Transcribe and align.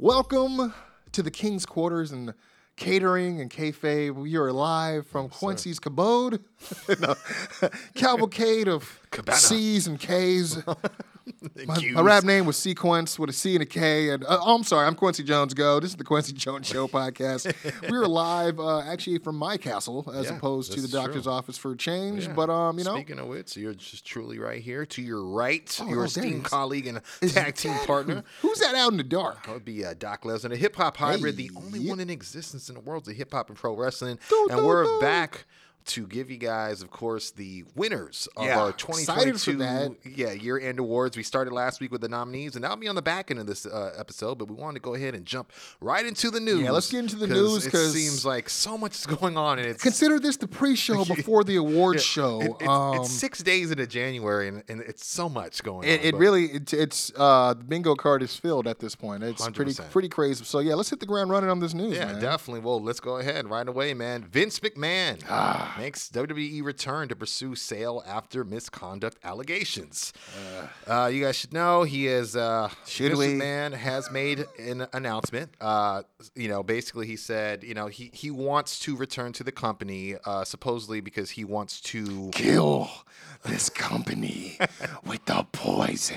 Welcome 0.00 0.72
to 1.10 1.24
the 1.24 1.30
King's 1.32 1.66
Quarters 1.66 2.12
and 2.12 2.32
Catering 2.76 3.40
and 3.40 3.50
Kayfabe. 3.50 4.14
We 4.14 4.36
are 4.36 4.52
live 4.52 5.08
from 5.08 5.28
Quincy's 5.28 5.80
Cabode. 5.80 6.44
no, 7.00 7.16
cavalcade 7.96 8.68
of 8.68 9.00
C's 9.32 9.88
and 9.88 9.98
K's. 9.98 10.62
My, 11.66 11.78
my 11.92 12.00
rap 12.00 12.24
name 12.24 12.46
was 12.46 12.56
Sequence 12.56 13.18
with 13.18 13.30
a 13.30 13.32
C 13.32 13.54
and 13.54 13.62
a 13.62 13.66
K. 13.66 14.10
And 14.10 14.24
uh, 14.24 14.38
oh, 14.40 14.54
I'm 14.56 14.64
sorry, 14.64 14.86
I'm 14.86 14.94
Quincy 14.94 15.22
Jones. 15.22 15.54
Go. 15.54 15.80
This 15.80 15.90
is 15.90 15.96
the 15.96 16.04
Quincy 16.04 16.32
Jones 16.34 16.66
Show 16.66 16.88
podcast. 16.88 17.52
we 17.90 17.96
are 17.96 18.06
live, 18.06 18.58
uh, 18.60 18.80
actually, 18.80 19.18
from 19.18 19.36
my 19.36 19.56
castle 19.56 20.10
as 20.14 20.26
Yeah, 20.26 20.36
opposed 20.36 20.72
to 20.72 20.80
the 20.80 20.88
doctor's 20.88 21.24
true. 21.24 21.32
office 21.32 21.58
for 21.58 21.72
a 21.72 21.76
change. 21.76 22.26
Yeah. 22.26 22.32
But 22.32 22.50
um, 22.50 22.78
you 22.78 22.84
know, 22.84 22.94
Speaking 22.94 23.18
of 23.18 23.26
which, 23.28 23.56
you're 23.56 23.74
just 23.74 24.04
truly 24.04 24.38
right 24.38 24.62
here 24.62 24.86
to 24.86 25.02
your 25.02 25.22
right, 25.24 25.76
Oh, 25.82 25.88
your 25.88 26.02
oh, 26.02 26.04
esteemed 26.04 26.24
there 26.26 26.32
he 26.32 26.38
is. 26.38 26.46
colleague 26.46 26.86
and 26.86 27.00
tag 27.28 27.54
team 27.56 27.74
partner. 27.86 28.24
Who's 28.42 28.58
that 28.60 28.74
out 28.74 28.90
in 28.92 28.96
the 28.96 29.02
dark? 29.04 29.44
That 29.46 29.52
would 29.54 29.64
be 29.64 29.84
uh, 29.84 29.94
Doc 29.98 30.22
Lesnar, 30.22 30.52
a 30.52 30.56
hip 30.56 30.76
hop 30.76 30.96
hybrid, 30.96 31.36
the 31.36 31.50
only 31.56 31.80
yeah. 31.80 31.90
one 31.90 32.00
in 32.00 32.10
existence 32.10 32.68
in 32.68 32.74
the 32.74 32.80
world 32.80 33.08
of 33.08 33.14
hip 33.16 33.32
hop 33.32 33.48
and 33.48 33.58
pro 33.58 33.74
wrestling. 33.76 34.18
Do, 34.28 34.46
and 34.50 34.60
do, 34.60 34.66
we're 34.66 34.84
do. 34.84 35.00
back 35.00 35.46
to 35.88 36.06
give 36.06 36.30
you 36.30 36.36
guys, 36.36 36.82
of 36.82 36.90
course, 36.90 37.30
the 37.30 37.64
winners 37.74 38.28
of 38.36 38.44
Yeah, 38.46 38.60
our 38.60 38.70
excited 38.70 39.34
2022 39.36 39.56
that. 39.58 39.96
yeah 40.16 40.32
year 40.32 40.58
end 40.58 40.78
awards. 40.78 41.16
We 41.16 41.22
started 41.22 41.52
last 41.52 41.80
week 41.80 41.90
with 41.92 42.00
the 42.00 42.08
nominees, 42.08 42.54
and 42.54 42.64
that'll 42.64 42.76
be 42.76 42.88
on 42.88 42.94
the 42.94 43.02
back 43.02 43.30
end 43.30 43.40
of 43.40 43.46
this 43.46 43.66
uh, 43.66 43.94
episode. 43.98 44.36
But 44.38 44.48
we 44.48 44.54
wanted 44.54 44.74
to 44.74 44.80
go 44.82 44.94
ahead 44.94 45.14
and 45.14 45.24
jump 45.26 45.52
right 45.80 46.04
into 46.06 46.30
the 46.30 46.40
news. 46.40 46.62
Yeah, 46.62 46.70
let's 46.70 46.90
get 46.90 47.00
into 47.00 47.16
the 47.16 47.26
news, 47.26 47.64
because 47.64 47.94
it 47.94 47.98
seems 47.98 48.24
like 48.24 48.48
so 48.48 48.78
much 48.78 48.92
is 48.96 49.06
going 49.06 49.36
on, 49.36 49.58
and 49.58 49.66
it's 49.68 49.82
Consider 49.82 50.18
this 50.20 50.36
the 50.36 50.48
pre-show 50.48 51.04
before 51.14 51.44
the 51.44 51.56
awards 51.56 52.02
Yeah, 52.04 52.22
show. 52.22 52.40
it- 52.40 52.50
it's, 52.60 52.68
um, 52.68 52.94
it's 52.96 53.10
six 53.10 53.42
days 53.42 53.70
into 53.70 53.86
January, 53.86 54.48
and, 54.48 54.62
and 54.68 54.80
it's 54.82 55.06
so 55.06 55.28
much 55.28 55.62
going 55.62 55.88
it, 55.88 56.00
on. 56.00 56.06
it 56.06 56.14
really 56.16 56.46
it, 56.46 56.72
it's 56.72 57.12
uh, 57.16 57.54
the 57.54 57.64
bingo 57.64 57.94
card 57.94 58.22
is 58.22 58.34
filled 58.36 58.66
at 58.66 58.78
this 58.78 58.94
point. 58.94 59.22
It's 59.22 59.48
pretty 59.50 59.72
100%. 59.72 59.90
pretty 59.90 60.08
crazy. 60.08 60.44
So 60.44 60.58
yeah, 60.60 60.74
let's 60.74 60.90
hit 60.90 61.00
the 61.00 61.06
ground 61.06 61.30
running 61.30 61.50
on 61.50 61.60
this 61.60 61.74
news. 61.74 61.96
Yeah, 61.96 62.06
man. 62.06 62.20
definitely. 62.20 62.60
Well, 62.60 62.82
let's 62.82 63.00
go 63.00 63.16
ahead 63.18 63.48
right 63.48 63.66
away, 63.68 63.94
man. 63.94 64.24
Vince 64.24 64.58
McMahon 64.60 65.22
Ah. 65.28 65.74
Makes 65.78 66.08
WWE 66.10 66.62
return 66.64 67.08
to 67.08 67.16
pursue 67.16 67.54
sale 67.54 68.02
after 68.06 68.44
misconduct 68.44 69.16
allegations. 69.24 70.12
Uh, 70.86 71.06
you 71.12 71.22
guys 71.24 71.36
should 71.36 71.52
know 71.52 71.84
he 71.84 72.06
is. 72.06 72.34
Uh, 72.36 72.68
Should 72.86 73.08
Vince 73.12 73.18
we? 73.18 73.26
McMahon 73.26 73.72
has 73.74 74.10
made 74.10 74.44
an 74.58 74.86
announcement. 74.92 75.52
Uh, 75.60 76.02
you 76.34 76.48
know, 76.48 76.62
basically, 76.62 77.06
he 77.06 77.16
said, 77.16 77.62
you 77.64 77.74
know, 77.74 77.86
he 77.86 78.10
he 78.12 78.30
wants 78.30 78.80
to 78.80 78.96
return 78.96 79.32
to 79.34 79.44
the 79.44 79.52
company, 79.52 80.16
uh, 80.24 80.44
supposedly 80.44 81.00
because 81.00 81.30
he 81.30 81.44
wants 81.44 81.80
to. 81.82 82.30
Kill 82.32 82.90
this 83.44 83.68
company 83.70 84.58
with 85.06 85.24
the 85.26 85.46
poison. 85.52 86.16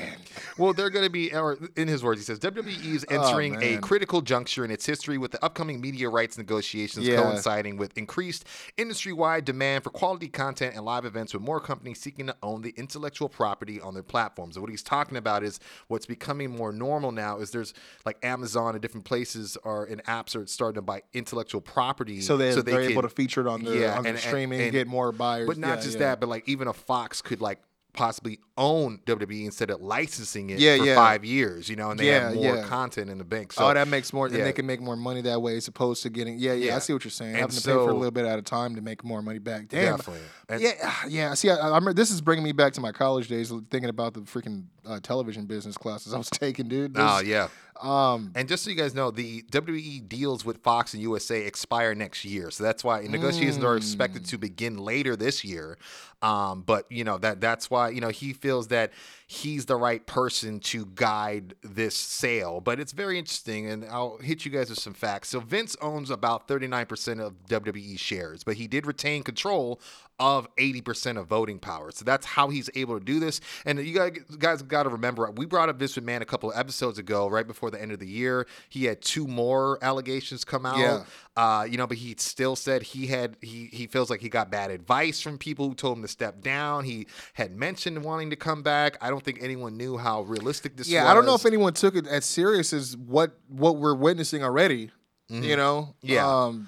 Well, 0.57 0.73
they're 0.73 0.89
going 0.89 1.05
to 1.05 1.09
be, 1.11 1.33
or 1.33 1.57
in 1.75 1.87
his 1.87 2.03
words, 2.03 2.19
he 2.19 2.25
says 2.25 2.39
WWE 2.39 2.95
is 2.95 3.05
entering 3.09 3.53
a 3.55 3.57
Oh, 3.57 3.59
man. 3.59 3.81
critical 3.81 4.21
juncture 4.21 4.65
in 4.65 4.71
its 4.71 4.85
history 4.85 5.17
with 5.19 5.31
the 5.31 5.43
upcoming 5.45 5.79
media 5.81 6.09
rights 6.09 6.37
negotiations 6.37 7.07
Yeah. 7.07 7.21
coinciding 7.21 7.77
with 7.77 7.95
increased 7.97 8.45
industry 8.77 9.13
wide 9.13 9.45
demand 9.51 9.83
for 9.83 9.89
quality 9.89 10.27
content 10.27 10.75
and 10.75 10.85
live 10.85 11.05
events, 11.05 11.33
with 11.33 11.43
more 11.43 11.59
companies 11.59 11.99
seeking 11.99 12.27
to 12.27 12.35
own 12.41 12.61
the 12.61 12.73
intellectual 12.77 13.29
property 13.29 13.79
on 13.81 13.93
their 13.93 14.03
platforms. 14.03 14.55
And 14.55 14.61
what 14.63 14.69
he's 14.71 14.83
talking 14.83 15.17
about 15.17 15.43
is 15.43 15.59
what's 15.87 16.05
becoming 16.05 16.55
more 16.55 16.71
normal 16.71 17.11
now 17.11 17.39
is 17.39 17.51
there's 17.51 17.73
like 18.05 18.17
Amazon 18.23 18.75
and 18.75 18.81
different 18.81 19.05
places 19.05 19.57
are 19.63 19.85
in 19.85 19.99
apps 19.99 20.35
are 20.35 20.45
starting 20.45 20.75
to 20.75 20.81
buy 20.81 21.01
intellectual 21.13 21.61
property. 21.61 22.21
So 22.21 22.37
they 22.37 22.53
they're 22.53 22.81
can- 22.83 22.91
able 22.91 23.01
to 23.01 23.09
feature 23.09 23.41
it 23.41 23.47
on 23.47 23.63
the 23.63 23.95
on 23.95 24.03
the 24.03 24.17
streaming 24.17 24.61
and, 24.61 24.71
get 24.71 24.87
more 24.87 25.11
buyers. 25.11 25.47
But 25.47 25.57
not 25.57 25.77
Yeah, 25.79 25.83
just 25.83 25.93
yeah. 25.93 25.99
that, 25.99 26.19
but 26.19 26.29
like 26.29 26.47
even 26.47 26.67
a 26.67 26.73
Fox 26.73 27.21
could 27.21 27.41
like 27.41 27.59
possibly 27.93 28.39
own 28.57 28.99
WWE 29.05 29.45
instead 29.45 29.69
of 29.69 29.81
licensing 29.81 30.49
it 30.49 30.59
Yeah, 30.59 30.77
for 30.77 30.85
yeah. 30.85 30.95
five 30.95 31.25
years, 31.25 31.67
you 31.69 31.75
know, 31.75 31.91
and 31.91 31.99
they 31.99 32.07
have 32.07 32.35
Yeah, 32.35 32.41
more 32.41 32.55
yeah. 32.57 32.63
content 32.67 33.09
in 33.09 33.17
the 33.17 33.23
bank. 33.23 33.51
So 33.53 33.67
oh, 33.69 33.73
that 33.73 33.87
makes 33.87 34.13
more. 34.13 34.29
Yeah. 34.29 34.43
they 34.43 34.53
can 34.53 34.65
make 34.65 34.79
more 34.81 34.95
money 34.95 35.21
that 35.21 35.41
way, 35.41 35.57
as 35.57 35.67
opposed 35.67 36.03
to 36.03 36.09
getting. 36.09 36.37
Yeah, 36.39 36.53
yeah. 36.53 36.75
I 36.75 36.79
see 36.79 36.93
what 36.93 37.03
you're 37.03 37.11
saying. 37.11 37.31
And 37.31 37.39
Having 37.41 37.55
to 37.57 37.61
pay 37.61 37.73
for 37.73 37.89
a 37.89 37.93
little 37.93 38.11
bit 38.11 38.25
at 38.25 38.39
a 38.39 38.41
time 38.41 38.75
to 38.75 38.81
make 38.81 39.03
more 39.03 39.21
money 39.21 39.39
back. 39.39 39.67
Damn. 39.67 39.97
Definitely. 39.97 40.21
And- 40.49 40.61
yeah, 40.61 40.93
yeah. 41.07 41.33
See, 41.33 41.49
I, 41.49 41.55
I 41.55 41.65
remember 41.67 41.93
this 41.93 42.11
is 42.11 42.21
bringing 42.21 42.43
me 42.43 42.51
back 42.51 42.73
to 42.73 42.81
my 42.81 42.91
college 42.91 43.27
days, 43.27 43.49
thinking 43.69 43.89
about 43.89 44.13
the 44.13 44.21
freaking 44.21 44.65
uh, 44.85 44.99
television 45.01 45.45
business 45.45 45.77
classes 45.77 46.13
I 46.13 46.17
was 46.17 46.29
taking, 46.31 46.67
dude. 46.67 46.93
Oh 46.97 47.19
This- 47.19 47.27
yeah. 47.27 47.47
Um, 47.81 48.31
And 48.35 48.47
just 48.47 48.63
so 48.63 48.69
you 48.69 48.75
guys 48.75 48.93
know, 48.93 49.11
the 49.11 49.41
WWE 49.51 50.07
deals 50.07 50.45
with 50.45 50.57
Fox 50.63 50.93
and 50.93 51.01
USA 51.01 51.45
expire 51.45 51.95
next 51.95 52.23
year, 52.25 52.51
so 52.51 52.63
that's 52.63 52.83
why 52.83 53.01
negotiations 53.01 53.63
are 53.63 53.75
expected 53.77 54.25
to 54.25 54.37
begin 54.37 54.77
later 54.77 55.15
this 55.15 55.43
year. 55.43 55.77
Um, 56.21 56.61
but 56.61 56.85
you 56.91 57.03
know 57.03 57.17
that 57.17 57.41
that's 57.41 57.71
why 57.71 57.89
you 57.89 57.99
know 57.99 58.09
he 58.09 58.31
feels 58.33 58.67
that 58.67 58.91
he's 59.25 59.65
the 59.65 59.75
right 59.75 60.05
person 60.05 60.59
to 60.59 60.85
guide 60.93 61.55
this 61.63 61.95
sale. 61.95 62.61
But 62.61 62.79
it's 62.79 62.91
very 62.91 63.17
interesting, 63.17 63.65
and 63.67 63.83
I'll 63.85 64.17
hit 64.17 64.45
you 64.45 64.51
guys 64.51 64.69
with 64.69 64.77
some 64.77 64.93
facts. 64.93 65.29
So 65.29 65.39
Vince 65.39 65.75
owns 65.81 66.11
about 66.11 66.47
thirty 66.47 66.67
nine 66.67 66.85
percent 66.85 67.19
of 67.21 67.33
WWE 67.47 67.97
shares, 67.97 68.43
but 68.43 68.55
he 68.57 68.67
did 68.67 68.85
retain 68.85 69.23
control 69.23 69.81
of 70.19 70.47
80% 70.57 71.17
of 71.17 71.25
voting 71.25 71.57
power. 71.57 71.89
So 71.89 72.05
that's 72.05 72.27
how 72.27 72.49
he's 72.49 72.69
able 72.75 72.99
to 72.99 73.03
do 73.03 73.19
this. 73.19 73.41
And 73.65 73.79
you 73.79 73.95
guys, 73.95 74.11
guys 74.37 74.61
got 74.61 74.83
to 74.83 74.89
remember, 74.89 75.31
we 75.31 75.47
brought 75.47 75.67
up 75.67 75.79
Vince 75.79 75.97
McMahon 75.97 76.21
a 76.21 76.25
couple 76.25 76.51
of 76.51 76.59
episodes 76.59 76.99
ago, 76.99 77.27
right 77.27 77.47
before 77.47 77.70
the 77.71 77.81
end 77.81 77.91
of 77.91 77.99
the 77.99 78.07
year. 78.07 78.47
He 78.69 78.85
had 78.85 79.01
two 79.01 79.27
more 79.27 79.77
allegations 79.81 80.43
come 80.43 80.65
out. 80.65 80.77
Yeah. 80.77 81.03
Uh, 81.35 81.63
you 81.63 81.77
know, 81.77 81.87
but 81.87 81.97
he 81.97 82.15
still 82.17 82.55
said 82.55 82.83
he 82.83 83.07
had 83.07 83.37
he 83.41 83.69
he 83.71 83.87
feels 83.87 84.09
like 84.09 84.21
he 84.21 84.29
got 84.29 84.51
bad 84.51 84.69
advice 84.69 85.21
from 85.21 85.37
people 85.37 85.67
who 85.67 85.75
told 85.75 85.97
him 85.97 86.01
to 86.01 86.07
step 86.07 86.41
down. 86.41 86.83
He 86.83 87.07
had 87.33 87.55
mentioned 87.55 88.03
wanting 88.03 88.29
to 88.31 88.35
come 88.35 88.63
back. 88.63 88.97
I 89.01 89.09
don't 89.09 89.23
think 89.23 89.39
anyone 89.41 89.77
knew 89.77 89.97
how 89.97 90.21
realistic 90.23 90.75
this 90.75 90.89
yeah, 90.89 91.03
was. 91.03 91.11
I 91.11 91.13
don't 91.13 91.25
know 91.25 91.35
if 91.35 91.45
anyone 91.45 91.73
took 91.73 91.95
it 91.95 92.07
as 92.07 92.25
serious 92.25 92.73
as 92.73 92.97
what 92.97 93.37
what 93.47 93.77
we're 93.77 93.95
witnessing 93.95 94.43
already. 94.43 94.91
You 95.29 95.55
know. 95.55 95.95
Mm-hmm. 96.03 96.13
Yeah. 96.13 96.27
Um, 96.27 96.67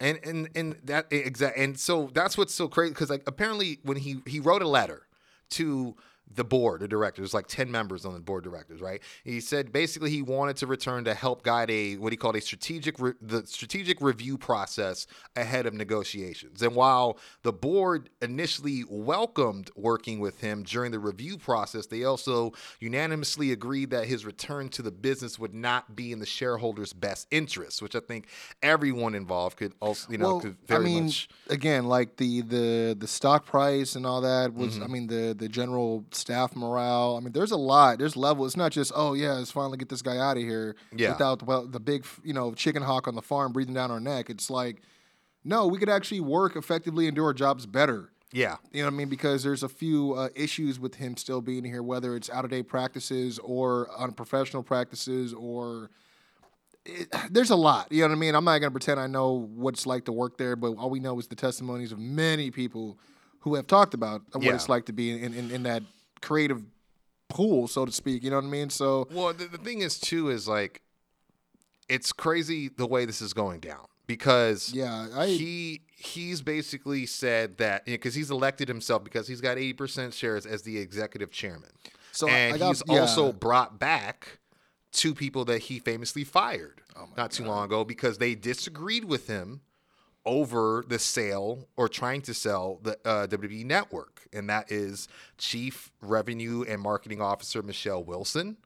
and 0.00 0.18
and 0.24 0.48
and 0.54 0.76
that 0.84 1.06
exact 1.10 1.58
and 1.58 1.78
so 1.78 2.10
that's 2.12 2.36
what's 2.38 2.54
so 2.54 2.68
crazy 2.68 2.92
because 2.92 3.10
like 3.10 3.22
apparently 3.26 3.78
when 3.82 3.98
he 3.98 4.22
he 4.26 4.40
wrote 4.40 4.62
a 4.62 4.68
letter 4.68 5.06
to 5.50 5.94
the 6.34 6.44
board 6.44 6.82
of 6.82 6.88
directors 6.88 7.34
like 7.34 7.46
10 7.46 7.70
members 7.70 8.04
on 8.04 8.14
the 8.14 8.20
board 8.20 8.46
of 8.46 8.52
directors 8.52 8.80
right 8.80 9.02
he 9.24 9.40
said 9.40 9.72
basically 9.72 10.10
he 10.10 10.22
wanted 10.22 10.56
to 10.56 10.66
return 10.66 11.04
to 11.04 11.14
help 11.14 11.42
guide 11.42 11.70
a 11.70 11.96
what 11.96 12.12
he 12.12 12.16
called 12.16 12.36
a 12.36 12.40
strategic 12.40 12.98
re- 12.98 13.12
the 13.20 13.46
strategic 13.46 14.00
review 14.00 14.38
process 14.38 15.06
ahead 15.36 15.66
of 15.66 15.74
negotiations 15.74 16.62
and 16.62 16.74
while 16.74 17.18
the 17.42 17.52
board 17.52 18.08
initially 18.22 18.84
welcomed 18.88 19.70
working 19.76 20.20
with 20.20 20.40
him 20.40 20.62
during 20.62 20.90
the 20.90 20.98
review 20.98 21.36
process 21.36 21.86
they 21.86 22.04
also 22.04 22.52
unanimously 22.80 23.52
agreed 23.52 23.90
that 23.90 24.06
his 24.06 24.24
return 24.24 24.68
to 24.68 24.82
the 24.82 24.90
business 24.90 25.38
would 25.38 25.54
not 25.54 25.94
be 25.94 26.12
in 26.12 26.18
the 26.18 26.26
shareholders 26.26 26.92
best 26.92 27.26
interest 27.30 27.82
which 27.82 27.94
i 27.94 28.00
think 28.00 28.28
everyone 28.62 29.14
involved 29.14 29.56
could 29.56 29.74
also 29.80 30.10
you 30.10 30.18
know 30.18 30.30
well, 30.30 30.40
could 30.40 30.56
I 30.70 30.78
mean, 30.78 31.04
much 31.04 31.28
again, 31.48 31.86
like 31.86 32.16
the 32.16 32.42
the 32.42 32.96
the 32.98 33.06
stock 33.06 33.46
price 33.46 33.96
and 33.96 34.06
all 34.06 34.20
that 34.22 34.54
was. 34.54 34.74
Mm-hmm. 34.74 34.82
I 34.82 34.86
mean, 34.86 35.06
the 35.06 35.34
the 35.36 35.48
general 35.48 36.04
staff 36.20 36.54
morale. 36.54 37.16
I 37.16 37.20
mean, 37.20 37.32
there's 37.32 37.50
a 37.50 37.56
lot. 37.56 37.98
There's 37.98 38.16
level. 38.16 38.46
It's 38.46 38.56
not 38.56 38.72
just 38.72 38.92
oh 38.94 39.14
yeah, 39.14 39.32
let's 39.32 39.50
finally 39.50 39.78
get 39.78 39.88
this 39.88 40.02
guy 40.02 40.18
out 40.18 40.36
of 40.36 40.42
here. 40.42 40.76
Yeah. 40.94 41.12
Without 41.12 41.42
well, 41.42 41.66
the 41.66 41.80
big 41.80 42.04
you 42.22 42.32
know 42.34 42.52
chicken 42.54 42.82
hawk 42.82 43.08
on 43.08 43.14
the 43.14 43.22
farm 43.22 43.52
breathing 43.52 43.74
down 43.74 43.90
our 43.90 44.00
neck. 44.00 44.30
It's 44.30 44.50
like, 44.50 44.82
no, 45.44 45.66
we 45.66 45.78
could 45.78 45.88
actually 45.88 46.20
work 46.20 46.54
effectively 46.56 47.06
and 47.06 47.16
do 47.16 47.24
our 47.24 47.34
jobs 47.34 47.66
better. 47.66 48.10
yeah 48.32 48.56
You 48.72 48.82
know 48.82 48.88
what 48.88 48.94
I 48.94 48.96
mean? 48.98 49.08
Because 49.08 49.42
there's 49.42 49.62
a 49.62 49.68
few 49.68 50.12
uh, 50.14 50.28
issues 50.36 50.78
with 50.78 50.94
him 50.96 51.16
still 51.16 51.40
being 51.40 51.64
here, 51.64 51.82
whether 51.82 52.14
it's 52.14 52.30
out 52.30 52.44
of 52.44 52.50
date 52.52 52.68
practices 52.68 53.38
or 53.40 53.88
unprofessional 53.98 54.62
practices, 54.62 55.32
or 55.34 55.90
it, 56.84 57.08
there's 57.30 57.50
a 57.50 57.56
lot. 57.56 57.90
You 57.90 58.02
know 58.02 58.08
what 58.08 58.16
I 58.16 58.18
mean? 58.18 58.34
I'm 58.34 58.44
not 58.44 58.58
gonna 58.58 58.70
pretend 58.70 59.00
I 59.00 59.06
know 59.06 59.48
what 59.54 59.74
it's 59.74 59.86
like 59.86 60.04
to 60.04 60.12
work 60.12 60.38
there, 60.38 60.56
but 60.56 60.72
all 60.76 60.90
we 60.90 61.00
know 61.00 61.18
is 61.18 61.26
the 61.26 61.36
testimonies 61.36 61.92
of 61.92 61.98
many 61.98 62.50
people 62.50 62.98
who 63.40 63.54
have 63.54 63.66
talked 63.66 63.94
about 63.94 64.20
what 64.32 64.44
Yeah. 64.44 64.54
it's 64.54 64.68
like 64.68 64.84
to 64.86 64.92
be 64.92 65.10
in, 65.22 65.32
in, 65.32 65.50
in 65.50 65.62
that 65.62 65.82
creative 66.20 66.62
pool, 67.28 67.68
so 67.68 67.84
to 67.84 67.92
speak. 67.92 68.22
You 68.22 68.30
know 68.30 68.36
what 68.36 68.44
I 68.44 68.48
mean? 68.48 68.70
So 68.70 69.08
Well, 69.12 69.32
the, 69.32 69.46
the 69.46 69.58
thing 69.58 69.80
is 69.80 69.98
too 69.98 70.28
is 70.30 70.46
like 70.46 70.82
it's 71.88 72.12
crazy 72.12 72.68
the 72.68 72.86
way 72.86 73.04
this 73.04 73.20
is 73.20 73.32
going 73.32 73.60
down 73.60 73.86
because 74.06 74.72
yeah, 74.72 75.08
I 75.14 75.26
he 75.26 75.82
he's 75.96 76.42
basically 76.42 77.06
said 77.06 77.58
that 77.58 77.84
because 77.84 78.14
he's 78.14 78.30
elected 78.30 78.68
himself 78.68 79.04
because 79.04 79.28
he's 79.28 79.40
got 79.40 79.56
80% 79.56 80.12
shares 80.12 80.46
as 80.46 80.62
the 80.62 80.78
executive 80.78 81.30
chairman. 81.30 81.70
So 82.12 82.28
and 82.28 82.54
I 82.54 82.58
got- 82.58 82.68
he's 82.68 82.82
yeah. 82.86 83.00
also 83.00 83.32
brought 83.32 83.78
back 83.78 84.38
two 84.92 85.14
people 85.14 85.44
that 85.44 85.58
he 85.62 85.78
famously 85.78 86.24
fired 86.24 86.80
oh 86.96 87.08
not 87.16 87.30
too 87.30 87.44
long 87.44 87.64
ago 87.64 87.84
because 87.84 88.18
they 88.18 88.34
disagreed 88.34 89.04
with 89.04 89.28
him 89.28 89.60
over 90.26 90.84
the 90.86 90.98
sale 90.98 91.68
or 91.76 91.88
trying 91.88 92.20
to 92.22 92.34
sell 92.34 92.78
the 92.82 92.98
uh, 93.04 93.26
WWE 93.26 93.64
network. 93.64 94.28
And 94.32 94.48
that 94.50 94.70
is 94.70 95.08
Chief 95.38 95.90
Revenue 96.00 96.64
and 96.68 96.80
Marketing 96.80 97.20
Officer 97.20 97.62
Michelle 97.62 98.04
Wilson 98.04 98.56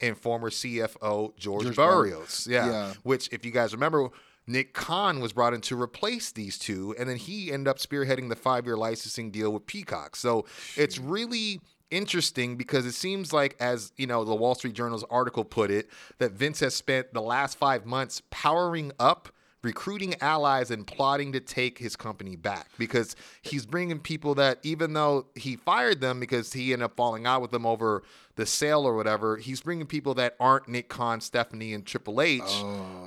and 0.00 0.16
former 0.16 0.50
CFO 0.50 1.36
George, 1.36 1.64
George 1.64 1.76
Barrios. 1.76 2.46
Yeah. 2.50 2.66
Yeah. 2.66 2.94
Which, 3.02 3.28
if 3.32 3.44
you 3.44 3.50
guys 3.50 3.72
remember, 3.72 4.08
Nick 4.46 4.74
Khan 4.74 5.20
was 5.20 5.32
brought 5.32 5.54
in 5.54 5.60
to 5.62 5.80
replace 5.80 6.32
these 6.32 6.58
two, 6.58 6.94
and 6.98 7.08
then 7.08 7.16
he 7.16 7.52
ended 7.52 7.68
up 7.68 7.78
spearheading 7.78 8.28
the 8.28 8.36
five 8.36 8.66
year 8.66 8.76
licensing 8.76 9.30
deal 9.30 9.52
with 9.52 9.66
Peacock. 9.66 10.16
So 10.16 10.46
it's 10.76 10.98
really 10.98 11.60
interesting 11.90 12.56
because 12.56 12.86
it 12.86 12.92
seems 12.92 13.32
like, 13.32 13.56
as 13.60 13.92
you 13.96 14.06
know, 14.06 14.24
the 14.24 14.34
Wall 14.34 14.54
Street 14.54 14.74
Journal's 14.74 15.04
article 15.10 15.44
put 15.44 15.70
it, 15.70 15.88
that 16.18 16.32
Vince 16.32 16.60
has 16.60 16.74
spent 16.74 17.14
the 17.14 17.22
last 17.22 17.56
five 17.56 17.86
months 17.86 18.22
powering 18.30 18.92
up 18.98 19.30
recruiting 19.64 20.14
allies 20.20 20.70
and 20.70 20.86
plotting 20.86 21.32
to 21.32 21.40
take 21.40 21.78
his 21.78 21.96
company 21.96 22.36
back 22.36 22.68
because 22.78 23.16
he's 23.42 23.66
bringing 23.66 23.98
people 23.98 24.34
that 24.34 24.58
even 24.62 24.92
though 24.92 25.26
he 25.34 25.56
fired 25.56 26.00
them 26.00 26.20
because 26.20 26.52
he 26.52 26.72
ended 26.72 26.84
up 26.84 26.96
falling 26.96 27.26
out 27.26 27.40
with 27.42 27.50
them 27.50 27.64
over 27.66 28.02
the 28.36 28.46
sale 28.46 28.86
or 28.86 28.94
whatever 28.94 29.36
he's 29.36 29.60
bringing 29.60 29.86
people 29.86 30.14
that 30.14 30.36
aren't 30.38 30.68
nick 30.68 30.88
khan 30.88 31.20
stephanie 31.20 31.72
and 31.72 31.86
triple 31.86 32.20
h 32.20 32.42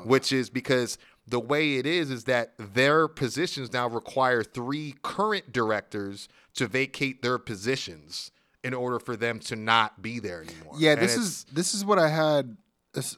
which 0.04 0.32
is 0.32 0.50
because 0.50 0.98
the 1.28 1.40
way 1.40 1.76
it 1.76 1.86
is 1.86 2.10
is 2.10 2.24
that 2.24 2.54
their 2.58 3.08
positions 3.08 3.74
now 3.74 3.88
require 3.88 4.44
three 4.44 4.96
current 5.02 5.52
directors 5.52 6.28
to 6.56 6.68
vacate 6.68 7.22
their 7.22 7.38
positions 7.38 8.32
in 8.64 8.74
order 8.74 9.00
for 9.00 9.16
them 9.16 9.40
to 9.40 9.56
not 9.56 10.02
be 10.02 10.20
there 10.20 10.42
anymore. 10.42 10.74
Yeah, 10.78 10.94
And 10.94 11.02
this 11.02 11.16
is 11.16 11.46
this 11.46 11.74
is 11.74 11.86
what 11.86 12.00
I 12.00 12.10
had 12.10 12.58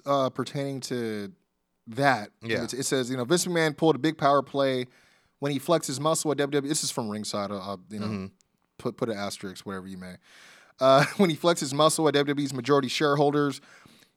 uh, 0.06 0.30
pertaining 0.30 0.80
to 0.82 1.32
that. 1.90 2.32
Yeah. 2.42 2.64
It, 2.64 2.74
it 2.74 2.84
says 2.86 3.10
you 3.10 3.18
know 3.18 3.26
Vince 3.26 3.46
McMahon 3.46 3.76
pulled 3.76 3.96
a 3.96 4.00
big 4.00 4.18
power 4.18 4.42
play 4.42 4.86
when 5.40 5.52
he 5.52 5.60
flexed 5.60 5.88
his 5.88 6.00
muscle 6.00 6.32
at 6.32 6.38
WWE. 6.38 6.68
This 6.68 6.84
is 6.84 6.92
from 6.92 7.10
ringside. 7.10 7.52
Uh, 7.52 7.78
you 7.90 8.00
know, 8.00 8.06
Mm-hmm. 8.08 8.26
put 8.78 8.98
put 8.98 9.10
an 9.10 9.18
asterisk 9.18 9.66
whatever 9.66 9.88
you 9.88 9.98
may. 9.98 10.16
Uh, 10.80 11.04
when 11.18 11.30
he 11.30 11.36
flexed 11.36 11.62
his 11.62 11.74
muscle 11.74 12.08
at 12.08 12.14
WWE's 12.14 12.54
majority 12.54 12.88
shareholders, 12.88 13.60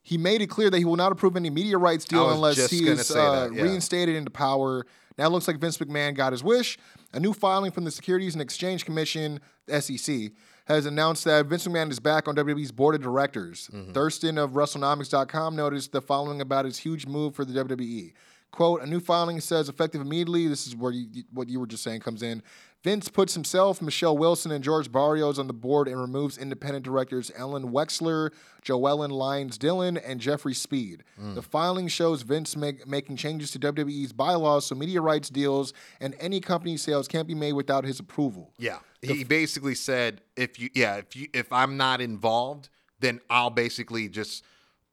he 0.02 0.18
made 0.18 0.40
it 0.42 0.48
clear 0.48 0.70
that 0.70 0.78
he 0.78 0.84
will 0.84 0.96
not 0.96 1.12
approve 1.12 1.36
any 1.36 1.50
media 1.50 1.78
rights 1.78 2.04
deal 2.04 2.30
unless 2.30 2.70
he 2.70 2.88
is 2.88 3.10
uh, 3.10 3.48
that, 3.48 3.54
yeah. 3.54 3.62
reinstated 3.62 4.16
into 4.16 4.30
power. 4.30 4.84
Now 5.18 5.26
it 5.26 5.30
looks 5.30 5.46
like 5.46 5.58
Vince 5.58 5.78
McMahon 5.78 6.14
got 6.14 6.32
his 6.32 6.42
wish. 6.42 6.78
A 7.12 7.20
new 7.20 7.32
filing 7.32 7.70
from 7.70 7.84
the 7.84 7.90
Securities 7.90 8.34
and 8.34 8.40
Exchange 8.42 8.84
Commission, 8.84 9.40
the 9.66 9.80
SEC, 9.80 10.32
has 10.66 10.86
announced 10.86 11.24
that 11.24 11.46
Vince 11.46 11.66
McMahon 11.66 11.90
is 11.90 12.00
back 12.00 12.28
on 12.28 12.36
WWE's 12.36 12.72
board 12.72 12.94
of 12.94 13.02
directors. 13.02 13.68
Mm-hmm. 13.72 13.92
Thurston 13.92 14.38
of 14.38 14.52
WrestleNomics.com 14.52 15.56
noticed 15.56 15.92
the 15.92 16.00
following 16.00 16.40
about 16.40 16.64
his 16.64 16.78
huge 16.78 17.06
move 17.06 17.34
for 17.34 17.44
the 17.44 17.64
WWE. 17.64 18.12
Quote, 18.52 18.82
a 18.82 18.86
new 18.86 19.00
filing 19.00 19.40
says 19.40 19.68
effective 19.68 20.00
immediately, 20.00 20.46
this 20.46 20.66
is 20.66 20.76
where 20.76 20.92
you, 20.92 21.24
what 21.32 21.48
you 21.48 21.58
were 21.58 21.66
just 21.66 21.82
saying 21.82 22.00
comes 22.00 22.22
in. 22.22 22.42
Vince 22.82 23.08
puts 23.08 23.34
himself, 23.34 23.80
Michelle 23.80 24.16
Wilson, 24.16 24.50
and 24.50 24.64
George 24.64 24.90
Barrios 24.90 25.38
on 25.38 25.46
the 25.46 25.52
board 25.52 25.86
and 25.86 26.00
removes 26.00 26.36
independent 26.36 26.84
directors 26.84 27.30
Alan 27.36 27.70
Wexler, 27.70 28.30
Joellen 28.64 29.10
Lyons 29.10 29.56
Dillon, 29.56 29.96
and 29.96 30.20
Jeffrey 30.20 30.54
Speed. 30.54 31.04
Mm. 31.20 31.36
The 31.36 31.42
filing 31.42 31.86
shows 31.86 32.22
Vince 32.22 32.56
make, 32.56 32.86
making 32.86 33.16
changes 33.16 33.52
to 33.52 33.60
WWE's 33.60 34.12
bylaws 34.12 34.66
so 34.66 34.74
media 34.74 35.00
rights 35.00 35.30
deals 35.30 35.72
and 36.00 36.16
any 36.18 36.40
company 36.40 36.76
sales 36.76 37.06
can't 37.06 37.28
be 37.28 37.34
made 37.34 37.52
without 37.52 37.84
his 37.84 38.00
approval. 38.00 38.52
Yeah. 38.58 38.78
He 39.00 39.24
basically 39.24 39.74
said 39.74 40.20
if 40.36 40.60
you 40.60 40.70
yeah, 40.74 40.96
if 40.96 41.16
you 41.16 41.26
if 41.34 41.52
I'm 41.52 41.76
not 41.76 42.00
involved, 42.00 42.68
then 43.00 43.20
I'll 43.28 43.50
basically 43.50 44.08
just 44.08 44.44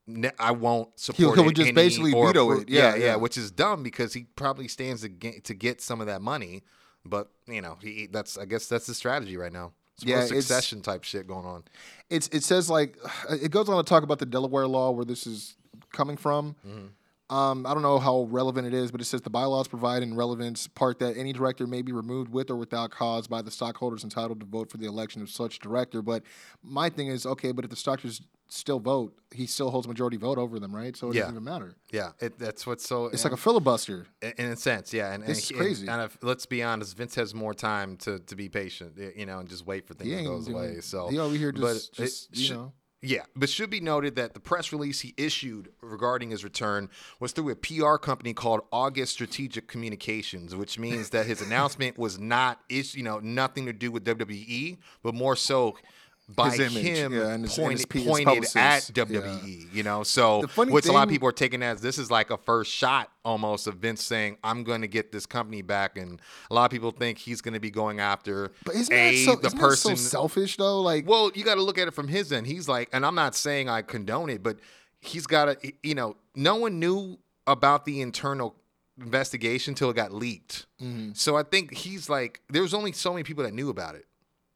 ne- 0.08 0.32
I 0.40 0.52
won't 0.52 1.00
support 1.00 1.38
he'll 1.38 1.50
it 1.50 1.56
just 1.56 1.76
basically 1.76 2.12
veto 2.12 2.48
appro- 2.48 2.62
it. 2.64 2.70
Yeah, 2.70 2.96
yeah, 2.96 3.06
yeah. 3.06 3.16
which 3.18 3.38
is 3.38 3.52
dumb 3.52 3.84
because 3.84 4.14
he 4.14 4.24
probably 4.36 4.68
stands 4.68 5.02
to 5.02 5.10
get, 5.10 5.44
to 5.46 5.54
get 5.54 5.80
some 5.80 6.02
of 6.02 6.08
that 6.08 6.22
money, 6.24 6.64
but 7.06 7.30
you 7.48 7.62
know, 7.62 7.78
he 7.82 8.08
that's 8.12 8.38
I 8.38 8.46
guess 8.46 8.68
that's 8.68 8.88
the 8.88 8.94
strategy 8.94 9.38
right 9.38 9.54
now. 9.54 9.72
It's 9.96 10.06
Yeah, 10.06 10.22
succession 10.26 10.82
type 10.82 11.04
shit 11.04 11.28
going 11.28 11.46
on. 11.46 11.64
it's 12.10 12.28
it 12.30 12.44
says 12.44 12.70
like 12.70 12.98
it 13.30 13.52
goes 13.52 13.70
on 13.70 13.78
to 13.84 13.88
talk 13.88 14.04
about 14.04 14.20
the 14.20 14.26
Delaware 14.26 14.68
law 14.68 14.92
where 14.92 15.06
this 15.06 15.28
is 15.28 15.56
coming 15.92 16.18
from. 16.18 16.56
Um, 17.32 17.68
I 17.68 17.76
don't 17.76 17.84
know 17.84 18.00
how 18.00 18.24
relevant 18.32 18.66
it 18.66 18.74
is, 18.74 18.92
but 18.92 19.02
it 19.02 19.06
says 19.06 19.22
the 19.22 19.30
bylaws 19.30 19.68
provide 19.68 20.02
in 20.02 20.16
relevance 20.16 20.66
part 20.66 20.98
that 20.98 21.16
any 21.16 21.32
director 21.32 21.68
may 21.68 21.84
be 21.84 21.92
removed 21.92 22.32
with 22.32 22.50
or 22.50 22.56
without 22.56 22.90
cause 22.90 23.28
by 23.28 23.44
the 23.44 23.52
stockholders 23.52 24.04
entitled 24.04 24.40
to 24.40 24.48
vote 24.48 24.72
for 24.72 24.78
the 24.78 24.88
election 24.88 25.22
of 25.22 25.30
such 25.30 25.60
director. 25.60 26.02
But 26.02 26.24
my 26.64 26.90
thing 26.90 27.06
is, 27.08 27.28
okay, 27.28 27.52
but 27.52 27.64
if 27.66 27.70
the 27.70 27.76
stockholders 27.76 28.22
still 28.50 28.80
vote, 28.80 29.16
he 29.32 29.46
still 29.46 29.70
holds 29.70 29.88
majority 29.88 30.18
vote 30.18 30.38
over 30.38 30.60
them, 30.60 30.76
right? 30.76 30.98
So 30.98 31.10
it 31.10 31.16
Yeah. 31.16 31.22
doesn't 31.22 31.36
even 31.36 31.44
matter. 31.44 31.76
Yeah, 31.92 32.12
it, 32.20 32.38
that's 32.40 32.66
what's 32.68 32.88
so 32.88 33.06
It's 33.06 33.24
like 33.24 33.34
a 33.34 33.38
filibuster. 33.38 34.08
in 34.22 34.34
in 34.38 34.46
a 34.52 34.56
sense, 34.56 34.92
yeah. 34.92 35.14
And, 35.14 35.24
is 35.24 35.52
crazy. 35.56 35.88
And 35.88 36.02
if, 36.02 36.18
let's 36.22 36.46
be 36.48 36.62
honest, 36.64 36.98
Vince 36.98 37.16
has 37.16 37.34
more 37.34 37.54
time 37.54 37.96
to 37.98 38.20
to 38.20 38.36
be 38.36 38.50
patient, 38.50 38.98
you 39.16 39.26
know, 39.26 39.40
and 39.40 39.48
just 39.48 39.66
wait 39.66 39.88
for 39.88 39.94
things 39.94 40.10
to 40.18 40.24
go 40.24 40.36
his 40.38 40.50
way. 40.50 40.82
So 40.82 41.08
he 41.10 41.20
over 41.20 41.36
here 41.36 41.52
but 41.54 41.74
just- 41.74 41.94
it 42.00 42.04
just, 42.04 42.38
you 42.38 42.44
should- 42.46 42.56
know. 42.58 42.74
Yeah, 43.02 43.24
but 43.34 43.48
should 43.48 43.70
be 43.70 43.80
noted 43.80 44.18
that 44.18 44.34
the 44.34 44.42
press 44.42 44.74
release 44.74 45.00
he 45.00 45.14
issued 45.16 45.72
regarding 45.82 46.32
his 46.32 46.44
return 46.44 46.90
was 47.22 47.32
through 47.32 47.50
a 47.52 47.56
PR 47.56 47.96
company 47.96 48.34
called 48.34 48.60
August 48.74 49.14
Strategic 49.14 49.70
Communications, 49.70 50.54
which 50.54 50.78
means 50.78 51.12
that 51.12 51.26
his 51.26 51.42
announcement 51.48 51.98
was 51.98 52.20
not 52.20 52.60
is 52.68 52.96
you 52.96 53.04
know 53.04 53.20
nothing 53.20 53.66
to 53.68 53.72
do 53.74 53.90
with 53.90 54.04
WWE, 54.04 54.80
but 55.02 55.14
more 55.16 55.38
so 55.38 55.78
by 56.36 56.52
His 56.52 56.60
image, 56.60 56.84
him 56.84 57.14
yeah, 57.14 57.30
and 57.30 57.44
his- 57.44 57.58
and 57.58 57.72
his 57.72 57.86
pointed, 57.86 58.46
at 58.56 58.84
WWE. 58.94 59.74
You 59.74 59.84
know, 59.84 60.04
so 60.04 60.44
which 60.58 60.86
a 60.86 60.92
lot 60.92 61.04
of 61.04 61.10
people 61.10 61.28
are 61.28 61.34
taking 61.34 61.64
as 61.64 61.82
this 61.82 61.98
is 61.98 62.12
like 62.12 62.30
a 62.30 62.38
first 62.38 62.72
shot 62.72 63.12
almost 63.26 63.66
of 63.68 63.76
Vince 63.76 64.04
saying, 64.04 64.38
"I'm 64.44 64.64
going 64.64 64.82
to 64.82 64.88
get 64.88 65.12
this 65.12 65.26
company 65.26 65.62
back," 65.62 65.98
and 65.98 66.22
a 66.50 66.54
lot 66.54 66.66
of 66.66 66.72
people 66.72 66.92
think 66.92 67.18
he's 67.18 67.42
going 67.42 67.56
to 67.56 67.60
be 67.60 67.72
going 67.72 68.00
after 68.00 68.52
But 68.64 68.76
isn't 68.76 68.94
a 68.94 69.26
that 69.26 69.26
so, 69.26 69.36
the 69.40 69.48
isn't 69.48 69.60
person 69.60 69.96
so 69.98 70.10
selfish 70.10 70.58
though? 70.58 70.82
Like 70.82 71.08
well, 71.08 71.32
you 71.34 71.44
got 71.44 71.56
to 71.56 71.64
look 71.64 71.78
at 71.78 71.88
it 71.88 71.94
from 71.94 72.08
his 72.08 72.32
end. 72.32 72.48
He's 72.48 72.68
like, 72.68 72.90
and 72.94 73.06
I'm 73.06 73.16
not 73.16 73.36
saying 73.36 73.70
I 73.70 73.82
condone 73.82 74.30
it, 74.30 74.44
but 74.44 74.58
he's 75.00 75.26
got 75.26 75.46
to, 75.62 75.74
you 75.82 75.96
know, 75.96 76.16
no 76.36 76.56
one 76.56 76.80
knew 76.80 77.18
about 77.48 77.86
the 77.86 78.02
internal 78.02 78.56
investigation 79.00 79.74
till 79.74 79.90
it 79.90 79.96
got 79.96 80.12
leaked. 80.14 80.66
Mm-hmm. 80.82 81.12
So 81.14 81.38
I 81.38 81.44
think 81.44 81.74
he's 81.74 82.10
like, 82.10 82.42
there 82.50 82.62
was 82.62 82.74
only 82.74 82.92
so 82.92 83.12
many 83.14 83.24
people 83.24 83.44
that 83.44 83.54
knew 83.54 83.70
about 83.70 83.96
it. 83.96 84.06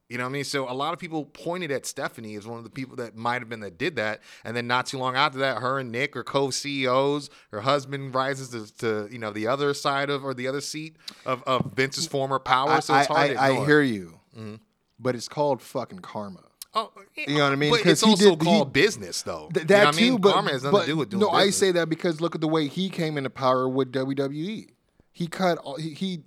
You 0.09 0.17
know 0.17 0.25
what 0.25 0.29
I 0.29 0.33
mean? 0.33 0.43
So 0.43 0.69
a 0.69 0.73
lot 0.73 0.93
of 0.93 0.99
people 0.99 1.25
pointed 1.25 1.71
at 1.71 1.85
Stephanie 1.85 2.35
as 2.35 2.45
one 2.45 2.57
of 2.57 2.63
the 2.63 2.69
people 2.69 2.95
that 2.97 3.15
might 3.15 3.41
have 3.41 3.49
been 3.49 3.61
that 3.61 3.77
did 3.77 3.95
that, 3.95 4.21
and 4.43 4.55
then 4.55 4.67
not 4.67 4.85
too 4.85 4.97
long 4.97 5.15
after 5.15 5.39
that, 5.39 5.59
her 5.61 5.79
and 5.79 5.91
Nick 5.91 6.15
are 6.15 6.23
co-CEOs. 6.23 7.29
Her 7.51 7.61
husband 7.61 8.13
rises 8.13 8.49
to, 8.49 8.77
to 8.79 9.07
you 9.11 9.17
know 9.17 9.31
the 9.31 9.47
other 9.47 9.73
side 9.73 10.09
of 10.09 10.23
or 10.23 10.33
the 10.33 10.47
other 10.47 10.61
seat 10.61 10.97
of, 11.25 11.41
of 11.43 11.71
Vince's 11.73 12.05
former 12.05 12.37
power. 12.37 12.81
So 12.81 12.95
it's 12.95 13.07
hard 13.07 13.31
I, 13.31 13.33
to 13.33 13.39
I. 13.39 13.47
I 13.61 13.65
hear 13.65 13.81
you, 13.81 14.19
mm-hmm. 14.37 14.55
but 14.99 15.15
it's 15.15 15.27
called 15.29 15.61
fucking 15.61 15.99
karma. 15.99 16.41
Oh, 16.75 16.91
You 17.15 17.37
know 17.37 17.43
what 17.43 17.53
I 17.53 17.55
mean? 17.55 17.71
But 17.71 17.85
it's 17.85 18.01
also 18.03 18.31
did- 18.31 18.41
he- 18.41 18.45
called 18.45 18.73
business, 18.73 19.21
though. 19.21 19.49
Th- 19.53 19.63
You 19.63 19.67
that 19.67 19.79
know 19.79 19.85
what 19.85 19.93
too, 19.95 20.05
I 20.05 20.09
mean? 20.09 20.21
but, 20.21 20.33
karma 20.33 20.51
has 20.51 20.63
nothing 20.63 20.71
but 20.77 20.81
to 20.81 20.87
do 20.87 20.97
with 20.97 21.09
doing 21.11 21.21
no, 21.21 21.29
I 21.29 21.49
say 21.51 21.71
that 21.71 21.87
because 21.87 22.19
look 22.19 22.33
at 22.35 22.41
the 22.41 22.47
way 22.47 22.67
he 22.67 22.89
came 22.89 23.17
into 23.17 23.29
power 23.29 23.69
with 23.69 23.91
WWE. 23.91 24.69
He 25.11 25.27
cut 25.27 25.59
all 25.59 25.75
he. 25.77 25.91
he 25.91 26.23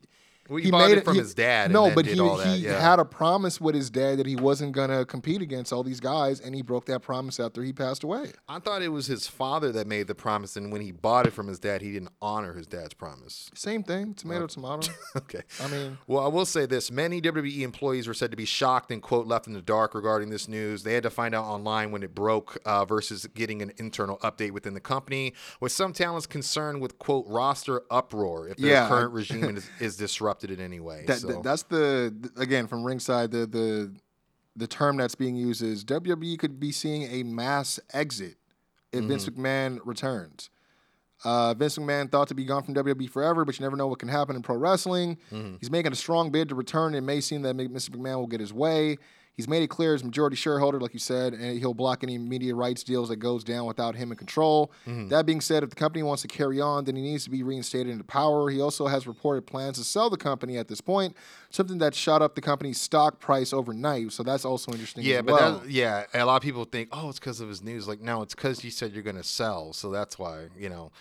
Well, 0.49 0.59
he 0.59 0.65
he 0.65 0.71
bought 0.71 0.89
made 0.89 0.99
it 0.99 1.05
from 1.05 1.15
he- 1.15 1.21
his 1.21 1.35
dad 1.35 1.71
No, 1.71 1.91
but 1.95 2.05
did 2.05 2.15
he 2.15 2.21
all 2.21 2.37
that, 2.37 2.47
he 2.57 2.65
yeah. 2.65 2.81
had 2.81 2.99
a 2.99 3.05
promise 3.05 3.61
with 3.61 3.75
his 3.75 3.91
dad 3.91 4.19
that 4.19 4.27
he 4.27 4.37
wasn't 4.37 4.73
gonna 4.73 5.05
compete 5.05 5.43
against 5.43 5.73
all 5.73 5.83
these 5.83 6.01
guys, 6.01 6.41
and 6.41 6.55
he 6.55 6.63
broke 6.63 6.87
that 6.87 7.03
promise 7.03 7.39
after 7.41 7.63
he 7.63 7.73
passed 7.73 8.05
away. 8.05 8.33
I 8.49 8.59
thought 8.59 8.83
it 8.83 8.89
was 8.89 9.07
his 9.07 9.27
father 9.27 9.73
that 9.73 9.87
made 9.87 10.07
the 10.07 10.15
promise, 10.15 10.57
and 10.57 10.71
when 10.73 10.81
he 10.81 10.93
bought 10.93 11.27
it 11.27 11.33
from 11.33 11.49
his 11.49 11.59
dad, 11.59 11.83
he 11.83 11.93
didn't 11.93 12.11
honor 12.23 12.53
his 12.55 12.67
dad's 12.67 12.95
promise. 12.95 13.51
Same 13.55 13.83
thing, 13.83 14.15
tomato, 14.15 14.47
tomato. 14.47 14.93
Okay. 15.17 15.43
I 15.63 15.69
mean, 15.69 15.99
Well, 16.07 16.23
I 16.25 16.29
will 16.29 16.45
say 16.47 16.67
this: 16.67 16.91
many 16.91 17.21
WWE 17.21 17.63
employees 17.63 18.07
were 18.07 18.15
said 18.15 18.31
to 18.31 18.37
be 18.37 18.45
shocked 18.45 18.91
and 18.93 19.03
quote 19.03 19.27
left 19.27 19.47
in 19.47 19.55
the 19.55 19.63
dark 19.63 19.95
regarding 19.95 20.31
this 20.31 20.47
news. 20.49 20.83
They 20.83 20.95
had 20.95 21.03
to 21.05 21.11
find 21.11 21.35
out 21.35 21.45
online 21.45 21.91
when 21.91 22.03
it 22.03 22.15
broke 22.15 22.59
uh, 22.65 22.85
versus 22.85 23.27
getting 23.35 23.63
an 23.63 23.73
internal 23.79 24.19
update 24.19 24.51
within 24.53 24.75
the 24.75 24.81
company. 24.81 25.33
With 25.61 25.73
some 25.73 25.93
talents 25.93 26.27
concerned 26.27 26.81
with 26.81 26.99
quote 26.99 27.25
roster 27.27 27.83
uproar 27.91 28.49
if 28.49 28.59
their 28.59 28.71
Yeah, 28.71 28.89
current 28.89 29.13
regime 29.13 29.57
is, 29.57 29.69
is 29.81 29.97
disrupted 29.97 30.36
in 30.45 30.61
any 30.61 30.81
way. 30.81 31.05
that, 31.07 31.19
so. 31.19 31.27
that- 31.29 31.43
that's 31.43 31.63
the 31.65 32.15
again 32.37 32.67
from 32.67 32.85
ringside 32.85 33.31
the 33.31 33.47
the 33.47 33.93
the 34.57 34.67
term 34.67 34.97
that's 34.97 35.15
being 35.15 35.37
used 35.37 35.63
is 35.63 35.85
WWE 35.85 36.39
could 36.39 36.59
be 36.59 36.73
seeing 36.73 37.03
a 37.05 37.23
mass 37.25 37.79
exit 37.93 38.37
if 38.93 39.05
Vince 39.05 39.27
Mm-hmm. 39.29 39.45
McMahon 39.45 39.79
returns. 39.85 40.49
Uh, 41.25 41.53
Vince 41.55 41.77
McMahon 41.79 42.11
thought 42.11 42.29
to 42.29 42.35
be 42.35 42.45
gone 42.45 42.63
from 42.63 42.75
WWE 42.75 43.09
forever, 43.11 43.45
but 43.45 43.59
you 43.59 43.65
never 43.65 43.77
know 43.77 43.87
what 43.87 43.99
can 43.99 44.09
happen 44.09 44.37
in 44.37 44.43
pro 44.43 44.57
wrestling. 44.57 45.19
Mm-hmm. 45.33 45.57
He's 45.61 45.71
making 45.71 45.93
a 45.93 45.97
strong 45.97 46.31
bid 46.31 46.49
to 46.51 46.55
return. 46.55 46.95
It 46.95 47.01
may 47.03 47.21
seem 47.21 47.43
that 47.43 47.57
Mr. 47.57 47.91
McMahon 47.91 48.17
will 48.17 48.27
get 48.27 48.41
his 48.41 48.53
way. 48.53 48.97
He's 49.37 49.47
made 49.47 49.63
it 49.63 49.69
clear 49.69 49.93
as 49.93 50.03
majority 50.03 50.35
shareholder, 50.35 50.81
like 50.81 50.95
you 50.95 50.99
said, 50.99 51.35
and 51.35 51.59
he'll 51.59 51.75
block 51.75 52.03
any 52.03 52.17
media 52.17 52.55
rights 52.55 52.83
deals 52.83 53.11
that 53.11 53.17
goes 53.17 53.45
down 53.45 53.67
without 53.67 53.95
him 53.95 54.11
in 54.11 54.17
control. 54.17 54.73
That 54.87 55.27
being 55.27 55.43
said, 55.43 55.63
if 55.63 55.69
the 55.69 55.77
company 55.77 56.03
wants 56.03 56.23
to 56.23 56.29
carry 56.29 56.59
on, 56.59 56.85
then 56.85 56.97
he 56.97 57.03
needs 57.03 57.25
to 57.25 57.31
be 57.31 57.43
reinstated 57.43 57.89
into 57.89 58.05
power. 58.05 58.49
He 58.49 58.63
also 58.63 58.87
has 58.87 59.07
reported 59.07 59.47
plans 59.47 59.77
to 59.77 59.85
sell 59.85 60.09
the 60.09 60.17
company 60.17 60.57
at 60.57 60.69
this 60.69 60.81
point, 60.81 61.15
something 61.51 61.77
that 61.79 61.95
shot 61.95 62.23
up 62.23 62.35
the 62.35 62.41
company's 62.41 62.81
stock 62.81 63.21
price 63.21 63.53
overnight. 63.53 64.13
So 64.13 64.23
that's 64.23 64.47
also 64.47 64.73
interesting. 64.73 65.05
Yeah, 65.05 65.21
but 65.21 65.35
well. 65.35 65.59
that, 65.59 65.71
yeah, 65.71 66.05
a 66.15 66.25
lot 66.25 66.37
of 66.37 66.43
people 66.43 66.65
think, 66.65 66.89
oh, 66.93 67.11
it's 67.11 67.19
because 67.19 67.43
of 67.43 67.49
his 67.51 67.63
news. 67.63 67.87
Like, 67.87 68.01
no, 68.01 68.23
it's 68.23 68.35
because 68.35 68.65
you 68.65 68.71
said 68.71 68.93
you're 68.95 69.03
going 69.03 69.17
to 69.17 69.23
sell, 69.23 69.75
so 69.75 69.91
that's 69.91 70.19
why. 70.19 70.47
You 70.59 70.71
know, 70.71 70.93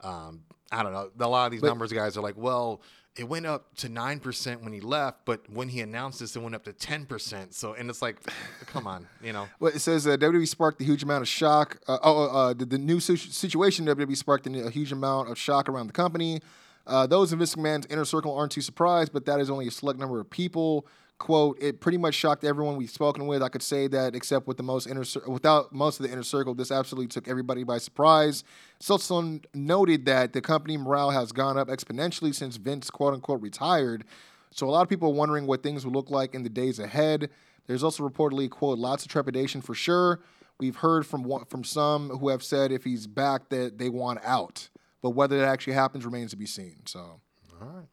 um, 0.00 0.42
I 0.72 0.82
don't 0.82 0.92
know. 0.92 1.10
A 1.20 1.28
lot 1.28 1.46
of 1.46 1.52
these 1.52 1.62
numbers 1.62 1.92
guys 1.92 2.16
are 2.16 2.22
like, 2.22 2.36
well, 2.36 2.82
it 3.16 3.28
went 3.28 3.46
up 3.46 3.74
to 3.76 3.88
nine 3.88 4.18
percent 4.18 4.62
when 4.62 4.72
he 4.72 4.80
left, 4.80 5.24
but 5.24 5.40
when 5.48 5.68
he 5.68 5.80
announced 5.80 6.18
this, 6.20 6.34
it 6.34 6.40
went 6.40 6.54
up 6.54 6.64
to 6.64 6.72
ten 6.72 7.06
percent. 7.06 7.54
So, 7.54 7.74
and 7.74 7.88
it's 7.88 8.02
like, 8.02 8.18
come 8.66 8.86
on, 8.86 9.06
you 9.22 9.32
know. 9.32 9.46
Well, 9.60 9.72
it 9.72 9.80
says 9.80 10.06
uh, 10.06 10.16
WWE 10.16 10.48
sparked 10.48 10.80
a 10.80 10.84
huge 10.84 11.02
amount 11.02 11.22
of 11.22 11.28
shock. 11.28 11.78
Uh, 11.86 11.98
oh, 12.02 12.24
uh, 12.24 12.52
the, 12.54 12.64
the 12.64 12.78
new 12.78 13.00
situ- 13.00 13.30
situation 13.30 13.86
WWE 13.86 14.16
sparked 14.16 14.46
a 14.46 14.70
huge 14.70 14.92
amount 14.92 15.30
of 15.30 15.38
shock 15.38 15.68
around 15.68 15.86
the 15.86 15.92
company. 15.92 16.40
Uh, 16.86 17.06
those 17.06 17.32
in 17.32 17.38
Vince 17.38 17.54
McMahon's 17.54 17.86
inner 17.86 18.04
circle 18.04 18.36
aren't 18.36 18.52
too 18.52 18.60
surprised, 18.60 19.12
but 19.12 19.24
that 19.26 19.40
is 19.40 19.48
only 19.48 19.66
a 19.66 19.70
select 19.70 19.98
number 19.98 20.20
of 20.20 20.28
people. 20.28 20.86
Quote: 21.18 21.56
It 21.60 21.80
pretty 21.80 21.98
much 21.98 22.14
shocked 22.14 22.44
everyone 22.44 22.76
we've 22.76 22.90
spoken 22.90 23.26
with. 23.26 23.42
I 23.42 23.48
could 23.48 23.62
say 23.62 23.86
that, 23.88 24.14
except 24.14 24.46
with 24.46 24.56
the 24.56 24.62
most 24.62 24.86
inner, 24.86 25.04
without 25.28 25.72
most 25.72 26.00
of 26.00 26.06
the 26.06 26.12
inner 26.12 26.24
circle, 26.24 26.54
this 26.54 26.70
absolutely 26.70 27.08
took 27.08 27.28
everybody 27.28 27.62
by 27.62 27.78
surprise. 27.78 28.42
Silverstone 28.82 29.44
noted 29.54 30.06
that 30.06 30.32
the 30.32 30.40
company 30.40 30.76
morale 30.76 31.10
has 31.10 31.32
gone 31.32 31.56
up 31.56 31.68
exponentially 31.68 32.34
since 32.34 32.56
Vince 32.56 32.90
quote 32.90 33.14
unquote 33.14 33.40
retired. 33.40 34.04
So 34.50 34.68
a 34.68 34.70
lot 34.70 34.82
of 34.82 34.88
people 34.88 35.08
are 35.08 35.14
wondering 35.14 35.46
what 35.46 35.62
things 35.62 35.84
will 35.84 35.92
look 35.92 36.10
like 36.10 36.34
in 36.34 36.42
the 36.42 36.48
days 36.48 36.78
ahead. 36.78 37.30
There's 37.66 37.82
also 37.82 38.08
reportedly 38.08 38.50
quote 38.50 38.78
lots 38.78 39.04
of 39.04 39.10
trepidation 39.10 39.60
for 39.62 39.74
sure. 39.74 40.20
We've 40.60 40.76
heard 40.76 41.06
from 41.06 41.44
from 41.46 41.64
some 41.64 42.10
who 42.10 42.28
have 42.28 42.42
said 42.42 42.70
if 42.70 42.84
he's 42.84 43.06
back 43.06 43.48
that 43.48 43.78
they 43.78 43.88
want 43.88 44.20
out, 44.24 44.68
but 45.02 45.10
whether 45.10 45.38
that 45.38 45.48
actually 45.48 45.72
happens 45.72 46.04
remains 46.04 46.30
to 46.30 46.36
be 46.36 46.46
seen. 46.46 46.82
So 46.86 47.20
All 47.60 47.68
right, 47.68 47.86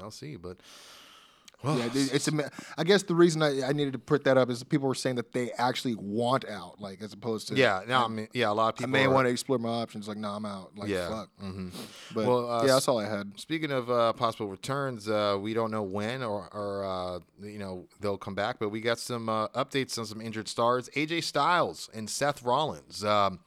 I'll 0.00 0.10
see, 0.10 0.36
but 0.36 0.58
yeah, 1.64 1.88
it's. 1.94 2.28
a- 2.28 2.50
I 2.76 2.84
guess 2.84 3.02
the 3.02 3.14
reason 3.14 3.42
I, 3.42 3.62
I 3.68 3.72
needed 3.72 3.92
to 3.94 3.98
put 3.98 4.24
that 4.24 4.36
up 4.36 4.50
is 4.50 4.62
people 4.62 4.86
were 4.88 4.94
saying 4.94 5.16
that 5.16 5.32
they 5.32 5.50
actually 5.52 5.94
want 5.94 6.44
out, 6.48 6.80
like 6.80 7.02
as 7.02 7.12
opposed 7.12 7.48
to 7.48 7.54
yeah, 7.56 7.82
no, 7.86 8.04
I 8.04 8.08
mean, 8.08 8.28
yeah, 8.32 8.50
a 8.50 8.52
lot 8.52 8.68
of 8.74 8.74
I 8.74 8.78
people 8.78 8.90
may 8.90 9.04
are- 9.06 9.10
want 9.10 9.26
to 9.26 9.30
explore 9.30 9.58
my 9.58 9.68
options. 9.68 10.08
Like, 10.08 10.16
no, 10.18 10.30
I'm 10.30 10.44
out. 10.44 10.72
Like, 10.76 10.88
Yeah, 10.88 11.08
fuck. 11.08 11.28
mhm. 11.42 11.72
But 12.14 12.26
Well, 12.26 12.50
uh, 12.50 12.60
yeah, 12.66 12.72
that's 12.74 12.88
all 12.88 12.98
I 12.98 13.08
had. 13.08 13.32
Speaking 13.38 13.70
of 13.70 13.90
uh, 13.90 14.12
possible 14.12 14.48
returns, 14.48 15.08
uh, 15.08 15.38
we 15.40 15.54
don't 15.54 15.70
know 15.70 15.82
when 15.82 16.22
or, 16.22 16.48
or 16.52 16.84
uh, 16.84 17.18
you 17.42 17.58
know 17.58 17.86
they'll 18.00 18.18
come 18.18 18.34
back, 18.34 18.58
but 18.58 18.68
we 18.70 18.80
got 18.80 18.98
some 18.98 19.28
uh, 19.28 19.48
updates 19.48 19.98
on 19.98 20.06
some 20.06 20.20
injured 20.20 20.48
stars: 20.48 20.88
AJ 20.96 21.22
Styles 21.24 21.88
and 21.94 22.08
Seth 22.10 22.42
Rollins. 22.42 23.04
Um, 23.04 23.40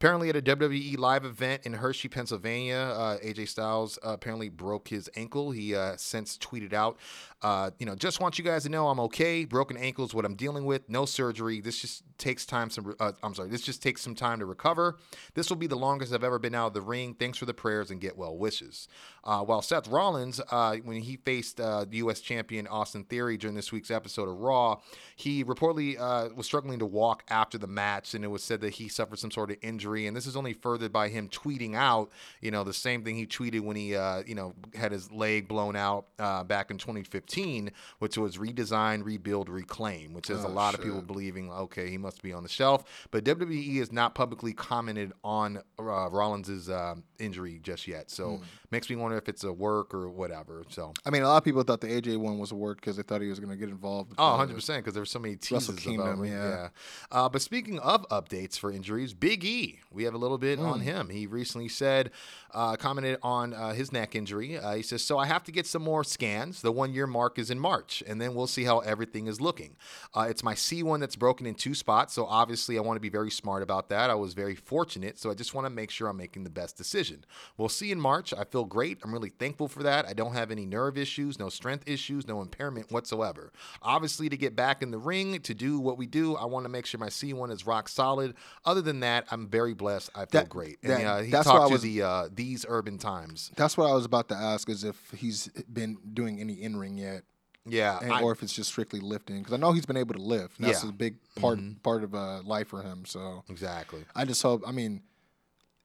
apparently, 0.00 0.30
at 0.30 0.36
a 0.36 0.40
WWE 0.40 0.96
live 0.96 1.26
event 1.26 1.66
in 1.66 1.74
Hershey, 1.74 2.08
Pennsylvania, 2.08 2.94
uh, 2.96 3.18
AJ 3.18 3.48
Styles 3.48 3.98
uh, 4.02 4.12
apparently 4.12 4.48
broke 4.48 4.88
his 4.88 5.10
ankle. 5.14 5.50
He 5.50 5.74
uh, 5.74 5.94
since 5.98 6.38
tweeted 6.38 6.72
out, 6.72 6.96
uh, 7.42 7.72
"You 7.78 7.84
know, 7.84 7.94
just 7.94 8.18
want 8.18 8.38
you 8.38 8.44
guys 8.44 8.62
to 8.62 8.70
know 8.70 8.88
I'm 8.88 8.98
okay. 9.00 9.44
Broken 9.44 9.76
ankle 9.76 10.06
is 10.06 10.14
what 10.14 10.24
I'm 10.24 10.36
dealing 10.36 10.64
with. 10.64 10.88
No 10.88 11.04
surgery. 11.04 11.60
This 11.60 11.78
just 11.78 12.02
takes 12.16 12.46
time. 12.46 12.70
Some, 12.70 12.94
uh, 12.98 13.12
I'm 13.22 13.34
sorry. 13.34 13.50
This 13.50 13.60
just 13.60 13.82
takes 13.82 14.00
some 14.00 14.14
time 14.14 14.38
to 14.38 14.46
recover. 14.46 14.96
This 15.34 15.50
will 15.50 15.58
be 15.58 15.66
the 15.66 15.76
longest 15.76 16.14
I've 16.14 16.24
ever 16.24 16.38
been 16.38 16.54
out 16.54 16.68
of 16.68 16.72
the 16.72 16.80
ring. 16.80 17.12
Thanks 17.12 17.36
for 17.36 17.44
the 17.44 17.54
prayers 17.54 17.90
and 17.90 18.00
get 18.00 18.16
well 18.16 18.38
wishes." 18.38 18.88
Uh, 19.22 19.42
while 19.42 19.60
Seth 19.60 19.86
Rollins, 19.86 20.40
when 20.82 21.02
he 21.02 21.16
faced 21.16 21.58
the 21.58 21.86
U.S. 21.92 22.20
champion 22.20 22.66
Austin 22.66 23.04
Theory 23.04 23.36
during 23.36 23.54
this 23.54 23.70
week's 23.70 23.90
episode 23.90 24.30
of 24.30 24.40
Raw, 24.40 24.80
he 25.14 25.44
reportedly 25.44 25.98
was 26.34 26.46
struggling 26.46 26.78
to 26.78 26.86
walk 26.86 27.24
after 27.28 27.58
the 27.58 27.66
match, 27.66 28.14
and 28.14 28.24
it 28.24 28.28
was 28.28 28.42
said 28.42 28.62
that 28.62 28.70
he 28.70 28.88
suffered 28.88 29.18
some 29.18 29.30
sort 29.30 29.50
of 29.50 29.58
injury. 29.60 29.89
And 29.96 30.16
this 30.16 30.26
is 30.26 30.36
only 30.36 30.52
furthered 30.52 30.92
by 30.92 31.08
him 31.08 31.28
tweeting 31.28 31.74
out, 31.74 32.10
you 32.40 32.50
know, 32.50 32.64
the 32.64 32.72
same 32.72 33.04
thing 33.04 33.16
he 33.16 33.26
tweeted 33.26 33.60
when 33.60 33.76
he, 33.76 33.96
uh, 33.96 34.22
you 34.26 34.34
know, 34.34 34.54
had 34.74 34.92
his 34.92 35.10
leg 35.10 35.48
blown 35.48 35.76
out 35.76 36.06
uh, 36.18 36.44
back 36.44 36.70
in 36.70 36.78
2015, 36.78 37.70
which 37.98 38.16
was 38.16 38.36
redesign, 38.36 39.04
rebuild, 39.04 39.48
reclaim, 39.48 40.12
which 40.14 40.30
is 40.30 40.44
a 40.44 40.48
lot 40.48 40.74
of 40.74 40.82
people 40.82 41.02
believing, 41.02 41.50
okay, 41.50 41.90
he 41.90 41.98
must 41.98 42.22
be 42.22 42.32
on 42.32 42.42
the 42.42 42.48
shelf. 42.48 43.08
But 43.10 43.24
WWE 43.24 43.78
has 43.78 43.92
not 43.92 44.14
publicly 44.14 44.52
commented 44.52 45.12
on 45.24 45.58
uh, 45.78 46.08
Rollins's 46.10 46.68
uh, 46.68 46.94
injury 47.18 47.60
just 47.62 47.86
yet, 47.86 48.10
so 48.10 48.40
makes 48.70 48.88
me 48.88 48.96
wonder 48.96 49.16
if 49.16 49.28
it's 49.28 49.44
a 49.44 49.52
work 49.52 49.92
or 49.94 50.08
whatever. 50.08 50.64
So. 50.68 50.92
I 51.04 51.10
mean, 51.10 51.22
a 51.22 51.28
lot 51.28 51.38
of 51.38 51.44
people 51.44 51.62
thought 51.62 51.80
the 51.80 51.88
AJ 51.88 52.18
one 52.18 52.38
was 52.38 52.52
a 52.52 52.54
work 52.54 52.80
because 52.80 52.96
they 52.96 53.02
thought 53.02 53.20
he 53.20 53.28
was 53.28 53.40
going 53.40 53.50
to 53.50 53.56
get 53.56 53.68
involved. 53.68 54.14
Oh, 54.18 54.30
100 54.30 54.54
percent 54.54 54.84
because 54.84 54.94
there 54.94 55.02
were 55.02 55.06
so 55.06 55.18
many 55.18 55.36
teases 55.36 55.68
Wrestle 55.70 55.94
about 55.94 56.06
Kingdom, 56.06 56.24
him. 56.24 56.32
yeah. 56.32 56.68
Uh, 57.10 57.28
but 57.28 57.42
speaking 57.42 57.78
of 57.80 58.08
updates 58.08 58.58
for 58.58 58.70
injuries, 58.70 59.14
Big 59.14 59.44
E, 59.44 59.79
we 59.90 60.04
have 60.04 60.14
a 60.14 60.18
little 60.18 60.38
bit 60.38 60.58
Hmm. 60.58 60.66
on 60.66 60.80
him. 60.80 61.08
He 61.08 61.26
recently 61.26 61.68
said, 61.68 62.10
uh, 62.52 62.76
commented 62.76 63.18
on 63.22 63.54
uh, 63.54 63.72
his 63.72 63.92
neck 63.92 64.14
injury. 64.14 64.58
Uh, 64.58 64.74
he 64.74 64.82
says, 64.82 65.02
"So 65.04 65.18
I 65.18 65.26
have 65.26 65.44
to 65.44 65.52
get 65.52 65.66
some 65.66 65.82
more 65.82 66.02
scans. 66.04 66.62
The 66.62 66.72
one 66.72 66.92
year 66.92 67.06
mark 67.06 67.38
is 67.38 67.50
in 67.50 67.58
March, 67.58 68.02
and 68.06 68.20
then 68.20 68.34
we'll 68.34 68.46
see 68.46 68.64
how 68.64 68.80
everything 68.80 69.26
is 69.28 69.40
looking. 69.40 69.76
Uh, 70.14 70.26
it's 70.28 70.42
my 70.42 70.54
C1 70.54 71.00
that's 71.00 71.16
broken 71.16 71.46
in 71.46 71.54
two 71.54 71.74
spots, 71.74 72.12
so 72.14 72.26
obviously 72.26 72.76
I 72.76 72.80
want 72.80 72.96
to 72.96 73.00
be 73.00 73.08
very 73.08 73.30
smart 73.30 73.62
about 73.62 73.88
that. 73.90 74.10
I 74.10 74.14
was 74.14 74.34
very 74.34 74.54
fortunate, 74.56 75.18
so 75.18 75.30
I 75.30 75.34
just 75.34 75.54
want 75.54 75.66
to 75.66 75.70
make 75.70 75.90
sure 75.90 76.08
I'm 76.08 76.16
making 76.16 76.44
the 76.44 76.50
best 76.50 76.76
decision. 76.76 77.24
We'll 77.56 77.68
see 77.68 77.92
in 77.92 78.00
March. 78.00 78.34
I 78.34 78.44
feel 78.44 78.64
great. 78.64 78.98
I'm 79.04 79.12
really 79.12 79.30
thankful 79.30 79.68
for 79.68 79.82
that. 79.84 80.06
I 80.06 80.12
don't 80.12 80.34
have 80.34 80.50
any 80.50 80.66
nerve 80.66 80.98
issues, 80.98 81.38
no 81.38 81.48
strength 81.48 81.88
issues, 81.88 82.26
no 82.26 82.40
impairment 82.42 82.90
whatsoever. 82.90 83.52
Obviously, 83.82 84.28
to 84.28 84.36
get 84.36 84.56
back 84.56 84.82
in 84.82 84.90
the 84.90 84.98
ring 84.98 85.40
to 85.40 85.54
do 85.54 85.78
what 85.78 85.96
we 85.98 86.06
do, 86.06 86.34
I 86.36 86.44
want 86.46 86.64
to 86.64 86.68
make 86.68 86.86
sure 86.86 86.98
my 86.98 87.08
C1 87.08 87.50
is 87.52 87.66
rock 87.66 87.88
solid. 87.88 88.34
Other 88.64 88.82
than 88.82 89.00
that, 89.00 89.26
I'm 89.30 89.46
very 89.48 89.69
blessed. 89.74 90.10
I 90.14 90.20
feel 90.20 90.28
That- 90.42 90.48
great. 90.48 90.78
And 90.82 90.92
that- 90.92 91.04
uh, 91.06 91.22
he 91.22 91.30
that's 91.30 91.46
I 91.46 91.52
talked 91.52 91.68
to 91.68 91.72
was- 91.72 91.82
the 91.82 92.02
uh, 92.02 92.28
These 92.32 92.64
Urban 92.68 92.98
Times. 92.98 93.50
That's 93.56 93.76
what 93.76 93.90
I 93.90 93.94
was 93.94 94.04
about 94.04 94.28
to 94.28 94.34
ask: 94.34 94.68
is 94.68 94.84
if 94.84 95.10
he's 95.16 95.48
been 95.72 95.98
doing 96.14 96.40
any 96.40 96.54
in 96.62 96.76
ring 96.76 96.96
yet, 96.98 97.22
Yeah, 97.66 97.98
and, 98.02 98.12
I- 98.12 98.22
or 98.22 98.32
if 98.32 98.42
it's 98.42 98.52
just 98.52 98.70
strictly 98.70 99.00
lifting. 99.00 99.38
Because 99.38 99.52
I 99.52 99.56
know 99.56 99.72
he's 99.72 99.86
been 99.86 99.96
able 99.96 100.14
to 100.14 100.22
lift. 100.22 100.58
That's 100.60 100.72
Yeah. 100.72 100.78
Mm-hmm. 100.80 100.88
a 100.88 100.92
big 100.92 101.16
part 101.36 101.58
part 101.82 102.04
of 102.04 102.14
uh, 102.14 102.42
life 102.42 102.68
for 102.68 102.82
him. 102.82 103.04
So 103.04 103.44
exactly. 103.48 104.04
I 104.14 104.24
just 104.24 104.42
hope. 104.42 104.62
I 104.66 104.72
mean, 104.72 105.02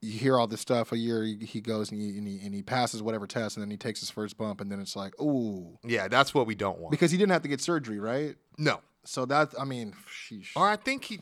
you 0.01 0.11
hear 0.19 0.37
all 0.37 0.45
this 0.47 0.61
stuff. 0.61 0.91
A 0.91 0.97
year 0.97 1.23
he, 1.23 1.37
he 1.37 1.61
goes 1.61 1.91
and 1.91 1.99
he, 1.99 2.17
and 2.17 2.27
he 2.27 2.39
and 2.45 2.53
he 2.53 2.61
passes 2.61 3.01
whatever 3.01 3.25
test, 3.27 3.57
and 3.57 3.63
then 3.63 3.71
he 3.71 3.77
takes 3.77 3.99
his 3.99 4.09
first 4.09 4.37
bump, 4.37 4.61
and 4.61 4.71
then 4.71 4.79
it's 4.79 4.95
like, 4.95 5.19
ooh, 5.21 5.77
Yeah, 5.83 6.07
that's 6.07 6.33
what 6.33 6.45
we 6.47 6.53
don't 6.55 6.79
want. 6.79 6.91
because 6.91 7.11
he 7.11 7.17
didn't 7.17 7.31
have 7.31 7.41
to 7.41 7.47
get 7.47 7.59
surgery, 7.61 7.99
right? 7.99 8.35
no. 8.57 8.81
So 9.07 9.23
that 9.27 9.53
I 9.59 9.65
mean, 9.65 9.93
sheesh. 10.09 10.47
Or 10.55 10.67
I 10.67 10.77
think 10.77 11.03
he. 11.05 11.19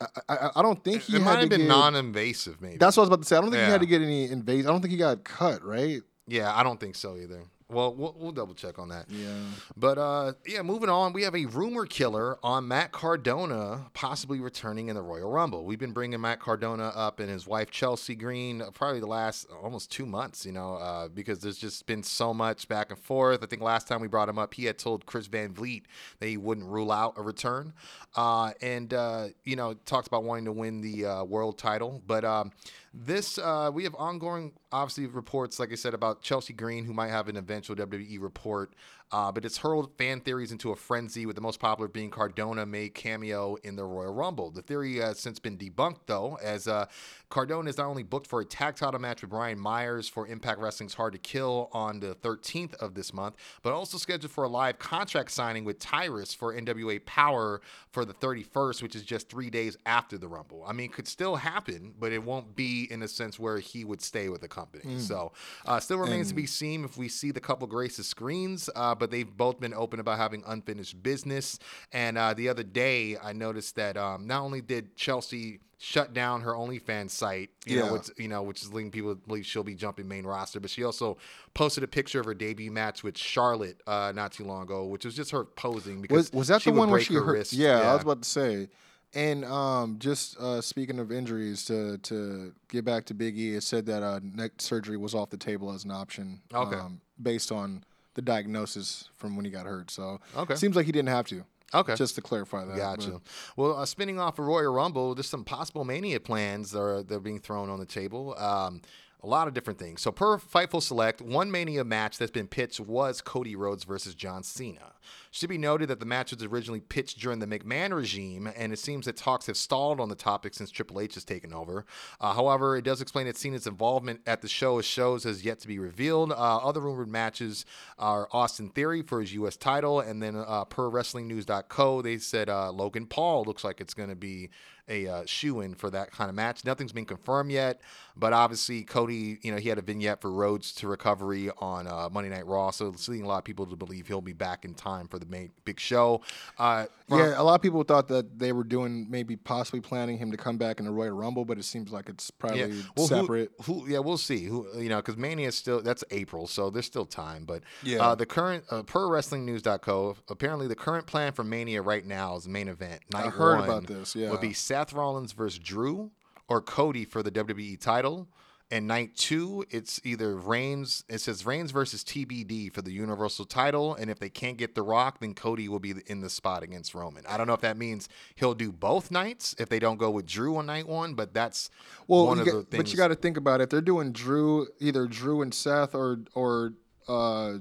I, 0.00 0.06
I, 0.28 0.50
I 0.56 0.62
don't 0.62 0.82
think 0.82 1.02
he 1.02 1.16
it 1.16 1.18
had 1.20 1.24
might 1.24 1.34
to 1.34 1.40
have 1.40 1.48
been 1.50 1.60
get, 1.60 1.68
non-invasive, 1.68 2.60
maybe. 2.60 2.78
That's 2.78 2.96
what 2.96 3.02
I 3.02 3.04
was 3.04 3.08
about 3.08 3.22
to 3.22 3.28
say. 3.28 3.36
I 3.36 3.40
don't 3.40 3.50
think 3.50 3.64
he 3.64 3.70
had 3.70 3.80
to 3.80 3.86
get 3.86 4.02
any 4.02 4.30
invasive. 4.30 4.66
I 4.66 4.70
don't 4.70 4.80
think 4.80 4.92
he 4.92 4.98
got 4.98 5.22
cut, 5.24 5.64
right? 5.64 6.00
Yeah, 6.26 6.54
I 6.54 6.62
don't 6.62 6.80
think 6.80 6.96
so 6.96 7.16
either. 7.16 7.42
Well, 7.72 7.94
we'll, 7.94 8.14
we'll 8.18 8.32
double 8.32 8.54
check 8.54 8.78
on 8.78 8.88
that. 8.90 9.06
Yeah. 9.08 9.28
But 9.76 9.98
uh, 9.98 10.32
yeah, 10.46 10.62
moving 10.62 10.88
on, 10.88 11.12
we 11.12 11.22
have 11.22 11.34
a 11.34 11.46
rumor 11.46 11.86
killer 11.86 12.38
on 12.42 12.68
Matt 12.68 12.92
Cardona 12.92 13.86
possibly 13.94 14.40
returning 14.40 14.88
in 14.88 14.96
the 14.96 15.02
Royal 15.02 15.30
Rumble. 15.30 15.64
We've 15.64 15.78
been 15.78 15.92
bringing 15.92 16.20
Matt 16.20 16.40
Cardona 16.40 16.88
up 16.88 17.20
and 17.20 17.30
his 17.30 17.46
wife 17.46 17.70
Chelsea 17.70 18.14
Green 18.14 18.62
probably 18.74 19.00
the 19.00 19.06
last 19.06 19.46
almost 19.62 19.90
two 19.90 20.06
months, 20.06 20.44
you 20.44 20.52
know, 20.52 20.74
uh, 20.74 21.08
because 21.08 21.40
there's 21.40 21.58
just 21.58 21.86
been 21.86 22.02
so 22.02 22.34
much 22.34 22.68
back 22.68 22.90
and 22.90 22.98
forth. 22.98 23.42
I 23.42 23.46
think 23.46 23.62
last 23.62 23.88
time 23.88 24.00
we 24.00 24.08
brought 24.08 24.28
him 24.28 24.38
up, 24.38 24.54
he 24.54 24.64
had 24.64 24.78
told 24.78 25.06
Chris 25.06 25.26
Van 25.26 25.52
Vliet 25.52 25.84
that 26.18 26.28
he 26.28 26.36
wouldn't 26.36 26.66
rule 26.66 26.92
out 26.92 27.14
a 27.16 27.22
return, 27.22 27.72
uh, 28.16 28.52
and 28.60 28.92
uh, 28.92 29.28
you 29.44 29.56
know 29.56 29.74
talked 29.86 30.06
about 30.06 30.24
wanting 30.24 30.44
to 30.44 30.52
win 30.52 30.80
the 30.80 31.06
uh, 31.06 31.24
world 31.24 31.58
title. 31.58 32.02
But 32.06 32.24
um, 32.24 32.52
this 32.94 33.38
uh, 33.38 33.70
we 33.72 33.84
have 33.84 33.94
ongoing, 33.94 34.52
obviously 34.70 35.06
reports, 35.06 35.58
like 35.58 35.72
I 35.72 35.76
said, 35.76 35.94
about 35.94 36.22
Chelsea 36.22 36.52
Green, 36.52 36.84
who 36.84 36.92
might 36.92 37.08
have 37.08 37.28
an 37.28 37.36
eventual 37.36 37.74
WWE 37.76 38.20
report. 38.20 38.74
Uh, 39.12 39.30
but 39.30 39.44
it's 39.44 39.58
hurled 39.58 39.90
fan 39.98 40.20
theories 40.20 40.52
into 40.52 40.70
a 40.72 40.76
frenzy, 40.76 41.26
with 41.26 41.36
the 41.36 41.42
most 41.42 41.60
popular 41.60 41.86
being 41.86 42.10
Cardona 42.10 42.64
may 42.64 42.88
cameo 42.88 43.56
in 43.62 43.76
the 43.76 43.84
Royal 43.84 44.12
Rumble. 44.12 44.50
The 44.50 44.62
theory 44.62 44.96
has 44.96 45.18
since 45.20 45.38
been 45.38 45.58
debunked, 45.58 46.00
though, 46.06 46.38
as 46.42 46.66
uh, 46.66 46.86
Cardona 47.28 47.68
is 47.68 47.76
not 47.76 47.86
only 47.86 48.02
booked 48.02 48.26
for 48.26 48.40
a 48.40 48.44
tag 48.44 48.76
title 48.76 48.98
match 49.00 49.20
with 49.20 49.30
Brian 49.30 49.58
Myers 49.58 50.08
for 50.08 50.26
Impact 50.26 50.58
Wrestling's 50.60 50.94
Hard 50.94 51.12
to 51.12 51.18
Kill 51.18 51.68
on 51.72 52.00
the 52.00 52.14
13th 52.16 52.74
of 52.74 52.94
this 52.94 53.12
month, 53.12 53.36
but 53.62 53.72
also 53.72 53.98
scheduled 53.98 54.32
for 54.32 54.44
a 54.44 54.48
live 54.48 54.78
contract 54.78 55.30
signing 55.30 55.64
with 55.64 55.78
Tyrus 55.78 56.32
for 56.32 56.54
NWA 56.54 57.04
Power 57.04 57.60
for 57.90 58.04
the 58.04 58.14
31st, 58.14 58.82
which 58.82 58.96
is 58.96 59.02
just 59.02 59.28
three 59.28 59.50
days 59.50 59.76
after 59.84 60.16
the 60.16 60.28
Rumble. 60.28 60.64
I 60.66 60.72
mean, 60.72 60.86
it 60.86 60.92
could 60.94 61.08
still 61.08 61.36
happen, 61.36 61.92
but 61.98 62.12
it 62.12 62.22
won't 62.22 62.56
be 62.56 62.88
in 62.90 63.02
a 63.02 63.08
sense 63.08 63.38
where 63.38 63.58
he 63.58 63.84
would 63.84 64.00
stay 64.00 64.28
with 64.30 64.40
the 64.40 64.48
company. 64.48 64.98
So, 64.98 65.32
uh, 65.66 65.80
still 65.80 65.98
remains 65.98 66.28
to 66.28 66.34
be 66.34 66.46
seen 66.46 66.84
if 66.84 66.96
we 66.96 67.08
see 67.08 67.30
the 67.30 67.40
couple 67.40 67.66
graces 67.66 68.06
screens. 68.06 68.70
Uh, 68.74 68.94
but 69.02 69.10
they've 69.10 69.36
both 69.36 69.58
been 69.58 69.74
open 69.74 69.98
about 69.98 70.16
having 70.16 70.44
unfinished 70.46 71.02
business. 71.02 71.58
And 71.92 72.16
uh, 72.16 72.34
the 72.34 72.48
other 72.48 72.62
day, 72.62 73.16
I 73.20 73.32
noticed 73.32 73.74
that 73.74 73.96
um, 73.96 74.28
not 74.28 74.42
only 74.42 74.60
did 74.60 74.94
Chelsea 74.94 75.58
shut 75.78 76.14
down 76.14 76.42
her 76.42 76.52
OnlyFans 76.52 77.10
site, 77.10 77.50
you 77.66 77.78
Yeah. 77.78 77.86
know, 77.86 77.92
which, 77.94 78.10
you 78.16 78.28
know, 78.28 78.44
which 78.44 78.62
is 78.62 78.72
leading 78.72 78.92
people 78.92 79.16
to 79.16 79.20
believe 79.26 79.44
she'll 79.44 79.64
be 79.64 79.74
jumping 79.74 80.06
main 80.06 80.24
roster, 80.24 80.60
but 80.60 80.70
she 80.70 80.84
also 80.84 81.16
posted 81.54 81.82
a 81.82 81.88
picture 81.88 82.20
of 82.20 82.26
her 82.26 82.34
debut 82.34 82.70
match 82.70 83.02
with 83.02 83.18
Charlotte 83.18 83.80
uh, 83.88 84.12
not 84.14 84.30
too 84.30 84.44
long 84.44 84.62
ago, 84.62 84.84
which 84.84 85.04
was 85.04 85.16
just 85.16 85.32
her 85.32 85.44
posing 85.44 86.00
because 86.00 86.30
Was, 86.30 86.32
was 86.32 86.48
that 86.48 86.62
the 86.62 86.70
one 86.70 86.88
where 86.90 87.00
she 87.00 87.14
hurt? 87.14 87.32
wrist. 87.32 87.52
Yeah, 87.52 87.80
I 87.90 87.94
was 87.94 88.02
about 88.02 88.22
to 88.22 88.28
say. 88.28 88.68
And 89.14 89.44
um, 89.44 89.96
just 89.98 90.38
uh, 90.38 90.60
speaking 90.60 90.98
of 91.00 91.10
injuries, 91.12 91.64
to 91.66 91.98
to 91.98 92.54
get 92.68 92.84
back 92.84 93.04
to 93.06 93.14
Big 93.14 93.36
E, 93.38 93.56
it 93.56 93.62
said 93.62 93.84
that 93.86 94.02
uh, 94.02 94.20
neck 94.22 94.52
surgery 94.58 94.96
was 94.96 95.14
off 95.14 95.28
the 95.28 95.36
table 95.36 95.70
as 95.72 95.84
an 95.84 95.90
option. 95.90 96.40
Okay. 96.54 96.76
Um, 96.76 97.00
based 97.20 97.52
on 97.52 97.84
the 98.14 98.22
diagnosis 98.22 99.08
from 99.16 99.36
when 99.36 99.44
he 99.44 99.50
got 99.50 99.66
hurt. 99.66 99.90
So 99.90 100.20
Okay. 100.36 100.54
seems 100.54 100.76
like 100.76 100.86
he 100.86 100.92
didn't 100.92 101.08
have 101.08 101.26
to. 101.28 101.44
Okay. 101.74 101.94
Just 101.94 102.14
to 102.16 102.20
clarify 102.20 102.66
that. 102.66 102.76
Gotcha. 102.76 103.10
but- 103.12 103.22
Well, 103.56 103.76
uh, 103.78 103.86
spinning 103.86 104.18
off 104.20 104.38
of 104.38 104.44
Royal 104.46 104.72
Rumble, 104.74 105.14
there's 105.14 105.28
some 105.28 105.44
possible 105.44 105.84
Mania 105.84 106.20
plans 106.20 106.70
that 106.72 106.80
are, 106.80 107.02
that 107.02 107.14
are 107.14 107.20
being 107.20 107.40
thrown 107.40 107.70
on 107.70 107.78
the 107.78 107.86
table. 107.86 108.34
Um, 108.38 108.82
a 109.22 109.28
lot 109.28 109.46
of 109.46 109.54
different 109.54 109.78
things. 109.78 110.02
So, 110.02 110.10
per 110.10 110.38
Fightful 110.38 110.82
Select, 110.82 111.20
one 111.20 111.50
Mania 111.50 111.84
match 111.84 112.18
that's 112.18 112.32
been 112.32 112.48
pitched 112.48 112.80
was 112.80 113.20
Cody 113.20 113.54
Rhodes 113.54 113.84
versus 113.84 114.14
John 114.14 114.42
Cena. 114.42 114.94
Should 115.30 115.48
be 115.48 115.58
noted 115.58 115.88
that 115.88 116.00
the 116.00 116.06
match 116.06 116.32
was 116.32 116.42
originally 116.42 116.80
pitched 116.80 117.20
during 117.20 117.38
the 117.38 117.46
McMahon 117.46 117.94
regime, 117.94 118.50
and 118.56 118.72
it 118.72 118.78
seems 118.78 119.06
that 119.06 119.16
talks 119.16 119.46
have 119.46 119.56
stalled 119.56 120.00
on 120.00 120.08
the 120.08 120.14
topic 120.14 120.54
since 120.54 120.70
Triple 120.70 121.00
H 121.00 121.14
has 121.14 121.24
taken 121.24 121.52
over. 121.52 121.86
Uh, 122.20 122.34
however, 122.34 122.76
it 122.76 122.84
does 122.84 123.00
explain 123.00 123.26
that 123.26 123.36
Cena's 123.36 123.66
involvement 123.66 124.20
at 124.26 124.42
the 124.42 124.48
show 124.48 124.78
as 124.78 124.84
shows 124.84 125.24
has 125.24 125.44
yet 125.44 125.60
to 125.60 125.68
be 125.68 125.78
revealed. 125.78 126.32
Uh, 126.32 126.34
other 126.34 126.80
rumored 126.80 127.08
matches 127.08 127.64
are 127.98 128.28
Austin 128.32 128.70
Theory 128.70 129.02
for 129.02 129.20
his 129.20 129.32
U.S. 129.34 129.56
title, 129.56 130.00
and 130.00 130.22
then 130.22 130.36
uh, 130.36 130.64
per 130.64 130.90
WrestlingNews.co, 130.90 132.02
they 132.02 132.18
said 132.18 132.48
uh, 132.48 132.70
Logan 132.72 133.06
Paul 133.06 133.44
looks 133.44 133.64
like 133.64 133.80
it's 133.80 133.94
going 133.94 134.10
to 134.10 134.16
be 134.16 134.50
a 134.88 135.06
uh, 135.06 135.22
shoe 135.26 135.60
in 135.60 135.74
for 135.74 135.90
that 135.90 136.10
kind 136.10 136.28
of 136.28 136.34
match. 136.34 136.64
Nothing's 136.64 136.92
been 136.92 137.04
confirmed 137.04 137.50
yet, 137.50 137.80
but 138.16 138.32
obviously 138.32 138.82
Cody, 138.82 139.38
you 139.42 139.52
know, 139.52 139.58
he 139.58 139.68
had 139.68 139.78
a 139.78 139.82
vignette 139.82 140.20
for 140.20 140.30
Rhodes 140.30 140.72
to 140.74 140.88
recovery 140.88 141.50
on 141.58 141.86
uh, 141.86 142.08
Monday 142.10 142.30
Night 142.30 142.46
Raw, 142.46 142.70
so 142.70 142.88
it's 142.88 143.08
leading 143.08 143.24
a 143.24 143.28
lot 143.28 143.38
of 143.38 143.44
people 143.44 143.66
to 143.66 143.76
believe 143.76 144.08
he'll 144.08 144.20
be 144.20 144.32
back 144.32 144.64
in 144.64 144.74
time 144.74 145.08
for 145.08 145.18
the 145.18 145.26
main 145.26 145.50
big 145.64 145.78
show. 145.78 146.20
Uh, 146.58 146.86
Yeah, 147.10 147.40
a 147.40 147.42
lot 147.42 147.54
of 147.54 147.62
people 147.62 147.82
thought 147.84 148.08
that 148.08 148.38
they 148.38 148.52
were 148.52 148.64
doing 148.64 149.06
maybe 149.10 149.36
possibly 149.36 149.80
planning 149.80 150.18
him 150.18 150.30
to 150.30 150.36
come 150.36 150.56
back 150.56 150.78
in 150.78 150.86
the 150.86 150.92
Royal 150.92 151.12
Rumble, 151.12 151.44
but 151.44 151.58
it 151.58 151.64
seems 151.64 151.92
like 151.92 152.08
it's 152.08 152.30
probably 152.30 152.82
Well, 152.96 153.06
separate. 153.06 153.50
Who, 153.64 153.86
yeah, 153.88 153.98
we'll 153.98 154.16
see. 154.16 154.44
Who 154.44 154.66
you 154.78 154.88
know, 154.88 154.96
because 154.96 155.16
Mania 155.16 155.48
is 155.48 155.54
still 155.56 155.82
that's 155.82 156.04
April, 156.10 156.46
so 156.46 156.70
there's 156.70 156.86
still 156.86 157.06
time. 157.06 157.44
But 157.44 157.62
Yeah. 157.82 158.04
uh, 158.04 158.14
the 158.14 158.26
current 158.26 158.64
uh, 158.70 158.82
per 158.82 159.00
WrestlingNews.co, 159.00 160.16
apparently 160.28 160.66
the 160.68 160.74
current 160.74 161.06
plan 161.06 161.32
for 161.32 161.44
Mania 161.44 161.82
right 161.82 162.04
now 162.04 162.36
is 162.36 162.48
main 162.48 162.68
event. 162.68 163.00
Night 163.12 163.26
heard 163.32 163.58
one 163.58 163.64
about 163.64 163.86
this, 163.86 164.14
yeah. 164.14 164.30
would 164.30 164.40
be 164.40 164.52
Seth 164.72 164.92
Rollins 164.94 165.32
versus 165.32 165.58
Drew 165.58 166.10
or 166.48 166.60
Cody 166.62 167.04
for 167.04 167.22
the 167.22 167.30
WWE 167.30 167.78
title. 167.78 168.28
And 168.70 168.86
night 168.86 169.14
two, 169.16 169.66
it's 169.68 170.00
either 170.02 170.34
Reigns. 170.34 171.04
It 171.10 171.18
says 171.20 171.44
Reigns 171.44 171.72
versus 171.72 172.02
TBD 172.02 172.72
for 172.72 172.80
the 172.80 172.90
Universal 172.90 173.44
title, 173.44 173.94
and 173.94 174.08
if 174.10 174.18
they 174.18 174.30
can't 174.30 174.56
get 174.56 174.74
The 174.74 174.80
Rock, 174.80 175.20
then 175.20 175.34
Cody 175.34 175.68
will 175.68 175.78
be 175.78 175.92
in 176.06 176.22
the 176.22 176.30
spot 176.30 176.62
against 176.62 176.94
Roman. 176.94 177.22
I 177.26 177.36
don't 177.36 177.46
know 177.46 177.52
if 177.52 177.60
that 177.60 177.76
means 177.76 178.08
he'll 178.34 178.54
do 178.54 178.72
both 178.72 179.10
nights 179.10 179.54
if 179.58 179.68
they 179.68 179.78
don't 179.78 179.98
go 179.98 180.10
with 180.10 180.24
Drew 180.24 180.56
on 180.56 180.64
night 180.64 180.88
one, 180.88 181.12
but 181.12 181.34
that's 181.34 181.68
Well, 182.06 182.24
one 182.26 182.38
of 182.38 182.46
get- 182.46 182.52
the 182.54 182.62
things. 182.62 182.82
but 182.84 182.90
you 182.92 182.96
got 182.96 183.08
to 183.08 183.14
think 183.14 183.36
about 183.36 183.60
it. 183.60 183.68
They're 183.68 183.82
doing 183.82 184.10
Drew, 184.10 184.68
either 184.80 185.06
Drew 185.06 185.42
and 185.42 185.52
Seth, 185.52 185.94
or 185.94 186.20
or 186.34 186.72
uh, 187.08 187.58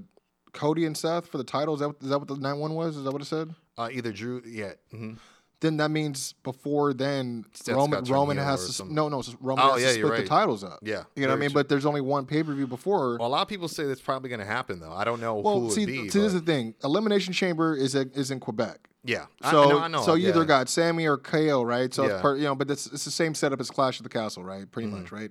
Cody 0.53 0.85
and 0.85 0.95
Seth 0.95 1.27
for 1.27 1.37
the 1.37 1.43
title. 1.43 1.73
Is 1.73 1.81
that, 1.81 1.93
is 2.01 2.07
that 2.07 2.19
what 2.19 2.29
the 2.29 2.37
night 2.37 2.53
one 2.53 2.73
was? 2.73 2.95
Is 2.95 3.03
that 3.03 3.11
what 3.11 3.21
it 3.21 3.25
said? 3.25 3.53
Uh, 3.77 3.89
either 3.91 4.13
Drew, 4.13 4.41
yeah. 4.45 4.73
mhm. 4.93 5.17
Then 5.61 5.77
that 5.77 5.91
means 5.91 6.33
before 6.43 6.91
then 6.93 7.45
Seth's 7.53 7.69
Roman 7.75 7.91
got 7.91 7.99
to 7.99 8.05
turn 8.07 8.13
Roman 8.15 8.37
has 8.37 8.77
to 8.77 8.93
no 8.93 9.07
no 9.09 9.21
Roman 9.39 9.63
Oh, 9.63 9.73
has 9.73 9.81
yeah, 9.81 9.87
to 9.89 10.07
split 10.07 10.23
the 10.23 10.27
titles 10.27 10.63
up. 10.63 10.79
Yeah, 10.81 11.03
you 11.15 11.21
know 11.21 11.29
what 11.29 11.35
I 11.35 11.39
mean. 11.39 11.49
true. 11.51 11.59
But 11.59 11.69
there's 11.69 11.85
only 11.85 12.01
one 12.01 12.25
pay 12.25 12.41
per 12.43 12.53
view 12.53 12.65
before. 12.67 13.17
Well, 13.19 13.27
a 13.27 13.29
lot 13.29 13.43
of 13.43 13.47
people 13.47 13.67
say 13.67 13.83
that's 13.85 14.01
probably 14.01 14.29
going 14.29 14.39
to 14.39 14.45
happen, 14.45 14.79
though. 14.79 14.91
I 14.91 15.03
don't 15.03 15.21
know 15.21 15.35
who 15.35 15.41
Well, 15.43 15.67
it 15.67 15.71
see, 15.73 15.81
would 15.81 15.87
be. 15.87 16.09
see, 16.09 16.19
this 16.19 16.33
is 16.33 16.33
the 16.33 16.41
thing. 16.41 16.73
Elimination 16.83 17.31
Chamber 17.33 17.75
is 17.75 17.93
a, 17.93 18.07
is 18.13 18.31
in 18.31 18.39
Quebec. 18.39 18.79
yeah. 19.03 19.25
So, 19.51 19.63
I, 19.63 19.69
know, 19.69 19.79
I 19.79 19.87
know. 19.87 20.01
so 20.01 20.15
you 20.15 20.29
either 20.29 20.39
yeah. 20.41 20.45
got 20.47 20.67
Sami 20.69 21.05
or 21.07 21.17
KO, 21.17 21.61
right? 21.61 21.93
So 21.93 22.07
Yeah. 22.07 22.21
part, 22.21 22.39
you 22.39 22.45
know, 22.45 22.55
but 22.55 22.71
it's, 22.71 22.87
it's 22.87 23.05
the 23.05 23.11
same 23.11 23.35
setup 23.35 23.59
as 23.61 23.69
Clash 23.69 23.99
of 23.99 24.03
the 24.03 24.09
Castle, 24.09 24.43
right? 24.43 24.69
Pretty 24.71 24.89
Mm-hmm. 24.89 25.01
much, 25.01 25.11
right? 25.11 25.29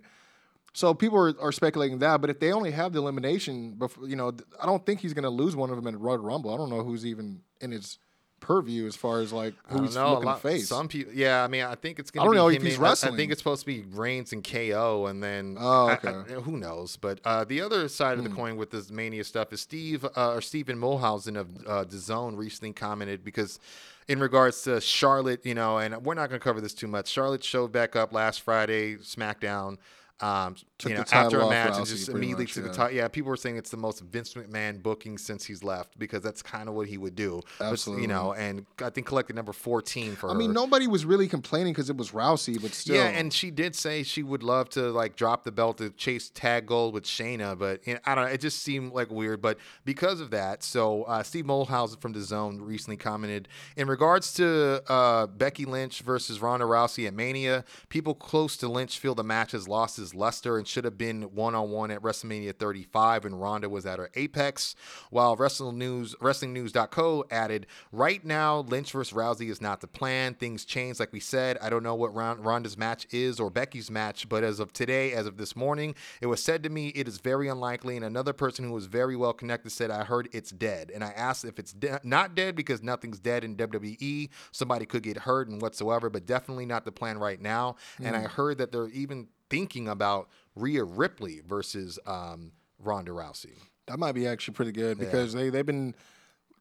So 0.75 0.95
people 0.95 1.19
are, 1.19 1.35
are 1.41 1.51
speculating 1.51 1.99
that, 1.99 2.21
but 2.21 2.31
if 2.31 2.39
they 2.39 2.53
only 2.53 2.71
have 2.71 2.93
the 2.93 3.01
elimination, 3.01 3.73
before, 3.73 4.07
you 4.07 4.15
know, 4.15 4.33
I 4.63 4.67
don't 4.67 4.87
think 4.87 5.01
he's 5.01 5.13
going 5.13 5.25
to 5.25 5.29
lose 5.31 5.57
one 5.57 5.71
of 5.71 5.75
them 5.77 5.89
in 5.89 5.99
Royal 5.99 6.19
Rumble. 6.19 6.55
I 6.55 6.57
don't 6.57 6.71
know 6.71 6.85
who's 6.85 7.05
even 7.05 7.41
in 7.61 7.73
his 7.73 7.99
purview 8.41 8.87
as 8.87 8.97
far 8.97 9.21
as 9.21 9.33
like 9.33 9.55
I 9.69 9.75
who 9.75 9.83
he's 9.83 9.95
know. 9.95 10.09
looking 10.11 10.23
to 10.23 10.27
lot- 10.29 10.43
face. 10.43 10.69
Some 10.69 10.89
people, 10.89 11.13
yeah. 11.13 11.45
I 11.45 11.47
mean, 11.49 11.63
I 11.63 11.75
think 11.75 11.99
it's 11.99 12.11
Gonna 12.11 12.23
I 12.23 12.27
don't 12.27 12.33
be 12.35 12.37
know 12.39 12.49
if 12.49 12.63
he's 12.63 12.77
and- 12.79 12.87
I- 12.87 12.91
I, 12.91 13.17
think 13.17 13.31
it's 13.33 13.41
supposed 13.41 13.61
to 13.61 13.67
be 13.67 13.83
Reigns 13.93 14.33
and 14.33 14.43
KO, 14.43 15.07
and 15.07 15.23
then 15.23 15.57
Oh, 15.59 15.91
okay. 15.91 16.11
Hmm. 16.13 16.33
I- 16.39 16.41
who 16.41 16.57
knows? 16.57 16.97
But 16.97 17.21
uh, 17.25 17.45
the 17.45 17.61
other 17.61 17.89
side 17.89 18.19
of 18.19 18.25
the 18.25 18.31
coin 18.31 18.57
with 18.57 18.71
this 18.71 18.91
Mania 18.91 19.25
stuff 19.25 19.53
is 19.53 19.61
Steve 19.61 20.05
uh, 20.17 20.33
or 20.33 20.41
Stephen 20.41 20.79
Muehlhausen 20.79 21.37
of 21.37 21.49
uh, 21.67 21.85
DAZN 21.85 22.37
recently 22.37 22.73
commented 22.73 23.25
because. 23.25 23.61
In 24.09 24.19
regards 24.19 24.63
to 24.63 24.81
Charlotte, 24.81 25.47
you 25.47 25.55
know, 25.55 25.79
and 25.79 26.05
we're 26.05 26.15
not 26.15 26.31
going 26.31 26.41
to 26.41 26.43
cover 26.43 26.61
this 26.61 26.75
too 26.75 26.89
much. 26.89 27.07
Charlotte 27.07 27.45
showed 27.45 27.71
back 27.71 27.95
up 27.95 28.13
last 28.13 28.41
Friday, 28.41 28.97
SmackDown. 28.97 29.77
Um, 30.21 30.57
Took 30.81 30.91
you 30.91 30.97
the 30.97 31.03
know, 31.03 31.21
after 31.21 31.41
a 31.41 31.49
match, 31.49 31.77
and 31.77 31.87
just 31.87 32.09
immediately 32.09 32.45
much, 32.45 32.55
took 32.55 32.65
the 32.65 32.71
yeah. 32.71 32.75
title. 32.75 32.97
Yeah, 32.97 33.09
people 33.09 33.29
were 33.29 33.37
saying 33.37 33.57
it's 33.57 33.71
the 33.71 33.77
most 33.77 34.01
Vince 34.01 34.35
McMahon 34.35 34.83
booking 34.83 35.19
since 35.19 35.45
he's 35.45 35.63
left 35.63 35.99
because 35.99 36.23
that's 36.23 36.43
kind 36.43 36.69
of 36.69 36.75
what 36.75 36.89
he 36.89 36.97
would 36.97 37.15
do. 37.15 37.43
But, 37.59 37.67
Absolutely. 37.67 38.03
you 38.03 38.09
know, 38.09 38.33
and 38.33 38.65
I 38.83 38.91
think 38.91 39.07
collected 39.07 39.37
number 39.37 39.53
fourteen 39.53 40.17
for 40.17 40.31
I 40.31 40.33
her. 40.33 40.39
mean, 40.39 40.53
nobody 40.53 40.87
was 40.87 41.05
really 41.05 41.29
complaining 41.29 41.73
because 41.73 41.91
it 41.91 41.97
was 41.97 42.13
Rousey, 42.13 42.61
but 42.61 42.73
still. 42.73 42.97
Yeah, 42.97 43.09
and 43.09 43.33
she 43.33 43.51
did 43.51 43.77
say 43.77 44.03
she 44.03 44.23
would 44.23 44.43
love 44.43 44.71
to 44.71 44.91
like 44.91 45.17
drop 45.17 45.45
the 45.45 45.53
belt 45.53 45.79
to 45.79 45.91
chase 45.91 46.31
tag 46.31 46.67
gold 46.67 46.95
with 46.95 47.05
Shayna, 47.05 47.59
but 47.59 47.87
you 47.87 47.95
know, 47.95 48.01
I 48.05 48.15
don't 48.15 48.25
know. 48.25 48.31
It 48.31 48.41
just 48.41 48.63
seemed 48.63 48.93
like 48.93 49.11
weird. 49.11 49.43
But 49.43 49.59
because 49.85 50.21
of 50.21 50.31
that, 50.31 50.63
so 50.63 51.05
uh, 51.05 51.23
Steve 51.23 51.45
Muehlhausen 51.45 52.01
from 52.01 52.15
DAZN 52.15 52.59
recently 52.61 52.97
commented 52.97 53.49
in 53.77 53.89
regards 53.89 54.33
to 54.35 54.83
uh, 54.89 55.27
Becky 55.27 55.65
Lynch 55.65 56.01
versus 56.01 56.41
Ronda 56.41 56.65
Rousey 56.65 57.07
at 57.07 57.15
Mania. 57.15 57.65
People 57.89 58.15
close 58.15 58.57
to 58.59 58.69
Lynch 58.69 58.99
feel 58.99 59.15
the 59.15 59.25
match 59.25 59.53
has 59.53 59.69
lost 59.69 59.97
his 59.97 60.15
luster 60.15 60.57
and 60.59 60.67
should 60.71 60.85
have 60.85 60.97
been 60.97 61.23
one 61.35 61.55
on 61.55 61.71
one 61.71 61.91
at 61.91 62.03
WrestleMania 62.03 62.57
35 62.57 63.25
and 63.25 63.41
Ronda 63.41 63.69
was 63.69 63.87
at 63.87 63.99
her 63.99 64.11
apex. 64.15 64.75
While 65.11 65.37
Wrestling 65.37 65.79
News, 65.79 66.15
WrestlingNews.co 66.21 67.25
added, 67.31 67.67
right 67.93 68.25
now 68.25 68.61
Lynch 68.61 68.93
versus 68.93 69.13
Rousey 69.13 69.51
is 69.51 69.61
not 69.61 69.81
the 69.81 69.87
plan. 69.87 70.35
Things 70.35 70.65
change, 70.65 71.01
like 71.01 71.13
we 71.13 71.21
said. 71.21 71.59
I 71.61 71.71
don't 71.71 71.83
know 71.83 71.95
what 71.95 72.15
Ronda's 72.15 72.79
match 72.79 73.07
is 73.11 73.41
or 73.41 73.51
Becky's 73.51 73.91
match, 73.91 74.29
but 74.29 74.45
as 74.45 74.61
of 74.61 74.73
today, 74.73 75.13
as 75.13 75.27
of 75.27 75.37
this 75.37 75.57
morning, 75.57 75.95
it 76.21 76.27
was 76.27 76.43
said 76.43 76.63
to 76.63 76.71
me 76.71 76.89
it 76.89 77.09
is 77.09 77.19
very 77.19 77.49
unlikely. 77.49 77.97
And 77.97 78.05
another 78.05 78.33
person 78.33 78.65
who 78.65 78.73
was 78.73 78.87
very 78.87 79.17
well 79.17 79.33
connected 79.33 79.71
said, 79.71 79.91
I 79.91 80.05
heard 80.05 80.29
it's 80.33 80.51
dead. 80.51 80.91
And 80.95 81.03
I 81.03 81.11
asked 81.11 81.45
if 81.45 81.59
it's 81.59 81.73
de- 81.73 82.01
not 82.05 82.35
dead 82.35 82.55
because 82.55 82.83
nothing's 82.83 83.19
dead 83.19 83.45
in 83.45 83.57
WWE. 83.57 84.29
Somebody 84.53 84.87
could 84.87 85.03
get 85.03 85.19
hurt 85.19 85.49
and 85.49 85.61
whatsoever, 85.61 86.11
but 86.11 86.27
definitely 86.27 86.67
not 86.67 86.85
the 86.85 86.93
plan 86.93 87.19
right 87.19 87.41
now. 87.41 87.77
And 88.03 88.17
I 88.17 88.25
mm. 88.25 88.31
heard 88.31 88.59
that 88.59 88.73
they're 88.73 88.89
even 88.89 89.29
thinking 89.51 89.89
about 89.89 90.29
Rhea 90.55 90.85
Ripley 90.85 91.41
versus 91.47 91.99
um, 92.07 92.53
Ronda 92.79 93.11
Rousey. 93.13 93.59
That 93.87 93.99
might 93.99 94.13
be 94.13 94.27
actually 94.27 94.55
pretty 94.55 94.73
good 94.73 94.99
because 94.99 95.33
they 95.33 95.51
they've 95.51 95.67
been 95.67 95.95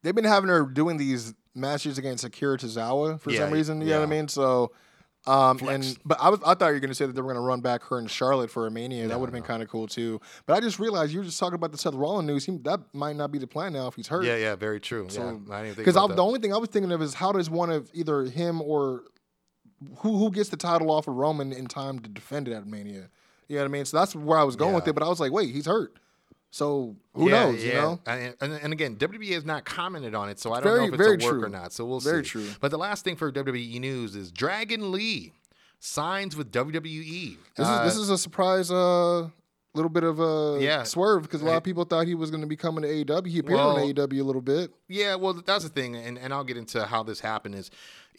they've 0.02 0.16
been 0.16 0.26
having 0.26 0.50
her 0.50 0.64
doing 0.66 0.98
these 0.98 1.34
matches 1.56 1.98
against 1.98 2.24
Akira 2.24 2.58
Tozawa 2.58 3.20
for 3.20 3.32
Yeah, 3.32 3.40
some 3.40 3.52
reason. 3.54 3.82
You 3.82 3.88
know 3.88 4.00
what 4.00 4.08
I 4.08 4.10
mean? 4.10 4.28
So, 4.28 4.72
um, 5.28 5.60
and 5.68 5.98
but 6.06 6.18
I 6.20 6.30
was 6.30 6.40
I 6.46 6.56
thought 6.56 6.68
you 6.68 6.74
were 6.74 6.80
gonna 6.80 6.96
say 6.96 7.06
that 7.06 7.14
they 7.14 7.22
were 7.22 7.32
gonna 7.32 7.46
run 7.46 7.62
back 7.62 7.84
her 7.84 8.00
and 8.00 8.10
Charlotte 8.10 8.50
for 8.50 8.66
a 8.66 8.72
Mania. 8.72 9.08
that 9.08 9.20
would 9.20 9.28
have 9.28 9.34
been 9.34 9.44
kind 9.44 9.62
of 9.62 9.70
cool 9.70 9.86
too. 9.86 10.20
But 10.48 10.56
I 10.58 10.60
just 10.60 10.80
realized 10.80 11.12
you 11.12 11.20
were 11.20 11.26
just 11.26 11.40
talking 11.40 11.56
about 11.56 11.72
the 11.72 11.78
Seth 11.78 11.94
Rollins 11.94 12.26
news. 12.28 12.46
He, 12.46 12.58
that 12.60 12.80
might 12.94 13.16
not 13.16 13.32
be 13.32 13.38
the 13.38 13.48
plan 13.48 13.74
now 13.74 13.88
if 13.88 13.96
he's 13.96 14.08
hurt. 14.08 14.24
Yeah, 14.26 14.38
yeah, 14.38 14.56
very 14.56 14.80
true. 14.80 15.08
yeah, 15.12 15.32
didn't 15.32 15.48
think 15.48 15.78
Because 15.78 15.96
the 15.96 16.24
only 16.24 16.40
thing 16.40 16.54
I 16.54 16.58
was 16.58 16.70
thinking 16.70 16.92
of 16.92 17.02
is 17.02 17.14
how 17.14 17.32
does 17.32 17.50
one 17.50 17.70
of 17.70 17.92
either 17.94 18.24
him 18.24 18.62
or 18.62 19.04
who 19.98 20.18
who 20.18 20.32
gets 20.32 20.50
the 20.50 20.58
title 20.58 20.92
off 20.92 21.08
of 21.08 21.16
Roman 21.16 21.52
in 21.54 21.68
time 21.68 22.00
to 22.00 22.10
defend 22.10 22.48
it 22.48 22.54
at 22.54 22.66
Mania. 22.68 23.10
You 23.48 23.56
know 23.56 23.64
what 23.64 23.66
I 23.66 23.72
mean? 23.72 23.86
So 23.86 23.98
that's 23.98 24.16
where 24.16 24.38
I 24.38 24.44
was 24.44 24.56
going 24.56 24.76
with 24.76 24.88
it. 24.88 24.94
But 24.94 25.04
I 25.04 25.08
was 25.08 25.20
like, 25.20 25.32
wait, 25.32 25.54
he's 25.54 25.66
hurt. 25.66 25.94
So 26.52 26.96
who 27.14 27.30
Yeah, 27.30 27.46
knows? 27.52 27.64
You 27.64 27.74
know? 27.74 28.00
And, 28.08 28.36
and, 28.42 28.54
and 28.54 28.74
again, 28.74 28.96
WWE 28.96 29.34
has 29.34 29.46
not 29.46 29.66
commented 29.66 30.16
on 30.16 30.30
it, 30.30 30.40
so 30.40 30.52
I 30.52 30.56
don't 30.62 30.64
Very- 30.64 30.80
know 30.80 30.86
if 30.88 30.94
it's 30.94 30.98
very 30.98 31.10
a 31.16 31.26
work 31.26 31.36
true. 31.40 31.44
or 31.46 31.50
not. 31.50 31.74
So 31.74 31.86
we'll 31.86 32.00
Very 32.00 32.24
see. 32.24 32.30
true. 32.32 32.48
But 32.60 32.72
the 32.72 32.78
last 32.78 33.04
thing 33.04 33.16
for 33.16 33.32
WWE 33.32 33.80
news 33.80 34.16
is 34.16 34.32
Dragon 34.32 34.92
Lee 34.92 35.34
signs 35.80 36.36
with 36.36 36.52
WWE. 36.52 37.38
This 37.56 37.68
Uh, 37.68 37.84
is 37.86 37.94
this 37.94 38.02
is 38.02 38.10
a 38.10 38.18
surprise. 38.18 38.72
Uh, 38.72 39.30
little 39.76 39.90
bit 39.90 40.04
of 40.04 40.20
a 40.20 40.58
Yeah. 40.60 40.82
swerve 40.84 41.22
because 41.22 41.44
a 41.44 41.46
lot 41.46 41.58
of 41.58 41.64
people 41.70 41.84
thought 41.86 42.08
he 42.08 42.16
was 42.16 42.32
going 42.32 42.42
to 42.42 42.48
be 42.48 42.56
coming 42.56 42.82
to 42.82 42.88
AEW. 42.90 43.28
He 43.28 43.38
appeared 43.40 43.58
Well- 43.58 43.78
on 43.78 43.82
AEW 43.84 44.20
a 44.20 44.24
little 44.24 44.42
bit. 44.42 44.72
Yeah, 44.88 45.14
well, 45.16 45.34
that's 45.34 45.64
the 45.64 45.70
thing, 45.70 45.96
and, 45.96 46.18
and 46.18 46.34
I'll 46.34 46.44
get 46.44 46.58
into 46.58 46.84
how 46.86 47.04
this 47.04 47.20
happened. 47.20 47.54
Is 47.54 47.70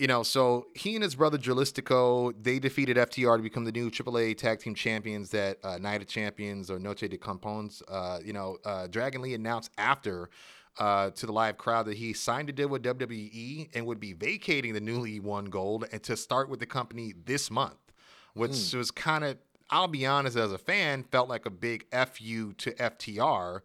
you 0.00 0.06
know, 0.06 0.22
so 0.22 0.66
he 0.74 0.94
and 0.94 1.04
his 1.04 1.14
brother 1.14 1.36
Dralistico 1.36 2.32
they 2.42 2.58
defeated 2.58 2.96
FTR 2.96 3.36
to 3.36 3.42
become 3.42 3.64
the 3.64 3.72
new 3.72 3.90
AAA 3.90 4.36
Tag 4.38 4.58
Team 4.58 4.74
Champions 4.74 5.28
that 5.30 5.58
uh, 5.62 5.76
Night 5.76 6.00
of 6.00 6.08
Champions 6.08 6.70
or 6.70 6.78
Noche 6.78 7.00
de 7.00 7.18
Campeones. 7.18 7.82
Uh, 7.86 8.18
you 8.24 8.32
know, 8.32 8.56
uh, 8.64 8.86
Dragon 8.86 9.20
Lee 9.20 9.34
announced 9.34 9.70
after. 9.76 10.30
uh, 10.78 11.10
to 11.10 11.26
the 11.26 11.32
live 11.32 11.58
crowd 11.58 11.86
that 11.86 11.96
he 11.96 12.12
signed 12.12 12.48
a 12.48 12.52
deal 12.52 12.68
with 12.68 12.82
WWE 12.82 13.68
and 13.74 13.86
would 13.86 14.00
be 14.00 14.12
vacating 14.12 14.72
the 14.72 14.80
newly 14.80 15.20
won 15.20 15.46
gold 15.46 15.84
and 15.92 16.02
to 16.02 16.16
start 16.16 16.48
with 16.48 16.60
the 16.60 16.66
company 16.66 17.12
this 17.24 17.50
month, 17.50 17.92
which 18.34 18.72
was 18.72 18.90
kind 18.90 19.24
of, 19.24 19.36
I'll 19.68 19.88
be 19.88 20.06
honest, 20.06 20.36
as 20.36 20.52
a 20.52 20.58
fan, 20.58 21.02
felt 21.02 21.28
like 21.28 21.44
a 21.44 21.50
big 21.50 21.86
fu 21.90 22.52
to 22.54 22.70
FTR. 22.72 23.60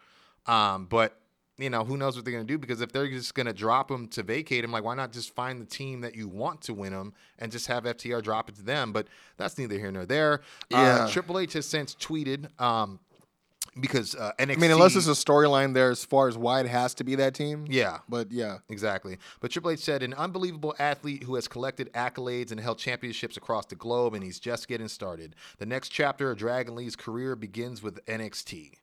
Um, 0.48 0.86
but 0.88 1.22
you 1.58 1.70
know, 1.70 1.86
who 1.86 1.96
knows 1.96 2.16
what 2.16 2.26
they're 2.26 2.34
going 2.34 2.46
to 2.46 2.54
do? 2.54 2.58
Because 2.58 2.82
if 2.82 2.92
they're 2.92 3.08
just 3.08 3.34
going 3.34 3.46
to 3.46 3.54
drop 3.54 3.90
him 3.90 4.08
to 4.10 4.24
vacate 4.24 4.64
him, 4.64 4.72
like, 4.72 4.84
why 4.84 4.96
not 4.96 5.12
just 5.14 5.34
find 5.34 5.62
the 5.62 5.66
team 5.66 6.02
that 6.02 6.16
you 6.16 6.28
want 6.28 6.62
to 6.64 6.74
win 6.74 6.92
him 6.92 7.14
and 7.40 7.52
just 7.52 7.68
have 7.68 7.86
FTR 7.86 8.22
drop 8.22 8.50
it 8.50 8.56
to 8.56 8.64
them? 8.64 8.92
But 8.92 9.08
that's 9.38 9.58
neither 9.58 9.78
here 9.78 9.92
nor 9.92 10.06
there. 10.06 10.42
Yeah. 10.70 11.06
Uh, 11.06 11.10
Triple 11.10 11.40
H 11.40 11.54
has 11.54 11.66
since 11.66 11.96
tweeted 11.96 12.60
um, 12.60 13.00
because 13.80 14.16
uh, 14.16 14.34
NXT. 14.38 14.52
I 14.52 14.56
mean, 14.56 14.72
unless 14.72 14.94
there's 14.94 15.08
a 15.08 15.12
storyline 15.12 15.74
there 15.74 15.92
as 15.92 16.04
far 16.04 16.28
as 16.28 16.38
why 16.38 16.60
it 16.60 16.68
has 16.68 16.94
to 16.96 17.06
be 17.06 17.16
that 17.16 17.34
team. 17.34 17.66
Yeah. 17.70 18.00
But 18.10 18.34
yeah. 18.34 18.58
Exactly. 18.68 19.18
But 19.40 19.52
Triple 19.52 19.72
H 19.72 19.80
said, 19.80 20.04
an 20.04 20.14
unbelievable 20.14 20.76
athlete 20.78 21.24
who 21.24 21.36
has 21.36 21.48
collected 21.48 21.92
accolades 21.94 22.52
and 22.52 22.60
held 22.60 22.80
championships 22.80 23.38
across 23.38 23.66
the 23.66 23.76
globe, 23.76 24.14
and 24.14 24.24
he's 24.26 24.40
just 24.40 24.68
getting 24.68 24.90
started. 24.90 25.38
The 25.58 25.66
next 25.66 25.90
chapter 25.90 26.32
of 26.32 26.38
Dragon 26.38 26.76
Lee's 26.76 26.98
career 26.98 27.38
begins 27.38 27.82
with 27.82 28.06
NXT. 28.08 28.74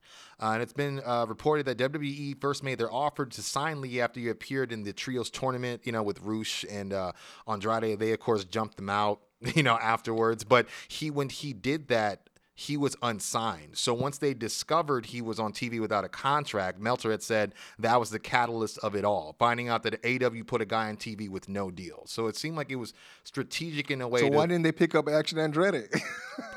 Uh, 0.42 0.54
and 0.54 0.62
it's 0.62 0.72
been 0.72 1.00
uh, 1.06 1.24
reported 1.28 1.66
that 1.66 1.78
WWE 1.78 2.40
first 2.40 2.64
made 2.64 2.76
their 2.76 2.92
offer 2.92 3.24
to 3.24 3.42
sign 3.42 3.80
Lee 3.80 4.00
after 4.00 4.18
he 4.18 4.28
appeared 4.28 4.72
in 4.72 4.82
the 4.82 4.92
Trios 4.92 5.30
tournament, 5.30 5.82
you 5.84 5.92
know, 5.92 6.02
with 6.02 6.20
Rush 6.20 6.64
and 6.68 6.92
uh, 6.92 7.12
Andrade. 7.46 8.00
They, 8.00 8.12
of 8.12 8.18
course, 8.18 8.44
jumped 8.44 8.76
them 8.76 8.90
out, 8.90 9.20
you 9.54 9.62
know, 9.62 9.78
afterwards. 9.80 10.42
But 10.42 10.66
he, 10.88 11.12
when 11.12 11.28
he 11.28 11.52
did 11.52 11.86
that, 11.88 12.28
he 12.54 12.76
was 12.76 12.96
unsigned. 13.02 13.76
So 13.78 13.94
once 13.94 14.18
they 14.18 14.34
discovered 14.34 15.06
he 15.06 15.22
was 15.22 15.38
on 15.38 15.52
TV 15.52 15.80
without 15.80 16.04
a 16.04 16.08
contract, 16.08 16.80
Meltzer 16.80 17.12
had 17.12 17.22
said 17.22 17.54
that 17.78 17.98
was 17.98 18.10
the 18.10 18.18
catalyst 18.18 18.78
of 18.78 18.96
it 18.96 19.04
all. 19.04 19.36
Finding 19.38 19.68
out 19.68 19.84
that 19.84 20.02
AEW 20.02 20.46
put 20.46 20.60
a 20.60 20.66
guy 20.66 20.88
on 20.88 20.96
TV 20.96 21.28
with 21.28 21.48
no 21.48 21.70
deal. 21.70 22.02
So 22.06 22.26
it 22.26 22.36
seemed 22.36 22.56
like 22.56 22.70
it 22.70 22.76
was 22.76 22.94
strategic 23.24 23.92
in 23.92 24.00
a 24.00 24.08
way. 24.08 24.20
So 24.20 24.28
to, 24.28 24.36
why 24.36 24.46
didn't 24.46 24.62
they 24.62 24.72
pick 24.72 24.94
up 24.94 25.08
Action 25.08 25.38
Andrade? 25.38 25.88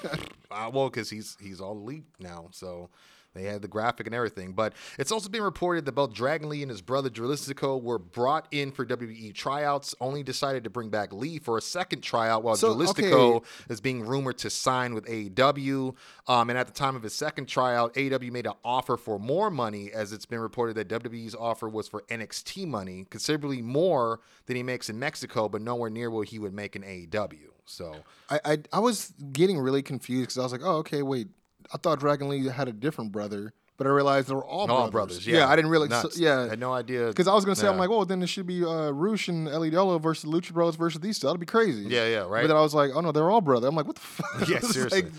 uh, 0.52 0.72
well, 0.74 0.90
because 0.90 1.10
he's 1.10 1.38
he's 1.40 1.62
all 1.62 1.78
elite 1.78 2.06
now, 2.20 2.50
so 2.52 2.90
they 3.34 3.44
had 3.44 3.62
the 3.62 3.68
graphic 3.68 4.08
and 4.08 4.16
everything. 4.16 4.54
But 4.54 4.74
it's 4.98 5.12
also 5.12 5.30
been 5.30 5.44
reported 5.44 5.86
that 5.86 5.92
both 5.94 6.14
Dragon 6.14 6.50
Lee 6.50 6.62
and 6.62 6.72
his 6.72 6.82
brother 6.82 7.10
Dralistico 7.10 7.82
were 7.82 8.00
brought 8.00 8.48
in 8.52 8.72
for 8.72 8.86
WWE 8.86 9.34
tryouts. 9.34 9.94
Only 10.02 10.24
decided 10.24 10.64
to 10.64 10.70
bring 10.70 10.90
back 10.90 11.14
Lee 11.14 11.40
for 11.40 11.58
a 11.58 11.62
second 11.62 12.02
tryout, 12.02 12.44
while 12.44 12.56
So, 12.56 12.76
Dralistico 12.76 13.36
okay. 13.36 13.46
is 13.70 13.82
being 13.82 14.06
rumored 14.06 14.38
to 14.40 14.50
sign 14.50 14.94
with 14.94 15.06
AEW. 15.06 15.96
Um, 16.28 16.50
and 16.50 16.58
at 16.58 16.68
the 16.68 16.74
time 16.74 16.96
of 16.96 17.04
his 17.04 17.14
second 17.14 17.48
tryout, 17.48 17.94
AEW 17.94 18.32
made 18.32 18.46
an 18.46 18.54
offer 18.64 18.98
for 18.98 19.20
more 19.20 19.52
money, 19.52 19.92
as 19.92 20.12
it's 20.12 20.26
been 20.26 20.40
reported 20.40 20.76
that 20.76 20.88
WWE's 20.88 21.36
offer 21.36 21.70
was 21.70 21.88
for 21.88 22.04
NXT 22.10 22.68
money, 22.68 23.06
considerably 23.10 23.62
more 23.62 24.20
than 24.48 24.56
he 24.56 24.64
makes 24.64 24.90
in 24.90 24.98
Mexico, 25.00 25.48
but 25.48 25.62
nowhere 25.62 25.90
near 25.90 26.10
what 26.10 26.30
he 26.30 26.40
would 26.40 26.54
make 26.54 26.76
in 26.76 26.82
AEW. 26.82 27.50
So 27.66 27.96
I, 28.30 28.40
I 28.44 28.58
I 28.74 28.80
was 28.80 29.14
getting 29.32 29.60
really 29.60 29.84
confused 29.84 30.30
because 30.30 30.38
I 30.40 30.44
was 30.44 30.52
like, 30.52 30.62
oh, 30.64 30.78
okay, 30.78 31.04
wait. 31.04 31.28
I 31.74 31.78
thought 31.78 32.00
Dragon 32.00 32.30
Lee 32.30 32.48
had 32.48 32.68
a 32.68 32.72
different 32.72 33.12
brother, 33.12 33.54
but 33.78 33.86
I 33.88 33.92
realized 33.92 34.28
they 34.28 34.34
were 34.34 34.44
all, 34.46 34.62
all 34.62 34.90
brothers. 34.90 34.92
brothers, 34.92 35.28
yeah, 35.28 35.48
I 35.48 35.56
didn't 35.56 35.72
realize. 35.72 36.02
so- 36.02 36.10
yeah, 36.16 36.42
I 36.42 36.48
had 36.50 36.60
no 36.60 36.74
idea 36.74 37.08
Because 37.08 37.28
I 37.28 37.34
was 37.34 37.46
gonna 37.46 37.56
say, 37.56 37.68
I'm 37.68 37.78
like, 37.78 37.90
oh, 37.90 38.04
then 38.06 38.22
it 38.22 38.28
should 38.28 38.48
be 38.48 38.64
uh, 38.66 38.92
Rush 38.92 39.28
and 39.30 39.48
El 39.48 39.62
Idolo 39.62 40.02
versus 40.02 40.30
Lucha 40.30 40.52
Bros 40.52 40.76
versus 40.76 41.00
these 41.02 41.20
two. 41.20 41.28
That'd 41.28 41.40
be 41.40 41.46
crazy. 41.46 41.84
Yeah, 41.88 42.08
yeah, 42.08 42.18
right. 42.20 42.42
But 42.42 42.48
then 42.48 42.58
I 42.58 42.62
was 42.62 42.74
like, 42.74 42.92
oh 42.94 43.02
no, 43.02 43.12
they're 43.12 43.30
all 43.30 43.42
brother. 43.42 43.68
I'm 43.68 43.76
like, 43.76 43.88
what 43.88 43.96
the 43.96 44.02
fuck? 44.02 44.48
Yeah, 44.50 44.60
seriously. 44.62 45.04
like- 45.04 45.12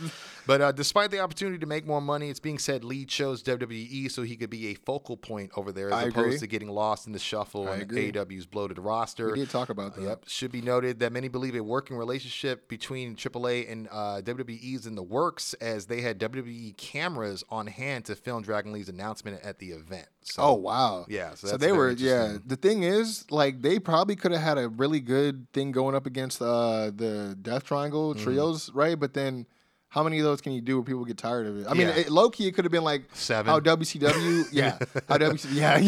but 0.46 0.60
uh, 0.60 0.72
despite 0.72 1.10
the 1.10 1.20
opportunity 1.20 1.58
to 1.58 1.66
make 1.66 1.86
more 1.86 2.00
money, 2.00 2.30
it's 2.30 2.40
being 2.40 2.58
said 2.58 2.84
Lee 2.84 3.04
chose 3.04 3.42
WWE 3.42 4.10
so 4.10 4.22
he 4.22 4.36
could 4.36 4.50
be 4.50 4.68
a 4.68 4.74
focal 4.74 5.16
point 5.16 5.50
over 5.56 5.72
there, 5.72 5.88
as 5.88 5.94
I 5.94 6.02
opposed 6.04 6.26
agree. 6.26 6.38
to 6.38 6.46
getting 6.46 6.68
lost 6.68 7.06
in 7.06 7.12
the 7.12 7.18
shuffle 7.18 7.68
I 7.68 7.74
and 7.74 7.82
agree. 7.82 8.12
AEW's 8.12 8.46
bloated 8.46 8.78
roster. 8.78 9.30
we 9.32 9.38
did 9.40 9.50
talk 9.50 9.68
about 9.68 9.94
that. 9.96 10.02
Yep. 10.02 10.24
Should 10.26 10.52
be 10.52 10.60
noted 10.62 11.00
that 11.00 11.12
many 11.12 11.28
believe 11.28 11.54
a 11.54 11.62
working 11.62 11.96
relationship 11.96 12.68
between 12.68 13.16
AAA 13.16 13.70
and 13.70 13.88
uh, 13.90 14.20
WWE 14.24 14.74
is 14.76 14.86
in 14.86 14.94
the 14.94 15.02
works, 15.02 15.54
as 15.54 15.86
they 15.86 16.00
had 16.00 16.18
WWE 16.18 16.76
cameras 16.76 17.44
on 17.50 17.66
hand 17.66 18.04
to 18.06 18.14
film 18.14 18.42
Dragon 18.42 18.72
Lee's 18.72 18.88
announcement 18.88 19.40
at 19.44 19.58
the 19.58 19.70
event. 19.70 20.06
So, 20.22 20.42
Oh 20.42 20.54
wow. 20.54 21.06
Yeah, 21.08 21.34
so 21.34 21.48
So, 21.48 21.56
they 21.56 21.72
were 21.72 21.90
yeah. 21.92 22.36
The 22.44 22.56
thing 22.56 22.82
is, 22.82 23.24
like 23.30 23.62
they 23.62 23.78
probably 23.78 24.16
could 24.16 24.32
have 24.32 24.42
had 24.42 24.58
a 24.58 24.68
really 24.68 25.00
good 25.00 25.46
thing 25.52 25.72
going 25.72 25.94
up 25.94 26.06
against 26.06 26.42
uh, 26.42 26.90
the 26.94 27.36
Death 27.40 27.64
Triangle 27.64 28.14
Mm-hmm. 28.14 28.22
trios, 28.24 28.70
right? 28.74 28.98
But 28.98 29.14
then. 29.14 29.46
How 29.90 30.04
many 30.04 30.18
of 30.20 30.24
those 30.24 30.40
can 30.40 30.52
you 30.52 30.60
do 30.60 30.76
where 30.76 30.84
people 30.84 31.04
get 31.04 31.18
tired 31.18 31.48
of 31.48 31.58
it? 31.58 31.66
I 31.68 31.74
mean, 31.74 31.88
Yeah. 31.88 31.96
it, 31.96 32.10
low 32.10 32.30
key, 32.30 32.46
it 32.46 32.52
could 32.52 32.64
have 32.64 32.70
been 32.70 32.84
like 32.84 33.02
Seven. 33.12 33.50
How 33.50 33.58
WCW, 33.58 34.44
yeah, 34.52 34.78
how 35.08 35.18
WCW, 35.18 35.52
yeah, 35.52 35.78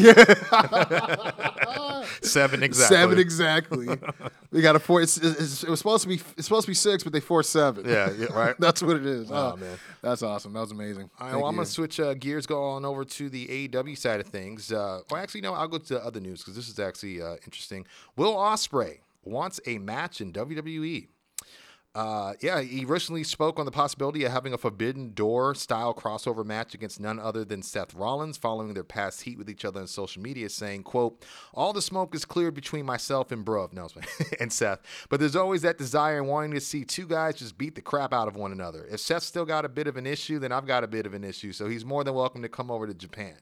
yeah. 1.01 1.23
seven 2.21 2.63
exactly. 2.63 2.97
Seven 2.97 3.19
exactly. 3.19 3.89
we 4.51 4.61
got 4.61 4.77
a 4.77 4.81
four. 4.81 5.03
It's, 5.03 5.17
it's, 5.19 5.63
it 5.63 5.69
was 5.71 5.79
supposed 5.79 6.03
to 6.03 6.09
be. 6.09 6.21
It's 6.37 6.47
supposed 6.47 6.67
to 6.67 6.71
be 6.71 6.75
six, 6.75 7.05
but 7.05 7.13
they 7.13 7.21
forced 7.21 7.51
seven. 7.51 7.89
Yeah, 7.89 8.11
yeah, 8.19 8.27
right. 8.35 8.55
that's 8.59 8.83
what 8.83 8.97
it 8.97 9.07
is. 9.07 9.31
Oh, 9.31 9.53
Oh, 9.53 9.57
man. 9.57 9.79
that's 10.03 10.23
awesome. 10.23 10.53
That 10.53 10.61
was 10.61 10.73
amazing. 10.73 11.11
All 11.21 11.27
right, 11.29 11.37
well, 11.37 11.47
I'm 11.47 11.55
going 11.55 11.67
to 11.67 11.71
switch 11.73 12.01
uh, 12.01 12.15
gears, 12.15 12.47
go 12.47 12.63
on 12.71 12.85
over 12.85 13.05
to 13.05 13.29
the 13.29 13.69
AEW 13.69 13.97
side 13.99 14.21
of 14.21 14.27
things. 14.27 14.73
Uh, 14.73 15.01
or 15.11 15.19
actually, 15.19 15.43
no, 15.43 15.55
I'll 15.55 15.69
go 15.69 15.79
to 15.79 15.95
the 15.95 16.05
other 16.05 16.21
news 16.21 16.41
because 16.41 16.57
this 16.57 16.69
is 16.69 16.79
actually 16.79 17.21
uh, 17.23 17.35
interesting. 17.45 17.87
Will 18.17 18.35
Ospreay 18.35 18.99
wants 19.25 19.61
a 19.67 19.79
match 19.79 20.21
in 20.21 20.33
WWE. 20.33 21.07
Uh, 21.95 22.33
yeah, 22.41 22.63
he 22.63 22.87
recently 22.87 23.23
spoke 23.23 23.59
on 23.59 23.67
the 23.67 23.71
possibility 23.71 24.25
of 24.25 24.33
having 24.33 24.55
a 24.55 24.59
Forbidden 24.59 25.13
Door 25.13 25.57
style 25.57 25.93
crossover 25.93 26.43
match 26.43 26.73
against 26.73 26.99
none 26.99 27.19
other 27.19 27.45
than 27.45 27.63
Seth 27.63 27.93
Rollins 27.93 28.39
following 28.39 28.73
their 28.73 28.83
past 28.83 29.23
heat 29.23 29.37
with 29.37 29.51
each 29.51 29.63
other 29.67 29.81
on 29.81 29.87
social 29.87 30.23
media, 30.23 30.49
saying, 30.49 30.85
quote, 30.85 31.23
all 31.53 31.75
the 31.75 31.83
smoke 31.83 32.15
is 32.15 32.25
cleared 32.25 32.55
between 32.55 32.87
myself 32.87 33.31
and 33.31 33.45
Bruv, 33.45 33.75
no, 33.75 33.89
and 34.41 34.51
Seth, 34.51 34.81
but 35.11 35.21
there's 35.21 35.37
always 35.37 35.61
that 35.63 35.77
desire 35.77 36.17
and 36.17 36.29
wanting 36.29 36.53
to 36.53 36.61
see 36.61 36.83
two 36.83 37.07
guys 37.07 37.35
just 37.35 37.59
beat 37.59 37.75
the 37.75 37.83
crap 37.83 38.15
out 38.15 38.27
of 38.27 38.37
one 38.37 38.53
another. 38.53 38.87
If 38.91 39.01
Seth's 39.01 39.27
still 39.27 39.45
got 39.45 39.67
a 39.67 39.69
bit 39.69 39.87
of 39.87 39.99
an 39.99 40.07
issue, 40.07 40.39
then 40.39 40.51
I've 40.51 40.67
got 40.67 40.85
a 40.85 40.89
bit 40.89 41.05
of 41.05 41.13
an 41.13 41.25
issue, 41.25 41.53
so 41.53 41.69
he's 41.69 41.85
more 41.85 42.05
than 42.05 42.15
welcome 42.15 42.41
to 42.41 42.49
come 42.49 42.71
over 42.71 42.87
to 42.87 42.95
Japan. 42.95 43.37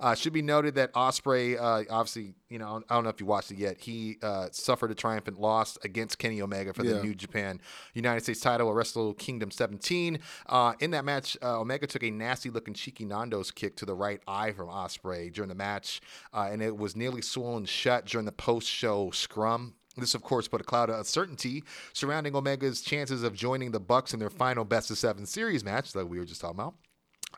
Uh, 0.00 0.14
should 0.14 0.32
be 0.32 0.42
noted 0.42 0.74
that 0.74 0.92
Ospreay, 0.92 1.56
uh, 1.56 1.84
obviously, 1.90 2.34
you 2.48 2.58
know, 2.58 2.82
I 2.90 2.94
don't 2.94 3.04
know 3.04 3.10
if 3.10 3.20
you 3.20 3.26
watched 3.26 3.50
it 3.52 3.58
yet. 3.58 3.78
He 3.80 4.16
uh, 4.22 4.48
suffered 4.50 4.90
a 4.90 4.94
triumphant 4.94 5.40
loss 5.40 5.78
against 5.84 6.18
Kenny 6.18 6.42
Omega 6.42 6.72
for 6.72 6.82
the 6.82 6.96
Yeah. 6.96 7.02
New 7.02 7.14
Japan 7.14 7.60
United 7.94 8.22
States 8.22 8.40
title 8.40 8.68
at 8.68 8.74
Wrestle 8.74 9.14
Kingdom 9.14 9.50
17. 9.50 10.18
Uh, 10.46 10.74
in 10.80 10.90
that 10.90 11.04
match, 11.04 11.36
uh, 11.42 11.60
Omega 11.60 11.86
took 11.86 12.02
a 12.02 12.10
nasty-looking 12.10 12.74
cheeky 12.74 13.04
Nando's 13.04 13.50
kick 13.50 13.76
to 13.76 13.86
the 13.86 13.94
right 13.94 14.20
eye 14.26 14.52
from 14.52 14.68
Ospreay 14.68 15.32
during 15.32 15.48
the 15.48 15.54
match, 15.54 16.00
uh, 16.32 16.48
and 16.50 16.60
it 16.62 16.76
was 16.76 16.96
nearly 16.96 17.22
swollen 17.22 17.64
shut 17.64 18.04
during 18.06 18.26
the 18.26 18.32
post-show 18.32 19.10
scrum. 19.12 19.74
This, 19.96 20.14
of 20.16 20.22
course, 20.22 20.48
put 20.48 20.60
a 20.60 20.64
cloud 20.64 20.90
of 20.90 20.98
uncertainty 20.98 21.62
surrounding 21.92 22.34
Omega's 22.34 22.82
chances 22.82 23.22
of 23.22 23.32
joining 23.34 23.70
the 23.70 23.78
Bucks 23.78 24.12
in 24.12 24.18
their 24.18 24.28
final 24.28 24.64
best 24.64 24.90
of 24.90 24.98
seven 24.98 25.24
series 25.24 25.62
match 25.62 25.92
that 25.92 26.06
we 26.08 26.18
were 26.18 26.24
just 26.24 26.40
talking 26.40 26.58
about 26.58 26.74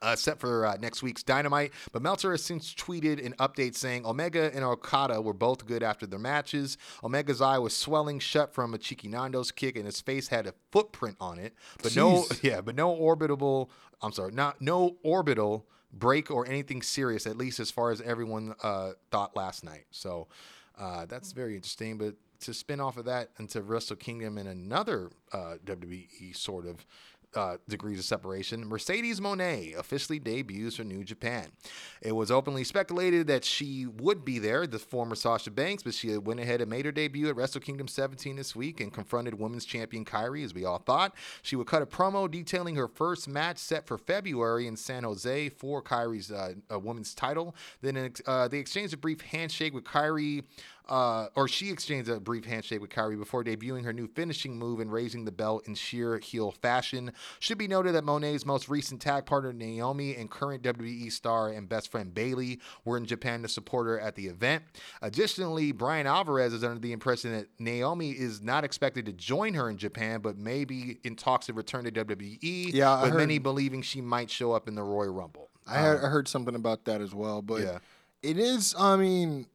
uh, 0.02 0.16
set 0.16 0.38
for 0.38 0.66
uh, 0.66 0.76
next 0.80 1.02
week's 1.02 1.22
Dynamite. 1.22 1.72
But 1.92 2.02
Meltzer 2.02 2.30
has 2.32 2.42
since 2.42 2.74
tweeted 2.74 3.24
an 3.24 3.34
update 3.34 3.74
saying 3.74 4.06
Omega 4.06 4.50
and 4.54 4.64
Okada 4.64 5.20
were 5.20 5.32
both 5.32 5.66
good 5.66 5.82
after 5.82 6.06
their 6.06 6.18
matches. 6.18 6.78
Omega's 7.02 7.40
eye 7.40 7.58
was 7.58 7.76
swelling 7.76 8.18
shut 8.18 8.54
from 8.54 8.74
a 8.74 8.78
cheeky 8.78 9.08
Nando's 9.08 9.50
kick, 9.50 9.76
and 9.76 9.86
his 9.86 10.00
face 10.00 10.28
had 10.28 10.46
a 10.46 10.54
footprint 10.70 11.16
on 11.20 11.38
it, 11.38 11.54
but 11.82 11.94
no, 11.96 12.24
yeah, 12.42 12.60
but 12.60 12.74
no 12.74 12.90
orbital. 12.90 13.70
I'm 14.02 14.12
sorry, 14.12 14.32
not 14.32 14.60
no 14.60 14.96
orbital 15.02 15.66
break 15.92 16.30
or 16.30 16.46
anything 16.46 16.82
serious, 16.82 17.26
at 17.26 17.36
least 17.36 17.60
as 17.60 17.70
far 17.70 17.90
as 17.90 18.00
everyone 18.00 18.54
uh, 18.62 18.92
thought 19.10 19.36
last 19.36 19.64
night. 19.64 19.84
So 19.90 20.28
uh, 20.78 21.06
that's 21.06 21.32
very 21.32 21.54
interesting. 21.54 21.98
But 21.98 22.14
to 22.40 22.54
spin 22.54 22.80
off 22.80 22.96
of 22.96 23.06
that 23.06 23.30
into 23.38 23.62
Wrestle 23.62 23.96
Kingdom 23.96 24.38
and 24.38 24.48
another 24.48 25.10
uh, 25.32 25.56
WWE 25.64 26.36
sort 26.36 26.66
of 26.66 26.84
uh, 27.34 27.56
degrees 27.68 27.98
of 27.98 28.04
separation, 28.04 28.66
Mercedes 28.66 29.20
Moné 29.20 29.76
officially 29.76 30.18
debuts 30.18 30.76
for 30.76 30.84
New 30.84 31.04
Japan. 31.04 31.48
It 32.00 32.12
was 32.12 32.30
openly 32.30 32.64
speculated 32.64 33.26
that 33.26 33.44
she 33.44 33.86
would 33.86 34.24
be 34.24 34.38
there, 34.38 34.66
the 34.66 34.78
former 34.78 35.14
Sasha 35.14 35.50
Banks, 35.50 35.82
but 35.82 35.94
she 35.94 36.16
went 36.16 36.40
ahead 36.40 36.60
and 36.60 36.70
made 36.70 36.84
her 36.84 36.92
debut 36.92 37.28
at 37.28 37.36
Wrestle 37.36 37.60
Kingdom 37.60 37.88
17 37.88 38.36
this 38.36 38.56
week 38.56 38.80
and 38.80 38.92
confronted 38.92 39.38
women's 39.38 39.64
champion 39.64 40.04
KAIRI, 40.04 40.44
as 40.44 40.54
we 40.54 40.64
all 40.64 40.78
thought. 40.78 41.14
She 41.42 41.56
would 41.56 41.66
cut 41.66 41.82
a 41.82 41.86
promo 41.86 42.30
detailing 42.30 42.76
her 42.76 42.88
first 42.88 43.28
match 43.28 43.58
set 43.58 43.86
for 43.86 43.98
February 43.98 44.66
in 44.66 44.76
San 44.76 45.04
Jose 45.04 45.48
for 45.50 45.82
KAIRI's 45.82 46.30
uh, 46.30 46.54
women's 46.70 47.14
title. 47.14 47.54
Then 47.82 48.12
uh, 48.26 48.48
they 48.48 48.58
exchanged 48.58 48.94
a 48.94 48.98
brief 48.98 49.20
handshake 49.20 49.74
with 49.74 49.84
KAIRI 49.84 50.44
uh, 50.88 51.26
or 51.34 51.48
she 51.48 51.70
exchanged 51.70 52.08
a 52.08 52.20
brief 52.20 52.44
handshake 52.44 52.80
with 52.80 52.90
KAIRI 52.90 53.18
before 53.18 53.42
debuting 53.42 53.84
her 53.84 53.92
new 53.92 54.06
finishing 54.06 54.58
move 54.58 54.80
and 54.80 54.92
raising 54.92 55.24
the 55.24 55.32
belt 55.32 55.66
in 55.66 55.74
sheer 55.74 56.18
heel 56.18 56.52
fashion. 56.52 57.12
Should 57.40 57.58
be 57.58 57.66
noted 57.66 57.94
that 57.94 58.04
Moné's 58.04 58.46
most 58.46 58.68
recent 58.68 59.00
tag 59.00 59.26
partner 59.26 59.52
Naomi 59.52 60.14
and 60.14 60.30
current 60.30 60.62
WWE 60.62 61.10
star 61.10 61.48
and 61.48 61.68
best 61.68 61.90
friend 61.90 62.14
Bayley 62.14 62.60
were 62.84 62.96
in 62.96 63.04
Japan 63.04 63.42
to 63.42 63.48
support 63.48 63.86
her 63.86 63.98
at 63.98 64.14
the 64.14 64.26
event. 64.26 64.62
Additionally, 65.02 65.72
Bryan 65.72 66.06
Alvarez 66.06 66.52
is 66.52 66.62
under 66.62 66.78
the 66.80 66.92
impression 66.92 67.32
that 67.32 67.48
Naomi 67.58 68.10
is 68.10 68.40
not 68.42 68.64
expected 68.64 69.06
to 69.06 69.12
join 69.12 69.54
her 69.54 69.68
in 69.68 69.78
Japan, 69.78 70.20
but 70.20 70.38
may 70.38 70.64
be 70.64 70.98
in 71.02 71.16
talks 71.16 71.46
to 71.46 71.52
return 71.52 71.84
to 71.84 71.90
WWE. 71.90 72.72
Yeah, 72.72 73.02
with 73.02 73.14
many 73.14 73.38
believing 73.38 73.82
she 73.82 74.00
might 74.00 74.30
show 74.30 74.52
up 74.52 74.68
in 74.68 74.74
the 74.74 74.82
Royal 74.82 75.12
Rumble. 75.12 75.50
I, 75.66 75.78
heard, 75.78 76.04
I 76.04 76.08
heard 76.08 76.28
something 76.28 76.54
about 76.54 76.84
that 76.84 77.00
as 77.00 77.14
well, 77.14 77.42
but 77.42 77.62
Yeah. 77.62 77.78
It 78.22 78.38
is. 78.38 78.74
I 78.76 78.96
mean, 78.96 79.46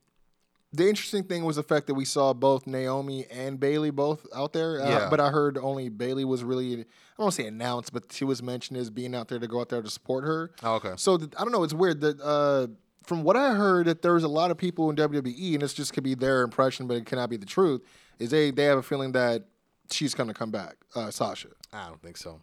the 0.73 0.87
interesting 0.87 1.23
thing 1.23 1.43
was 1.43 1.57
the 1.57 1.63
fact 1.63 1.87
that 1.87 1.95
we 1.95 2.05
saw 2.05 2.33
both 2.33 2.65
Naomi 2.65 3.25
and 3.29 3.59
Bayley 3.59 3.89
both 3.91 4.25
out 4.33 4.53
there. 4.53 4.81
Uh, 4.81 4.89
Yeah. 4.89 5.09
but 5.09 5.19
I 5.19 5.29
heard 5.29 5.57
only 5.57 5.89
Bayley 5.89 6.23
was 6.25 6.43
really. 6.43 6.73
I 6.73 6.75
don't 7.17 7.25
want 7.25 7.35
to 7.35 7.41
say 7.41 7.47
announced, 7.47 7.91
but 7.93 8.11
she 8.11 8.23
was 8.25 8.41
mentioned 8.41 8.79
as 8.79 8.89
being 8.89 9.13
out 9.13 9.27
there 9.27 9.37
to 9.39 9.47
go 9.47 9.59
out 9.59 9.69
there 9.69 9.81
to 9.81 9.89
support 9.89 10.23
her. 10.23 10.51
Oh, 10.63 10.75
okay. 10.75 10.93
So 10.95 11.17
th- 11.17 11.31
I 11.37 11.43
don't 11.43 11.51
know. 11.51 11.63
It's 11.63 11.73
weird 11.73 12.01
that 12.01 12.19
uh, 12.21 12.67
from 13.05 13.23
what 13.23 13.35
I 13.35 13.53
heard, 13.53 13.87
that 13.87 14.01
there 14.01 14.13
was 14.13 14.23
a 14.23 14.27
lot 14.29 14.49
of 14.49 14.57
people 14.57 14.89
in 14.89 14.95
WWE, 14.95 15.53
and 15.53 15.61
this 15.61 15.73
just 15.73 15.93
could 15.93 16.03
be 16.03 16.15
their 16.15 16.41
impression, 16.41 16.87
but 16.87 16.97
it 16.97 17.05
cannot 17.05 17.29
be 17.29 17.37
the 17.37 17.45
truth. 17.45 17.81
Is 18.19 18.29
they 18.29 18.51
they 18.51 18.63
have 18.65 18.77
a 18.77 18.83
feeling 18.83 19.11
that 19.11 19.43
she's 19.91 20.13
going 20.15 20.29
to 20.29 20.33
come 20.33 20.51
back, 20.51 20.75
uh, 20.95 21.11
Sasha. 21.11 21.49
I 21.73 21.87
don't 21.89 22.01
think 22.01 22.17
so. 22.17 22.39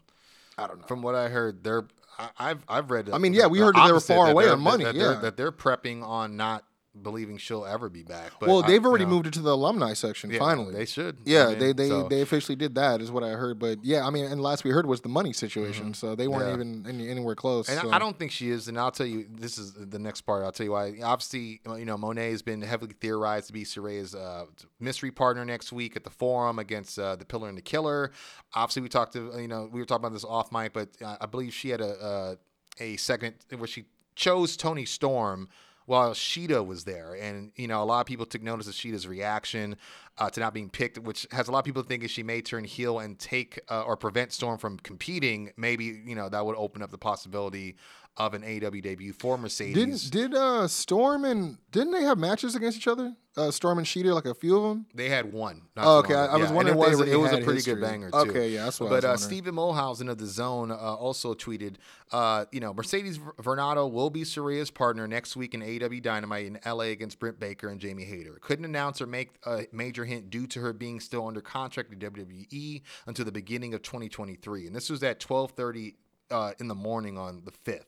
I 0.59 0.67
don't 0.67 0.81
know. 0.81 0.87
From 0.87 1.03
what 1.03 1.15
I 1.15 1.29
heard, 1.29 1.65
they're 1.65 1.87
I, 2.19 2.29
I've 2.39 2.65
I've 2.69 2.91
read. 2.91 3.09
I 3.11 3.19
mean, 3.19 3.33
yeah, 3.33 3.47
we 3.47 3.59
heard 3.61 3.75
that 3.75 3.87
they 3.87 3.93
were 3.93 4.01
far 4.01 4.31
away 4.31 4.45
they're- 4.45 4.53
on 4.55 4.61
money, 4.61 4.85
That, 4.85 4.95
they're, 4.97 5.13
yeah. 5.15 5.21
that 5.21 5.37
they're 5.37 5.53
prepping 5.53 6.03
on 6.03 6.37
not 6.37 6.65
believing 7.03 7.37
she'll 7.39 7.65
ever 7.65 7.89
be 7.89 8.03
back. 8.03 8.33
But 8.41 8.49
well, 8.49 8.63
they've 8.63 8.85
already 8.85 9.05
you 9.05 9.09
know, 9.11 9.15
moved 9.17 9.27
it 9.29 9.33
to 9.35 9.41
the 9.41 9.53
alumni 9.53 9.93
section. 9.95 10.31
yeah, 10.31 10.39
finally, 10.39 10.73
they 10.75 10.85
should. 10.87 11.19
Yeah, 11.25 11.47
I 11.47 11.49
mean, 11.51 11.59
they 11.59 11.73
they, 11.73 11.89
so- 11.89 12.09
they 12.09 12.21
officially 12.23 12.57
did 12.57 12.75
that, 12.75 13.01
is 13.01 13.11
what 13.11 13.23
I 13.25 13.31
heard. 13.31 13.59
But 13.59 13.85
yeah, 13.85 14.07
I 14.07 14.11
mean, 14.11 14.25
and 14.25 14.41
last 14.43 14.65
we 14.65 14.71
heard 14.71 14.87
was 14.87 15.01
the 15.01 15.09
money 15.09 15.33
situation, 15.33 15.95
so 15.95 16.15
they 16.15 16.27
weren't 16.29 16.39
Mm-hmm. 16.39 16.49
Yeah. 16.49 16.55
even 16.55 16.87
any, 16.89 17.11
anywhere 17.11 17.35
close. 17.35 17.69
And 17.69 17.81
so. 17.81 17.91
I- 17.91 17.97
I 17.97 17.99
don't 17.99 18.19
think 18.19 18.31
she 18.33 18.51
is. 18.51 18.69
And 18.69 18.79
I'll 18.79 18.91
tell 18.93 19.07
you, 19.07 19.27
this 19.29 19.59
is 19.59 19.73
the 19.75 19.99
next 19.99 20.21
part. 20.23 20.45
I'll 20.45 20.53
tell 20.53 20.65
you 20.65 20.73
why. 20.73 20.95
Obviously, 21.03 21.61
you 21.77 21.85
know, 21.85 21.97
Moné 21.97 22.31
has 22.31 22.43
been 22.43 22.63
heavily 22.63 22.95
theorized 23.01 23.49
to 23.49 23.53
be 23.53 23.65
Saraya's 23.65 24.15
uh, 24.15 24.45
mystery 24.79 25.11
partner 25.11 25.45
next 25.45 25.73
week 25.73 25.97
at 25.97 26.05
the 26.05 26.11
Forum 26.11 26.59
against 26.59 26.99
uh, 26.99 27.17
the 27.17 27.25
Pillar 27.25 27.49
and 27.49 27.59
the 27.59 27.63
Killer. 27.63 28.13
Obviously, 28.55 28.83
we 28.83 28.89
talked 28.89 29.13
to, 29.15 29.33
you 29.41 29.49
know, 29.49 29.69
we 29.73 29.81
were 29.81 29.85
talking 29.87 30.05
about 30.05 30.13
this 30.13 30.25
off 30.25 30.53
mic, 30.53 30.73
but 30.73 30.89
uh, 31.05 31.17
I 31.21 31.27
believe 31.27 31.53
she 31.53 31.71
had 31.71 31.81
a, 31.81 32.37
a, 32.81 32.85
a 32.85 32.97
segment 32.97 33.37
where 33.57 33.67
she 33.67 33.87
chose 34.15 34.57
Toni 34.57 34.85
Storm 34.85 35.49
while 35.89 36.13
Shida 36.13 36.65
was 36.65 36.85
there. 36.85 37.15
And, 37.15 37.51
you 37.57 37.67
know, 37.67 37.83
a 37.83 37.87
lot 37.87 38.01
of 38.01 38.07
people 38.07 38.27
took 38.27 38.43
notice 38.43 38.69
of 38.69 38.75
Shida's 38.75 39.09
reaction 39.09 39.77
uh, 40.19 40.29
to 40.29 40.39
not 40.39 40.53
being 40.53 40.69
picked, 40.69 40.99
which 40.99 41.27
has 41.31 41.49
a 41.49 41.51
lot 41.51 41.61
of 41.61 41.65
people 41.65 41.83
thinking 41.83 42.11
she 42.11 42.23
may 42.23 42.43
turn 42.43 42.65
heel 42.65 42.99
and 42.99 43.19
take 43.19 43.59
uh, 43.71 43.85
or 43.85 43.97
prevent 43.97 44.33
Storm 44.33 44.59
from 44.59 44.77
competing. 44.79 45.51
Maybe, 45.57 46.03
you 46.05 46.15
know, 46.15 46.29
that 46.29 46.45
would 46.45 46.57
open 46.57 46.83
up 46.83 46.91
the 46.91 46.99
possibility 46.99 47.77
of 48.19 48.35
an 48.35 48.43
AEW 48.43 48.83
debut 48.83 49.13
for 49.13 49.39
Mercedes. 49.39 50.11
Didn't 50.11 50.33
did 50.33 50.35
uh 50.39 50.67
Storm 50.69 51.25
and 51.25 51.57
didn't 51.71 51.93
they 51.93 52.03
have 52.03 52.19
matches 52.19 52.55
against 52.55 52.77
each 52.77 52.89
other? 52.89 53.15
Uh, 53.37 53.53
Storm 53.53 53.79
and 53.79 53.87
Shida, 53.87 54.13
like 54.13 54.25
a 54.25 54.35
few 54.35 54.57
of 54.57 54.65
them. 54.65 54.87
They 54.93 55.09
had 55.09 55.33
one. 55.33 55.63
not 55.77 55.87
Oh, 55.87 55.99
okay. 55.99 56.15
I- 56.15 56.27
I 56.27 56.37
was 56.39 56.51
Yeah, 56.51 56.57
wondering 56.57 56.77
and 56.83 56.93
it 56.93 56.99
was, 56.99 57.01
it 57.09 57.17
was 57.21 57.31
a 57.31 57.37
pretty 57.37 57.53
history. 57.59 57.75
good 57.75 57.81
banger 57.83 58.11
too. 58.11 58.17
Okay, 58.17 58.49
yeah, 58.51 58.65
that's 58.65 58.81
what 58.81 58.89
I 58.89 59.01
But 59.01 59.05
was 59.13 59.23
uh. 59.23 59.27
Stephen 59.29 59.55
Muehlhausen 59.55 60.11
of 60.11 60.17
DAZN 60.19 60.73
uh, 60.73 60.75
also 60.97 61.35
tweeted, 61.35 61.77
uh, 62.11 62.47
you 62.51 62.59
know, 62.59 62.75
Mercedes 62.75 63.19
Ver- 63.19 63.35
Varnado 63.41 63.89
will 63.89 64.11
be 64.11 64.23
Saraya's 64.25 64.73
partner 64.73 65.07
next 65.07 65.37
week 65.37 65.55
in 65.55 65.61
AEW 65.63 66.03
Dynamite 66.03 66.47
in 66.47 66.59
LA 66.67 66.87
against 66.87 67.21
Britt 67.21 67.39
Baker 67.39 67.69
and 67.69 67.81
Jamie 67.81 68.03
Hayter. 68.07 68.39
Couldn't 68.41 68.65
announce 68.65 69.01
or 69.01 69.07
make 69.07 69.31
a 69.47 69.67
major 69.71 70.05
hint 70.05 70.31
due 70.31 70.49
to 70.49 70.61
her 70.61 70.73
being 70.73 70.99
still 70.99 71.29
under 71.29 71.41
contract 71.41 71.91
with 71.91 72.01
WWE 72.01 72.83
until 73.07 73.25
the 73.25 73.31
beginning 73.31 73.73
of 73.73 73.83
2023, 73.83 74.67
and 74.67 74.75
this 74.75 74.91
was 74.91 75.05
at 75.05 75.21
12:30 75.21 75.95
uh, 76.33 76.53
in 76.59 76.67
the 76.67 76.75
morning 76.75 77.17
on 77.17 77.43
the 77.45 77.53
5th. 77.53 77.85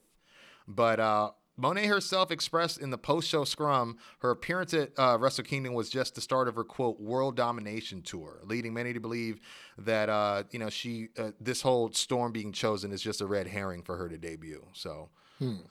But 0.75 0.99
uh, 0.99 1.31
Moné 1.59 1.87
herself 1.87 2.31
expressed 2.31 2.79
in 2.79 2.89
the 2.89 2.97
post-show 2.97 3.43
scrum 3.43 3.97
her 4.19 4.31
appearance 4.31 4.73
at 4.73 4.91
uh, 4.97 5.17
Wrestle 5.19 5.43
Kingdom 5.43 5.73
was 5.73 5.89
just 5.89 6.15
the 6.15 6.21
start 6.21 6.47
of 6.47 6.55
her 6.55 6.63
quote 6.63 6.99
world 6.99 7.35
domination 7.35 8.01
tour, 8.01 8.39
leading 8.43 8.73
many 8.73 8.93
to 8.93 8.99
believe 8.99 9.39
that 9.77 10.09
uh, 10.09 10.43
you 10.51 10.59
know 10.59 10.69
she 10.69 11.09
uh, 11.17 11.31
this 11.39 11.61
whole 11.61 11.91
storm 11.91 12.31
being 12.31 12.51
chosen 12.51 12.91
is 12.91 13.01
just 13.01 13.21
a 13.21 13.25
red 13.25 13.47
herring 13.47 13.83
for 13.83 13.97
her 13.97 14.07
to 14.09 14.17
debut. 14.17 14.65
So 14.73 15.09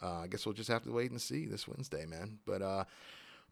uh, 0.03 0.21
I 0.23 0.27
guess 0.27 0.45
we'll 0.47 0.53
just 0.55 0.69
have 0.71 0.83
to 0.83 0.93
wait 0.93 1.11
and 1.13 1.21
see 1.21 1.47
this 1.47 1.67
Wednesday, 1.67 2.05
man. 2.07 2.39
But 2.47 2.63
uh, 2.63 2.85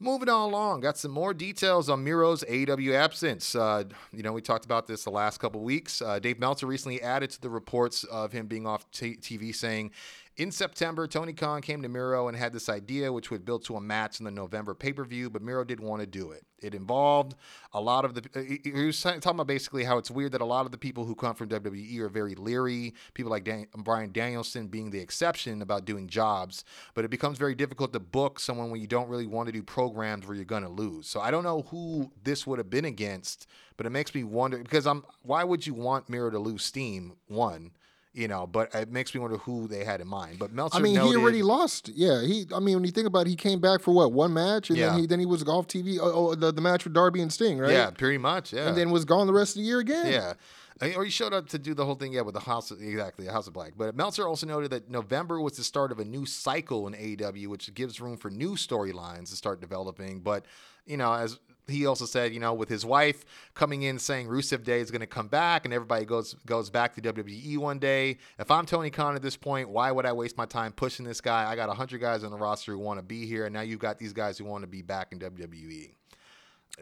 Moving 0.00 0.28
on 0.28 0.48
along, 0.48 0.82
got 0.82 0.96
some 0.96 1.10
more 1.10 1.34
details 1.34 1.88
on 1.88 2.04
Miro's 2.04 2.44
AEW 2.44 2.94
absence. 2.94 3.56
Uh, 3.56 3.82
you 4.12 4.22
know, 4.22 4.32
we 4.32 4.40
talked 4.40 4.64
about 4.64 4.86
this 4.86 5.02
the 5.02 5.10
last 5.10 5.38
couple 5.38 5.60
weeks. 5.60 6.00
Uh, 6.00 6.20
Dave 6.20 6.38
Meltzer 6.38 6.66
recently 6.66 7.02
added 7.02 7.30
to 7.30 7.40
the 7.40 7.50
reports 7.50 8.04
of 8.04 8.30
him 8.30 8.46
being 8.46 8.64
off 8.64 8.88
t- 8.92 9.16
TV, 9.16 9.52
saying, 9.52 9.90
"In 10.38 10.52
September, 10.52 11.08
Tony 11.08 11.32
Khan 11.32 11.60
came 11.62 11.82
to 11.82 11.88
Miro 11.88 12.28
and 12.28 12.36
had 12.36 12.52
this 12.52 12.68
idea, 12.68 13.12
which 13.12 13.28
would 13.28 13.44
build 13.44 13.64
to 13.64 13.74
a 13.74 13.80
match 13.80 14.20
in 14.20 14.24
the 14.24 14.30
November 14.30 14.72
pay 14.72 14.92
per 14.92 15.04
view, 15.04 15.28
but 15.28 15.42
Miro 15.42 15.64
didn't 15.64 15.84
want 15.84 16.00
to 16.00 16.06
do 16.06 16.30
it. 16.30 16.44
It 16.62 16.76
involved 16.76 17.34
a 17.72 17.80
lot 17.80 18.04
of 18.04 18.14
the. 18.14 18.22
uh, 18.36 18.42
He 18.62 18.86
was 18.86 19.02
talking 19.02 19.20
about 19.24 19.48
basically 19.48 19.82
how 19.82 19.98
it's 19.98 20.12
weird 20.12 20.30
that 20.32 20.40
a 20.40 20.44
lot 20.44 20.64
of 20.64 20.70
the 20.70 20.78
people 20.78 21.04
who 21.04 21.16
come 21.16 21.34
from 21.34 21.48
WWE 21.48 21.98
are 21.98 22.08
very 22.08 22.36
leery. 22.36 22.94
People 23.14 23.32
like 23.32 23.42
Dan- 23.42 23.66
Bryan 23.76 24.12
Danielson 24.12 24.68
being 24.68 24.90
the 24.90 25.00
exception 25.00 25.60
about 25.60 25.84
doing 25.84 26.06
jobs, 26.06 26.64
but 26.94 27.04
it 27.04 27.10
becomes 27.10 27.36
very 27.36 27.56
difficult 27.56 27.92
to 27.92 28.00
book 28.00 28.38
someone 28.38 28.70
when 28.70 28.80
you 28.80 28.86
don't 28.86 29.08
really 29.08 29.26
want 29.26 29.48
to 29.48 29.52
do 29.52 29.62
programs 29.64 30.24
where 30.26 30.36
you're 30.36 30.44
going 30.44 30.62
to 30.62 30.68
lose. 30.68 31.08
So 31.08 31.20
I 31.20 31.32
don't 31.32 31.44
know 31.44 31.62
who 31.62 32.12
this 32.22 32.46
would 32.46 32.58
have 32.58 32.70
been 32.70 32.84
against, 32.84 33.48
but 33.76 33.86
it 33.86 33.90
makes 33.90 34.14
me 34.14 34.22
wonder 34.22 34.58
because 34.58 34.86
I'm. 34.86 35.04
Why 35.22 35.42
would 35.42 35.66
you 35.66 35.74
want 35.74 36.08
Miro 36.08 36.30
to 36.30 36.38
lose 36.38 36.64
steam? 36.64 37.14
One. 37.26 37.72
You 38.14 38.26
know, 38.26 38.46
but 38.46 38.74
it 38.74 38.90
makes 38.90 39.14
me 39.14 39.20
wonder 39.20 39.36
who 39.36 39.68
they 39.68 39.84
had 39.84 40.00
in 40.00 40.08
mind. 40.08 40.38
But 40.38 40.52
Meltzer 40.52 40.78
I 40.78 40.80
mean, 40.80 40.94
noted, 40.94 41.10
he 41.10 41.16
already 41.16 41.42
lost. 41.42 41.88
Yeah, 41.90 42.22
he. 42.22 42.46
I 42.54 42.58
mean, 42.58 42.74
when 42.76 42.84
you 42.84 42.90
think 42.90 43.06
about 43.06 43.26
it, 43.26 43.30
he 43.30 43.36
came 43.36 43.60
back 43.60 43.80
for 43.80 43.92
what 43.92 44.12
one 44.12 44.32
match, 44.32 44.70
and 44.70 44.78
Yeah. 44.78 44.90
then 44.90 44.98
he 45.00 45.06
then 45.06 45.20
he 45.20 45.26
was 45.26 45.46
off 45.46 45.66
TV. 45.68 45.98
Oh, 46.00 46.06
uh, 46.06 46.12
oh 46.12 46.34
the, 46.34 46.50
the 46.52 46.62
match 46.62 46.84
with 46.84 46.94
Darby 46.94 47.20
and 47.20 47.32
Sting, 47.32 47.58
right? 47.58 47.70
Yeah, 47.70 47.90
pretty 47.90 48.18
much. 48.18 48.52
Yeah. 48.52 48.68
and 48.68 48.76
then 48.76 48.90
was 48.90 49.04
gone 49.04 49.26
the 49.26 49.32
rest 49.32 49.56
of 49.56 49.60
the 49.62 49.66
year 49.66 49.78
again. 49.78 50.10
Yeah. 50.10 50.32
I- 50.80 50.94
Or 50.94 51.04
he 51.04 51.10
showed 51.10 51.32
up 51.34 51.48
to 51.50 51.58
do 51.58 51.74
the 51.74 51.84
whole 51.84 51.96
thing, 51.96 52.12
yeah, 52.12 52.20
with 52.22 52.34
the 52.34 52.40
House, 52.40 52.70
of, 52.70 52.80
exactly, 52.80 53.26
the 53.26 53.32
House 53.32 53.46
of 53.48 53.52
Black. 53.52 53.72
But 53.76 53.96
Meltzer 53.96 54.26
also 54.28 54.46
noted 54.46 54.70
that 54.70 54.88
November 54.88 55.40
was 55.40 55.56
the 55.56 55.64
start 55.64 55.90
of 55.92 55.98
a 55.98 56.04
new 56.04 56.24
cycle 56.24 56.86
in 56.86 56.94
AEW, 56.94 57.48
which 57.48 57.72
gives 57.74 58.00
room 58.00 58.16
for 58.16 58.30
new 58.30 58.52
storylines 58.52 59.30
to 59.30 59.36
start 59.36 59.60
developing. 59.60 60.20
But, 60.20 60.46
you 60.86 60.96
know, 60.96 61.12
as 61.12 61.38
he 61.68 61.86
also 61.86 62.06
said, 62.06 62.32
you 62.32 62.40
know, 62.40 62.54
with 62.54 62.68
his 62.68 62.84
wife 62.84 63.24
coming 63.54 63.82
in 63.82 63.98
saying 63.98 64.26
Rusev 64.28 64.64
Day 64.64 64.80
is 64.80 64.90
going 64.90 65.00
to 65.00 65.06
come 65.06 65.28
back 65.28 65.64
and 65.64 65.74
everybody 65.74 66.04
goes 66.04 66.34
goes 66.46 66.70
back 66.70 66.94
to 66.94 67.00
WWE 67.00 67.58
one 67.58 67.78
day. 67.78 68.18
If 68.38 68.50
I'm 68.50 68.66
Tony 68.66 68.90
Khan 68.90 69.14
at 69.14 69.22
this 69.22 69.36
point, 69.36 69.68
why 69.68 69.90
would 69.90 70.06
I 70.06 70.12
waste 70.12 70.36
my 70.36 70.46
time 70.46 70.72
pushing 70.72 71.04
this 71.04 71.20
guy? 71.20 71.50
I 71.50 71.56
got 71.56 71.68
100 71.68 72.00
guys 72.00 72.24
on 72.24 72.30
the 72.30 72.38
roster 72.38 72.72
who 72.72 72.78
want 72.78 72.98
to 72.98 73.02
be 73.02 73.26
here, 73.26 73.44
and 73.44 73.52
now 73.52 73.60
you've 73.60 73.80
got 73.80 73.98
these 73.98 74.12
guys 74.12 74.38
who 74.38 74.44
want 74.44 74.62
to 74.62 74.68
be 74.68 74.82
back 74.82 75.12
in 75.12 75.18
WWE. 75.18 75.92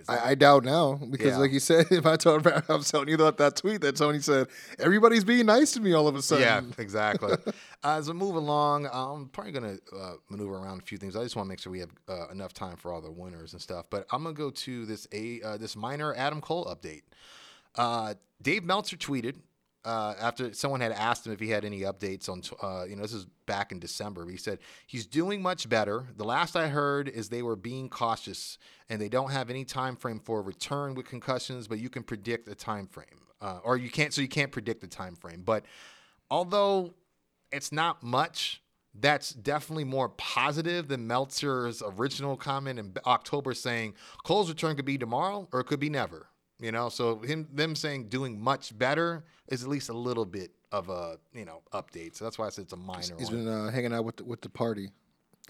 I, 0.09 0.31
I 0.31 0.35
doubt 0.35 0.65
now 0.65 0.95
because, 0.95 1.29
Yeah. 1.33 1.39
like 1.39 1.53
you 1.53 1.61
said, 1.61 1.87
if 1.91 2.07
I 2.07 2.17
told 2.17 2.47
I 2.47 2.63
was 2.69 2.91
telling 2.91 3.09
you 3.09 3.15
about 3.15 3.39
that 3.39 3.57
tweet 3.57 3.81
that 3.81 3.97
Tony 3.97 4.21
said, 4.21 4.49
everybody's 4.79 5.25
being 5.25 5.47
nice 5.47 5.73
to 5.73 5.81
me 5.81 5.93
all 5.93 6.07
of 6.09 6.15
a 6.17 6.23
sudden. 6.23 6.43
Yeah, 6.45 6.63
exactly. 6.83 7.33
uh, 7.33 7.53
as 7.83 8.09
we 8.09 8.15
move 8.15 8.37
along, 8.37 8.89
I'm 8.93 9.29
probably 9.29 9.53
going 9.53 9.79
to 9.79 9.97
uh, 9.97 10.13
maneuver 10.29 10.57
around 10.57 10.81
a 10.83 10.85
few 10.85 10.99
things. 10.99 11.17
I 11.17 11.23
just 11.23 11.37
want 11.37 11.47
to 11.47 11.49
make 11.49 11.61
sure 11.61 11.73
we 11.73 11.81
have 11.81 11.91
uh, 12.09 12.29
enough 12.29 12.53
time 12.53 12.77
for 12.77 12.93
all 12.93 13.01
the 13.01 13.11
winners 13.11 13.53
and 13.53 13.63
stuff. 13.63 13.87
But 13.91 14.07
I'm 14.11 14.23
going 14.23 14.35
to 14.35 14.39
go 14.39 14.51
to 14.51 14.87
this 14.87 15.07
a 15.13 15.41
uh, 15.43 15.57
this 15.57 15.77
minor 15.77 16.15
Adam 16.15 16.41
Cole 16.41 16.65
update. 16.67 17.03
Uh, 17.75 18.15
Dave 18.43 18.65
Meltzer 18.65 18.97
tweeted 18.97 19.37
uh, 19.87 20.15
after 20.21 20.53
someone 20.53 20.81
had 20.81 20.93
asked 20.93 21.27
him 21.27 21.33
if 21.33 21.41
he 21.41 21.49
had 21.49 21.65
any 21.65 21.81
updates 21.81 22.29
on, 22.29 22.43
uh, 22.63 22.85
you 22.85 22.97
know, 22.97 23.03
this 23.03 23.13
is 23.13 23.27
back 23.47 23.73
in 23.73 23.79
December. 23.79 24.29
He 24.29 24.37
said 24.37 24.59
he's 24.87 25.07
doing 25.07 25.41
much 25.41 25.69
better. 25.69 26.07
The 26.17 26.25
last 26.25 26.57
I 26.57 26.69
heard 26.69 27.09
is 27.09 27.29
they 27.29 27.43
were 27.43 27.57
being 27.57 27.89
cautious 27.89 28.59
and 28.89 29.01
they 29.01 29.09
don't 29.09 29.31
have 29.31 29.49
any 29.49 29.65
time 29.65 29.97
frame 29.97 30.19
for 30.19 30.41
a 30.41 30.43
return 30.43 30.95
with 30.95 31.07
concussions, 31.07 31.69
but 31.69 31.79
you 31.79 31.89
can 31.89 32.03
predict 32.03 32.49
a 32.49 32.55
time 32.55 32.89
frame, 32.89 33.07
uh, 33.41 33.61
or 33.65 33.77
you 33.77 33.89
can't. 33.89 34.13
So 34.13 34.21
you 34.21 34.29
can't 34.29 34.53
predict 34.53 34.81
the 34.81 34.89
time 34.89 35.15
frame. 35.15 35.43
But 35.45 35.65
although 36.31 36.95
it's 37.53 37.73
not 37.73 38.03
much. 38.03 38.63
That's 38.99 39.31
definitely 39.31 39.85
more 39.85 40.09
positive 40.09 40.89
than 40.89 41.07
Meltzer's 41.07 41.83
original 41.85 42.37
comment 42.37 42.79
in 42.79 42.95
October 43.07 43.53
saying 43.53 43.95
Cole's 44.25 44.49
return 44.49 44.75
could 44.77 44.87
be 44.87 44.97
tomorrow 44.97 45.49
or 45.53 45.61
it 45.61 45.65
could 45.65 45.81
be 45.81 45.91
never. 45.91 46.29
You 46.59 46.73
know, 46.73 46.89
so 46.89 47.19
him 47.19 47.47
them 47.53 47.75
saying 47.77 48.09
doing 48.09 48.41
much 48.41 48.77
better 48.79 49.25
is 49.49 49.63
at 49.63 49.69
least 49.69 49.91
a 49.91 49.93
little 49.93 50.25
bit 50.25 50.53
of 50.73 50.89
a 50.89 51.19
you 51.35 51.45
know 51.45 51.61
update. 51.73 52.17
So 52.17 52.25
that's 52.25 52.39
why 52.39 52.47
I 52.47 52.51
said 52.51 52.65
it's 52.65 52.73
a 52.73 52.77
minor. 52.77 53.15
He's 53.19 53.31
one. 53.31 53.45
been 53.45 53.49
uh, 53.49 53.71
hanging 53.71 53.93
out 53.93 54.05
with 54.05 54.17
the, 54.17 54.25
with 54.25 54.41
the 54.41 54.49
party, 54.49 54.89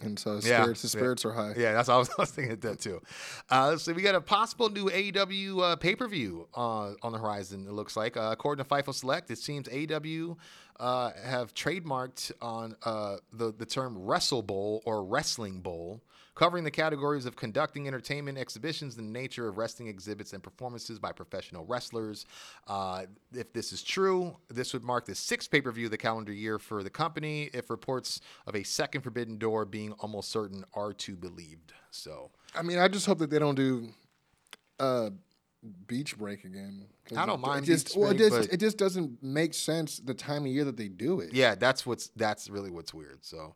and 0.03 0.19
so 0.19 0.35
his 0.35 0.49
Yeah, 0.49 0.62
spirits, 0.62 0.83
his 0.83 0.95
yeah. 0.95 0.99
spirits 0.99 1.25
are 1.25 1.33
high. 1.33 1.55
Yeah, 1.57 1.75
that's 1.75 1.87
what 1.88 1.95
I 1.95 1.99
was, 1.99 2.09
I 2.19 2.23
was 2.23 2.31
thinking 2.33 2.53
of 2.55 2.61
that 2.62 2.81
too. 2.81 3.01
Uh, 3.49 3.77
so 3.77 3.92
we 3.92 4.03
got 4.03 4.16
a 4.16 4.21
possible 4.21 4.69
new 4.69 4.87
AEW 4.90 5.62
uh, 5.62 5.77
pay 5.77 5.95
per 5.95 6.09
view 6.09 6.49
uh, 6.57 6.95
on 7.03 7.12
the 7.12 7.19
horizon. 7.19 7.66
It 7.69 7.73
looks 7.73 7.97
like, 7.97 8.16
uh, 8.16 8.31
according 8.33 8.64
to 8.64 8.69
Fightful 8.69 8.92
Select, 8.95 9.31
it 9.31 9.38
seems 9.38 9.69
AEW 9.69 10.37
uh, 10.81 11.12
have 11.25 11.55
trademarked 11.55 12.33
on 12.42 12.75
uh, 12.85 13.19
the 13.33 13.53
the 13.53 13.64
term 13.64 13.97
Wrestle 13.97 14.42
Bowl 14.42 14.83
or 14.85 15.05
Wrestling 15.05 15.61
Bowl. 15.61 16.03
Covering 16.37 16.64
the 16.64 16.70
categories 16.70 17.25
of 17.25 17.35
conducting 17.35 17.88
entertainment 17.88 18.37
exhibitions 18.37 18.94
the 18.94 19.01
nature 19.01 19.49
of 19.49 19.57
wrestling 19.57 19.88
exhibits 19.88 20.35
and 20.35 20.42
performances 20.42 20.99
by 20.99 21.11
professional 21.11 21.64
wrestlers. 21.64 22.27
Uh, 22.68 23.07
if 23.33 23.55
this 23.55 23.72
is 23.72 23.83
true, 23.83 24.37
this 24.51 24.75
would 24.75 24.85
mark 24.85 25.07
the 25.07 25.14
sixth 25.14 25.51
pay 25.51 25.62
per 25.62 25.72
view 25.72 25.87
of 25.87 25.92
the 25.92 25.96
calendar 25.96 26.35
year 26.35 26.59
for 26.59 26.83
the 26.83 26.90
company. 26.90 27.49
If 27.55 27.70
reports 27.70 28.20
of 28.46 28.55
a 28.55 28.62
second 28.64 29.01
Forbidden 29.01 29.38
Door 29.38 29.64
being 29.64 29.92
almost 29.92 30.31
certain 30.31 30.62
are 30.75 30.92
to 30.92 31.16
believed. 31.16 31.72
So, 31.90 32.31
I 32.55 32.61
mean, 32.61 32.79
I 32.79 32.88
just 32.88 33.07
hope 33.07 33.16
that 33.20 33.31
they 33.31 33.38
don't 33.38 33.55
do 33.55 33.88
uh, 34.79 35.09
beach 35.87 36.18
break 36.18 36.44
again. 36.44 36.85
I 37.16 37.25
don't 37.25 37.38
it- 37.42 37.46
mind 37.46 37.64
It 37.64 37.68
just, 37.68 37.87
beach 37.87 37.96
well, 37.96 38.11
it 38.11 38.18
break, 38.18 38.31
just, 38.31 38.40
but- 38.42 38.53
it 38.53 38.61
just 38.61 38.77
doesn't 38.77 39.22
make 39.22 39.55
sense 39.55 40.01
the 40.01 40.12
time 40.12 40.42
of 40.44 40.49
year 40.53 40.66
that 40.66 40.77
they 40.77 40.88
do 40.88 41.20
it. 41.20 41.33
Yeah, 41.33 41.55
that's 41.55 41.87
what's 41.87 42.09
that's 42.14 42.51
really 42.51 42.70
what's 42.70 42.92
weird. 42.92 43.25
So, 43.25 43.55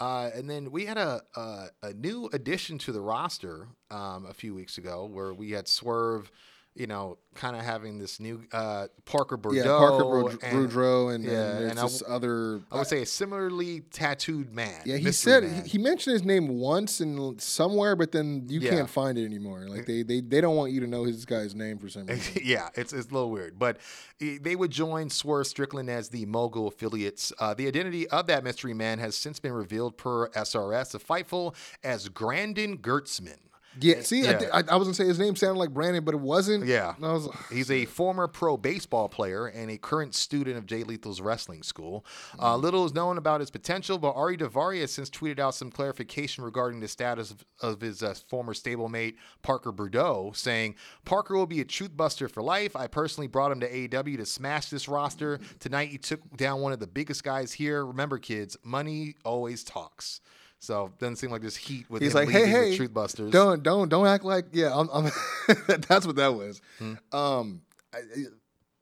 uh, 0.00 0.30
and 0.34 0.48
then 0.48 0.70
we 0.70 0.86
had 0.86 0.98
a, 0.98 1.22
a 1.36 1.66
a 1.82 1.92
new 1.94 2.28
addition 2.32 2.78
to 2.78 2.92
the 2.92 3.00
roster 3.00 3.68
um, 3.90 4.26
a 4.26 4.34
few 4.34 4.54
weeks 4.54 4.78
ago, 4.78 5.06
where 5.06 5.32
we 5.32 5.52
had 5.52 5.68
Swerve, 5.68 6.30
you 6.76 6.88
know, 6.88 7.18
kind 7.36 7.54
of 7.54 7.62
having 7.62 7.98
this 7.98 8.18
new 8.18 8.42
uh, 8.52 8.88
Parker 9.04 9.38
Boudreaux, 9.38 9.54
Yeah, 9.56 9.76
Parker 9.78 10.04
Bro- 10.04 10.26
and- 10.28 10.40
Boudreaux, 10.70 11.14
and, 11.14 11.24
yeah, 11.24 11.56
and 11.58 11.70
and 11.70 11.78
I 11.78 11.82
this 11.84 12.02
other. 12.06 12.60
I 12.72 12.78
would 12.78 12.86
say 12.88 13.02
a 13.02 13.06
similarly 13.06 13.80
tattooed 13.92 14.52
man. 14.52 14.80
yeah, 14.84 14.96
he 14.96 15.12
said 15.12 15.44
he, 15.44 15.68
he 15.70 15.78
mentioned 15.78 16.14
his 16.14 16.24
name 16.24 16.48
once 16.48 16.98
and 17.00 17.40
somewhere, 17.40 17.94
but 17.94 18.10
then 18.12 18.46
you 18.48 18.58
Yeah. 18.60 18.70
can't 18.70 18.90
find 18.90 19.16
it 19.18 19.24
anymore. 19.24 19.66
Like 19.68 19.86
they, 19.86 20.02
they 20.02 20.20
they 20.20 20.40
don't 20.40 20.56
want 20.56 20.72
you 20.72 20.80
to 20.80 20.86
know 20.88 21.04
his 21.04 21.24
guy's 21.24 21.54
name 21.54 21.78
for 21.78 21.88
some 21.88 22.06
reason. 22.08 22.42
yeah, 22.44 22.68
it's, 22.74 22.92
it's 22.92 23.08
a 23.08 23.12
little 23.14 23.30
weird, 23.30 23.56
but 23.58 23.78
they 24.18 24.56
would 24.56 24.70
join 24.72 25.10
Swerve 25.10 25.46
Strickland 25.46 25.88
as 25.90 26.08
the 26.08 26.26
Mogul 26.26 26.66
affiliates. 26.68 27.32
Uh, 27.38 27.54
the 27.54 27.68
identity 27.68 28.08
of 28.08 28.26
that 28.26 28.42
mystery 28.42 28.74
man 28.74 28.98
has 28.98 29.16
since 29.16 29.38
been 29.38 29.52
revealed 29.52 29.96
per 29.96 30.28
SRS, 30.30 30.94
a 30.94 30.98
Fightful 30.98 31.54
as 31.84 32.08
Grandin 32.08 32.78
Gertzman. 32.78 33.38
Yeah, 33.80 34.02
see, 34.02 34.26
I, 34.26 34.30
Yeah. 34.32 34.38
thi- 34.38 34.46
I, 34.52 34.58
I 34.70 34.76
was 34.76 34.86
gonna 34.86 34.94
say 34.94 35.06
his 35.06 35.18
name 35.18 35.34
sounded 35.36 35.58
like 35.58 35.70
Brandon, 35.70 36.04
but 36.04 36.14
it 36.14 36.20
wasn't. 36.20 36.66
Yeah. 36.66 36.94
I 37.02 37.12
was, 37.12 37.28
He's 37.50 37.70
a 37.70 37.84
former 37.86 38.28
pro 38.28 38.56
baseball 38.56 39.08
player 39.08 39.46
and 39.46 39.70
a 39.70 39.76
current 39.78 40.14
student 40.14 40.56
of 40.56 40.66
Jay 40.66 40.84
Lethal's 40.84 41.20
wrestling 41.20 41.62
school. 41.62 42.04
Uh, 42.38 42.56
little 42.56 42.84
is 42.84 42.94
known 42.94 43.18
about 43.18 43.40
his 43.40 43.50
potential, 43.50 43.98
but 43.98 44.12
Ari 44.12 44.36
Daivari 44.38 44.80
has 44.80 44.92
since 44.92 45.10
tweeted 45.10 45.38
out 45.38 45.54
some 45.54 45.70
clarification 45.70 46.44
regarding 46.44 46.80
the 46.80 46.88
status 46.88 47.30
of, 47.32 47.44
of 47.60 47.80
his 47.80 48.02
uh, 48.02 48.14
former 48.28 48.54
stablemate, 48.54 49.14
Parker 49.42 49.72
Boudreaux, 49.72 50.34
saying, 50.36 50.74
Parker 51.04 51.34
will 51.36 51.46
be 51.46 51.60
a 51.60 51.64
Trustbuster 51.64 52.30
for 52.30 52.42
life. 52.42 52.76
I 52.76 52.86
personally 52.86 53.26
brought 53.28 53.50
him 53.52 53.60
to 53.60 53.70
AEW 53.70 54.16
to 54.18 54.26
smash 54.26 54.70
this 54.70 54.88
roster. 54.88 55.38
Tonight, 55.58 55.88
he 55.88 55.98
took 55.98 56.36
down 56.36 56.60
one 56.60 56.72
of 56.72 56.80
the 56.80 56.86
biggest 56.86 57.24
guys 57.24 57.52
here. 57.52 57.84
Remember, 57.84 58.18
kids, 58.18 58.56
money 58.62 59.16
always 59.24 59.64
talks. 59.64 60.20
So 60.64 60.92
doesn't 60.98 61.16
seem 61.16 61.30
like 61.30 61.40
there's 61.42 61.56
heat 61.56 61.86
with 61.90 62.02
he's 62.02 62.14
like, 62.14 62.28
hey, 62.28 62.46
hey, 62.46 62.76
Trustbusters. 62.78 63.30
don't 63.30 63.62
don't 63.62 63.88
don't 63.88 64.06
act 64.06 64.24
like 64.24 64.46
yeah. 64.52 64.72
I'm, 64.74 64.88
I'm 64.92 65.04
that's 65.88 66.06
what 66.06 66.16
that 66.16 66.34
was. 66.34 66.60
Hmm. 66.78 66.94
Um, 67.12 67.62
I, 67.92 67.98
I- 67.98 68.24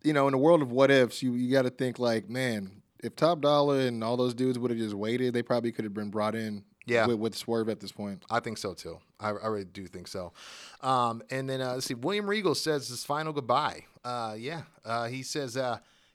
you 0.04 0.12
know, 0.12 0.26
in 0.26 0.32
the 0.32 0.38
world 0.38 0.62
of 0.62 0.72
what 0.72 0.90
ifs, 0.90 1.22
you 1.22 1.34
you 1.34 1.52
got 1.52 1.62
to 1.62 1.70
think 1.70 2.00
like, 2.00 2.28
man, 2.28 2.82
if 3.04 3.14
Top 3.14 3.40
Dolla 3.40 3.78
and 3.78 4.02
all 4.02 4.16
those 4.16 4.34
dudes 4.34 4.58
would 4.58 4.72
have 4.72 4.78
just 4.80 4.94
waited, 4.94 5.32
they 5.32 5.42
probably 5.44 5.70
could 5.70 5.84
have 5.84 5.94
been 5.94 6.10
brought 6.10 6.34
in. 6.34 6.64
Yeah. 6.84 7.06
with, 7.06 7.20
with 7.20 7.36
Swerve 7.36 7.68
at 7.68 7.78
this 7.78 7.92
point. 7.92 8.24
I 8.28 8.40
think 8.40 8.58
so 8.58 8.74
too. 8.74 8.98
I, 9.20 9.28
I 9.28 9.46
really 9.46 9.62
do 9.64 9.86
think 9.86 10.08
so. 10.08 10.32
Um, 10.80 11.22
and 11.30 11.48
then 11.48 11.60
uh, 11.60 11.74
let's 11.74 11.86
see. 11.86 11.94
William 11.94 12.28
Regal 12.28 12.56
says 12.56 12.88
his 12.88 13.04
final 13.04 13.32
goodbye. 13.32 13.84
Uh, 14.04 14.34
yeah, 14.36 14.62
uh, 14.84 15.06
he 15.06 15.22
says. 15.22 15.56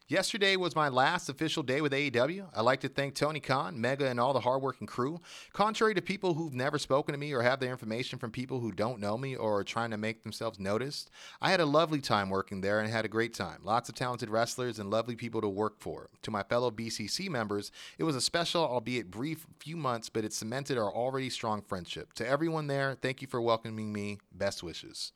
Yesterday 0.10 0.56
was 0.56 0.74
my 0.74 0.88
last 0.88 1.28
official 1.28 1.64
day 1.64 1.82
with 1.82 1.92
AEW. 1.92 2.48
I'd 2.56 2.62
like 2.62 2.80
to 2.80 2.88
thank 2.88 3.14
Tony 3.14 3.42
Khan, 3.42 3.78
Megha, 3.78 4.10
and 4.10 4.22
all 4.22 4.32
the 4.32 4.40
hardworking 4.40 4.88
crew. 4.88 5.20
Contrary 5.52 5.94
to 5.96 6.02
people 6.02 6.34
who've 6.34 6.54
never 6.54 6.80
spoken 6.80 7.12
to 7.12 7.20
me 7.20 7.34
or 7.34 7.42
have 7.42 7.60
their 7.60 7.72
information 7.72 8.18
from 8.18 8.32
people 8.32 8.62
who 8.62 8.72
don't 8.72 9.02
know 9.02 9.18
me 9.18 9.36
or 9.36 9.60
are 9.60 9.66
trying 9.66 9.92
to 9.92 9.98
make 9.98 10.24
themselves 10.24 10.62
noticed, 10.62 11.10
I 11.42 11.52
had 11.52 11.60
a 11.60 11.66
lovely 11.66 12.00
time 12.00 12.30
working 12.30 12.62
there 12.62 12.80
and 12.80 12.90
had 12.90 13.04
a 13.04 13.10
great 13.10 13.34
time. 13.34 13.60
Lots 13.66 13.90
of 13.90 13.96
talented 13.96 14.30
wrestlers 14.30 14.80
and 14.80 14.90
lovely 14.90 15.18
people 15.18 15.42
to 15.42 15.50
work 15.50 15.82
for. 15.82 16.08
To 16.22 16.32
my 16.32 16.44
fellow 16.44 16.72
BCC 16.72 17.28
members, 17.28 17.70
it 17.98 18.06
was 18.06 18.16
a 18.16 18.22
special, 18.22 18.64
albeit 18.64 19.12
brief, 19.12 19.46
few 19.60 19.76
months, 19.76 20.08
but 20.08 20.24
it 20.24 20.32
cemented 20.32 20.78
our 20.78 20.90
already 20.90 21.30
strong 21.30 21.62
friendship. 21.62 22.14
To 22.14 22.26
everyone 22.26 22.68
there, 22.68 22.96
thank 23.02 23.22
you 23.22 23.28
for 23.28 23.42
welcoming 23.42 23.92
me. 23.92 24.20
Best 24.32 24.64
wishes. 24.64 25.12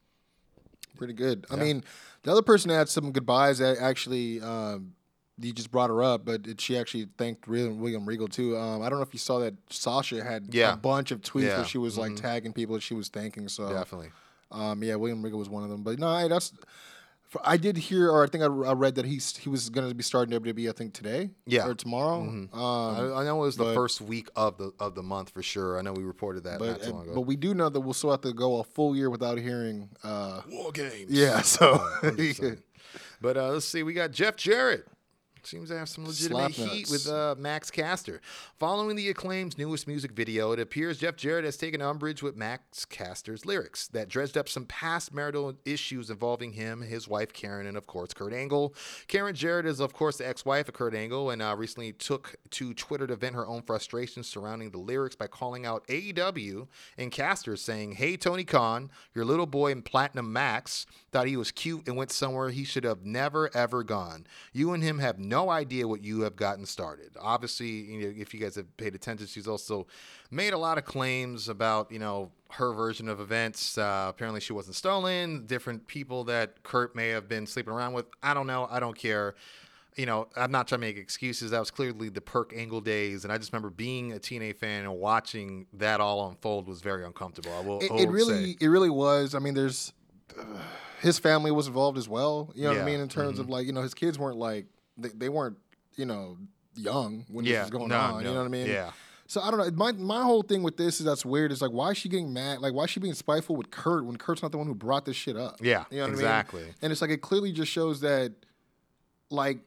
Pretty 0.97 1.13
good. 1.13 1.45
I 1.49 1.56
mean, 1.56 1.84
the 2.23 2.32
other 2.32 2.41
person 2.41 2.69
had 2.69 2.89
some 2.89 3.12
goodbyes 3.12 3.58
that 3.60 3.77
actually. 3.80 4.41
Um, 4.41 4.93
you 5.39 5.51
just 5.54 5.71
brought 5.71 5.89
her 5.89 6.04
up, 6.04 6.23
but 6.23 6.45
it, 6.45 6.62
she 6.62 6.77
actually 6.77 7.08
thanked 7.17 7.47
William, 7.47 7.80
William 7.80 8.06
Regal 8.06 8.27
too. 8.27 8.56
Um, 8.56 8.84
I 8.84 8.89
don't 8.89 8.99
know 8.99 9.04
if 9.04 9.12
you 9.12 9.17
saw 9.17 9.39
that 9.39 9.56
Sasha 9.71 10.23
had 10.23 10.54
Yeah. 10.54 10.73
a 10.73 10.77
bunch 10.77 11.10
of 11.10 11.21
tweets 11.21 11.43
Yeah. 11.43 11.56
where 11.58 11.65
she 11.65 11.80
was 11.80 11.97
like 11.97 12.15
tagging 12.15 12.54
people 12.54 12.75
that 12.75 12.82
she 12.84 12.93
was 12.93 13.10
thanking. 13.10 13.47
So 13.47 13.67
Definitely. 13.69 14.12
Um, 14.51 14.84
yeah, 14.84 14.95
William 14.95 15.23
Regal 15.23 15.39
was 15.39 15.49
one 15.49 15.63
of 15.63 15.69
them. 15.71 15.82
But 15.82 15.97
no, 15.97 16.10
I, 16.10 16.27
that's. 16.27 16.54
For- 17.32 17.41
I 17.44 17.58
did 17.58 17.76
hear, 17.78 18.12
or 18.12 18.24
I 18.24 18.28
think 18.28 18.44
I, 18.44 18.48
I 18.48 18.74
read 18.74 18.96
that 18.96 19.06
he's 19.06 19.36
he 19.38 19.50
was 19.50 19.70
going 19.70 19.89
to 19.89 19.96
be 19.96 20.04
starting 20.04 20.38
WWE. 20.39 20.70
I 20.70 20.74
think 20.74 20.94
today, 20.94 21.32
Yeah. 21.48 21.65
or 21.65 21.74
tomorrow. 21.74 22.20
Um, 22.22 22.50
I, 22.54 23.22
I 23.22 23.24
know 23.24 23.38
it 23.38 23.46
was 23.48 23.58
the 23.58 23.74
first 23.74 24.02
week 24.02 24.30
of 24.36 24.58
the 24.58 24.72
of 24.80 24.94
the 24.94 25.02
month 25.04 25.30
for 25.32 25.41
sure. 25.41 25.80
I 25.80 25.82
know 25.82 25.94
we 25.94 26.04
reported 26.04 26.44
that 26.44 26.60
not 26.60 26.80
but 26.80 26.84
too 26.84 26.91
long 26.91 27.04
ago. 27.06 27.15
but 27.15 27.22
we 27.22 27.36
do 27.38 27.54
know 27.56 27.70
that 27.70 27.80
we'll 27.80 27.94
still 27.96 28.12
have 28.12 28.22
to 28.22 28.34
go 28.34 28.60
a 28.60 28.63
full 28.63 28.96
year 28.96 29.10
without 29.10 29.38
hearing. 29.39 29.89
Uh, 30.04 30.41
War 30.52 30.72
games. 30.72 31.10
yeah, 31.10 31.41
so 31.41 31.74
100%. 32.04 32.62
But 33.22 33.38
uh, 33.38 33.50
let's 33.50 33.65
see, 33.65 33.84
we 33.84 33.94
got 33.94 34.12
Jeff 34.12 34.36
Jarrett. 34.36 34.86
Seems 35.43 35.69
to 35.69 35.77
have 35.77 35.89
some 35.89 36.06
legitimate 36.06 36.54
Slap 36.54 36.69
heat 36.69 36.89
nuts. 36.89 36.91
with 36.91 37.08
uh, 37.08 37.36
Max 37.38 37.71
Caster. 37.71 38.21
Following 38.60 38.95
the 38.95 39.10
Acclaim's 39.10 39.58
newest 39.58 39.88
music 39.88 40.12
video, 40.12 40.51
it 40.51 40.60
appears 40.60 40.99
Jeff 40.99 41.15
Jarrett 41.15 41.45
has 41.45 41.58
taken 41.58 41.82
umbrage 41.82 42.21
with 42.21 42.36
Max 42.36 42.86
Caster's 42.86 43.45
lyrics 43.45 43.88
that 43.89 44.08
dredged 44.08 44.38
up 44.38 44.47
some 44.47 44.65
past 44.65 45.13
marital 45.13 45.56
issues 45.65 46.10
involving 46.10 46.54
him, 46.54 46.82
his 46.82 47.08
wife 47.08 47.34
Karen, 47.34 47.65
and 47.65 47.77
of 47.77 47.88
course 47.88 48.13
Kurt 48.13 48.34
Angle. 48.34 48.75
Karen 49.08 49.34
Jarrett 49.34 49.65
is 49.65 49.80
of 49.80 49.93
course 49.93 50.17
the 50.17 50.27
ex-wife 50.27 50.67
of 50.67 50.73
Kurt 50.73 50.93
Angle, 50.93 51.30
and 51.32 51.41
uh, 51.41 51.56
recently 51.58 51.93
took 51.93 52.36
to 52.51 52.73
Twitter 52.73 53.08
to 53.08 53.15
vent 53.15 53.36
her 53.36 53.47
own 53.47 53.62
frustrations 53.63 54.27
surrounding 54.27 54.71
the 54.71 54.77
lyrics 54.77 55.15
by 55.15 55.27
calling 55.27 55.65
out 55.65 55.86
AEW 55.88 56.67
and 56.97 57.12
Caster, 57.12 57.56
saying, 57.56 57.93
"Hey 57.93 58.15
Tony 58.17 58.43
Khan, 58.43 58.91
your 59.15 59.25
little 59.25 59.47
boy 59.47 59.71
in 59.71 59.82
Platinum 59.82 60.32
Max 60.32 60.86
thought 61.12 61.27
he 61.27 61.38
was 61.38 61.51
cute 61.51 61.88
and 61.88 61.97
went 61.97 62.12
somewhere 62.12 62.49
he 62.49 62.63
should 62.63 62.84
have 62.84 63.06
never 63.06 63.49
ever 63.56 63.84
gone. 63.84 64.25
You 64.54 64.73
and 64.73 64.84
him 64.84 64.99
have 64.99 65.17
no 65.17 65.31
idea 65.50 65.88
what 65.88 66.04
you 66.04 66.22
have 66.22 66.36
gotten 66.36 66.65
started. 66.65 67.12
Obviously, 67.20 67.67
you 67.70 68.00
know, 68.02 68.13
if 68.17 68.34
you 68.34 68.39
guys 68.39 68.56
have 68.56 68.76
paid 68.78 68.96
attention, 68.96 69.28
she's 69.28 69.48
also 69.48 69.88
made 70.30 70.54
a 70.54 70.58
lot 70.58 70.78
of 70.78 70.86
claims 70.86 71.48
about 71.50 71.91
you 71.91 72.00
know 72.00 72.32
her 72.52 72.74
version 72.74 73.08
of 73.08 73.20
events. 73.20 73.78
Uh, 73.78 74.08
apparently, 74.10 74.41
she 74.41 74.54
wasn't 74.54 74.76
stolen. 74.76 75.46
Different 75.46 75.88
people 75.88 76.24
that 76.26 76.63
Kurt 76.63 76.96
may 76.96 77.10
have 77.10 77.28
been 77.30 77.46
sleeping 77.48 77.74
around 77.74 77.94
with. 77.94 78.06
I 78.22 78.34
don't 78.34 78.48
know. 78.48 78.67
I 78.70 78.80
don't 78.80 78.98
care. 78.98 79.36
You 79.98 80.06
know, 80.06 80.28
I'm 80.38 80.52
not 80.52 80.70
trying 80.70 80.80
to 80.80 80.88
make 80.88 80.98
excuses. 80.98 81.52
That 81.52 81.60
was 81.60 81.70
clearly 81.70 82.08
the 82.08 82.22
Perk 82.22 82.54
Angle 82.56 82.80
days, 82.80 83.26
and 83.26 83.32
I 83.34 83.38
just 83.38 83.52
remember 83.52 83.70
being 83.70 84.13
a 84.13 84.15
TNA 84.20 84.56
fan 84.56 84.84
and 84.84 84.96
watching 84.98 85.67
that 85.74 86.00
all 86.00 86.30
unfold 86.30 86.65
was 86.67 86.80
very 86.82 87.04
uncomfortable. 87.06 87.52
I 87.54 87.60
will. 87.60 87.80
it, 87.80 87.91
it 87.91 88.10
really 88.10 88.54
say. 88.54 88.58
it 88.62 88.67
really 88.67 88.89
was. 88.89 89.36
I 89.36 89.39
mean, 89.39 89.54
there's 89.54 89.91
uh, 90.39 90.44
his 91.02 91.20
family 91.20 91.52
was 91.52 91.67
involved 91.67 91.98
as 91.98 92.08
well. 92.08 92.52
You 92.56 92.63
know 92.63 92.70
what 92.70 92.82
I 92.82 92.86
mean? 92.86 93.02
In 93.02 93.10
terms 93.10 93.34
Mm-hmm. 93.34 93.41
of 93.41 93.50
like, 93.50 93.65
you 93.67 93.74
know, 93.74 93.82
his 93.82 93.94
kids 93.94 94.17
weren't 94.17 94.38
like 94.38 94.65
they, 95.02 95.10
they 95.10 95.30
weren't 95.30 95.58
you 95.96 96.06
know 96.06 96.38
young 96.76 97.26
when 97.30 97.46
this 97.46 97.60
was 97.60 97.70
going 97.70 97.90
no, 97.90 97.98
on. 97.98 98.26
You 98.26 98.32
know 98.32 98.38
what 98.38 98.46
I 98.46 98.50
mean? 98.50 98.68
yeah. 98.68 98.92
So 99.28 99.40
I 99.40 99.50
don't 99.50 99.60
know. 99.60 99.72
My 99.72 99.94
my 99.94 100.24
whole 100.24 100.44
thing 100.44 100.62
with 100.62 100.76
this 100.76 101.00
is 101.00 101.06
that's 101.06 101.26
weird. 101.26 101.52
Is 101.54 101.62
like 101.62 101.72
why 101.72 101.92
is 101.92 101.98
she 101.98 102.10
getting 102.10 102.34
mad? 102.34 102.60
Like 102.60 102.74
why 102.74 102.84
is 102.84 102.90
she 102.90 103.00
being 103.00 103.14
spiteful 103.14 103.56
with 103.56 103.72
Kurt 103.72 104.06
when 104.06 104.18
Kurt's 104.18 104.42
not 104.42 104.52
the 104.52 104.58
one 104.58 104.68
who 104.68 104.76
brought 104.76 105.06
this 105.06 105.16
shit 105.16 105.38
up? 105.38 105.56
Yeah, 105.62 105.86
you 105.90 105.98
know 105.98 106.04
what 106.04 106.12
exactly. 106.12 106.64
I 106.64 106.66
mean? 106.66 106.76
And 106.82 106.92
it's 106.92 107.02
like 107.02 107.12
it 107.12 107.22
clearly 107.22 107.54
just 107.54 107.72
shows 107.72 108.02
that 108.02 108.34
like 109.30 109.60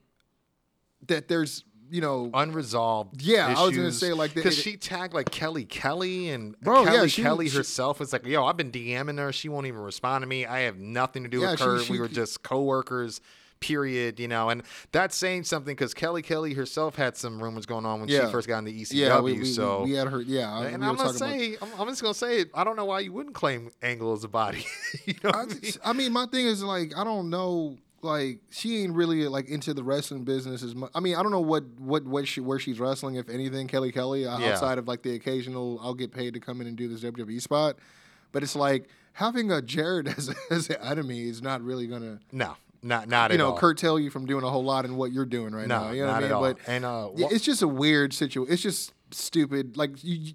that 1.07 1.29
there's 1.29 1.65
you 1.91 2.03
know 2.03 2.31
unresolved. 2.35 3.23
Yeah, 3.23 3.55
I 3.57 3.63
was 3.65 3.77
gonna 3.77 3.91
say, 3.93 4.13
like, 4.13 4.35
because 4.35 4.57
she 4.57 4.77
tagged 4.77 5.15
like 5.15 5.31
Kelly 5.31 5.65
Kelly 5.65 6.29
and 6.29 6.59
Bro, 6.61 6.85
yeah, 6.85 6.91
Kelly 6.91 7.09
she- 7.09 7.23
Kelly 7.23 7.49
she- 7.49 7.57
herself 7.57 8.01
was 8.01 8.13
like, 8.13 8.27
"Yo, 8.27 8.45
I've 8.45 8.57
been 8.57 8.71
DMing 8.71 9.19
her. 9.19 9.33
She 9.33 9.49
won't 9.49 9.67
even 9.67 9.81
respond 9.81 10.23
to 10.23 10.27
me. 10.27 10.45
I 10.45 10.61
have 10.61 10.77
nothing 10.79 11.23
to 11.23 11.29
do 11.29 11.41
Yeah, 11.41 11.53
with 11.53 11.61
her. 11.61 11.79
she- 11.81 11.93
we 11.93 12.01
were 12.01 12.09
just 12.09 12.43
coworkers." 12.43 13.21
Period, 13.65 14.21
you 14.21 14.29
know, 14.29 14.51
and 14.51 14.63
that's 14.93 15.17
saying 15.17 15.45
something 15.45 15.75
because 15.75 15.95
Kelly 15.95 16.21
Kelly 16.21 16.53
herself 16.53 16.97
had 16.97 17.17
some 17.17 17.43
rumors 17.43 17.65
going 17.65 17.87
on 17.87 18.01
when 18.01 18.09
Yeah. 18.11 18.27
she 18.27 18.33
first 18.33 18.47
got 18.47 18.59
in 18.59 18.65
the 18.65 18.83
ECW. 18.83 18.93
yeah 18.95 19.21
we, 19.21 19.33
we, 19.39 19.45
so, 19.47 19.85
we, 19.85 19.93
had 19.93 20.09
her 20.09 20.21
yeah. 20.21 20.59
and 20.65 20.83
we 20.83 20.89
I'm 20.89 20.97
gonna 20.97 21.13
talking 21.13 21.17
about- 21.23 21.31
say, 21.41 21.57
I'm, 21.63 21.81
I'm 21.81 21.89
just 21.89 22.03
gonna 22.03 22.13
say, 22.15 22.45
I 22.53 22.63
don't 22.63 22.77
know 22.77 22.85
why 22.85 23.01
you 23.01 23.13
wouldn't 23.13 23.35
claim 23.35 23.71
Angle 23.83 24.13
as 24.13 24.23
a 24.23 24.29
body. 24.29 24.67
you 25.07 25.15
know, 25.25 25.31
I, 25.31 25.41
I 25.43 25.47
mean? 25.47 25.61
I 25.87 25.93
mean, 25.95 26.13
my 26.13 26.27
thing 26.27 26.45
is 26.47 26.63
like 26.63 26.93
I 26.97 27.05
don't 27.05 27.31
know. 27.31 27.79
Like 28.03 28.41
she 28.51 28.83
ain't 28.83 28.93
really 28.93 29.27
like 29.29 29.49
into 29.49 29.73
the 29.73 29.83
wrestling 29.83 30.25
business 30.25 30.63
as 30.63 30.75
much. 30.75 30.91
I 30.95 31.01
mean, 31.01 31.17
I 31.17 31.23
don't 31.23 31.33
know 31.33 31.41
what 31.41 31.65
what 31.79 32.05
what 32.05 32.29
she 32.29 32.43
where 32.43 32.59
she's 32.59 32.79
wrestling, 32.79 33.15
if 33.15 33.31
anything. 33.31 33.67
Kelly 33.67 33.93
Kelly, 33.93 34.27
uh, 34.27 34.39
Yeah. 34.39 34.51
outside 34.53 34.77
of 34.77 34.87
like 34.87 35.01
the 35.03 35.15
occasional, 35.15 35.81
I'll 35.83 35.95
get 35.95 36.13
paid 36.13 36.35
to 36.35 36.41
come 36.41 36.61
in 36.61 36.67
and 36.67 36.77
do 36.77 36.87
this 36.87 37.01
WWE 37.01 37.41
spot. 37.41 37.77
But 38.31 38.43
it's 38.43 38.55
like 38.55 38.91
having 39.15 39.51
a 39.51 39.63
Jarrett 39.63 40.07
as 40.19 40.35
as 40.51 40.69
an 40.69 40.77
enemy 40.83 41.27
is 41.29 41.41
not 41.41 41.63
really 41.63 41.87
gonna 41.87 42.21
no, 42.31 42.57
not 42.85 43.09
not 43.09 43.31
you 43.31 43.35
at 43.35 43.39
know 43.39 43.51
all. 43.51 43.59
curtail 43.59 43.99
you 43.99 44.11
from 44.11 44.27
doing 44.27 44.45
a 44.45 44.51
whole 44.51 44.65
lot 44.65 44.85
in 44.85 44.97
what 44.97 45.11
you're 45.13 45.25
doing 45.25 45.55
right 45.55 45.67
no, 45.67 45.87
now. 45.87 45.91
You 45.93 46.03
know 46.03 46.13
not 46.13 46.15
what 46.15 46.23
I 46.23 46.27
at 46.27 46.31
mean? 46.31 46.33
all. 46.33 46.43
But 46.43 46.59
and 46.67 46.85
uh, 46.85 47.09
wha- 47.13 47.29
it's 47.33 47.45
just 47.45 47.63
a 47.63 47.69
weird 47.69 48.13
situation. 48.13 48.53
It's 48.53 48.63
just 48.63 48.93
stupid. 49.11 49.77
Like 49.77 50.05
you. 50.05 50.15
you 50.15 50.33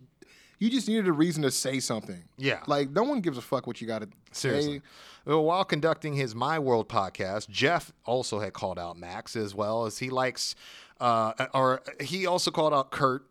you 0.62 0.70
just 0.70 0.90
needed 0.90 1.08
a 1.08 1.14
reason 1.14 1.44
to 1.44 1.52
say 1.52 1.80
something. 1.80 2.22
Yeah. 2.38 2.60
Like 2.68 2.90
no 2.90 3.04
one 3.04 3.22
gives 3.22 3.38
a 3.38 3.42
fuck 3.42 3.66
what 3.66 3.80
you 3.80 3.88
got 3.88 4.02
to 4.02 4.10
Seriously. 4.34 4.80
say. 4.80 4.84
Well, 5.26 5.46
while 5.46 5.64
conducting 5.64 6.16
his 6.16 6.36
My 6.36 6.60
World 6.60 6.90
podcast, 6.90 7.48
Jeff 7.48 7.94
also 8.04 8.42
had 8.42 8.52
called 8.52 8.78
out 8.78 8.98
Max 8.98 9.38
as 9.38 9.56
well 9.56 9.86
as 9.86 10.00
he 10.00 10.10
likes, 10.10 10.56
uh, 11.00 11.32
or 11.54 11.82
he 12.02 12.26
also 12.26 12.52
called 12.52 12.74
out 12.74 12.92
Kurt 12.92 13.24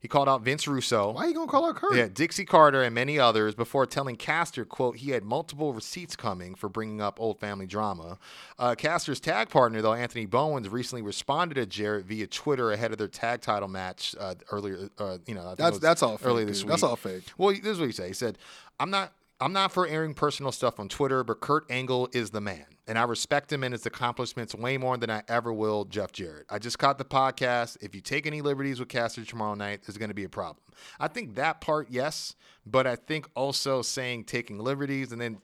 He 0.00 0.06
called 0.06 0.28
out 0.28 0.42
Vince 0.42 0.68
Russo. 0.68 1.10
Why 1.10 1.24
are 1.24 1.28
you 1.28 1.34
gonna 1.34 1.50
call 1.50 1.66
out 1.68 1.74
Kurt? 1.74 1.96
Yeah, 1.96 2.06
Dixie 2.06 2.44
Carter 2.44 2.82
and 2.84 2.94
many 2.94 3.18
others 3.18 3.56
before 3.56 3.84
telling 3.84 4.14
Caster, 4.14 4.64
quote, 4.64 4.98
he 4.98 5.10
had 5.10 5.24
multiple 5.24 5.72
receipts 5.72 6.14
coming 6.14 6.54
for 6.54 6.68
bringing 6.68 7.00
up 7.00 7.18
old 7.18 7.40
family 7.40 7.66
drama. 7.66 8.16
Uh, 8.60 8.76
Caster's 8.76 9.18
tag 9.18 9.48
partner, 9.48 9.82
though, 9.82 9.94
Anthony 9.94 10.24
Bowens, 10.24 10.68
recently 10.68 11.02
responded 11.02 11.54
to 11.56 11.66
Jarrett 11.66 12.06
via 12.06 12.28
Twitter 12.28 12.70
ahead 12.70 12.92
of 12.92 12.98
their 12.98 13.08
tag 13.08 13.40
title 13.40 13.68
match 13.68 14.14
uh, 14.20 14.34
earlier, 14.52 14.88
uh, 14.98 15.18
you 15.26 15.34
know, 15.34 15.54
That's- 15.56 15.78
that's 15.80 16.02
all 16.02 16.16
fake, 16.16 16.26
earlier 16.28 16.46
this 16.46 16.58
dude. 16.58 16.66
week. 16.66 16.70
That's 16.70 16.82
all 16.84 16.94
fake. 16.96 17.24
Well, 17.36 17.50
this 17.54 17.64
is 17.66 17.80
what 17.80 17.86
he 17.86 17.92
said. 17.92 18.06
He 18.06 18.12
said, 18.14 18.38
I'm 18.78 18.90
not. 18.90 19.12
I'm 19.40 19.52
not 19.52 19.70
for 19.72 19.86
airing 19.86 20.14
personal 20.14 20.50
stuff 20.50 20.80
on 20.80 20.88
Twitter, 20.88 21.22
but 21.22 21.40
Kurt 21.40 21.70
Angle 21.70 22.08
is 22.12 22.30
the 22.30 22.40
man, 22.40 22.66
and 22.88 22.98
I 22.98 23.04
respect 23.04 23.52
him 23.52 23.62
and 23.62 23.72
his 23.72 23.86
accomplishments 23.86 24.52
way 24.52 24.78
more 24.78 24.96
than 24.96 25.10
I 25.10 25.22
ever 25.28 25.52
will 25.52 25.84
Jeff 25.84 26.10
Jarrett. 26.10 26.46
I 26.50 26.58
just 26.58 26.78
caught 26.80 26.98
the 26.98 27.04
podcast. 27.04 27.76
If 27.80 27.94
you 27.94 28.00
take 28.00 28.26
any 28.26 28.40
liberties 28.40 28.80
with 28.80 28.88
Caster 28.88 29.24
tomorrow 29.24 29.54
night, 29.54 29.82
there's 29.86 29.96
going 29.96 30.08
to 30.08 30.14
be 30.14 30.24
a 30.24 30.28
problem. 30.28 30.58
I 30.98 31.06
think 31.06 31.36
that 31.36 31.60
part, 31.60 31.86
yes, 31.88 32.34
but 32.66 32.86
I 32.88 32.96
think 32.96 33.28
also 33.36 33.80
saying 33.80 34.24
taking 34.24 34.58
liberties 34.58 35.12
and 35.12 35.20
then, 35.20 35.38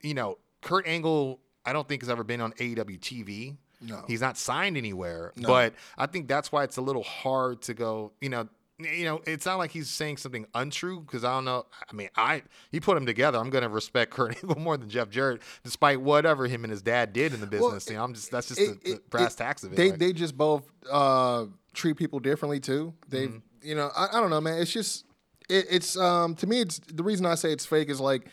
you 0.00 0.14
know, 0.14 0.38
Kurt 0.62 0.86
Angle, 0.86 1.40
I 1.66 1.72
don't 1.72 1.88
think 1.88 2.02
has 2.02 2.08
ever 2.10 2.22
been 2.22 2.40
on 2.40 2.52
AEW 2.52 3.00
TV. 3.00 3.56
No. 3.80 4.04
He's 4.06 4.20
not 4.20 4.36
signed 4.36 4.76
anywhere, 4.76 5.32
No. 5.36 5.48
but 5.48 5.74
I 5.98 6.06
think 6.06 6.28
that's 6.28 6.52
why 6.52 6.64
it's 6.64 6.76
a 6.76 6.82
little 6.82 7.02
hard 7.02 7.62
to 7.62 7.74
go, 7.74 8.12
you 8.20 8.28
know, 8.28 8.46
you 8.84 9.04
know, 9.04 9.20
it's 9.26 9.46
not 9.46 9.58
like 9.58 9.70
he's 9.70 9.88
saying 9.88 10.16
something 10.18 10.46
untrue 10.54 11.00
because 11.00 11.24
I 11.24 11.32
don't 11.32 11.44
know. 11.44 11.66
I 11.90 11.94
mean, 11.94 12.08
I 12.16 12.42
he 12.70 12.80
put 12.80 12.94
them 12.94 13.06
together. 13.06 13.38
I'm 13.38 13.50
gonna 13.50 13.68
respect 13.68 14.10
Kurt 14.14 14.36
Angle 14.42 14.60
more 14.60 14.76
than 14.76 14.88
Jeff 14.88 15.08
Jarrett, 15.10 15.42
despite 15.64 16.00
whatever 16.00 16.46
him 16.46 16.64
and 16.64 16.70
his 16.70 16.82
dad 16.82 17.12
did 17.12 17.32
in 17.34 17.40
the 17.40 17.46
business. 17.46 17.88
you 17.88 17.96
know, 17.96 18.04
I'm 18.04 18.14
just 18.14 18.30
that's 18.30 18.48
just 18.48 18.60
It- 18.60 18.82
the, 18.84 18.90
the 18.90 18.96
it- 18.96 19.10
brass 19.10 19.34
it- 19.34 19.38
tacks 19.38 19.62
of 19.64 19.72
it. 19.72 19.76
They 19.76 19.90
like- 19.90 19.98
they 19.98 20.12
just 20.12 20.36
both 20.36 20.70
uh, 20.90 21.46
treat 21.74 21.96
people 21.96 22.18
differently 22.20 22.60
too. 22.60 22.94
They 23.08 23.26
Mm-hmm. 23.28 23.38
you 23.62 23.74
know 23.74 23.90
I, 23.96 24.08
I 24.16 24.20
don't 24.20 24.30
know 24.30 24.40
man. 24.40 24.60
It's 24.60 24.72
just 24.72 25.04
it, 25.48 25.66
it's 25.70 25.96
um 25.96 26.34
to 26.36 26.46
me 26.46 26.60
it's 26.60 26.78
the 26.92 27.02
reason 27.02 27.26
I 27.26 27.34
say 27.34 27.52
it's 27.52 27.66
fake 27.66 27.88
is 27.90 28.00
like 28.00 28.26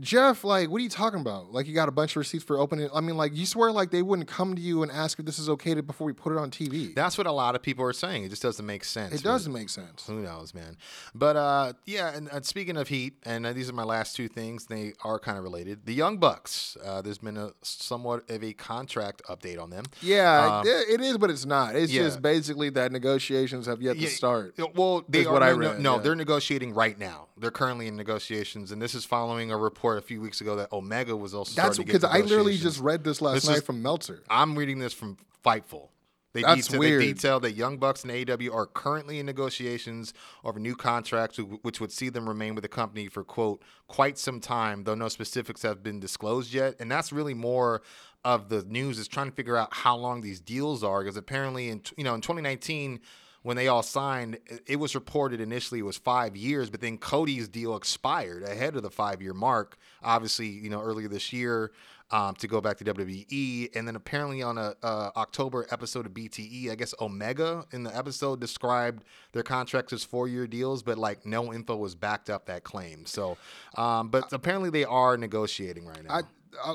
Jeff 0.00 0.44
like 0.44 0.68
what 0.70 0.78
are 0.78 0.84
you 0.84 0.88
talking 0.88 1.20
about? 1.20 1.52
Like 1.52 1.66
you 1.66 1.74
got 1.74 1.88
a 1.88 1.92
bunch 1.92 2.12
of 2.12 2.16
receipts 2.16 2.44
for 2.44 2.58
opening. 2.58 2.88
I 2.94 3.00
mean 3.00 3.16
like 3.16 3.36
you 3.36 3.46
swear 3.46 3.70
like 3.72 3.90
they 3.90 4.02
wouldn't 4.02 4.28
come 4.28 4.54
to 4.54 4.60
you 4.60 4.82
and 4.82 4.90
ask 4.90 5.18
if 5.18 5.26
this 5.26 5.38
is 5.38 5.48
okay 5.50 5.74
to, 5.74 5.82
before 5.82 6.06
we 6.06 6.12
put 6.12 6.32
it 6.32 6.38
on 6.38 6.50
TV. 6.50 6.94
that's 6.94 7.18
what 7.18 7.26
a 7.26 7.32
lot 7.32 7.54
of 7.54 7.62
people 7.62 7.84
are 7.84 7.92
saying. 7.92 8.24
It 8.24 8.30
just 8.30 8.42
doesn't 8.42 8.64
make 8.64 8.84
sense. 8.84 9.14
it 9.14 9.22
doesn't 9.22 9.52
make 9.52 9.68
sense. 9.68 10.06
Who 10.06 10.20
knows, 10.20 10.54
man? 10.54 10.76
But 11.14 11.36
uh, 11.36 11.72
yeah, 11.86 12.14
and, 12.14 12.28
and 12.28 12.44
speaking 12.44 12.76
of 12.76 12.88
Heat, 12.88 13.14
and 13.24 13.46
uh, 13.46 13.52
these 13.52 13.68
are 13.68 13.74
my 13.74 13.84
last 13.84 14.16
two 14.16 14.28
things. 14.28 14.66
They 14.66 14.94
are 15.04 15.18
kind 15.18 15.36
of 15.36 15.44
related. 15.44 15.86
The 15.86 15.94
Young 15.94 16.18
Bucks. 16.18 16.76
Uh, 16.84 17.02
there's 17.02 17.18
been 17.18 17.36
a 17.36 17.52
somewhat 17.62 18.28
of 18.30 18.42
a 18.42 18.52
contract 18.52 19.22
update 19.28 19.60
on 19.60 19.70
them. 19.70 19.84
Yeah, 20.00 20.60
Um, 20.60 20.66
it, 20.66 20.88
it 20.88 21.00
is, 21.00 21.18
but 21.18 21.30
it's 21.30 21.44
not. 21.44 21.76
It's 21.76 21.92
yeah. 21.92 22.02
just 22.02 22.22
basically 22.22 22.70
that 22.70 22.92
negotiations 22.92 23.66
have 23.66 23.82
yet 23.82 23.96
Yeah, 23.96 24.08
to 24.08 24.14
start. 24.14 24.54
Well, 24.74 25.04
they 25.08 25.24
are 25.24 25.32
what 25.32 25.42
I 25.42 25.50
no, 25.50 25.56
read, 25.56 25.80
no, 25.80 25.96
yeah. 25.96 26.02
they're 26.02 26.14
negotiating 26.14 26.74
right 26.74 26.98
now. 26.98 27.28
They're 27.36 27.50
currently 27.50 27.86
in 27.86 27.96
negotiations, 27.96 28.70
and 28.70 28.80
this 28.80 28.94
is 28.94 29.04
following 29.04 29.50
a 29.50 29.56
report 29.56 29.89
a 29.96 30.02
few 30.02 30.20
weeks 30.20 30.40
ago 30.40 30.56
that 30.56 30.72
Omega 30.72 31.16
was 31.16 31.34
also. 31.34 31.54
That's 31.54 31.76
starting 31.76 31.86
to 31.86 31.92
get 31.92 32.00
because 32.02 32.16
I 32.16 32.20
literally 32.22 32.56
just 32.56 32.80
read 32.80 33.04
this 33.04 33.20
last 33.22 33.34
This 33.34 33.48
night 33.48 33.56
is- 33.58 33.62
from 33.64 33.82
Meltzer. 33.82 34.22
I'm 34.30 34.56
reading 34.58 34.78
this 34.78 34.92
from 34.92 35.16
Fightful. 35.44 35.88
They, 36.32 36.42
That's 36.42 36.66
detail, 36.68 36.78
weird. 36.78 37.02
they 37.02 37.06
detail 37.06 37.40
that 37.40 37.52
Young 37.54 37.78
Bucks 37.78 38.04
and 38.04 38.12
AEW 38.12 38.54
are 38.54 38.64
currently 38.66 39.18
in 39.18 39.26
negotiations 39.26 40.14
over 40.44 40.60
new 40.60 40.76
contracts, 40.76 41.38
which 41.38 41.80
would 41.80 41.90
see 41.90 42.08
them 42.08 42.28
remain 42.28 42.54
with 42.54 42.62
the 42.62 42.68
company 42.68 43.08
for 43.08 43.24
quote 43.24 43.62
quite 43.88 44.16
some 44.16 44.38
time, 44.38 44.84
though 44.84 44.94
no 44.94 45.08
specifics 45.08 45.62
have 45.62 45.82
been 45.82 45.98
disclosed 45.98 46.54
yet. 46.54 46.76
And 46.78 46.88
that's 46.88 47.12
really 47.12 47.34
more 47.34 47.82
of 48.24 48.48
the 48.48 48.62
news 48.62 49.00
is 49.00 49.08
trying 49.08 49.28
to 49.28 49.34
figure 49.34 49.56
out 49.56 49.74
how 49.74 49.96
long 49.96 50.20
these 50.20 50.38
deals 50.38 50.84
are, 50.84 51.02
because 51.02 51.16
apparently 51.16 51.68
in 51.68 51.82
you 51.96 52.04
know 52.04 52.14
in 52.14 52.20
2019 52.20 53.00
when 53.42 53.56
they 53.56 53.68
all 53.68 53.82
signed, 53.82 54.38
it- 54.66 54.76
was 54.76 54.94
reported 54.94 55.40
initially 55.40 55.80
it 55.80 55.84
was 55.84 55.96
five 55.96 56.36
years, 56.36 56.68
but 56.70 56.80
then 56.80 56.98
Cody's 56.98 57.48
deal 57.48 57.76
expired 57.76 58.42
ahead 58.42 58.76
of 58.76 58.82
the 58.82 58.90
five 58.90 59.22
year 59.22 59.34
mark. 59.34 59.76
Obviously, 60.02 60.46
you 60.48 60.68
know 60.70 60.80
earlier 60.80 61.08
this 61.08 61.32
year 61.32 61.72
um, 62.10 62.34
to 62.36 62.48
go 62.48 62.60
back 62.60 62.76
to 62.78 62.84
WWE, 62.84 63.74
and 63.76 63.86
then 63.86 63.94
apparently 63.96 64.42
on 64.42 64.58
a 64.58 64.74
October 64.82 65.66
episode 65.70 66.06
of 66.06 66.12
BTE, 66.12 66.70
I 66.70 66.74
guess 66.74 66.92
Omega 67.00 67.64
in 67.72 67.84
the 67.84 67.96
episode 67.96 68.40
described 68.40 69.04
their 69.32 69.44
contracts 69.44 69.92
as 69.92 70.02
four 70.02 70.26
year 70.26 70.46
deals, 70.46 70.82
but 70.82 70.98
like 70.98 71.24
no 71.24 71.52
info 71.52 71.76
was 71.76 71.94
backed 71.94 72.28
up 72.28 72.46
that 72.46 72.64
claim. 72.64 73.06
So, 73.06 73.36
um, 73.76 74.08
but 74.08 74.32
apparently 74.32 74.70
they 74.70 74.84
are 74.84 75.16
negotiating 75.16 75.86
right 75.86 76.02
now. 76.04 76.20
I 76.64 76.74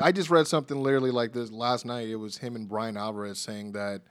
I 0.00 0.12
just 0.12 0.30
read 0.30 0.46
something 0.46 0.82
literally 0.82 1.10
like 1.10 1.32
this 1.32 1.50
last 1.50 1.84
night. 1.84 2.08
It 2.08 2.16
was 2.16 2.38
him 2.38 2.54
and 2.54 2.68
Bryan 2.68 2.96
Alvarez 2.96 3.38
saying 3.38 3.72
that, 3.72 4.02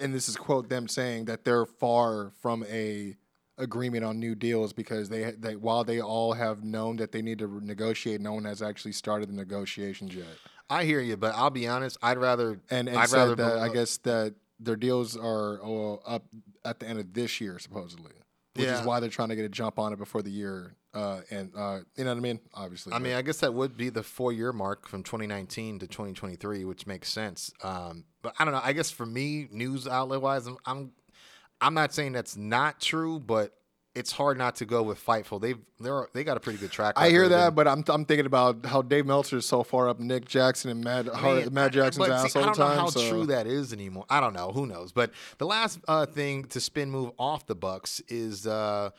and 0.00 0.14
this 0.14 0.28
is 0.28 0.36
quote 0.36 0.68
them 0.68 0.88
saying 0.88 1.24
that 1.26 1.44
they're 1.44 1.66
far 1.66 2.32
from 2.40 2.64
a 2.70 3.16
agreement 3.58 4.04
on 4.04 4.18
new 4.18 4.34
deals 4.34 4.72
because 4.72 5.08
they 5.08 5.32
they 5.32 5.56
while 5.56 5.84
they 5.84 6.00
all 6.00 6.32
have 6.32 6.64
known 6.64 6.96
that 6.96 7.12
they 7.12 7.22
need 7.22 7.38
to 7.38 7.60
negotiate, 7.64 8.20
no 8.20 8.32
one 8.32 8.44
has 8.44 8.62
actually 8.62 8.92
started 8.92 9.28
the 9.28 9.34
negotiations 9.34 10.14
yet. 10.14 10.26
I 10.68 10.84
hear 10.84 11.00
you, 11.00 11.16
but 11.16 11.34
I'll 11.34 11.50
be 11.50 11.66
honest. 11.66 11.98
I'd 12.02 12.18
rather 12.18 12.60
And 12.70 12.88
and 12.88 12.98
I'd 12.98 13.10
rather 13.12 13.34
that 13.36 13.58
I 13.58 13.68
guess 13.68 13.96
that 13.98 14.34
their 14.58 14.76
deals 14.76 15.16
are 15.16 15.60
uh, 15.62 15.94
up 16.06 16.24
at 16.64 16.80
the 16.80 16.86
end 16.86 16.98
of 16.98 17.12
this 17.12 17.40
year 17.40 17.58
supposedly, 17.58 18.12
which 18.54 18.66
is 18.66 18.82
why 18.82 19.00
they're 19.00 19.10
trying 19.10 19.28
to 19.28 19.36
get 19.36 19.44
a 19.44 19.48
jump 19.48 19.78
on 19.78 19.92
it 19.92 19.98
before 19.98 20.22
the 20.22 20.30
year. 20.30 20.74
Uh, 20.92 21.20
and 21.30 21.52
uh, 21.56 21.78
you 21.96 22.04
know 22.04 22.10
what 22.10 22.16
I 22.16 22.20
mean? 22.20 22.40
Obviously, 22.52 22.92
I 22.92 22.98
mean, 22.98 23.14
I 23.14 23.22
guess 23.22 23.38
that 23.38 23.54
would 23.54 23.76
be 23.76 23.90
the 23.90 24.02
four 24.02 24.32
year 24.32 24.52
mark 24.52 24.88
from 24.88 25.02
2019 25.04 25.78
to 25.80 25.86
2023, 25.86 26.64
which 26.64 26.86
makes 26.86 27.08
sense. 27.08 27.52
Um, 27.62 28.04
but 28.22 28.34
I 28.38 28.44
don't 28.44 28.52
know. 28.52 28.60
I 28.62 28.72
guess 28.72 28.90
for 28.90 29.06
me, 29.06 29.48
news 29.52 29.86
outlet 29.86 30.20
wise, 30.20 30.46
I'm, 30.46 30.56
I'm 30.66 30.92
I'm 31.60 31.74
not 31.74 31.94
saying 31.94 32.12
that's 32.12 32.36
not 32.36 32.80
true, 32.80 33.20
but 33.20 33.54
it's 33.94 34.12
hard 34.12 34.38
not 34.38 34.56
to 34.56 34.64
go 34.64 34.82
with 34.82 35.04
Fightful. 35.04 35.40
They've 35.40 35.58
they're 35.80 36.06
they 36.12 36.22
got 36.22 36.36
a 36.36 36.40
pretty 36.40 36.58
good 36.58 36.70
track. 36.70 36.94
I 36.96 37.10
hear 37.10 37.28
that, 37.28 37.48
and- 37.48 37.56
but 37.56 37.66
I'm 37.66 37.82
I'm 37.88 38.04
thinking 38.04 38.26
about 38.26 38.64
how 38.64 38.82
Dave 38.82 39.04
Meltzer 39.06 39.38
is 39.38 39.46
so 39.46 39.62
far 39.62 39.88
up 39.88 39.98
Nick 39.98 40.26
Jackson 40.26 40.70
and 40.70 40.84
Matt 40.84 41.14
I 41.14 41.34
mean, 41.42 41.52
Matt 41.54 41.72
Jackson's 41.72 42.06
but 42.06 42.10
ass 42.12 42.32
see, 42.32 42.38
all 42.38 42.44
I 42.44 42.46
don't 42.48 42.58
know 42.58 42.66
how 42.66 42.86
so. 42.86 43.08
true 43.08 43.26
that 43.26 43.46
is 43.46 43.72
anymore. 43.72 44.04
I 44.08 44.20
don't 44.20 44.32
know. 44.32 44.52
Who 44.52 44.66
knows? 44.66 44.92
But 44.92 45.10
the 45.38 45.46
last 45.46 45.80
uh, 45.88 46.06
thing 46.06 46.44
to 46.44 46.60
spin 46.60 46.90
move 46.90 47.10
off 47.18 47.46
the 47.46 47.56
Bucks 47.56 48.00
is 48.08 48.46
uh, 48.46 48.90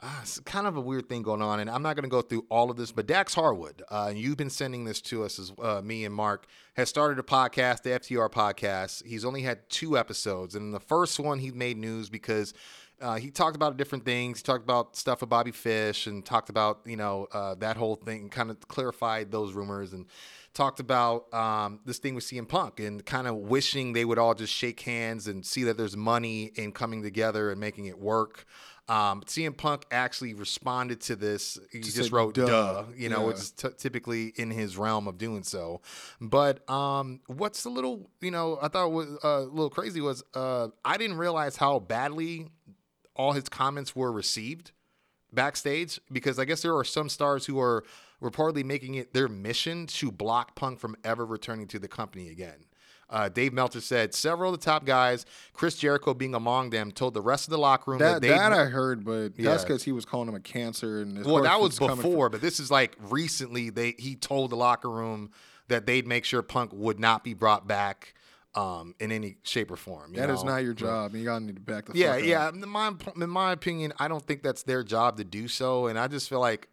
uh, 0.00 0.18
it's 0.22 0.38
kind 0.40 0.66
of 0.66 0.76
a 0.76 0.80
weird 0.80 1.08
thing 1.08 1.22
going 1.22 1.42
on, 1.42 1.58
and 1.58 1.70
I'm 1.70 1.82
not 1.82 1.96
going 1.96 2.04
to 2.04 2.10
go 2.10 2.20
through 2.22 2.44
all 2.50 2.70
of 2.70 2.76
this. 2.76 2.92
But 2.92 3.06
Dax 3.06 3.34
Harwood, 3.34 3.82
uh, 3.90 4.12
you've 4.14 4.36
been 4.36 4.50
sending 4.50 4.84
this 4.84 5.00
to 5.02 5.24
us 5.24 5.38
as 5.38 5.52
uh, 5.60 5.80
me 5.82 6.04
and 6.04 6.14
Mark 6.14 6.46
has 6.76 6.88
started 6.90 7.18
a 7.18 7.22
podcast, 7.22 7.82
the 7.82 7.90
FTR 7.90 8.30
podcast. 8.30 9.04
He's 9.06 9.24
only 9.24 9.42
had 9.42 9.68
two 9.70 9.96
episodes, 9.98 10.54
and 10.54 10.66
in 10.66 10.70
the 10.72 10.80
first 10.80 11.18
one 11.18 11.38
he 11.38 11.50
made 11.50 11.78
news 11.78 12.10
because. 12.10 12.52
Uh, 13.00 13.16
he 13.16 13.30
talked 13.30 13.54
about 13.56 13.76
different 13.76 14.04
things. 14.04 14.38
He 14.38 14.42
talked 14.42 14.64
about 14.64 14.96
stuff 14.96 15.20
with 15.20 15.30
Bobby 15.30 15.52
Fish 15.52 16.06
and 16.06 16.24
talked 16.24 16.48
about 16.50 16.80
you 16.84 16.96
know 16.96 17.26
uh, 17.32 17.54
that 17.56 17.76
whole 17.76 17.96
thing. 17.96 18.28
Kind 18.28 18.50
of 18.50 18.66
clarified 18.68 19.30
those 19.30 19.52
rumors 19.52 19.92
and 19.92 20.06
talked 20.54 20.80
about 20.80 21.32
um, 21.32 21.80
this 21.84 21.98
thing 21.98 22.14
with 22.14 22.24
CM 22.24 22.48
Punk 22.48 22.80
and 22.80 23.04
kind 23.04 23.26
of 23.28 23.36
wishing 23.36 23.92
they 23.92 24.04
would 24.04 24.18
all 24.18 24.34
just 24.34 24.52
shake 24.52 24.80
hands 24.80 25.28
and 25.28 25.44
see 25.46 25.64
that 25.64 25.76
there's 25.76 25.96
money 25.96 26.50
in 26.56 26.72
coming 26.72 27.02
together 27.02 27.50
and 27.50 27.60
making 27.60 27.86
it 27.86 27.98
work. 27.98 28.44
Um, 28.88 29.20
CM 29.26 29.54
Punk 29.54 29.84
actually 29.90 30.32
responded 30.32 31.02
to 31.02 31.14
this. 31.14 31.58
He 31.70 31.80
just, 31.80 31.94
said, 31.96 32.10
wrote 32.10 32.34
"Duh." 32.34 32.46
"duh," 32.46 32.84
you 32.96 33.10
know, 33.10 33.20
Yeah. 33.20 33.26
which 33.26 33.36
is 33.36 33.50
t- 33.50 33.68
typically 33.76 34.32
in 34.36 34.50
his 34.50 34.78
realm 34.78 35.06
of 35.06 35.18
doing 35.18 35.42
so. 35.42 35.82
But 36.22 36.68
um, 36.70 37.20
what's 37.26 37.66
a 37.66 37.70
little, 37.70 38.10
you 38.22 38.30
know, 38.30 38.58
I 38.62 38.68
thought 38.68 38.90
was 38.90 39.08
uh, 39.22 39.28
a 39.28 39.40
little 39.42 39.68
crazy 39.68 40.00
was 40.00 40.24
uh, 40.34 40.68
I 40.86 40.96
didn't 40.96 41.18
realize 41.18 41.54
how 41.56 41.80
badly 41.80 42.48
all 43.18 43.32
his 43.32 43.48
comments 43.48 43.94
were 43.94 44.10
received 44.12 44.70
backstage 45.32 46.00
because 46.10 46.38
I 46.38 46.44
guess 46.44 46.62
there 46.62 46.76
are 46.76 46.84
some 46.84 47.08
stars 47.08 47.44
who 47.46 47.60
are 47.60 47.84
reportedly 48.22 48.64
making 48.64 48.94
it 48.94 49.12
their 49.12 49.28
mission 49.28 49.86
to 49.88 50.10
block 50.10 50.56
Punk 50.56 50.78
from 50.78 50.96
ever 51.04 51.26
returning 51.26 51.66
to 51.68 51.78
the 51.78 51.88
company 51.88 52.30
again. 52.30 52.64
Uh, 53.10 53.28
Dave 53.28 53.54
Meltzer 53.54 53.80
said 53.80 54.12
several 54.14 54.52
of 54.52 54.60
the 54.60 54.64
top 54.64 54.84
guys, 54.84 55.24
Chris 55.54 55.76
Jericho 55.76 56.12
being 56.12 56.34
among 56.34 56.70
them, 56.70 56.92
told 56.92 57.14
the 57.14 57.22
rest 57.22 57.46
of 57.46 57.52
the 57.52 57.58
locker 57.58 57.92
room 57.92 58.00
that, 58.00 58.14
That 58.14 58.22
they 58.22 58.28
that 58.28 58.52
I 58.52 58.66
heard, 58.66 59.02
but 59.02 59.34
that's 59.36 59.64
because 59.64 59.82
he 59.82 59.92
was 59.92 60.04
calling 60.04 60.28
him 60.28 60.34
a 60.34 60.40
cancer. 60.40 61.00
And 61.00 61.24
well, 61.24 61.42
that 61.42 61.58
was 61.58 61.78
coming 61.78 61.96
from- 61.96 62.10
before, 62.10 62.28
but 62.28 62.42
this 62.42 62.60
is 62.60 62.70
like 62.70 62.96
recently. 63.00 63.70
They 63.70 63.94
he 63.98 64.14
told 64.14 64.50
the 64.50 64.56
locker 64.56 64.90
room 64.90 65.30
that 65.68 65.86
they'd 65.86 66.06
make 66.06 66.26
sure 66.26 66.42
Punk 66.42 66.70
would 66.74 67.00
not 67.00 67.24
be 67.24 67.32
brought 67.32 67.66
back 67.66 68.14
um, 68.58 68.94
in 68.98 69.12
any 69.12 69.36
shape 69.42 69.70
or 69.70 69.76
form. 69.76 70.12
you 70.14 70.20
That 70.20 70.30
is 70.30 70.42
know? 70.44 70.52
not 70.52 70.64
your 70.64 70.74
job. 70.74 71.14
You 71.14 71.24
gotta 71.24 71.44
need 71.44 71.56
to 71.56 71.62
back 71.62 71.86
the 71.86 71.96
Yeah, 71.98 72.12
fuck 72.14 72.20
up. 72.22 72.26
yeah. 72.26 72.48
In 72.48 72.68
my 72.68 72.92
in 73.20 73.30
my 73.30 73.52
opinion, 73.52 73.92
I 73.98 74.08
don't 74.08 74.24
think 74.26 74.42
that's 74.42 74.62
their 74.62 74.82
job 74.82 75.16
to 75.18 75.24
do 75.24 75.48
so, 75.48 75.86
and 75.86 75.98
I 75.98 76.08
just 76.08 76.28
feel 76.28 76.40
like 76.40 76.68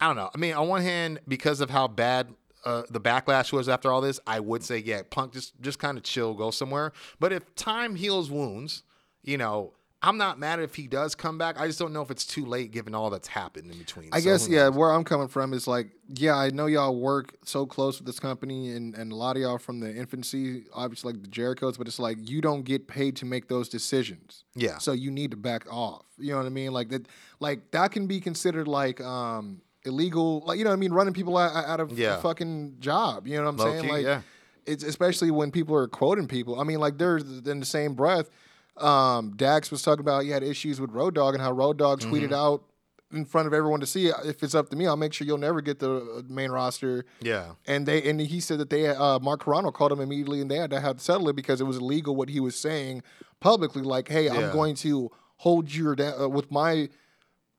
I 0.00 0.06
don't 0.06 0.16
know. 0.16 0.30
I 0.34 0.38
mean, 0.38 0.54
on 0.54 0.68
one 0.68 0.82
hand, 0.82 1.20
because 1.26 1.60
of 1.60 1.70
how 1.70 1.88
bad 1.88 2.34
uh, 2.64 2.82
the 2.90 3.00
backlash 3.00 3.52
was 3.52 3.68
after 3.68 3.92
all 3.92 4.00
this, 4.00 4.18
I 4.26 4.40
would 4.40 4.62
say, 4.64 4.78
yeah, 4.78 5.02
Punk 5.08 5.32
just 5.32 5.60
just 5.60 5.78
kind 5.78 5.96
of 5.98 6.04
chill, 6.04 6.34
go 6.34 6.50
somewhere. 6.50 6.92
But 7.20 7.32
if 7.32 7.54
time 7.54 7.96
heals 7.96 8.30
wounds, 8.30 8.82
you 9.22 9.36
know. 9.38 9.72
I'm 10.06 10.18
not 10.18 10.38
mad 10.38 10.60
if 10.60 10.74
he 10.74 10.86
does 10.86 11.14
come 11.14 11.38
back. 11.38 11.58
I 11.58 11.66
just 11.66 11.78
don't 11.78 11.94
know 11.94 12.02
if 12.02 12.10
it's 12.10 12.26
too 12.26 12.44
late 12.44 12.72
given 12.72 12.94
all 12.94 13.08
that's 13.08 13.26
happened 13.26 13.70
in 13.72 13.78
between. 13.78 14.10
I 14.12 14.20
So 14.20 14.24
guess 14.30 14.48
yeah. 14.48 14.64
knows? 14.64 14.74
Where 14.76 14.90
I'm 14.92 15.02
coming 15.02 15.28
from 15.28 15.54
is 15.54 15.66
like, 15.66 15.88
yeah, 16.08 16.36
I 16.36 16.50
know 16.50 16.66
y'all 16.66 16.94
work 16.94 17.34
so 17.44 17.64
close 17.64 17.98
with 17.98 18.06
this 18.06 18.20
company, 18.20 18.70
and 18.72 18.94
and 18.94 19.10
a 19.12 19.14
lot 19.14 19.36
of 19.36 19.42
y'all 19.42 19.56
from 19.56 19.80
the 19.80 19.90
infancy, 19.94 20.64
obviously 20.74 21.12
like 21.14 21.22
the 21.22 21.28
Jerichos, 21.28 21.78
but 21.78 21.86
it's 21.88 21.98
like 21.98 22.18
you 22.28 22.42
don't 22.42 22.64
get 22.64 22.86
paid 22.86 23.16
to 23.16 23.24
make 23.24 23.48
those 23.48 23.68
decisions. 23.70 24.44
Yeah. 24.54 24.76
So 24.78 24.92
you 24.92 25.10
need 25.10 25.30
to 25.30 25.36
back 25.38 25.64
off. 25.72 26.04
You 26.18 26.32
know 26.32 26.36
what 26.38 26.46
I 26.46 26.50
mean? 26.50 26.72
Like 26.72 26.90
that, 26.90 27.08
like 27.40 27.70
that 27.70 27.90
can 27.90 28.06
be 28.06 28.20
considered 28.20 28.68
like 28.68 29.00
um 29.00 29.62
illegal. 29.86 30.42
Like 30.44 30.58
you 30.58 30.64
know 30.64 30.70
what 30.70 30.76
I 30.76 30.80
mean? 30.80 30.92
Running 30.92 31.14
people 31.14 31.36
out, 31.38 31.54
out 31.56 31.80
of 31.80 31.98
Yeah. 31.98 32.20
fucking 32.20 32.76
job. 32.80 33.26
You 33.26 33.36
know 33.38 33.44
what 33.44 33.48
I'm 33.50 33.56
Low 33.56 33.64
saying? 33.72 33.84
key, 33.84 33.90
like, 33.90 34.04
yeah. 34.04 34.20
it's 34.66 34.84
especially 34.84 35.30
when 35.30 35.50
people 35.50 35.74
are 35.76 35.88
quoting 35.88 36.28
people. 36.28 36.60
I 36.60 36.64
mean, 36.64 36.78
like 36.78 36.98
there's 36.98 37.22
in 37.46 37.60
the 37.60 37.66
same 37.66 37.94
breath. 37.94 38.28
Um, 38.76 39.34
Dax 39.36 39.70
was 39.70 39.82
talking 39.82 40.00
about 40.00 40.24
he 40.24 40.30
had 40.30 40.42
issues 40.42 40.80
with 40.80 40.90
Road 40.90 41.14
Dog 41.14 41.34
and 41.34 41.42
how 41.42 41.52
Road 41.52 41.78
Dog 41.78 42.00
tweeted 42.00 42.24
Mm-hmm. 42.30 42.34
out 42.34 42.64
in 43.12 43.24
front 43.24 43.46
of 43.46 43.54
everyone 43.54 43.78
to 43.80 43.86
see. 43.86 44.08
If 44.24 44.42
it's 44.42 44.54
up 44.56 44.68
to 44.70 44.76
me, 44.76 44.86
I'll 44.88 44.96
make 44.96 45.12
sure 45.12 45.24
you'll 45.26 45.38
never 45.38 45.60
get 45.60 45.78
the 45.78 45.96
uh, 45.96 46.22
main 46.28 46.50
roster. 46.50 47.04
Yeah. 47.20 47.52
And 47.66 47.86
they 47.86 48.02
and 48.08 48.20
he 48.20 48.40
said 48.40 48.58
that 48.58 48.70
they 48.70 48.88
uh, 48.88 49.20
Mark 49.20 49.44
Carrano 49.44 49.72
called 49.72 49.92
him 49.92 50.00
immediately 50.00 50.40
and 50.40 50.50
they 50.50 50.56
had 50.56 50.70
to 50.70 50.80
have 50.80 50.96
to 50.96 51.04
settle 51.04 51.28
it 51.28 51.36
because 51.36 51.60
it 51.60 51.64
was 51.64 51.76
illegal 51.76 52.16
what 52.16 52.28
he 52.28 52.40
was 52.40 52.56
saying 52.56 53.02
publicly. 53.40 53.82
Like, 53.82 54.08
hey, 54.08 54.24
Yeah. 54.24 54.34
I'm 54.34 54.52
going 54.52 54.74
to 54.76 55.10
hold 55.36 55.72
you 55.72 55.94
down 55.94 56.20
uh, 56.22 56.28
with 56.28 56.50
my 56.50 56.88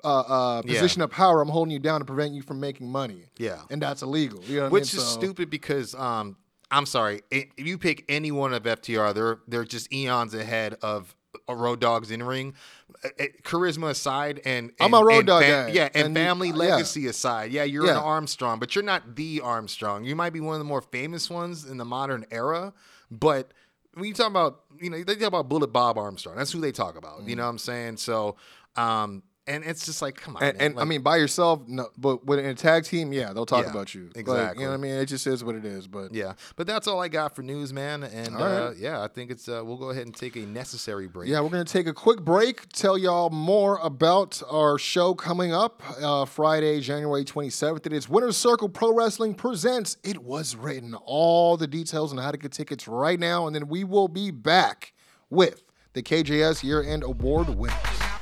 uh, 0.04 0.08
uh, 0.20 0.62
Yeah. 0.66 0.74
position 0.74 1.02
of 1.02 1.12
power. 1.12 1.42
I'm 1.42 1.48
holding 1.50 1.72
you 1.72 1.80
down 1.80 2.00
to 2.02 2.06
prevent 2.06 2.34
you 2.34 2.42
from 2.42 2.60
making 2.60 2.90
money. 2.92 3.30
Yeah. 3.38 3.62
and 3.70 3.82
that's 3.82 4.02
illegal. 4.02 4.44
You 4.44 4.58
know 4.58 4.62
what 4.64 4.68
I 4.68 4.72
Which 4.74 4.94
mean? 4.94 5.02
is 5.02 5.08
So- 5.08 5.20
stupid 5.20 5.50
because 5.50 5.96
um, 5.96 6.36
I'm 6.72 6.86
sorry. 6.86 7.22
If 7.32 7.48
you 7.58 7.78
pick 7.78 8.06
any 8.10 8.32
one 8.32 8.54
of 8.54 8.64
FTR, 8.64 9.14
they're 9.14 9.40
they're 9.48 9.66
just 9.66 9.94
eons 9.94 10.34
ahead 10.34 10.78
of 10.82 11.16
a 11.48 11.56
Road 11.56 11.80
Dogs 11.80 12.12
in 12.12 12.24
ring. 12.24 12.54
Charisma 13.44 13.90
aside, 13.90 14.42
and, 14.46 14.72
I'm 14.80 14.94
a 14.94 15.04
Road 15.04 15.30
and 15.30 15.44
fam- 15.44 15.68
guy, 15.68 15.74
yeah, 15.74 15.90
and, 15.94 16.08
and, 16.08 16.16
family 16.16 16.50
yeah. 16.50 16.56
legacy 16.56 17.08
aside, 17.08 17.52
yeah, 17.52 17.64
you're 17.64 17.86
Yeah. 17.86 17.98
an 17.98 18.04
Armstrong, 18.04 18.58
but 18.58 18.76
you're 18.76 18.84
not 18.84 19.16
the 19.16 19.42
Armstrong. 19.42 20.06
You 20.06 20.16
might 20.16 20.32
be 20.34 20.40
one 20.40 20.56
of 20.56 20.60
the 20.60 20.66
more 20.66 20.82
famous 20.82 21.30
ones 21.30 21.66
in 21.66 21.78
the 21.78 21.86
modern 21.86 22.26
era, 22.32 22.74
but 23.12 23.52
when 23.94 24.06
you 24.06 24.14
talk 24.14 24.28
about, 24.28 24.62
you 24.80 24.90
know, 24.90 24.98
they 25.04 25.16
talk 25.16 25.28
about 25.28 25.50
Bullet 25.50 25.68
Bob 25.68 25.98
Armstrong. 25.98 26.36
That's 26.36 26.52
who 26.52 26.62
they 26.62 26.72
talk 26.72 26.98
about. 26.98 27.28
You 27.28 27.36
know 27.36 27.44
what 27.44 27.50
I'm 27.50 27.58
saying? 27.58 27.98
So, 27.98 28.36
um, 28.76 29.24
and 29.48 29.64
it's 29.64 29.86
just 29.86 30.02
like, 30.02 30.16
come 30.16 30.36
on. 30.36 30.44
And, 30.44 30.62
and 30.62 30.80
I 30.80 30.86
mean, 30.86 31.02
by 31.02 31.18
yourself, 31.18 31.62
no. 31.68 31.90
But 31.98 32.26
when 32.26 32.40
in 32.40 32.46
a 32.46 32.56
tag 32.56 32.84
team, 32.84 33.14
yeah, 33.14 33.32
they'll 33.32 33.46
talk 33.46 33.66
Yeah, 33.66 33.72
about 33.72 33.94
you. 33.94 34.06
Like, 34.08 34.18
exactly. 34.18 34.62
you 34.62 34.68
know 34.68 34.72
what 34.72 34.80
I 34.80 34.82
mean? 34.82 34.94
It 34.96 35.06
just 35.06 35.28
is 35.28 35.44
what 35.44 35.56
it 35.56 35.66
is. 35.66 35.88
But 35.88 36.14
Yeah, 36.14 36.34
but 36.56 36.66
that's 36.66 36.88
all 36.88 37.00
I 37.00 37.10
got 37.10 37.36
for 37.36 37.44
news, 37.44 37.72
man. 37.72 38.04
And 38.04 38.36
uh, 38.36 38.40
right. 38.70 38.78
yeah, 38.78 39.04
I 39.04 39.08
think 39.08 39.30
it's 39.30 39.48
uh, 39.48 39.62
we'll 39.64 39.78
go 39.78 39.92
ahead 39.92 40.06
and 40.08 40.16
take 40.16 40.36
a 40.36 40.40
necessary 40.40 41.08
break. 41.08 41.30
Yeah, 41.30 41.42
we're 41.42 41.50
going 41.50 41.66
to 41.66 41.72
take 41.72 41.86
a 41.86 41.94
quick 41.94 42.22
break, 42.22 42.70
tell 42.70 42.98
y'all 42.98 43.30
more 43.30 43.78
about 43.84 44.42
our 44.50 44.80
show 44.80 45.14
coming 45.14 45.54
up 45.54 45.84
uh, 46.02 46.26
Friday, 46.26 46.82
January 46.82 47.24
27th. 47.24 47.86
It 47.86 47.94
is 47.94 48.10
Winner's 48.10 48.38
Circle 48.38 48.70
Pro 48.70 48.94
Wrestling 48.94 49.36
presents 49.36 49.98
It 50.04 50.24
Was 50.24 50.56
Written. 50.56 50.96
All 51.06 51.56
the 51.56 51.68
details 51.68 52.12
on 52.12 52.18
how 52.18 52.32
to 52.32 52.38
get 52.38 52.52
tickets 52.52 52.88
right 52.88 53.20
now. 53.20 53.46
And 53.46 53.56
then 53.56 53.68
we 53.68 53.84
will 53.84 54.08
be 54.08 54.32
back 54.32 54.94
with 55.30 55.64
the 55.94 56.02
KJS 56.02 56.64
Year 56.64 56.82
End 56.82 57.04
Award 57.04 57.50
winners. 57.50 58.15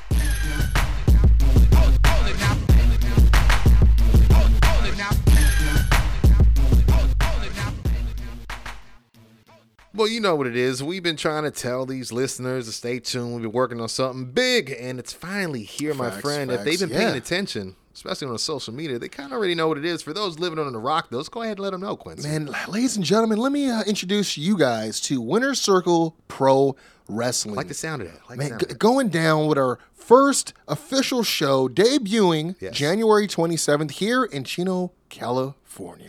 Well, 9.96 10.08
you 10.08 10.20
know 10.20 10.36
what 10.36 10.48
it 10.48 10.56
is. 10.56 10.82
We've 10.82 11.04
been 11.04 11.16
trying 11.18 11.44
to 11.44 11.52
tell 11.52 11.86
these 11.86 12.12
listeners 12.12 12.66
to 12.66 12.72
stay 12.72 13.00
tuned. 13.00 13.34
We've 13.36 13.44
been 13.44 13.52
working 13.52 13.80
on 13.80 13.90
something 13.90 14.32
big, 14.32 14.76
and 14.80 14.98
it's 15.00 15.14
finally 15.14 15.62
here, 15.64 15.94
my 15.94 16.10
Facts, 16.10 16.22
friend. 16.22 16.52
if 16.52 16.64
they've 16.64 16.80
facts, 16.80 16.90
been 16.92 16.98
paying 16.98 17.16
attention, 17.16 17.76
especially 17.94 18.28
on 18.28 18.38
social 18.40 18.74
media, 18.74 18.98
they 18.98 19.08
kind 19.08 19.32
of 19.32 19.38
already 19.38 19.54
know 19.54 19.68
what 19.68 19.78
it 19.78 19.86
is. 19.86 20.02
For 20.02 20.12
those 20.12 20.40
living 20.40 20.58
under 20.58 20.72
the 20.72 20.80
rock, 20.80 21.10
those 21.12 21.30
go 21.30 21.44
ahead 21.44 21.58
and 21.58 21.60
let 21.60 21.72
them 21.74 21.82
know, 21.82 21.96
Quincy. 21.96 22.28
Man, 22.28 22.50
ladies 22.70 22.96
and 22.96 23.06
gentlemen, 23.06 23.38
let 23.38 23.52
me 23.52 23.70
uh, 23.70 23.84
introduce 23.84 24.36
you 24.36 24.58
guys 24.58 25.00
to 25.02 25.22
Winner's 25.22 25.60
Circle 25.62 26.16
Pro 26.28 26.76
Wrestling. 27.08 27.54
I 27.54 27.58
like 27.58 27.68
the 27.68 27.74
sound 27.76 28.02
of 28.02 28.12
that. 28.12 28.28
Like 28.28 28.40
Man, 28.40 28.58
g- 28.58 28.74
going 28.74 29.10
down 29.10 29.46
with 29.46 29.60
our 29.60 29.78
first 29.94 30.54
official 30.68 31.22
show 31.22 31.68
debuting 31.70 32.56
Yes. 32.60 32.74
January 32.76 33.28
27th 33.28 33.92
here 33.92 34.24
in 34.24 34.44
Chino, 34.44 34.92
California. 35.10 35.54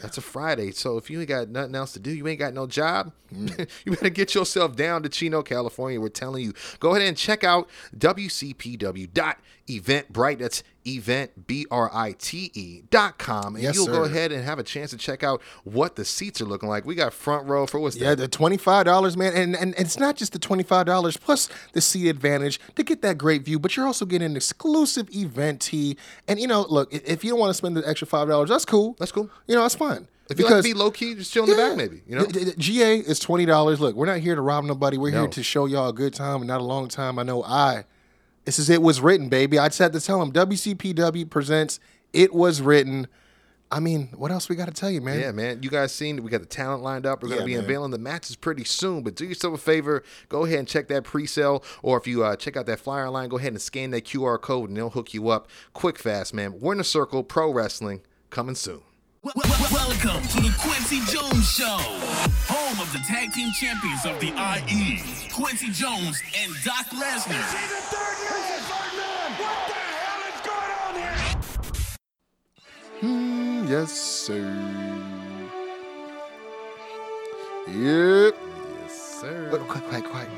That's 0.00 0.18
a 0.18 0.22
Friday, 0.22 0.70
so 0.72 0.96
if 0.98 1.10
you 1.10 1.20
ain't 1.20 1.28
got 1.28 1.48
nothing 1.48 1.74
else 1.74 1.92
to 1.94 1.98
do, 1.98 2.10
you 2.10 2.26
ain't 2.28 2.38
got 2.38 2.54
no 2.54 2.66
job, 2.66 3.12
Mm. 3.34 3.68
you 3.84 3.92
better 3.92 4.10
get 4.10 4.34
yourself 4.34 4.76
down 4.76 5.02
to 5.02 5.08
Chino, 5.08 5.42
California. 5.42 6.00
We're 6.00 6.08
telling 6.08 6.44
you, 6.44 6.52
go 6.78 6.90
ahead 6.94 7.02
and 7.08 7.16
check 7.16 7.42
out 7.42 7.68
wcpw.eventbrite. 9.66 10.38
That's 10.38 10.62
event 10.86 11.46
b 11.46 11.64
r 11.70 11.90
i 11.94 12.12
t 12.18 12.50
e 12.54 12.82
dot 12.90 13.18
com, 13.18 13.54
and 13.54 13.64
Yes, 13.64 13.74
you'll 13.74 13.86
go 13.86 14.04
ahead 14.04 14.32
and 14.32 14.44
have 14.44 14.58
a 14.58 14.62
chance 14.62 14.90
to 14.90 14.96
check 14.98 15.22
out 15.22 15.40
what 15.64 15.96
the 15.96 16.04
seats 16.04 16.40
are 16.40 16.44
looking 16.44 16.68
like. 16.68 16.84
We 16.84 16.94
got 16.94 17.12
front 17.14 17.46
row 17.46 17.66
for 17.66 17.80
what's 17.80 17.96
yeah, 17.96 18.10
that? 18.10 18.18
the 18.18 18.28
twenty-five 18.28 18.84
dollars, 18.84 19.16
man, 19.16 19.32
and, 19.34 19.54
and 19.56 19.74
and 19.74 19.86
it's 19.86 19.98
not 19.98 20.16
just 20.16 20.32
the 20.32 20.38
twenty-five 20.38 20.86
dollars 20.86 21.16
plus 21.16 21.48
the 21.72 21.80
seat 21.80 22.08
advantage 22.08 22.60
to 22.76 22.82
get 22.82 23.02
that 23.02 23.16
great 23.18 23.42
view, 23.44 23.58
but 23.58 23.76
you're 23.76 23.86
also 23.86 24.04
getting 24.04 24.26
an 24.30 24.36
exclusive 24.36 25.08
event 25.14 25.60
tee. 25.62 25.96
And 26.28 26.38
you 26.38 26.46
know, 26.46 26.66
look, 26.68 26.92
if 26.92 27.24
you 27.24 27.30
don't 27.30 27.40
want 27.40 27.50
to 27.50 27.54
spend 27.54 27.76
the 27.76 27.88
extra 27.88 28.06
five 28.06 28.28
dollars, 28.28 28.50
that's 28.50 28.64
cool. 28.64 28.96
That's 28.98 29.12
cool. 29.12 29.30
You 29.46 29.54
know, 29.56 29.62
that's 29.62 29.74
fine. 29.76 30.08
If 30.30 30.38
you 30.38 30.46
like 30.46 30.56
to 30.56 30.62
be 30.62 30.72
low 30.72 30.90
key, 30.90 31.14
just 31.14 31.32
chill 31.32 31.44
in 31.44 31.50
the 31.50 31.56
back, 31.56 31.76
maybe. 31.76 32.00
You 32.06 32.16
know, 32.16 32.24
The- 32.24 32.38
the- 32.38 32.44
the 32.52 32.56
GA 32.56 32.96
is 32.98 33.18
twenty 33.18 33.44
dollars. 33.46 33.78
Look, 33.80 33.94
we're 33.94 34.06
not 34.06 34.18
here 34.20 34.34
to 34.34 34.40
rob 34.40 34.64
nobody. 34.64 34.96
We're 34.96 35.10
No. 35.12 35.20
here 35.20 35.28
to 35.30 35.42
show 35.42 35.66
y'all 35.66 35.88
a 35.88 35.92
good 35.92 36.14
time 36.14 36.36
and 36.36 36.46
not 36.46 36.60
a 36.60 36.64
long 36.64 36.88
time. 36.88 37.18
I 37.18 37.22
know 37.24 37.42
I. 37.42 37.84
This 38.44 38.58
is 38.58 38.68
it 38.70 38.82
was 38.82 39.00
written, 39.00 39.28
baby. 39.28 39.58
I 39.58 39.68
just 39.68 39.78
had 39.78 39.92
to 39.94 40.00
tell 40.00 40.18
them. 40.20 40.32
WCPW 40.32 41.28
presents 41.30 41.80
It 42.12 42.34
Was 42.34 42.60
Written. 42.60 43.06
I 43.72 43.80
mean, 43.80 44.08
what 44.14 44.30
else 44.30 44.48
we 44.48 44.54
got 44.54 44.66
to 44.66 44.72
tell 44.74 44.90
you, 44.90 45.00
man? 45.00 45.18
Yeah, 45.18 45.32
man. 45.32 45.62
You 45.62 45.70
guys 45.70 45.92
seen 45.92 46.22
we 46.22 46.30
got 46.30 46.40
the 46.42 46.46
talent 46.46 46.82
lined 46.82 47.06
up. 47.06 47.22
We're 47.22 47.30
gonna 47.30 47.40
Yeah, 47.40 47.46
be 47.46 47.54
man. 47.54 47.62
unveiling 47.62 47.90
the 47.90 47.98
matches 47.98 48.36
pretty 48.36 48.62
soon. 48.64 49.02
But 49.02 49.16
do 49.16 49.24
yourself 49.24 49.54
a 49.54 49.58
favor, 49.58 50.04
go 50.28 50.44
ahead 50.44 50.58
and 50.60 50.68
check 50.68 50.86
that 50.88 51.02
pre-sale, 51.04 51.64
or 51.82 51.96
if 51.98 52.06
you 52.06 52.22
uh, 52.22 52.36
check 52.36 52.56
out 52.56 52.66
that 52.66 52.78
flyer 52.78 53.10
line, 53.10 53.28
go 53.30 53.38
ahead 53.38 53.52
and 53.52 53.60
scan 53.60 53.90
that 53.92 54.04
QR 54.04 54.40
code, 54.40 54.68
and 54.68 54.76
they'll 54.76 54.90
hook 54.90 55.12
you 55.14 55.28
up 55.28 55.48
quick, 55.72 55.98
fast, 55.98 56.32
man. 56.34 56.60
Winner's 56.60 56.86
Circle, 56.88 57.24
pro 57.24 57.50
wrestling 57.50 58.02
coming 58.30 58.54
soon. 58.54 58.82
Wel- 59.24 59.32
wel- 59.36 59.72
Welcome 59.72 60.20
to 60.28 60.40
the 60.42 60.54
Quincy 60.58 61.00
Jones 61.10 61.50
Show, 61.50 61.78
home 62.46 62.78
of 62.78 62.92
the 62.92 62.98
tag 63.08 63.32
team 63.32 63.50
champions 63.52 64.04
of 64.04 64.20
the 64.20 64.28
IE, 64.36 65.02
Quincy 65.32 65.70
Jones 65.70 66.20
and 66.36 66.52
Doc 66.62 66.84
Lesnar. 66.90 67.40
Mm, 73.02 73.68
yes, 73.68 73.92
sir. 73.92 74.44
Yep. 77.68 78.36
Yes, 78.82 79.20
sir. 79.20 79.48
But 79.50 79.60
quick, 79.68 79.84
quick, 79.84 80.04
quick. 80.04 80.28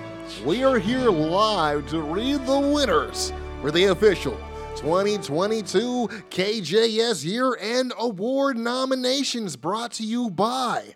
We 0.45 0.65
are 0.65 0.79
here 0.79 1.11
live 1.11 1.89
to 1.89 2.01
read 2.01 2.47
the 2.47 2.59
winners 2.59 3.33
for 3.61 3.71
the 3.71 3.87
official 3.87 4.39
2022 4.77 6.07
KJS 6.31 7.25
Year 7.25 7.57
End 7.59 7.95
Award 7.99 8.59
nominations 8.59 9.57
brought 9.57 9.91
to 9.93 10.03
you 10.05 10.29
by 10.31 10.95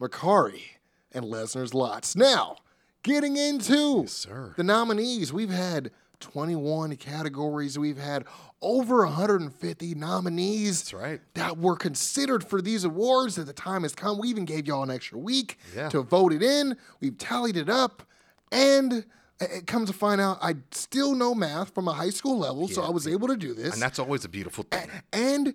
Macari 0.00 0.62
and 1.12 1.24
Lesnar's 1.24 1.74
Lots. 1.74 2.14
Now, 2.14 2.56
getting 3.02 3.36
into 3.36 4.06
sir. 4.06 4.54
the 4.56 4.62
nominees, 4.62 5.32
we've 5.32 5.50
had 5.50 5.90
21 6.20 6.94
categories. 6.96 7.76
We've 7.78 7.98
had 7.98 8.24
over 8.62 9.04
150 9.04 9.94
nominees 9.96 10.82
That's 10.82 10.94
right. 10.94 11.20
that 11.34 11.58
were 11.58 11.76
considered 11.76 12.44
for 12.44 12.62
these 12.62 12.84
awards. 12.84 13.34
That 13.34 13.46
the 13.46 13.52
time 13.52 13.82
has 13.82 13.94
come. 13.94 14.18
We 14.18 14.28
even 14.28 14.44
gave 14.44 14.68
y'all 14.68 14.84
an 14.84 14.90
extra 14.90 15.18
week 15.18 15.58
Yeah. 15.74 15.88
to 15.88 16.02
vote 16.02 16.32
it 16.32 16.44
in. 16.44 16.76
We've 17.00 17.18
tallied 17.18 17.56
it 17.56 17.68
up, 17.68 18.04
and 18.52 19.04
it 19.40 19.66
comes 19.66 19.90
to 19.90 19.96
find 19.96 20.20
out 20.20 20.38
I 20.40 20.56
still 20.70 21.14
know 21.14 21.34
math 21.34 21.74
from 21.74 21.88
a 21.88 21.92
high 21.92 22.10
school 22.10 22.38
level, 22.38 22.68
so 22.68 22.82
I 22.82 22.90
was 22.90 23.06
able 23.06 23.28
to 23.28 23.36
do 23.36 23.54
this. 23.54 23.74
And 23.74 23.82
that's 23.82 23.98
always 23.98 24.24
a 24.24 24.28
beautiful 24.28 24.64
thing. 24.64 24.88
and 25.12 25.54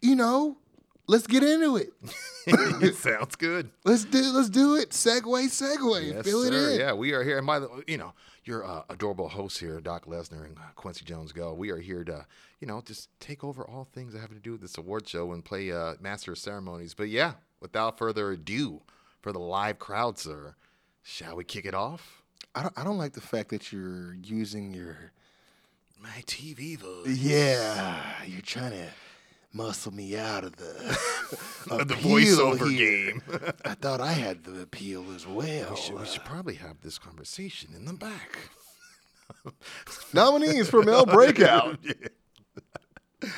you 0.00 0.14
know, 0.16 0.58
let's 1.06 1.26
get 1.26 1.42
into 1.42 1.76
it. 1.76 1.92
it 2.46 2.94
sounds 2.96 3.36
good. 3.36 3.70
Let's 3.84 4.04
do 4.04 4.22
let's 4.32 4.50
do 4.50 4.76
it. 4.76 4.90
Segue, 4.90 5.22
segue. 5.22 6.12
Yes, 6.12 6.24
Fill 6.24 6.42
it 6.42 6.52
sir. 6.52 6.70
in. 6.72 6.80
Yeah, 6.80 6.92
we 6.92 7.12
are 7.12 7.22
here. 7.22 7.38
And 7.38 7.46
by 7.46 7.58
the 7.60 7.82
you 7.86 7.96
know, 7.96 8.12
your 8.44 8.64
uh, 8.64 8.82
adorable 8.90 9.28
host 9.28 9.58
here, 9.58 9.80
Doc 9.80 10.06
Lesnar 10.06 10.44
and 10.44 10.58
uh, 10.58 10.62
Quincy 10.74 11.04
Jones 11.04 11.32
Go. 11.32 11.54
We 11.54 11.70
are 11.70 11.78
here 11.78 12.04
to, 12.04 12.26
you 12.60 12.66
know, 12.66 12.82
just 12.84 13.08
take 13.20 13.42
over 13.42 13.64
all 13.66 13.88
things 13.92 14.12
that 14.12 14.20
have 14.20 14.30
to 14.30 14.38
do 14.40 14.52
with 14.52 14.60
this 14.60 14.76
award 14.76 15.08
show 15.08 15.32
and 15.32 15.44
play 15.44 15.72
uh, 15.72 15.94
master 16.00 16.32
of 16.32 16.38
ceremonies. 16.38 16.94
But 16.94 17.08
yeah, 17.08 17.34
without 17.60 17.98
further 17.98 18.32
ado, 18.32 18.82
for 19.20 19.32
the 19.32 19.38
live 19.40 19.78
crowd, 19.78 20.18
sir, 20.18 20.54
shall 21.02 21.36
we 21.36 21.44
kick 21.44 21.64
it 21.64 21.74
off? 21.74 22.22
I 22.54 22.62
don't 22.62 22.78
I 22.78 22.84
don't 22.84 22.98
like 22.98 23.12
the 23.12 23.20
fact 23.20 23.50
that 23.50 23.72
you're 23.72 24.14
using 24.14 24.72
your 24.74 25.12
My 26.00 26.22
TV 26.26 26.76
voice. 26.78 27.06
Yeah, 27.16 28.02
you're 28.26 28.40
trying 28.42 28.72
to 28.72 28.88
muscle 29.52 29.92
me 29.92 30.16
out 30.16 30.44
of 30.44 30.56
the 30.56 30.98
The 31.84 31.94
voiceover 31.94 32.70
here. 32.70 33.12
game. 33.12 33.22
I 33.64 33.74
thought 33.74 34.00
I 34.00 34.12
had 34.12 34.44
the 34.44 34.62
appeal 34.62 35.04
as 35.14 35.26
well. 35.26 35.70
We 35.70 35.76
should, 35.76 35.98
we 35.98 36.06
should 36.06 36.24
probably 36.24 36.54
have 36.54 36.80
this 36.82 36.98
conversation 36.98 37.70
in 37.74 37.84
the 37.84 37.92
back. 37.94 38.38
Nominees 40.12 40.68
for 40.68 40.82
male 40.82 41.06
breakout. 41.06 41.78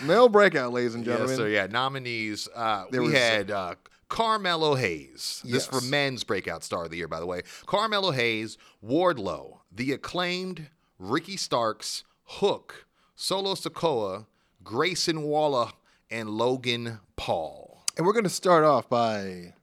Male 0.02 0.28
breakout, 0.28 0.72
ladies 0.72 0.94
and 0.96 1.06
Yeah, 1.06 1.12
gentlemen. 1.12 1.36
so 1.36 1.44
yeah, 1.46 1.66
nominees. 1.66 2.48
Uh, 2.54 2.86
There 2.90 3.02
we 3.02 3.08
was- 3.10 3.18
had 3.18 3.50
uh, 3.50 3.74
Carmelo 4.08 4.74
Hayes. 4.76 5.42
This 5.44 5.66
for 5.66 5.76
Yes. 5.76 5.84
men's 5.84 6.24
breakout 6.24 6.62
star 6.64 6.84
of 6.84 6.90
the 6.90 6.96
year, 6.96 7.08
by 7.08 7.20
the 7.20 7.26
way. 7.26 7.42
Carmelo 7.66 8.12
Hayes, 8.12 8.56
Wardlow, 8.84 9.58
the 9.72 9.92
acclaimed 9.92 10.68
Ricky 10.98 11.36
Starks, 11.36 12.04
Hook, 12.24 12.86
Solo 13.14 13.54
Sikoa, 13.54 14.26
Grayson 14.62 15.22
Waller, 15.22 15.72
and 16.10 16.30
Logan 16.30 17.00
Paul. 17.16 17.84
And 17.96 18.06
we're 18.06 18.12
going 18.12 18.24
to 18.24 18.30
start 18.30 18.62
off 18.64 18.88
by 18.88 19.54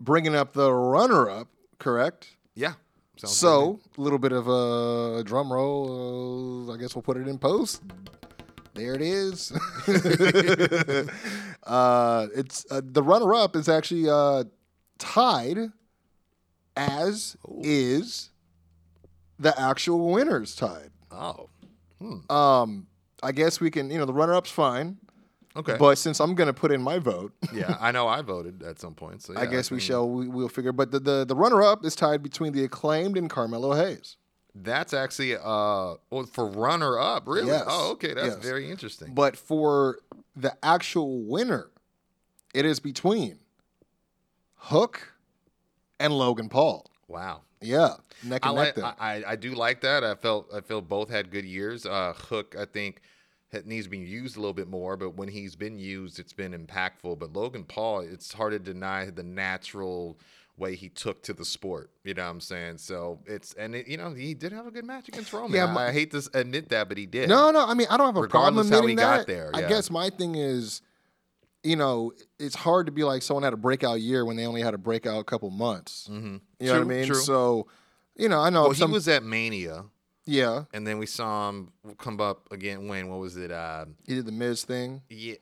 bringing 0.00 0.34
up 0.34 0.54
the 0.54 0.72
runner-up, 0.72 1.48
correct? 1.78 2.36
Yeah. 2.54 2.74
sounds 3.16 3.20
good 3.20 3.20
to 3.20 3.26
me. 3.26 3.28
So, 3.34 3.80
a 3.96 4.00
little 4.00 4.18
bit 4.18 4.32
of 4.32 4.48
a 4.48 5.22
drum 5.24 5.52
roll. 5.52 6.68
Uh, 6.68 6.74
I 6.74 6.76
guess 6.78 6.94
we'll 6.96 7.02
put 7.02 7.16
it 7.16 7.28
in 7.28 7.38
post. 7.38 7.82
There 8.74 8.94
it 8.94 9.02
is. 9.02 9.52
uh, 11.72 12.26
it's 12.34 12.66
uh, 12.70 12.80
the 12.84 13.02
runner-up 13.02 13.56
is 13.56 13.68
actually 13.68 14.08
uh, 14.08 14.44
tied, 14.98 15.58
as 16.76 17.36
is 17.62 18.30
the 19.38 19.58
actual 19.60 20.10
winners 20.12 20.54
tied. 20.54 20.90
oh, 21.10 21.48
Um, 22.30 22.86
I 23.22 23.32
guess 23.32 23.60
we 23.60 23.70
can. 23.70 23.90
You 23.90 23.98
know, 23.98 24.04
the 24.04 24.12
runner-up's 24.12 24.50
fine, 24.50 24.98
okay. 25.56 25.76
but 25.78 25.96
since 25.98 26.20
I'm 26.20 26.34
going 26.34 26.48
to 26.48 26.52
put 26.52 26.72
in 26.72 26.82
my 26.82 26.98
vote, 26.98 27.32
yeah, 27.54 27.76
I 27.80 27.92
know 27.92 28.08
I 28.08 28.22
voted 28.22 28.62
at 28.62 28.80
some 28.80 28.94
point. 28.94 29.22
So 29.22 29.34
I 29.34 29.44
yeah, 29.44 29.50
guess 29.50 29.70
we 29.70 29.78
can- 29.78 29.86
shall. 29.86 30.08
We, 30.08 30.28
we'll 30.28 30.48
figure. 30.48 30.72
But 30.72 30.90
the, 30.90 31.00
the 31.00 31.24
the 31.24 31.36
runner-up 31.36 31.84
is 31.84 31.94
tied 31.94 32.22
between 32.22 32.52
the 32.52 32.64
acclaimed 32.64 33.16
and 33.16 33.30
Carmelo 33.30 33.74
Hayes. 33.74 34.16
That's 34.54 34.92
actually 34.92 35.34
uh 35.36 35.94
for 36.32 36.46
runner 36.46 36.98
up, 36.98 37.26
really. 37.26 37.46
Yes, 37.48 37.64
Oh, 37.66 37.92
okay, 37.92 38.12
that's 38.12 38.34
yes. 38.36 38.44
very 38.44 38.70
interesting. 38.70 39.14
But 39.14 39.36
for 39.36 39.98
the 40.36 40.56
actual 40.62 41.22
winner, 41.22 41.70
it 42.54 42.64
is 42.64 42.80
between 42.80 43.38
Hook 44.56 45.14
and 45.98 46.12
Logan 46.16 46.48
Paul. 46.48 46.90
wow. 47.08 47.42
Yeah, 47.64 47.94
neck 48.24 48.44
I 48.44 48.48
and 48.48 48.56
like. 48.56 48.66
neck 48.66 48.74
there. 48.74 48.84
I, 48.98 49.14
I- 49.18 49.24
I 49.32 49.36
do 49.36 49.52
like 49.54 49.82
that. 49.82 50.02
I 50.02 50.16
felt. 50.16 50.48
I 50.52 50.60
felt 50.60 50.88
both 50.88 51.08
had 51.10 51.30
good 51.30 51.44
years. 51.44 51.86
Uh, 51.86 52.12
Hook, 52.12 52.56
I 52.58 52.64
think, 52.64 53.00
needs 53.64 53.86
to 53.86 53.90
be 53.90 53.98
used 53.98 54.36
a 54.36 54.40
little 54.40 54.52
bit 54.52 54.66
more. 54.68 54.96
But 54.96 55.10
when 55.10 55.28
he's 55.28 55.54
been 55.54 55.78
used, 55.78 56.18
it's 56.18 56.32
been 56.32 56.52
impactful. 56.54 57.20
But 57.20 57.32
Logan 57.34 57.62
Paul, 57.62 58.00
it's 58.00 58.32
hard 58.32 58.50
to 58.52 58.58
deny 58.58 59.10
the 59.10 59.22
natural 59.22 60.18
way 60.62 60.74
he 60.76 60.88
took 60.88 61.22
to 61.24 61.32
the 61.34 61.44
sport. 61.44 61.90
You 62.04 62.14
know 62.14 62.22
what 62.24 62.30
I'm 62.30 62.40
saying? 62.40 62.78
So 62.78 63.18
it's 63.26 63.52
and 63.54 63.74
it, 63.74 63.86
you 63.88 63.96
know 63.98 64.14
he 64.14 64.32
did 64.32 64.52
have 64.52 64.66
a 64.66 64.70
good 64.70 64.84
match 64.86 65.08
against 65.08 65.32
Roman. 65.32 65.52
Yeah, 65.54 65.66
I, 65.66 65.72
my- 65.72 65.86
I 65.88 65.92
hate 65.92 66.10
to 66.12 66.22
admit 66.32 66.68
that, 66.70 66.88
but 66.88 66.96
he 66.96 67.04
did. 67.06 67.28
No, 67.28 67.50
no. 67.50 67.66
I 67.66 67.74
mean, 67.74 67.86
I 67.90 67.96
don't 67.98 68.06
have 68.14 68.16
a 68.16 68.26
problem 68.28 68.56
Regardless 68.56 68.70
how 68.70 68.76
admitting 68.78 68.98
he 68.98 69.02
got 69.02 69.16
that. 69.18 69.26
there, 69.26 69.50
I 69.52 69.62
guess 69.68 69.90
my 69.90 70.08
thing 70.10 70.36
is, 70.36 70.80
you 71.62 71.76
know, 71.76 72.12
it's 72.38 72.54
hard 72.56 72.86
to 72.86 72.92
be 72.92 73.04
like 73.04 73.22
someone 73.22 73.42
had 73.42 73.52
a 73.52 73.56
breakout 73.58 74.00
year 74.00 74.24
when 74.24 74.36
they 74.36 74.46
only 74.46 74.62
had 74.62 74.74
a 74.74 74.78
breakout 74.78 75.20
a 75.20 75.24
couple 75.24 75.50
months. 75.50 76.06
hmm 76.06 76.36
You 76.60 76.66
know 76.68 76.72
what 76.74 76.80
I 76.80 76.84
mean? 76.84 77.06
true. 77.06 77.16
So, 77.16 77.66
you 78.16 78.28
know, 78.28 78.40
I 78.40 78.50
know 78.50 78.62
Well, 78.64 78.74
some. 78.74 78.90
he 78.90 78.94
was 78.94 79.08
at 79.08 79.22
Mania, 79.22 79.84
yeah, 80.24 80.64
and 80.72 80.86
then 80.86 80.98
we 80.98 81.06
saw 81.06 81.48
him 81.48 81.72
come 81.98 82.20
up 82.20 82.48
again. 82.52 82.86
When 82.88 83.08
what 83.08 83.18
was 83.20 83.36
it? 83.36 83.50
Uh, 83.50 83.86
he 84.06 84.14
did 84.14 84.26
the 84.26 84.32
Miz 84.32 84.64
thing. 84.64 85.02
Yeah. 85.08 85.34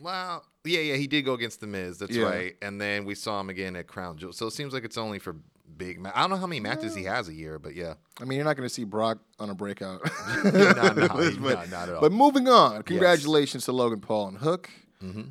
Well, 0.00 0.44
yeah, 0.64 0.80
yeah, 0.80 0.96
he 0.96 1.06
did 1.06 1.22
go 1.22 1.34
against 1.34 1.60
the 1.60 1.66
Miz. 1.66 1.98
That's 1.98 2.14
Yeah. 2.14 2.24
right. 2.24 2.56
And 2.62 2.80
then 2.80 3.04
we 3.04 3.14
saw 3.14 3.40
him 3.40 3.50
again 3.50 3.76
at 3.76 3.86
Crown 3.86 4.16
Jewel. 4.18 4.32
So 4.32 4.46
it 4.46 4.52
seems 4.52 4.72
like 4.72 4.84
it's 4.84 4.98
only 4.98 5.18
for 5.18 5.36
big. 5.76 5.98
Ma- 6.00 6.12
I 6.14 6.20
don't 6.20 6.30
know 6.30 6.36
how 6.36 6.46
many 6.46 6.60
matches 6.60 6.94
he 6.94 7.04
has 7.04 7.28
a 7.28 7.34
year, 7.34 7.58
but 7.58 7.74
yeah. 7.74 7.94
I 8.20 8.24
mean, 8.24 8.36
you're 8.36 8.44
not 8.44 8.56
going 8.56 8.68
to 8.68 8.74
see 8.74 8.84
Brock 8.84 9.18
on 9.38 9.50
a 9.50 9.54
breakout. 9.54 10.00
no, 10.44 10.50
no, 10.52 11.08
but, 11.08 11.38
not, 11.40 11.70
not 11.70 11.88
at 11.88 11.94
all. 11.94 12.00
but 12.00 12.12
moving 12.12 12.46
on, 12.48 12.82
congratulations 12.82 13.64
to 13.64 13.72
Logan 13.72 14.00
Paul 14.00 14.28
and 14.28 14.38
Hook. 14.38 14.70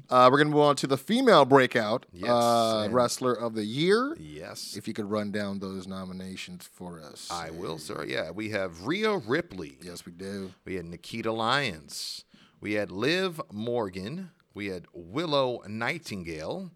Uh, 0.09 0.27
we're 0.29 0.37
going 0.37 0.49
to 0.49 0.53
move 0.53 0.63
on 0.65 0.75
to 0.75 0.85
the 0.85 0.97
female 0.97 1.45
breakout 1.45 2.05
Mm-hmm. 2.13 2.25
Yes, 2.25 2.29
uh, 2.29 2.89
wrestler 2.91 3.31
of 3.31 3.53
the 3.55 3.63
year. 3.63 4.17
yes, 4.19 4.75
If 4.75 4.85
you 4.85 4.93
could 4.93 5.09
run 5.09 5.31
down 5.31 5.59
those 5.59 5.87
nominations 5.87 6.67
for 6.73 6.99
us. 6.99 7.29
I 7.31 7.51
will, 7.51 7.77
sir. 7.77 8.03
Yeah, 8.05 8.31
we 8.31 8.49
have 8.49 8.85
Rhea 8.85 9.15
Ripley. 9.15 9.77
Yes, 9.81 10.05
we 10.05 10.11
do. 10.11 10.51
We 10.65 10.75
had 10.75 10.83
Nikita 10.87 11.31
Lyons. 11.31 12.25
We 12.59 12.73
had 12.73 12.91
Liv 12.91 13.39
Morgan. 13.49 14.31
We 14.53 14.67
had 14.67 14.85
Willow 14.93 15.61
Nightingale. 15.67 16.71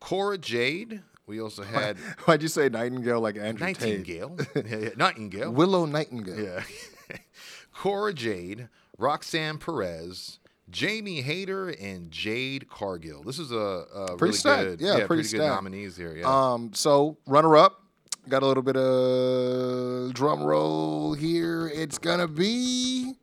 Cora 0.00 0.38
Jade. 0.38 1.02
We 1.26 1.40
also 1.40 1.62
had 1.62 1.96
Why'd 2.24 2.42
you 2.42 2.48
say 2.48 2.68
Nightingale 2.68 3.20
like 3.20 3.36
Andrew 3.36 3.66
Tate? 3.66 3.80
Nightingale. 3.80 4.36
Yeah, 4.54 4.76
yeah, 4.78 4.88
Nightingale. 4.96 5.52
Willow 5.52 5.84
Nightingale. 5.86 6.40
Yeah. 6.40 6.62
Cora 7.74 8.12
Jade, 8.12 8.68
Roxanne 8.98 9.58
Perez, 9.58 10.38
Jamie 10.70 11.22
Hayter, 11.22 11.68
and 11.70 12.10
Jade 12.10 12.68
Cargill. 12.68 13.22
This 13.22 13.38
is 13.38 13.52
a, 13.52 13.56
a 13.56 14.16
Pretty 14.16 14.22
really 14.24 14.32
stacked. 14.36 14.62
good, 14.62 14.80
Yeah, 14.80 14.92
pretty 15.06 15.06
pretty, 15.22 15.28
good 15.38 15.46
nominees 15.46 15.96
here. 15.96 16.16
Yeah. 16.16 16.26
Um, 16.52 16.72
so 16.74 17.16
runner 17.26 17.56
up, 17.56 17.80
got 18.28 18.42
a 18.42 18.46
little 18.46 18.62
bit 18.62 18.76
of 18.76 20.12
drum 20.14 20.42
roll 20.42 21.14
here. 21.14 21.68
It's 21.72 21.98
gonna 21.98 22.28
be 22.28 23.14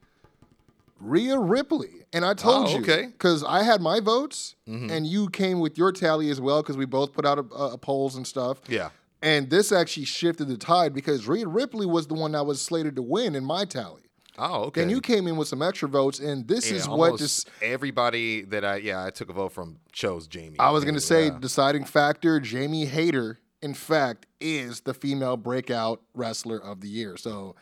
Rhea 0.99 1.37
Ripley, 1.39 2.05
and 2.13 2.25
I 2.25 2.33
told 2.33 2.67
Oh, 2.67 2.71
you 2.71 2.81
okay. 2.81 3.07
because 3.07 3.43
I 3.43 3.63
had 3.63 3.81
my 3.81 3.99
votes, 3.99 4.55
Mm-hmm. 4.67 4.89
and 4.89 5.07
you 5.07 5.29
came 5.29 5.59
with 5.59 5.77
your 5.77 5.91
tally 5.91 6.29
as 6.29 6.41
well 6.41 6.61
because 6.61 6.77
we 6.77 6.85
both 6.85 7.13
put 7.13 7.25
out 7.25 7.37
a, 7.39 7.45
a, 7.53 7.73
a 7.73 7.77
polls 7.77 8.15
and 8.15 8.25
stuff. 8.25 8.59
yeah. 8.67 8.89
And 9.21 9.49
this 9.49 9.71
actually 9.71 10.05
shifted 10.05 10.47
the 10.47 10.57
tide 10.57 10.93
because 10.93 11.27
Rhea 11.27 11.47
Ripley 11.47 11.87
was 11.87 12.05
the 12.05 12.13
one 12.13 12.33
that 12.33 12.45
was 12.45 12.61
slated 12.61 12.95
to 12.97 13.01
win 13.01 13.33
in 13.35 13.43
my 13.43 13.65
tally. 13.65 14.03
Oh, 14.37 14.65
okay. 14.65 14.81
Then 14.81 14.91
you 14.91 15.01
came 15.01 15.25
in 15.27 15.37
with 15.37 15.47
some 15.47 15.63
extra 15.63 15.89
votes, 15.89 16.19
and 16.19 16.47
this 16.47 16.69
Yeah, 16.69 16.77
is 16.77 16.87
what 16.87 17.17
this. 17.17 17.43
everybody 17.59 18.43
that 18.43 18.63
I 18.63 18.75
yeah 18.77 19.03
I 19.03 19.09
took 19.09 19.29
a 19.29 19.33
vote 19.33 19.53
from 19.53 19.77
chose 19.91 20.27
Jamie. 20.27 20.59
I 20.59 20.69
was 20.69 20.83
going 20.83 20.93
to 20.93 21.01
say, 21.01 21.25
yeah. 21.29 21.37
deciding 21.39 21.85
factor, 21.85 22.39
Jamie 22.39 22.85
Hayter, 22.85 23.39
in 23.63 23.73
fact, 23.73 24.27
is 24.39 24.81
the 24.81 24.93
female 24.93 25.35
breakout 25.35 26.01
wrestler 26.13 26.59
of 26.61 26.81
the 26.81 26.87
year. 26.87 27.17
So, 27.17 27.55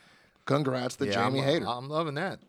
congrats 0.45 0.97
to 0.97 1.05
yeah, 1.05 1.13
Jamie 1.13 1.39
I'm, 1.39 1.45
Hayter. 1.45 1.67
I'm 1.69 1.87
loving 1.87 2.15
that. 2.15 2.39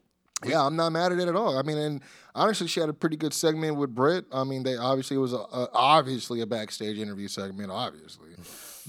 Yeah, 0.44 0.64
I'm 0.64 0.76
not 0.76 0.90
mad 0.92 1.12
at 1.12 1.18
it 1.18 1.28
at 1.28 1.36
all. 1.36 1.58
I 1.58 1.62
mean, 1.62 1.78
and 1.78 2.00
honestly, 2.34 2.66
she 2.68 2.80
had 2.80 2.88
a 2.88 2.92
pretty 2.92 3.16
good 3.16 3.32
segment 3.32 3.76
with 3.76 3.94
Britt. 3.94 4.26
I 4.32 4.44
mean, 4.44 4.62
they 4.62 4.76
obviously 4.76 5.16
it 5.16 5.20
was 5.20 5.32
a, 5.32 5.38
a, 5.38 5.68
obviously 5.72 6.40
a 6.42 6.46
backstage 6.46 6.98
interview 6.98 7.28
segment, 7.28 7.70
obviously, 7.70 8.30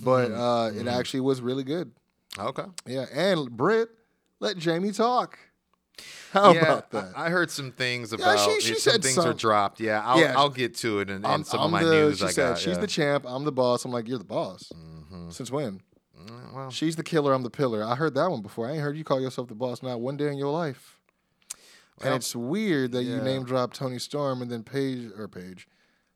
but 0.03 0.29
Mm-hmm. 0.29 0.39
uh, 0.39 0.67
it 0.81 0.87
actually 0.87 1.21
was 1.21 1.41
really 1.41 1.63
good. 1.63 1.91
Okay. 2.37 2.65
Yeah, 2.85 3.05
and 3.13 3.49
Britt 3.49 3.89
let 4.39 4.57
Jamie 4.57 4.91
talk. 4.91 5.39
How 6.31 6.51
yeah, 6.53 6.59
about 6.61 6.91
that? 6.91 7.13
I, 7.15 7.29
heard 7.29 7.49
some 7.49 7.71
things 7.71 8.11
Yeah, 8.11 8.17
about 8.33 8.39
she- 8.51 8.61
she 8.61 8.75
some 8.75 9.01
things 9.01 9.15
some- 9.15 9.27
are 9.29 9.33
dropped. 9.33 9.79
Yeah, 9.79 10.03
I'll, 10.05 10.19
Yeah. 10.19 10.33
I'll 10.37 10.49
get 10.49 10.75
to 10.77 10.99
it 10.99 11.09
in, 11.09 11.25
in 11.25 11.43
some 11.45 11.59
I'm 11.59 11.65
of 11.67 11.71
my 11.71 11.83
the- 11.83 11.89
news 11.89 12.19
she 12.19 12.25
I 12.25 12.29
said, 12.29 12.49
got. 12.49 12.57
She's 12.59 12.75
yeah. 12.75 12.81
the 12.81 12.87
champ. 12.87 13.23
I'm 13.27 13.45
the 13.45 13.51
boss. 13.51 13.85
I'm 13.85 13.91
like, 13.91 14.07
you're 14.07 14.19
the 14.19 14.23
boss. 14.25 14.71
Mm-hmm. 14.75 15.29
Since 15.31 15.49
when? 15.49 15.81
Mm, 16.21 16.53
well, 16.53 16.69
She's 16.69 16.95
the 16.97 17.03
killer. 17.03 17.33
I'm 17.33 17.41
the 17.43 17.49
pillar. 17.49 17.83
I 17.83 17.95
heard 17.95 18.13
that 18.15 18.29
one 18.29 18.41
before. 18.41 18.67
I 18.67 18.73
ain't 18.73 18.81
heard 18.81 18.97
you 18.97 19.03
call 19.03 19.19
yourself 19.21 19.47
the 19.47 19.55
boss 19.55 19.81
not 19.81 19.99
one 20.01 20.17
day 20.17 20.27
in 20.27 20.37
your 20.37 20.51
life. 20.51 20.96
And 22.03 22.13
it's 22.13 22.35
weird 22.35 22.91
that 22.91 23.03
you 23.03 23.15
yeah. 23.17 23.23
name 23.23 23.43
drop 23.43 23.73
Toni 23.73 23.99
Storm 23.99 24.41
and 24.41 24.51
then 24.51 24.63
Paige 24.63 25.09
or 25.17 25.27
Paige, 25.27 25.67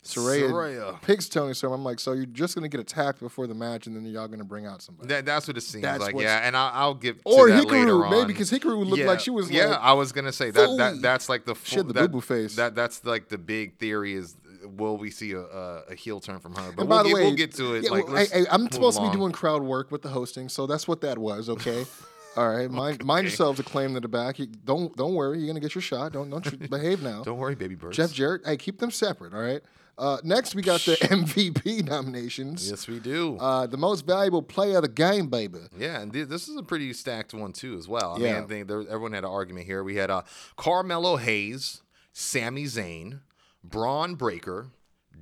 Saraya, 0.04 0.50
Saraya. 0.52 1.02
picks 1.02 1.28
Toni 1.30 1.54
Storm. 1.54 1.74
I'm 1.74 1.84
like, 1.84 2.00
so 2.00 2.14
you're 2.14 2.26
just 2.26 2.56
gonna 2.56 2.68
get 2.68 2.80
attacked 2.80 3.20
before 3.20 3.48
the 3.48 3.54
match, 3.54 3.88
and 3.88 3.96
then 3.96 4.06
y'all 4.06 4.28
gonna 4.28 4.44
bring 4.44 4.66
out 4.66 4.82
somebody. 4.82 5.08
That, 5.10 5.26
that's 5.26 5.48
what 5.48 5.58
it 5.58 5.62
seems 5.62 5.84
That's 5.84 6.02
like, 6.02 6.14
what's- 6.16 6.26
yeah. 6.26 6.40
And 6.48 6.56
I'll, 6.58 6.72
I'll 6.74 7.00
or 7.26 7.48
to 7.48 7.54
that 7.54 7.66
later 7.68 7.92
Hikaru, 7.94 8.06
on. 8.06 8.12
maybe 8.12 8.28
because 8.34 8.52
Hikaru 8.52 8.86
looked 8.86 9.04
like 9.04 9.20
she 9.20 9.30
was 9.32 9.50
yeah. 9.52 9.66
like, 9.68 9.80
I 9.80 9.94
was 9.94 10.12
gonna 10.12 10.32
say 10.32 10.52
that, 10.52 10.66
fully- 10.66 10.78
that 10.78 11.02
that's 11.02 11.30
like 11.30 11.46
the 11.46 11.56
She 11.64 11.76
had 11.78 11.88
the 11.88 11.94
that, 11.94 12.02
boo-boo 12.12 12.22
face. 12.22 12.56
That 12.56 12.76
that's 12.76 13.04
like 13.06 13.30
the 13.30 13.38
big 13.38 13.78
theory 13.78 14.14
is 14.14 14.36
will 14.78 14.98
we 14.98 15.10
see 15.10 15.32
a, 15.32 15.42
a, 15.42 15.82
a 15.90 15.96
heel 15.96 16.20
turn 16.20 16.40
from 16.40 16.54
her? 16.56 16.72
But 16.76 16.82
And 16.82 16.90
we'll 16.90 17.00
by 17.00 17.04
the 17.04 17.10
get, 17.10 17.16
way, 17.16 17.22
we'll 17.24 17.36
get 17.36 17.54
to 17.56 17.74
it. 17.76 17.84
yeah, 17.86 17.90
like, 17.90 18.06
well, 18.06 18.14
let's 18.14 18.32
hey, 18.32 18.42
hey, 18.42 18.46
I'm 18.52 18.62
move 18.64 18.74
supposed 18.74 18.98
to 18.98 19.02
along. 19.04 19.14
be 19.14 19.18
doing 19.18 19.32
crowd 19.32 19.64
work 19.64 19.90
with 19.92 20.04
the 20.04 20.10
hosting, 20.10 20.50
so 20.50 20.68
that's 20.68 20.88
what 20.88 21.02
that 21.02 21.18
was. 21.18 21.50
Okay. 21.50 21.86
All 22.38 22.50
right, 22.50 22.70
mind, 22.82 23.04
mind 23.04 23.26
yourselves 23.28 23.60
a 23.60 23.64
claim 23.64 23.94
the 23.94 24.02
back. 24.08 24.40
You, 24.40 24.48
don't 24.48 24.96
don't 24.96 25.14
worry, 25.16 25.40
you're 25.40 25.48
gonna 25.48 25.60
get 25.60 25.76
your 25.76 25.82
shot. 25.82 26.14
Don't 26.14 26.30
don't 26.30 26.70
behave 26.70 27.02
now. 27.04 27.24
Don't 27.24 27.38
worry, 27.38 27.56
baby 27.56 27.76
birds. 27.76 27.98
Jeff 27.98 28.14
Jarrett, 28.14 28.42
hey, 28.46 28.58
keep 28.58 28.80
them 28.80 28.92
separate. 28.92 29.34
All 29.34 29.42
right. 29.42 29.62
Uh, 29.98 30.18
next, 30.24 30.56
we 30.56 30.64
got 30.64 30.80
the 30.82 30.94
MVP 30.96 31.86
nominations. 31.88 32.68
Yes, 32.68 32.88
we 32.88 33.00
do. 33.00 33.38
Uh, 33.38 33.68
the 33.68 33.78
most 33.78 34.08
valuable 34.08 34.42
player 34.42 34.78
of 34.78 34.82
the 34.84 34.88
game, 34.88 35.28
baby. 35.28 35.60
Yeah, 35.78 36.00
and 36.02 36.12
th- 36.12 36.28
this 36.28 36.48
is 36.48 36.56
a 36.58 36.64
pretty 36.64 36.92
stacked 36.94 37.34
one 37.36 37.52
too, 37.52 37.78
as 37.78 37.88
well. 37.88 38.16
I 38.16 38.20
Yeah. 38.20 38.34
mean, 38.36 38.44
I 38.44 38.48
think 38.48 38.68
there, 38.68 38.80
everyone 38.82 39.12
had 39.12 39.26
an 39.26 39.30
argument 39.30 39.68
here. 39.68 39.84
We 39.84 39.98
had 39.98 40.10
uh, 40.10 40.24
Carmelo 40.56 41.18
Hayes, 41.18 41.82
Sami 42.14 42.64
Zayn, 42.64 43.20
Bron 43.64 44.16
Breakker, 44.16 44.68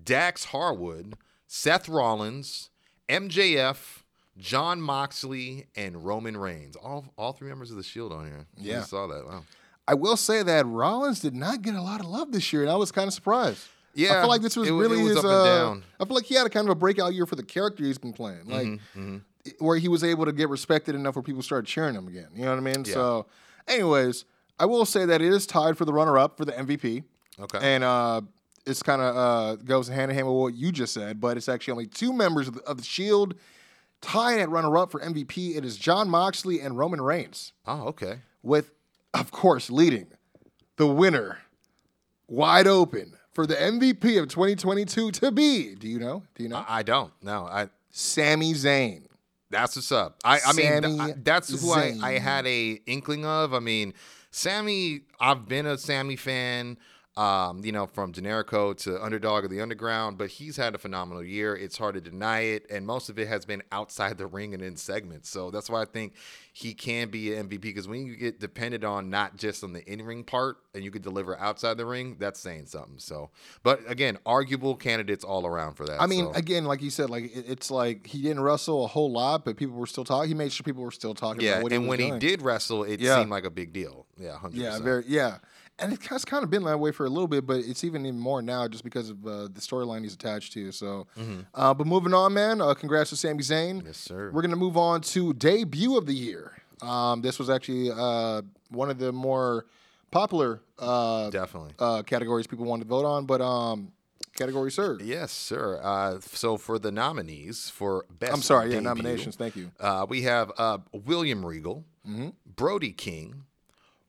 Dax 0.03 0.45
Harwood, 0.45 1.15
Seth 1.47 1.89
Rollins, 1.89 2.69
MJF, 3.09 3.98
Jon 4.39 4.81
Moxley, 4.81 5.67
and 5.75 6.03
Roman 6.03 6.37
Reigns. 6.37 6.75
All 6.75 7.05
all 7.17 7.33
three 7.33 7.49
members 7.49 7.71
of 7.71 7.77
the 7.77 7.83
Shield 7.83 8.11
on 8.11 8.25
here. 8.25 8.45
Yeah. 8.57 8.83
saw 8.83 9.07
that. 9.07 9.25
Wow. 9.27 9.43
I 9.87 9.95
will 9.95 10.17
say 10.17 10.43
that 10.43 10.65
Rollins 10.67 11.19
did 11.19 11.35
not 11.35 11.61
get 11.61 11.73
a 11.75 11.81
lot 11.81 11.99
of 11.99 12.05
love 12.05 12.31
this 12.31 12.53
year, 12.53 12.61
and 12.61 12.71
I 12.71 12.75
was 12.75 12.91
kind 12.91 13.07
of 13.07 13.13
surprised. 13.13 13.67
Yeah, 13.95 14.17
I 14.17 14.21
feel 14.21 14.29
like 14.29 14.41
this 14.41 14.55
was 14.55 14.69
it 14.69 14.71
really 14.71 14.99
it 14.99 15.03
was 15.03 15.15
his. 15.15 15.17
up 15.17 15.25
and 15.25 15.33
uh, 15.33 15.45
down. 15.45 15.83
I 15.99 16.05
feel 16.05 16.15
like 16.15 16.25
he 16.25 16.35
had 16.35 16.45
a 16.45 16.49
kind 16.49 16.67
of 16.67 16.71
a 16.71 16.75
breakout 16.75 17.13
year 17.13 17.25
for 17.25 17.35
the 17.35 17.43
character 17.43 17.83
he's 17.83 17.97
been 17.97 18.13
playing. 18.13 18.45
Like, 18.47 18.67
Mm-hmm, 18.67 19.17
where 19.59 19.77
he 19.77 19.87
was 19.87 20.03
able 20.03 20.25
to 20.25 20.31
get 20.31 20.47
respected 20.49 20.93
enough 20.95 21.15
where 21.15 21.23
people 21.23 21.41
started 21.41 21.65
cheering 21.65 21.95
him 21.95 22.07
again. 22.07 22.27
You 22.35 22.43
know 22.45 22.51
what 22.51 22.57
I 22.57 22.61
mean? 22.61 22.83
Yeah. 22.85 22.93
So, 22.93 23.25
anyways, 23.67 24.25
I 24.59 24.65
will 24.65 24.85
say 24.85 25.05
that 25.05 25.21
it 25.21 25.33
is 25.33 25.47
tied 25.47 25.77
for 25.77 25.85
the 25.85 25.93
runner-up 25.93 26.37
for 26.37 26.45
the 26.45 26.51
MVP. 26.51 27.03
Okay. 27.39 27.59
And 27.61 27.83
uh, 27.83 28.21
it's 28.67 28.83
kind 28.83 29.01
of 29.01 29.15
uh, 29.15 29.55
goes 29.63 29.87
hand 29.87 30.11
in 30.11 30.15
hand 30.15 30.27
with 30.27 30.35
what 30.35 30.53
you 30.53 30.71
just 30.71 30.93
said, 30.93 31.19
but 31.19 31.35
it's 31.35 31.49
actually 31.49 31.71
only 31.71 31.87
two 31.87 32.13
members 32.13 32.47
of 32.47 32.55
the, 32.55 32.61
of 32.63 32.77
the 32.77 32.83
Shield 32.83 33.35
tied 34.01 34.39
at 34.39 34.49
runner-up 34.49 34.91
for 34.91 34.99
MVP. 34.99 35.55
It 35.55 35.65
is 35.65 35.77
Jon 35.77 36.09
Moxley 36.09 36.59
and 36.61 36.77
Roman 36.77 37.01
Reigns, 37.01 37.53
oh, 37.67 37.87
okay. 37.89 38.19
with, 38.43 38.71
of 39.13 39.31
course, 39.31 39.69
leading 39.69 40.07
the 40.77 40.87
winner 40.87 41.39
wide 42.27 42.67
open 42.67 43.13
for 43.33 43.45
the 43.45 43.55
MVP 43.55 44.19
of 44.21 44.27
2022 44.27 45.11
to 45.11 45.31
be. 45.31 45.75
Do 45.75 45.87
you 45.87 45.99
know? 45.99 46.23
Do 46.35 46.43
you 46.43 46.49
know? 46.49 46.57
I, 46.57 46.79
I 46.79 46.83
don't. 46.83 47.11
No, 47.21 47.45
I. 47.45 47.69
Sami 47.91 48.53
Zayn. 48.53 49.03
That's 49.49 49.75
what's 49.75 49.91
up. 49.91 50.17
I, 50.23 50.39
I 50.45 50.53
mean, 50.53 50.81
th- 50.83 50.99
I- 50.99 51.13
that's 51.23 51.61
who 51.61 51.71
I, 51.71 51.97
I 52.03 52.11
had 52.19 52.45
a 52.45 52.79
inkling 52.85 53.25
of. 53.25 53.53
I 53.53 53.59
mean, 53.59 53.93
Sami. 54.31 55.01
I've 55.19 55.47
been 55.47 55.65
a 55.65 55.77
Sami 55.77 56.15
fan. 56.15 56.77
Um, 57.19 57.65
you 57.65 57.73
know, 57.73 57.85
from 57.85 58.13
Generico 58.13 58.73
to 58.83 59.03
Underdog 59.03 59.43
of 59.43 59.49
the 59.49 59.59
Underground, 59.59 60.17
but 60.17 60.29
he's 60.29 60.55
had 60.55 60.73
a 60.73 60.77
phenomenal 60.77 61.21
year. 61.21 61.53
It's 61.53 61.77
hard 61.77 61.95
to 61.95 62.01
deny 62.01 62.39
it, 62.41 62.65
and 62.69 62.87
most 62.87 63.09
of 63.09 63.19
it 63.19 63.27
has 63.27 63.43
been 63.43 63.61
outside 63.73 64.17
the 64.17 64.25
ring 64.37 64.53
and 64.53 64.63
in 64.63 64.77
segments. 64.77 65.27
So 65.29 65.51
that's 65.51 65.69
why 65.69 65.81
I 65.81 65.85
think 65.85 66.13
he 66.53 66.73
can 66.73 67.09
be 67.09 67.35
an 67.35 67.49
MVP. 67.49 67.59
Because 67.61 67.89
when 67.89 68.05
you 68.05 68.15
get 68.15 68.39
dependent 68.39 68.85
on 68.85 69.09
not 69.09 69.35
just 69.35 69.65
on 69.65 69.73
the 69.73 69.83
in-ring 69.91 70.23
part, 70.23 70.59
and 70.73 70.81
you 70.81 70.91
could 70.91 71.01
deliver 71.01 71.37
outside 71.37 71.75
the 71.77 71.85
ring, 71.85 72.15
that's 72.19 72.39
saying 72.39 72.67
something. 72.67 72.99
So, 72.99 73.31
but 73.63 73.81
again, 73.87 74.17
arguable 74.25 74.75
candidates 74.75 75.25
all 75.25 75.45
around 75.45 75.73
for 75.73 75.85
that. 75.87 76.01
I 76.01 76.05
mean, 76.05 76.25
so. 76.25 76.31
again, 76.39 76.63
like 76.63 76.81
you 76.81 76.89
said, 76.89 77.09
like 77.09 77.31
it's 77.35 77.69
like 77.69 78.07
he 78.07 78.21
didn't 78.21 78.43
wrestle 78.43 78.85
a 78.85 78.87
whole 78.87 79.11
lot, 79.11 79.43
but 79.43 79.57
people 79.57 79.75
were 79.75 79.87
still 79.87 80.05
talking. 80.05 80.29
He 80.29 80.35
made 80.35 80.53
sure 80.53 80.63
people 80.63 80.83
were 80.83 80.91
still 80.91 81.15
talking 81.15 81.41
yeah, 81.41 81.53
about 81.55 81.63
what 81.63 81.71
he 81.73 81.75
and 81.75 81.83
was 81.85 81.89
when 81.89 81.99
doing. 81.99 82.13
he 82.13 82.19
did 82.19 82.41
wrestle, 82.41 82.85
it 82.85 83.01
Yeah. 83.01 83.17
seemed 83.17 83.29
like 83.31 83.43
a 83.43 83.49
big 83.49 83.73
deal. 83.73 84.05
Yeah, 84.17 84.37
hundred 84.37 84.57
Yeah, 84.57 84.67
percent. 84.69 84.83
very 84.85 85.03
yeah. 85.07 85.37
And 85.81 85.93
it 85.93 86.03
has 86.07 86.25
kind 86.25 86.43
of 86.43 86.49
been 86.49 86.63
that 86.63 86.79
way 86.79 86.91
for 86.91 87.05
a 87.05 87.09
little 87.09 87.27
bit, 87.27 87.45
but 87.47 87.57
it's 87.59 87.83
even 87.83 88.05
even 88.05 88.19
more 88.19 88.41
now 88.41 88.67
just 88.67 88.83
because 88.83 89.09
of 89.09 89.25
uh, 89.25 89.43
the 89.43 89.61
storyline 89.61 90.01
he's 90.03 90.13
attached 90.13 90.53
to. 90.53 90.71
So, 90.71 91.07
uh, 91.55 91.73
but 91.73 91.87
moving 91.87 92.13
on, 92.13 92.33
man. 92.33 92.61
Uh, 92.61 92.73
congrats 92.73 93.09
to 93.11 93.15
Sami 93.15 93.43
Zayn. 93.43 93.77
Mm-hmm. 93.77 93.87
Yes, 93.87 93.97
sir. 93.97 94.31
We're 94.33 94.41
gonna 94.41 94.55
move 94.55 94.77
on 94.77 95.01
to 95.01 95.33
debut 95.33 95.97
of 95.97 96.05
the 96.05 96.13
year. 96.13 96.53
Um, 96.81 97.21
this 97.21 97.39
was 97.39 97.49
actually 97.49 97.91
uh, 97.95 98.41
one 98.69 98.89
of 98.89 98.97
the 98.99 99.11
more 99.11 99.65
popular 100.11 100.61
uh, 100.79 101.29
Definitely. 101.29 101.73
uh, 101.79 102.03
categories 102.03 102.47
people 102.47 102.65
wanted 102.65 102.83
to 102.85 102.89
vote 102.89 103.05
on, 103.05 103.25
but 103.25 103.41
um, 103.41 103.91
category 104.35 104.71
sir. 104.71 104.97
Yes, 105.01 105.31
sir. 105.31 105.79
Uh, 105.83 106.19
so 106.21 106.57
for 106.57 106.79
the 106.79 106.91
nominees 106.91 107.69
for 107.69 108.05
best, 108.19 108.33
I'm 108.33 108.41
sorry, 108.41 108.73
yeah, 108.73 108.79
nominations. 108.79 109.35
Thank 109.35 109.55
you. 109.55 109.71
Uh, 109.79 110.05
we 110.09 110.21
have 110.23 110.51
uh, 110.57 110.79
William 110.93 111.45
Regal, 111.45 111.83
Mm-hmm. 112.07 112.29
Brody 112.55 112.91
King, 112.91 113.43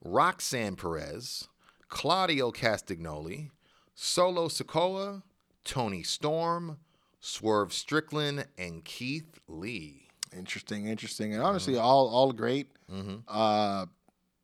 Roxanne 0.03 0.75
Perez, 0.75 1.47
Claudio 1.91 2.51
Castagnoli, 2.51 3.51
Solo 3.93 4.47
Sikoa, 4.47 5.21
Toni 5.63 6.01
Storm, 6.03 6.77
Swerve 7.19 7.71
Strickland, 7.73 8.47
and 8.57 8.83
Keith 8.83 9.39
Lee. 9.47 10.07
Interesting, 10.35 10.87
interesting, 10.87 11.33
and 11.33 11.43
honestly, 11.43 11.73
Mm-hmm. 11.73 11.83
all 11.83 12.07
all 12.09 12.31
great. 12.31 12.67
Uh, 13.27 13.85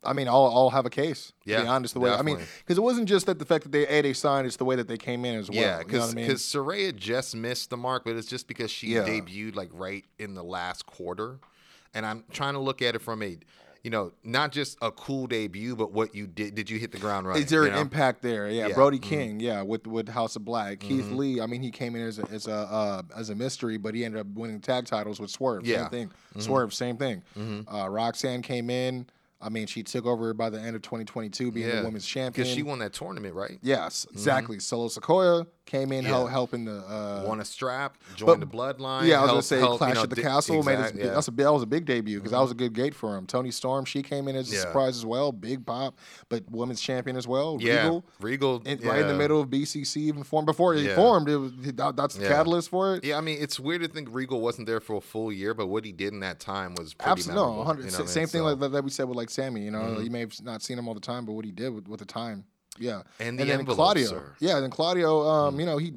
I 0.03 0.13
mean, 0.13 0.27
all 0.27 0.45
all 0.47 0.69
have 0.71 0.85
a 0.85 0.89
case. 0.89 1.27
To 1.45 1.51
Yeah, 1.51 1.61
be 1.61 1.67
honest, 1.67 1.93
the 1.93 2.01
way 2.01 2.11
I 2.11 2.21
mean, 2.21 2.39
because 2.59 2.77
it 2.77 2.81
wasn't 2.81 3.07
just 3.07 3.25
that 3.27 3.39
the 3.39 3.45
fact 3.45 3.63
that 3.63 3.71
they 3.71 3.87
a 3.87 4.01
they 4.01 4.13
signed; 4.13 4.45
it's 4.45 4.57
the 4.57 4.65
way 4.65 4.75
that 4.75 4.87
they 4.89 4.97
came 4.97 5.23
in 5.25 5.35
as 5.35 5.49
well. 5.49 5.59
Yeah, 5.59 5.71
you 5.71 5.77
know 5.77 5.83
because 5.85 6.11
I 6.11 6.15
mean? 6.15 6.29
Saraya 6.31 6.93
just 6.95 7.33
missed 7.35 7.69
the 7.69 7.77
mark, 7.77 8.03
but 8.03 8.15
it's 8.17 8.27
just 8.27 8.47
because 8.47 8.69
she 8.69 8.87
Yeah. 8.87 9.03
debuted 9.07 9.55
like 9.55 9.69
right 9.73 10.03
in 10.19 10.33
the 10.35 10.43
last 10.43 10.85
quarter, 10.85 11.39
and 11.93 12.05
I'm 12.05 12.25
trying 12.31 12.53
to 12.53 12.59
look 12.59 12.81
at 12.81 12.93
it 12.95 12.99
from 13.01 13.23
a, 13.23 13.37
you 13.83 13.89
know, 13.89 14.11
not 14.23 14.51
just 14.51 14.77
a 14.81 14.91
cool 14.91 15.27
debut, 15.27 15.75
but 15.75 15.91
what 15.91 16.13
you 16.15 16.27
did. 16.27 16.55
Did 16.55 16.69
you 16.69 16.79
hit 16.79 16.91
the 16.91 16.97
ground 16.97 17.27
running? 17.27 17.43
Is 17.43 17.49
there 17.49 17.63
you 17.63 17.69
an 17.69 17.75
know? 17.75 17.81
impact 17.81 18.21
there? 18.21 18.49
Yeah, 18.49 18.67
Yeah, 18.67 18.73
Brody 18.75 18.99
mhm. 18.99 19.03
King, 19.03 19.39
yeah, 19.39 19.61
with 19.61 19.87
with 19.87 20.09
House 20.09 20.35
of 20.35 20.45
Black. 20.45 20.79
Keith 20.79 21.09
Lee, 21.11 21.41
I 21.41 21.45
mean, 21.45 21.61
he 21.61 21.71
came 21.71 21.95
in 21.95 22.01
as 22.01 22.19
a 22.19 22.25
as 22.31 22.47
a 22.47 22.53
uh, 22.53 23.01
as 23.15 23.29
a 23.29 23.35
mystery, 23.35 23.77
but 23.77 23.95
he 23.95 24.05
ended 24.05 24.21
up 24.21 24.27
winning 24.33 24.59
tag 24.59 24.85
titles 24.85 25.19
with 25.19 25.29
Swerve. 25.29 25.65
Yeah. 25.65 25.89
Same 25.89 25.89
thing. 25.89 26.11
Swerve, 26.41 26.73
same 26.73 26.97
thing. 26.97 27.23
Uh, 27.71 27.89
Roxanne 27.89 28.41
came 28.41 28.69
in. 28.69 29.07
I 29.39 29.49
mean, 29.49 29.67
she 29.67 29.83
took 29.83 30.07
over 30.07 30.33
by 30.33 30.49
the 30.49 30.59
end 30.59 30.75
of 30.75 30.81
2022, 30.81 31.51
being 31.51 31.67
the 31.69 31.83
women's 31.83 32.07
champion. 32.07 32.31
because 32.31 32.47
she 32.51 32.63
won 32.63 32.79
that 32.79 32.93
tournament, 32.93 33.35
right? 33.35 33.59
Yes, 33.61 34.07
exactly. 34.11 34.59
Solo 34.59 34.87
Sikoa 34.87 35.45
came 35.67 35.91
in 35.91 36.05
Yeah. 36.05 36.27
helping 36.27 36.65
the 36.65 36.77
uh, 36.79 37.23
Won 37.27 37.39
a 37.39 37.45
strap, 37.45 37.97
joined 38.15 38.25
but- 38.25 38.39
the 38.39 38.47
bloodline. 38.57 39.05
Yeah, 39.05 39.19
I 39.19 39.21
was 39.21 39.27
gonna 39.27 39.31
helped- 39.33 39.43
say 39.47 39.59
you 39.61 39.77
Clash 39.77 39.93
know, 39.95 40.01
at 40.03 40.09
the 40.09 40.15
di- 40.15 40.21
Castle 40.23 40.63
made 40.63 40.79
his, 40.79 40.93
yeah. 40.93 41.07
that's 41.13 41.27
a 41.27 41.31
that 41.31 41.53
was 41.53 41.61
a 41.61 41.67
big 41.67 41.85
debut 41.85 42.17
because 42.17 42.31
that 42.31 42.39
was 42.39 42.49
a 42.51 42.55
good 42.55 42.73
gate 42.73 42.95
for 42.95 43.15
him. 43.15 43.27
Toni 43.27 43.51
Storm, 43.51 43.85
she 43.85 44.01
came 44.01 44.27
in 44.27 44.35
as 44.35 44.51
a 44.51 44.55
Yeah. 44.55 44.61
surprise 44.61 44.97
as 44.97 45.05
well, 45.05 45.31
big 45.31 45.65
pop, 45.65 45.95
but 46.29 46.43
women's 46.49 46.81
champion 46.81 47.15
as 47.17 47.27
well. 47.27 47.57
yeah, 47.59 47.83
Regal, 47.83 48.05
Regal, 48.19 48.61
in, 48.65 48.79
right 48.79 49.01
in 49.01 49.07
the 49.07 49.13
middle 49.13 49.39
of 49.41 49.49
BCC 49.49 50.01
even 50.01 50.23
formed 50.23 50.47
before 50.47 50.73
he 50.73 50.87
Yeah. 50.87 50.95
formed. 50.95 51.29
It 51.29 51.37
was 51.37 51.51
that, 51.75 51.95
that's 51.95 52.15
the 52.15 52.27
catalyst 52.27 52.69
for 52.69 52.95
it. 52.95 53.03
Yeah, 53.03 53.17
I 53.17 53.21
mean, 53.21 53.37
it's 53.39 53.59
weird 53.59 53.81
to 53.81 53.87
think 53.87 54.09
Regal 54.11 54.41
wasn't 54.41 54.65
there 54.67 54.79
for 54.79 54.95
a 54.97 55.01
full 55.01 55.31
year, 55.31 55.53
but 55.53 55.67
what 55.67 55.85
he 55.85 55.91
did 55.91 56.13
in 56.13 56.21
that 56.21 56.39
time 56.39 56.73
was 56.75 56.93
pretty 56.93 57.11
Absolutely, 57.11 57.35
no, 57.35 57.47
memorable, 57.49 57.59
100, 57.65 57.79
you 57.81 57.85
know 57.85 57.89
sa- 57.91 57.97
what 57.97 57.99
I 57.99 58.05
mean? 58.05 58.13
same 58.13 58.21
thing 58.27 58.41
So- 58.41 58.45
Mm-hmm. 58.53 58.61
like 58.63 58.71
that 58.71 58.83
we 58.83 58.89
said 58.89 59.03
with 59.09 59.17
like 59.17 59.29
Sami. 59.29 59.61
You 59.61 59.71
know, 59.71 59.99
you 59.99 60.09
may 60.09 60.21
have 60.21 60.33
not 60.43 60.61
seen 60.61 60.77
him 60.79 60.87
all 60.87 60.93
the 60.93 60.99
time, 61.01 61.25
but 61.25 61.33
what 61.33 61.43
he 61.45 61.51
did 61.51 61.73
with, 61.73 61.87
with 61.87 61.99
the 61.99 62.05
time, 62.05 62.45
yeah. 62.79 63.01
And 63.19 63.37
the 63.39 63.45
then 63.45 63.59
envelope, 63.59 63.75
Claudio, 63.77 64.23
yeah, 64.39 64.55
and 64.55 64.63
then 64.63 64.71
Claudio, 64.71 65.27
um, 65.27 65.59
you 65.59 65.65
know, 65.65 65.77
he. 65.77 65.93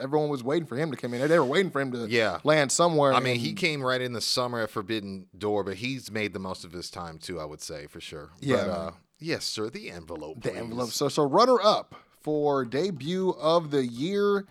Everyone 0.00 0.28
was 0.28 0.42
waiting 0.42 0.66
for 0.66 0.74
him 0.76 0.90
to 0.90 0.96
come 0.96 1.14
in. 1.14 1.28
They 1.28 1.38
were 1.38 1.44
waiting 1.44 1.70
for 1.70 1.80
him 1.80 1.92
to 1.92 2.08
Yeah. 2.08 2.40
land 2.42 2.72
somewhere. 2.72 3.12
I 3.14 3.20
mean, 3.20 3.36
he 3.36 3.52
came 3.52 3.80
right 3.80 4.00
in 4.00 4.12
the 4.12 4.20
summer 4.20 4.60
at 4.62 4.70
Forbidden 4.70 5.28
Door, 5.38 5.62
but 5.64 5.76
he's 5.76 6.10
made 6.10 6.32
the 6.32 6.40
most 6.40 6.64
of 6.64 6.72
his 6.72 6.90
time 6.90 7.16
too. 7.20 7.38
I 7.38 7.44
would 7.44 7.62
say 7.62 7.86
for 7.86 8.00
sure. 8.00 8.30
Yeah, 8.40 8.56
But, 8.56 8.68
uh, 8.70 8.90
yes, 9.20 9.44
sir. 9.44 9.70
The 9.70 9.92
envelope. 9.92 10.42
the 10.42 10.50
please. 10.50 10.58
envelope. 10.58 10.90
So, 10.90 11.08
so 11.08 11.22
runner 11.22 11.58
up 11.62 11.94
for 12.22 12.64
debut 12.64 13.36
of 13.40 13.70
the 13.70 13.86
year 13.86 14.46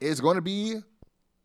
is 0.00 0.22
going 0.22 0.36
to 0.36 0.40
be 0.42 0.76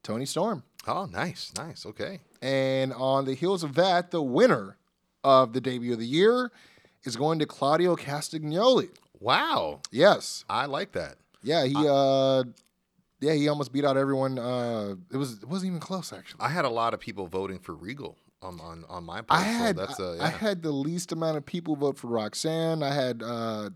Toni 0.01 0.25
Storm, 0.25 0.63
Oh, 0.87 1.05
nice, 1.07 1.51
nice. 1.57 1.85
Okay. 1.85 2.21
and 2.41 2.93
on 2.93 3.25
the 3.25 3.33
heels 3.33 3.63
of 3.65 3.73
that, 3.75 4.11
the 4.11 4.21
winner 4.21 4.77
of 5.25 5.51
the 5.51 5.59
debut 5.59 5.91
of 5.91 5.99
the 5.99 6.07
year 6.07 6.53
is 7.03 7.17
going 7.17 7.37
to 7.39 7.45
Claudio 7.45 7.97
Castagnoli. 7.97 8.91
Wow, 9.21 9.81
Yes, 9.91 10.43
I 10.49 10.65
like 10.65 10.91
that. 10.93 11.15
yeah, 11.43 11.63
he 11.65 11.75
uh, 11.77 12.43
yeah, 13.21 13.33
he 13.33 13.47
almost 13.47 13.71
beat 13.71 13.85
out 13.85 13.95
everyone. 13.95 14.39
Uh, 14.39 14.95
it 15.11 15.17
was 15.17 15.33
it 15.43 15.47
wasn't 15.47 15.67
even 15.67 15.79
close 15.79 16.11
actually. 16.11 16.41
I 16.41 16.49
had 16.49 16.65
a 16.65 16.69
lot 16.69 16.93
of 16.93 16.99
people 16.99 17.27
voting 17.27 17.59
for 17.59 17.73
Regal 17.73 18.17
on 18.41 18.59
on, 18.59 18.83
on 18.89 19.03
my 19.03 19.21
part. 19.21 19.39
I 19.39 19.43
had 19.43 19.77
so 19.77 19.85
that's 19.85 19.99
uh, 19.99 20.11
I, 20.11 20.15
yeah. 20.15 20.23
I 20.23 20.29
had 20.29 20.63
the 20.63 20.71
least 20.71 21.11
amount 21.11 21.37
of 21.37 21.45
people 21.45 21.75
vote 21.75 21.97
for 21.99 22.07
Roxanne. 22.07 22.81
I 22.81 22.93
had 22.93 23.21
uh, 23.23 23.69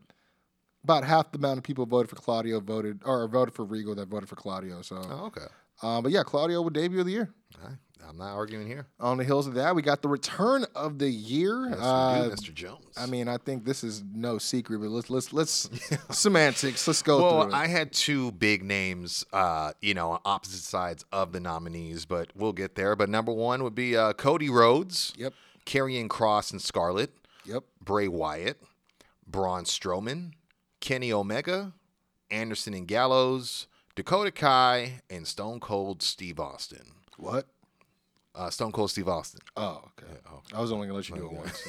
about 0.83 1.03
half 1.03 1.31
the 1.31 1.37
amount 1.37 1.59
of 1.59 1.63
people 1.63 1.85
voted 1.85 2.09
for 2.09 2.15
Claudio 2.15 2.59
voted 2.59 3.01
or 3.05 3.27
voted 3.27 3.53
for 3.53 3.65
Regal 3.65 3.93
that 3.95 4.07
voted 4.07 4.27
for 4.27 4.35
Claudio. 4.35 4.81
So, 4.81 4.97
oh, 4.97 5.25
okay. 5.27 5.45
um, 5.83 6.03
but 6.03 6.11
yeah, 6.11 6.23
Claudio 6.23 6.61
with 6.63 6.73
debut 6.73 6.99
of 6.99 7.05
the 7.05 7.11
year. 7.11 7.29
All 7.61 7.69
right. 7.69 7.77
I'm 8.07 8.17
not 8.17 8.33
arguing 8.33 8.67
here. 8.67 8.87
On 8.99 9.17
the 9.17 9.23
heels 9.23 9.47
of 9.47 9.53
that, 9.55 9.75
we 9.75 9.81
got 9.81 10.01
the 10.01 10.07
return 10.07 10.65
of 10.75 10.99
the 10.99 11.09
year. 11.09 11.67
Yes, 11.69 11.79
Uh, 11.81 12.23
do, 12.29 12.35
Mr. 12.35 12.53
Jones. 12.53 12.85
I 12.97 13.05
mean, 13.05 13.27
I 13.27 13.37
think 13.37 13.65
this 13.65 13.83
is 13.83 14.03
no 14.13 14.37
secret, 14.37 14.79
but 14.79 14.89
let's 14.89 15.09
let's 15.09 15.33
let's 15.33 15.69
semantics. 16.11 16.87
Let's 16.87 17.01
go 17.01 17.21
well, 17.21 17.41
through 17.43 17.51
it. 17.51 17.55
I 17.55 17.67
had 17.67 17.91
two 17.91 18.31
big 18.31 18.63
names, 18.63 19.25
uh, 19.33 19.73
you 19.81 19.93
know, 19.93 20.11
on 20.11 20.19
opposite 20.25 20.61
sides 20.63 21.03
of 21.11 21.31
the 21.31 21.39
nominees, 21.39 22.05
but 22.05 22.29
we'll 22.35 22.53
get 22.53 22.75
there. 22.75 22.95
But 22.95 23.09
number 23.09 23.31
one 23.31 23.63
would 23.63 23.75
be 23.75 23.95
uh, 23.97 24.13
Cody 24.13 24.49
Rhodes, 24.49 25.13
Yep. 25.17 25.33
Karrion 25.65 26.07
Kross 26.07 26.51
and 26.51 26.61
Scarlett, 26.61 27.11
yep. 27.45 27.63
Bray 27.83 28.07
Wyatt, 28.07 28.61
Braun 29.27 29.63
Strowman, 29.63 30.31
Kenny 30.79 31.11
Omega, 31.11 31.73
Anderson 32.29 32.73
and 32.73 32.87
Gallows, 32.87 33.67
Dakota 33.95 34.31
Kai, 34.31 35.01
and 35.09 35.25
Stone 35.27 35.59
Cold 35.59 36.03
Steve 36.03 36.39
Austin. 36.39 36.91
What? 37.17 37.47
Uh, 38.35 38.49
Stone 38.49 38.71
Cold 38.71 38.91
Steve 38.91 39.07
Austin. 39.07 39.39
Oh, 39.55 39.81
okay. 39.99 40.11
I 40.53 40.61
was 40.61 40.71
only 40.71 40.87
gonna 40.87 40.97
let 40.97 41.09
you 41.09 41.15
do 41.15 41.25
it 41.25 41.31
once. 41.31 41.63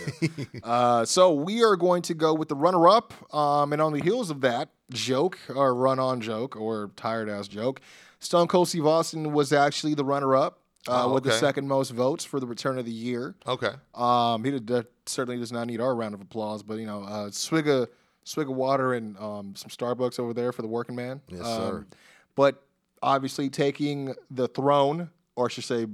yeah. 0.53 0.61
uh, 0.63 1.05
so 1.05 1.33
we 1.33 1.63
are 1.63 1.77
going 1.77 2.03
to 2.03 2.15
go 2.15 2.35
with 2.35 2.49
the 2.49 2.57
runner-up, 2.57 3.13
um, 3.35 3.73
and 3.73 3.81
on 3.81 3.93
the 3.93 4.03
heels 4.03 4.31
of 4.31 4.41
that 4.43 4.69
joke 4.91 5.39
or 5.49 5.75
run-on 5.75 6.21
joke 6.21 6.57
or 6.57 6.91
tired-ass 6.97 7.49
joke, 7.49 7.81
Stone 8.19 8.49
Cold 8.49 8.69
Steve 8.69 8.87
Austin 8.87 9.33
was 9.33 9.53
actually 9.53 9.95
the 9.95 10.05
runner-up 10.05 10.59
uh, 10.89 11.07
Oh, 11.07 11.15
with 11.15 11.25
the 11.25 11.33
second 11.33 11.67
most 11.69 11.91
votes 11.91 12.25
for 12.25 12.39
the 12.41 12.47
return 12.47 12.79
of 12.79 12.85
the 12.85 12.93
year. 12.93 13.35
Okay. 13.47 13.73
Um, 13.95 14.45
he 14.45 14.59
did, 14.59 14.87
certainly 15.07 15.39
does 15.39 15.53
not 15.53 15.67
need 15.67 15.81
our 15.81 15.95
round 15.95 16.15
of 16.15 16.21
applause, 16.21 16.63
but 16.63 16.79
you 16.79 16.87
know, 16.87 17.03
uh, 17.03 17.31
swig 17.31 17.69
of 17.69 17.89
swig 18.25 18.49
of 18.49 18.57
water 18.57 18.95
and 18.95 19.17
um, 19.19 19.55
some 19.57 19.71
Starbucks 19.71 20.19
over 20.19 20.35
there 20.35 20.53
for 20.53 20.63
the 20.63 20.69
working 20.69 20.95
man. 20.95 21.21
Yes, 21.29 21.41
um, 21.41 21.61
sir. 21.61 21.87
But 22.35 22.63
obviously, 23.03 23.49
taking 23.51 24.15
the 24.31 24.49
throne, 24.49 25.11
or 25.37 25.47
I 25.47 25.49
should 25.49 25.65
say, 25.65 25.87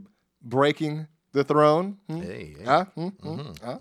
breaking 0.43 1.07
the 1.33 1.45
throne. 1.45 1.99
hmm? 2.09 2.21
Hey, 2.21 2.55
hey. 2.59 2.65
Huh? 2.65 2.85
Hmm? 2.95 3.09
Hmm? 3.09 3.41
Huh? 3.65 3.79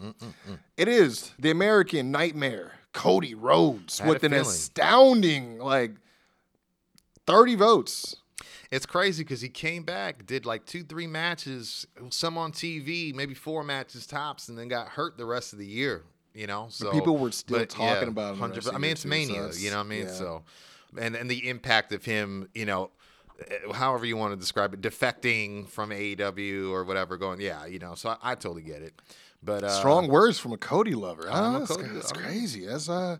It 0.77 0.87
is 0.87 1.31
the 1.37 1.51
American 1.51 2.11
Nightmare, 2.11 2.73
Cody 2.93 3.35
Rhodes, 3.35 4.01
with 4.05 4.23
an 4.23 4.31
feeling. 4.31 4.47
astounding 4.47 5.59
like 5.59 5.91
thirty 7.25 7.55
votes. 7.55 8.15
It's 8.71 8.85
crazy 8.85 9.23
because 9.23 9.41
he 9.41 9.49
came 9.49 9.83
back, 9.83 10.25
did 10.25 10.45
like 10.45 10.65
two, 10.65 10.83
three 10.83 11.07
matches, 11.07 11.85
some 12.09 12.37
on 12.37 12.53
TV, 12.53 13.13
maybe 13.13 13.33
four 13.33 13.63
matches 13.65 14.07
tops, 14.07 14.47
and 14.47 14.57
then 14.57 14.69
got 14.69 14.87
hurt 14.87 15.17
the 15.17 15.25
rest 15.25 15.51
of 15.51 15.59
the 15.59 15.65
year. 15.67 16.03
You 16.33 16.47
know, 16.47 16.67
so 16.69 16.91
people 16.93 17.17
were 17.17 17.33
still 17.33 17.59
but, 17.59 17.69
talking 17.69 18.07
about 18.07 18.35
him 18.35 18.39
100. 18.39 18.55
rest 18.55 18.67
of 18.69 18.75
I 18.75 18.77
mean, 18.77 18.91
it's 18.91 19.01
so 19.01 19.09
mania. 19.09 19.39
it's- 19.39 19.61
you 19.61 19.69
know 19.69 19.77
what 19.79 19.85
I 19.87 19.89
mean? 19.89 20.05
yeah. 20.05 20.13
So, 20.13 20.43
and 20.97 21.15
and 21.15 21.29
the 21.29 21.49
impact 21.49 21.91
of 21.91 22.05
him, 22.05 22.47
you 22.55 22.65
know, 22.65 22.91
however 23.73 24.05
you 24.05 24.17
want 24.17 24.33
to 24.33 24.37
describe 24.39 24.73
it, 24.73 24.81
defecting 24.81 25.67
from 25.69 25.89
AEW 25.91 26.69
or 26.71 26.83
whatever, 26.83 27.17
going, 27.17 27.39
yeah, 27.41 27.65
you 27.65 27.79
know. 27.79 27.95
So 27.95 28.09
I, 28.09 28.17
I 28.31 28.35
totally 28.35 28.61
get 28.63 28.81
it. 28.81 29.01
But 29.43 29.63
uh, 29.63 29.69
Strong 29.79 30.07
words 30.09 30.37
from 30.39 30.53
a 30.53 30.57
Cody 30.57 30.93
lover. 30.93 31.27
Huh? 31.29 31.53
a 31.55 31.59
That's, 31.59 31.75
Cody 31.75 31.89
that's 31.89 32.11
lover. 32.13 32.25
crazy. 32.27 32.65
That's 32.65 32.89
uh, 32.89 33.17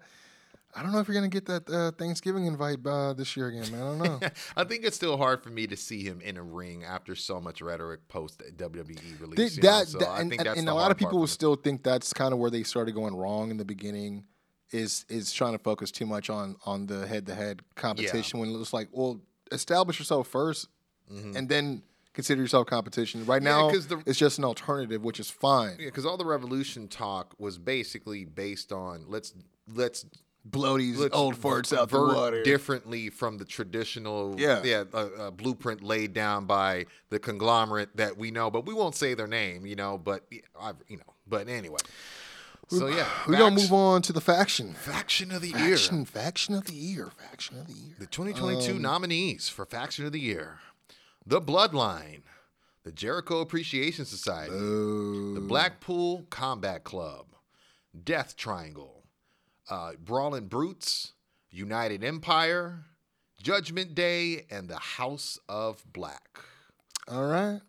I 0.74 0.84
don't 0.84 0.92
know 0.94 1.00
if 1.00 1.08
you're 1.08 1.16
gonna 1.16 1.28
get 1.28 1.46
that 1.48 1.70
uh, 1.70 1.92
Thanksgiving 1.92 2.46
invite 2.46 2.80
uh, 2.86 3.14
this 3.14 3.36
year 3.36 3.48
again, 3.48 3.70
man. 3.72 3.82
I 3.82 3.86
don't 4.08 4.22
know. 4.22 4.28
I 4.56 4.64
think 4.64 4.86
it's 4.86 4.96
still 4.96 5.18
hard 5.18 5.44
for 5.44 5.50
me 5.50 5.68
to 5.68 5.76
see 5.76 6.04
him 6.04 6.22
in 6.22 6.38
a 6.38 6.44
ring 6.44 6.84
after 6.86 7.14
so 7.16 7.42
much 7.42 7.62
rhetoric 7.62 8.08
post 8.08 8.42
WWE 8.56 9.20
release. 9.20 9.36
Th- 9.56 9.62
that, 9.64 9.88
So 9.90 9.98
that- 10.00 10.08
I 10.10 10.22
and, 10.22 10.30
think 10.30 10.42
and- 10.42 10.48
that's 10.48 10.60
and 10.60 10.70
a 10.70 10.74
lot 10.74 10.92
of 10.92 10.98
people 10.98 11.20
will 11.20 11.28
still 11.28 11.56
think 11.56 11.84
that's 11.84 12.14
kind 12.14 12.32
of 12.34 12.40
where 12.40 12.50
they 12.52 12.64
started 12.64 12.94
going 12.94 13.16
wrong 13.16 13.52
in 13.52 13.58
the 13.58 13.66
beginning. 13.66 14.26
Is 14.72 15.06
is 15.10 15.34
trying 15.34 15.52
to 15.52 15.60
focus 15.60 15.92
too 15.92 16.06
much 16.06 16.30
on 16.30 16.56
on 16.66 16.86
the 16.86 17.06
head 17.06 17.26
to 17.26 17.36
head 17.36 17.62
competition 17.76 18.40
when 18.40 18.48
it 18.48 18.54
looks 18.54 18.72
like, 18.72 18.88
well, 18.94 19.20
establish 19.52 20.00
yourself 20.00 20.32
1st 20.32 20.68
and 21.36 21.50
then 21.50 21.84
consider 22.14 22.42
yourself 22.42 22.68
competition. 22.68 23.26
Right 23.26 23.42
Mm-hmm. 23.42 23.74
Yeah, 23.76 23.98
the- 23.98 24.04
it's 24.06 24.18
just 24.20 24.38
an 24.38 24.46
alternative, 24.46 25.04
which 25.04 25.20
is 25.20 25.30
fine. 25.30 25.76
Yeah, 25.80 25.86
because 25.88 26.06
all 26.06 26.18
the 26.18 26.26
revolution 26.26 26.88
talk 26.88 27.34
was 27.38 27.58
basically 27.58 28.26
based 28.26 28.72
on 28.72 29.06
let's 29.08 29.34
let's 29.74 30.06
Blow 30.44 30.76
these 30.80 30.98
let's 31.00 31.16
old 31.16 31.36
farts 31.36 31.72
out 31.78 31.90
the 31.90 32.00
water. 32.02 32.42
differently 32.42 33.12
from 33.12 33.38
the 33.38 33.46
traditional 33.46 34.34
Yeah. 34.40 34.64
yeah 34.64 34.86
uh, 34.92 34.98
uh, 34.98 35.32
blueprint 35.32 35.84
laid 35.84 36.14
down 36.14 36.48
by 36.48 36.88
the 37.12 37.20
conglomerate 37.20 37.96
that 37.98 38.18
we 38.18 38.32
know, 38.32 38.50
but 38.50 38.66
we 38.66 38.74
won't 38.74 38.96
say 38.96 39.14
their 39.14 39.28
name, 39.28 39.68
you 39.68 39.76
know. 39.76 40.00
But 40.00 40.26
I've, 40.60 40.78
you 40.88 40.98
know, 40.98 41.14
but 41.28 41.48
anyway. 41.48 41.78
So 42.80 42.88
yeah, 42.88 43.08
We're 43.28 43.38
gonna 43.38 43.56
move 43.56 43.74
on 43.74 44.02
to 44.04 44.14
the 44.14 44.22
faction. 44.22 44.74
Faction 44.74 45.32
of 45.32 45.42
the 45.42 45.50
year. 45.50 45.76
Faction, 45.78 46.06
faction 46.06 46.56
of 46.56 46.66
the 46.66 46.74
year, 46.74 47.12
faction 47.30 47.60
of 47.60 47.68
the 47.68 47.74
year. 47.74 47.96
The 48.00 48.06
2022 48.06 48.72
Um, 48.76 48.82
nominees 48.82 49.50
for 49.50 49.66
Faction 49.66 50.06
of 50.06 50.14
the 50.14 50.20
Year 50.22 50.60
The 51.26 51.42
Bloodline, 51.42 52.22
the 52.84 52.92
Jericho 52.92 53.42
Appreciation 53.42 54.06
Society, 54.06 54.54
the 54.54 55.44
Blackpool 55.46 56.26
Combat 56.30 56.84
Club, 56.86 57.28
Death 58.04 58.36
Triangle, 58.38 59.04
uh, 59.70 59.92
Brawling 60.00 60.48
Brutes, 60.48 61.12
United 61.50 62.04
Empire, 62.06 62.86
Judgment 63.44 63.94
Day, 63.96 64.46
and 64.50 64.70
the 64.70 64.78
House 64.80 65.38
of 65.50 65.84
Black. 65.92 66.40
All 67.10 67.28
right, 67.28 67.60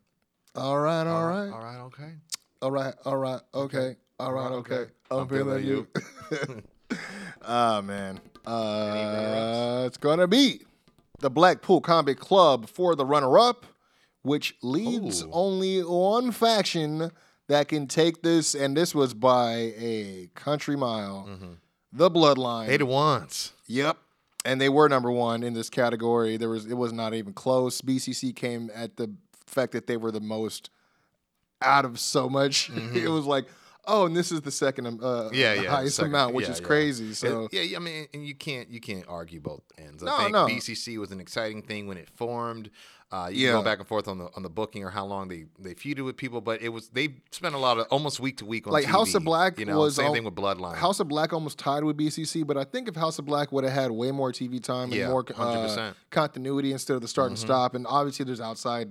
all 0.55 0.79
right, 0.79 1.07
all 1.07 1.27
right, 1.27 1.51
All 1.51 1.59
right, 1.59 1.79
okay. 1.87 2.13
all 2.61 2.71
right, 2.71 2.95
all 3.05 3.17
right, 3.17 3.41
okay, 3.55 3.97
all 4.23 4.33
right, 4.33 4.53
okay. 4.53 4.85
I'm 5.11 5.29
feeling 5.29 5.64
you. 5.64 5.87
Ah 7.45 7.81
man, 7.83 8.20
uh, 8.47 9.83
it's 9.87 9.97
gonna 9.97 10.29
be 10.29 10.61
the 11.18 11.31
Blackpool 11.31 11.81
Combat 11.81 12.16
Club 12.16 12.68
for 12.68 12.95
the 12.95 13.05
runner-up, 13.05 13.66
which 14.23 14.55
leaves 14.62 15.25
Ooh. 15.25 15.31
only 15.33 15.81
one 15.81 16.31
faction 16.31 17.11
that 17.49 17.66
can 17.66 17.89
take 17.89 18.23
this, 18.23 18.55
and 18.55 18.77
this 18.77 18.95
was 18.95 19.12
by 19.12 19.73
a 19.77 20.31
country 20.37 20.77
mile. 20.77 21.29
The 21.93 22.11
Bloodline. 22.11 22.68
Eight 22.68 22.81
at 22.81 22.87
once. 22.87 23.55
Yep. 23.66 23.97
And 24.45 24.61
they 24.61 24.68
were 24.68 24.89
number 24.89 25.11
one 25.11 25.43
in 25.43 25.55
this 25.55 25.68
category. 25.68 26.37
There 26.37 26.51
was 26.51 26.66
it 26.66 26.75
was 26.75 26.93
not 26.93 27.12
even 27.14 27.33
close. 27.33 27.81
BCC 27.81 28.37
came 28.37 28.70
at 28.73 28.99
the 28.99 29.11
fact 29.47 29.73
that 29.73 29.89
they 29.89 29.97
were 29.97 30.12
the 30.12 30.20
most 30.20 30.70
out 31.61 31.85
of 31.85 31.99
so 31.99 32.29
much. 32.29 32.70
it 32.95 33.09
was 33.09 33.25
like, 33.25 33.47
oh, 33.87 34.07
and 34.07 34.16
this 34.16 34.30
is 34.33 34.41
the 34.43 34.51
second 34.51 34.87
um, 34.87 35.01
uh. 35.03 35.30
Yeah, 35.33 35.55
the 35.57 35.62
yeah. 35.64 35.70
highest 35.70 35.97
second- 35.97 36.11
amount, 36.12 36.35
which 36.35 36.47
yeah, 36.47 36.53
is 36.53 36.61
yeah. 36.61 36.66
crazy. 36.66 37.14
So 37.14 37.49
yeah, 37.53 37.62
yeah, 37.62 37.76
I 37.76 37.80
mean, 37.80 38.07
and 38.14 38.26
you 38.26 38.35
can't 38.35 38.70
you 38.70 38.80
can't 38.80 39.05
argue 39.09 39.41
both 39.41 39.62
ends. 39.78 40.03
I 40.03 40.07
No, 40.07 40.18
think 40.18 40.33
no. 40.33 40.47
BCC 40.47 40.99
was 40.99 41.11
an 41.12 41.20
exciting 41.20 41.62
thing 41.62 41.87
when 41.87 41.97
it 41.97 42.09
formed. 42.11 42.70
Uh, 43.11 43.28
you 43.30 43.45
Yeah. 43.45 43.53
can 43.53 43.61
go 43.61 43.64
back 43.64 43.78
and 43.78 43.87
forth 43.87 44.09
on 44.09 44.16
the 44.16 44.30
on 44.37 44.43
the 44.43 44.49
booking 44.49 44.83
or 44.85 44.89
how 44.89 45.05
long 45.05 45.28
they 45.28 45.45
they 45.59 45.74
feuded 45.74 46.03
with 46.03 46.16
people, 46.16 46.41
but 46.41 46.62
it 46.62 46.70
was 46.70 46.89
they 46.89 47.16
spent 47.30 47.55
a 47.55 47.59
lot 47.59 47.76
of 47.78 47.87
almost 47.91 48.20
week 48.20 48.39
to 48.39 48.47
week 48.47 48.66
on 48.66 48.72
like 48.72 48.87
TV, 48.87 48.89
House 48.89 49.14
of 49.14 49.22
Black 49.22 49.59
You 49.59 49.66
know, 49.66 49.78
was 49.80 49.97
same 49.97 50.07
al- 50.07 50.14
thing 50.14 50.24
with 50.24 50.35
Bloodline. 50.35 50.76
House 50.76 50.99
of 50.99 51.09
Black 51.09 51.35
almost 51.35 51.59
tied 51.59 51.85
with 51.85 51.99
BCC, 51.99 52.43
but 52.47 52.57
I 52.57 52.64
think 52.64 52.89
if 52.89 52.97
House 52.97 53.18
of 53.18 53.26
Black 53.26 53.53
would 53.53 53.64
have 53.64 53.72
had 53.74 53.91
way 53.91 54.12
more 54.12 54.33
TV 54.33 54.62
time 54.62 54.85
and 54.85 54.95
Yeah, 54.95 55.09
more 55.09 55.26
uh, 55.37 55.93
continuity 56.09 56.72
instead 56.72 56.95
of 56.95 57.03
the 57.03 57.09
start 57.09 57.28
and 57.28 57.37
Mm-hmm. 57.37 57.47
stop, 57.47 57.74
and 57.74 57.87
obviously 57.87 58.24
there's 58.24 58.41
outside, 58.41 58.89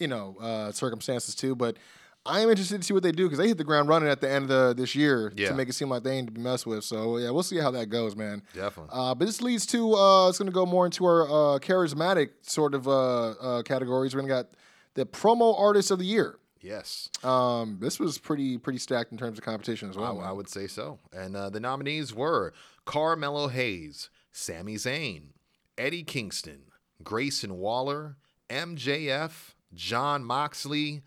you 0.00 0.08
know, 0.08 0.36
uh, 0.40 0.72
circumstances 0.72 1.36
too. 1.36 1.54
But 1.54 1.76
I 2.24 2.40
am 2.40 2.50
interested 2.50 2.80
to 2.80 2.86
see 2.86 2.94
what 2.94 3.02
they 3.02 3.10
do 3.12 3.24
because 3.24 3.38
they 3.38 3.48
hit 3.48 3.58
the 3.58 3.64
ground 3.64 3.88
running 3.88 4.08
at 4.08 4.20
the 4.20 4.30
end 4.30 4.44
of 4.44 4.48
the, 4.48 4.74
this 4.82 4.94
year 4.94 5.32
Yeah. 5.36 5.48
to 5.48 5.54
make 5.54 5.68
it 5.68 5.72
seem 5.72 5.88
like 5.88 6.04
they 6.04 6.12
ain't 6.18 6.28
to 6.28 6.32
be 6.32 6.40
messed 6.40 6.66
with. 6.66 6.84
So 6.84 7.16
yeah, 7.18 7.30
we'll 7.30 7.42
see 7.42 7.58
how 7.58 7.70
that 7.72 7.86
goes, 7.86 8.14
man. 8.14 8.42
Definitely. 8.54 8.90
Uh, 8.92 9.14
but 9.16 9.24
this 9.26 9.42
leads 9.42 9.66
to 9.66 9.94
uh, 9.94 10.28
it's 10.28 10.38
going 10.38 10.46
to 10.46 10.52
go 10.54 10.64
more 10.64 10.84
into 10.86 11.04
our 11.04 11.22
uh, 11.24 11.58
charismatic 11.58 12.30
sort 12.42 12.74
of 12.74 12.86
uh, 12.86 13.30
uh, 13.30 13.62
categories. 13.62 14.14
We're 14.14 14.20
going 14.20 14.28
to 14.30 14.34
got 14.44 14.46
the 14.94 15.04
promo 15.06 15.58
artist 15.58 15.90
of 15.90 15.98
the 15.98 16.04
year. 16.04 16.38
yes, 16.60 17.08
Um, 17.24 17.78
this 17.80 17.98
was 17.98 18.18
pretty 18.18 18.56
pretty 18.56 18.78
stacked 18.78 19.10
in 19.10 19.18
terms 19.18 19.36
of 19.38 19.44
competition 19.44 19.90
as 19.90 19.96
well. 19.96 20.20
I 20.20 20.26
man. 20.28 20.36
would 20.36 20.48
say 20.48 20.68
so. 20.68 21.00
And 21.12 21.34
uh, 21.36 21.50
the 21.50 21.58
nominees 21.58 22.14
were 22.14 22.52
Carmelo 22.84 23.48
Hayes, 23.48 24.10
Sami 24.30 24.76
Zayn, 24.76 25.30
Eddie 25.76 26.04
Kingston, 26.04 26.62
Grayson 27.02 27.58
Waller, 27.58 28.16
MJF, 28.48 29.54
Jon 29.74 30.24
Moxley, 30.24 31.02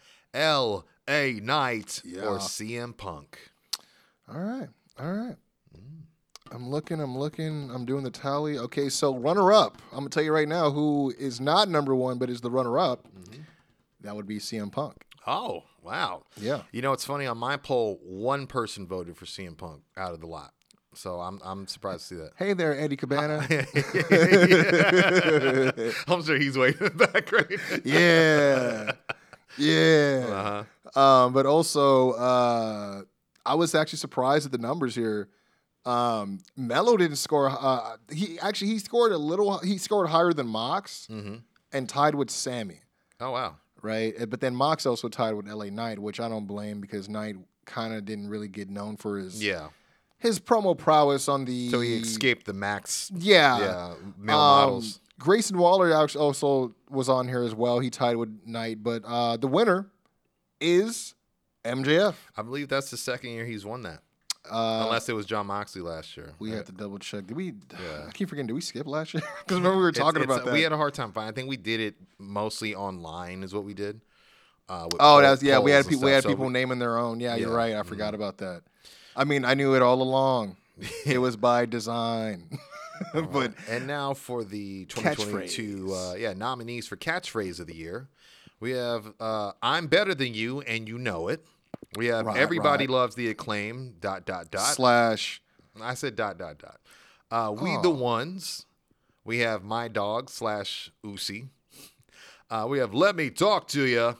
L.A. 1.07 1.33
Knight, 1.33 2.01
Yeah. 2.03 2.23
or 2.23 2.39
CM 2.39 2.97
Punk. 2.97 3.37
All 4.27 4.39
right, 4.39 4.69
all 4.99 5.13
right. 5.13 5.35
I'm 6.51 6.69
looking, 6.69 6.99
I'm 7.01 7.17
looking, 7.17 7.69
I'm 7.73 7.85
doing 7.85 8.03
the 8.03 8.11
tally. 8.11 8.57
Okay, 8.57 8.87
so 8.89 9.15
runner 9.15 9.51
up. 9.51 9.81
I'm 9.91 9.99
gonna 9.99 10.09
tell 10.09 10.23
you 10.23 10.31
right 10.31 10.47
now 10.47 10.69
who 10.71 11.13
is 11.17 11.39
not 11.41 11.69
number 11.69 11.93
one, 11.95 12.17
but 12.19 12.29
is 12.29 12.41
the 12.41 12.51
runner 12.51 12.77
up. 12.79 13.07
Mm-hmm. 13.07 13.41
That 14.01 14.15
would 14.15 14.27
be 14.27 14.37
CM 14.37 14.71
Punk. 14.71 15.03
Oh, 15.27 15.63
wow. 15.81 16.23
Yeah. 16.37 16.61
You 16.71 16.83
know, 16.83 16.93
it's 16.93 17.03
funny. 17.03 17.25
On 17.25 17.35
my 17.37 17.57
poll, 17.57 17.99
one 18.03 18.45
person 18.45 18.85
voted 18.85 19.17
for 19.17 19.25
CM 19.25 19.57
Punk 19.57 19.81
out 19.97 20.13
of 20.13 20.19
the 20.21 20.27
lot. 20.27 20.53
So 20.93 21.19
I'm 21.19 21.41
I'm 21.43 21.67
surprised 21.67 22.01
to 22.01 22.07
see 22.07 22.15
that. 22.21 22.31
Hey 22.37 22.53
there, 22.53 22.77
Eddie 22.79 22.95
Cabana. 22.95 23.45
I'm 26.07 26.23
sure 26.23 26.37
he's 26.37 26.57
waiting 26.57 26.87
in 26.87 26.93
the 26.97 27.07
back 27.07 27.31
right 27.31 27.49
now. 27.49 27.57
yeah, 27.83 28.91
yeah. 29.57 30.25
Uh-huh. 30.29 30.99
Um, 30.99 31.33
but 31.33 31.45
also, 31.45 32.11
uh, 32.11 33.01
I 33.45 33.55
was 33.55 33.75
actually 33.75 33.97
surprised 33.99 34.45
at 34.45 34.51
the 34.51 34.57
numbers 34.57 34.95
here. 34.95 35.27
Um, 35.85 36.39
Melo 36.57 36.97
didn't 36.97 37.17
score. 37.17 37.49
Uh, 37.49 37.97
he 38.11 38.39
actually 38.39 38.67
he 38.71 38.79
scored 38.79 39.11
a 39.11 39.17
little. 39.17 39.59
He 39.59 39.77
scored 39.77 40.09
higher 40.09 40.33
than 40.33 40.47
Mox 40.47 41.07
Mm-hmm. 41.11 41.35
and 41.73 41.87
tied 41.89 42.15
with 42.15 42.29
Sami. 42.31 42.79
Oh, 43.19 43.31
wow. 43.31 43.55
right? 43.81 44.13
Uh, 44.19 44.25
But 44.25 44.41
then 44.41 44.55
Mox 44.55 44.85
also 44.85 45.07
tied 45.09 45.33
with 45.35 45.47
LA 45.47 45.65
Knight, 45.65 45.99
which 45.99 46.19
I 46.19 46.27
don't 46.27 46.47
blame 46.47 46.81
because 46.81 47.07
Knight 47.07 47.35
kind 47.65 47.93
of 47.93 48.03
didn't 48.05 48.29
really 48.29 48.47
get 48.47 48.69
known 48.69 48.97
for 48.97 49.17
his 49.19 49.43
Yeah. 49.43 49.69
his 50.17 50.39
promo 50.39 50.75
prowess 50.77 51.27
on 51.27 51.45
the. 51.45 51.69
So 51.69 51.81
he 51.81 51.97
escaped 51.97 52.45
the 52.47 52.53
max 52.53 53.11
Yeah. 53.15 53.59
yeah, 53.59 53.93
male 54.17 54.39
Um, 54.39 54.67
models. 54.67 54.99
Grayson 55.19 55.57
Waller 55.57 55.93
also 55.95 56.75
was 56.89 57.07
on 57.09 57.27
here 57.27 57.43
as 57.43 57.55
well. 57.55 57.79
He 57.79 57.89
tied 57.89 58.17
with 58.17 58.37
Knight, 58.45 58.83
but 58.83 59.03
uh, 59.05 59.37
the 59.37 59.47
winner 59.47 59.87
is 60.59 61.13
MJF. 61.63 62.15
I 62.35 62.41
believe 62.41 62.67
that's 62.67 62.91
the 62.91 62.97
second 62.97 63.31
year 63.31 63.45
he's 63.45 63.65
won 63.65 63.83
that. 63.83 64.01
Uh, 64.49 64.83
Unless 64.85 65.09
it 65.09 65.13
was 65.13 65.25
Jon 65.25 65.47
Moxley 65.47 65.81
last 65.81 66.15
year. 66.15 66.33
we 66.37 66.49
right? 66.49 66.57
have 66.57 66.65
to 66.65 66.71
double 66.71 66.99
check. 66.99 67.25
Did 67.25 67.35
we? 67.35 67.53
Yeah. 67.71 68.05
I 68.07 68.11
keep 68.11 68.29
forgetting. 68.29 68.45
Did 68.47 68.53
we 68.53 68.61
skip 68.61 68.85
last 68.85 69.13
year? 69.13 69.23
Because 69.39 69.57
remember 69.57 69.77
we 69.77 69.83
were 69.83 69.91
talking 69.91 70.21
it's- 70.21 70.35
about 70.37 70.45
that. 70.45 70.53
We 70.53 70.61
had 70.61 70.71
a 70.71 70.77
hard 70.77 70.93
time 70.93 71.11
finding. 71.11 71.31
I 71.31 71.33
think 71.33 71.49
we 71.49 71.57
did 71.57 71.79
it 71.79 71.95
mostly 72.19 72.75
online, 72.75 73.41
is 73.41 73.53
what 73.55 73.63
we 73.63 73.73
did. 73.73 74.01
Uh, 74.69 74.83
with 74.85 74.95
Oh, 74.95 74.97
poll- 74.99 75.21
that's 75.21 75.41
yeah. 75.41 75.57
We 75.59 75.71
had 75.71 75.87
people. 75.87 76.03
We 76.05 76.11
had. 76.11 76.23
So 76.23 76.29
people 76.29 76.49
naming 76.49 76.77
their 76.79 76.97
own. 76.97 77.19
Yeah, 77.19 77.35
you're 77.35 77.55
right. 77.55 77.75
I 77.75 77.83
forgot 77.83 78.13
about 78.13 78.37
that. 78.39 78.61
I 79.15 79.23
mean, 79.23 79.45
I 79.45 79.53
knew 79.55 79.75
it 79.75 79.81
all 79.81 80.01
along. 80.01 80.57
it 81.05 81.17
was 81.19 81.35
by 81.37 81.65
design. 81.65 82.49
but 83.31 83.53
And 83.69 83.87
now 83.87 84.13
for 84.13 84.43
the 84.43 84.85
2022 84.85 85.93
uh, 85.93 86.13
yeah 86.15 86.33
nominees 86.33 86.87
for 86.87 86.95
catchphrase 86.95 87.59
of 87.59 87.67
the 87.67 87.75
year, 87.75 88.07
we 88.59 88.71
have 88.71 89.13
uh, 89.19 89.51
"I'm 89.61 89.87
better 89.87 90.15
than 90.15 90.33
you 90.33 90.61
and 90.61 90.87
you 90.87 90.97
know 90.97 91.27
it." 91.27 91.45
We 91.95 92.07
have 92.07 92.25
Right, 92.25 92.37
"Everybody 92.37 92.87
right. 92.87 92.93
loves 92.93 93.15
the 93.15 93.29
acclaim." 93.29 93.95
Dot 93.99 94.25
dot 94.25 94.51
dot. 94.51 94.73
slash 94.73 95.41
I 95.81 95.93
said 95.93 96.15
dot 96.15 96.37
dot 96.37 96.57
dot. 96.57 96.79
Uh, 97.31 97.51
we 97.51 97.77
the 97.81 97.89
ones. 97.89 98.65
We 99.23 99.39
have 99.39 99.63
my 99.63 99.87
dog 99.87 100.29
slash 100.29 100.91
Usi. 101.03 101.47
Uh, 102.49 102.67
we 102.69 102.79
have 102.79 102.93
let 102.93 103.15
me 103.15 103.29
talk 103.29 103.67
to 103.69 103.83
you. 103.85 104.17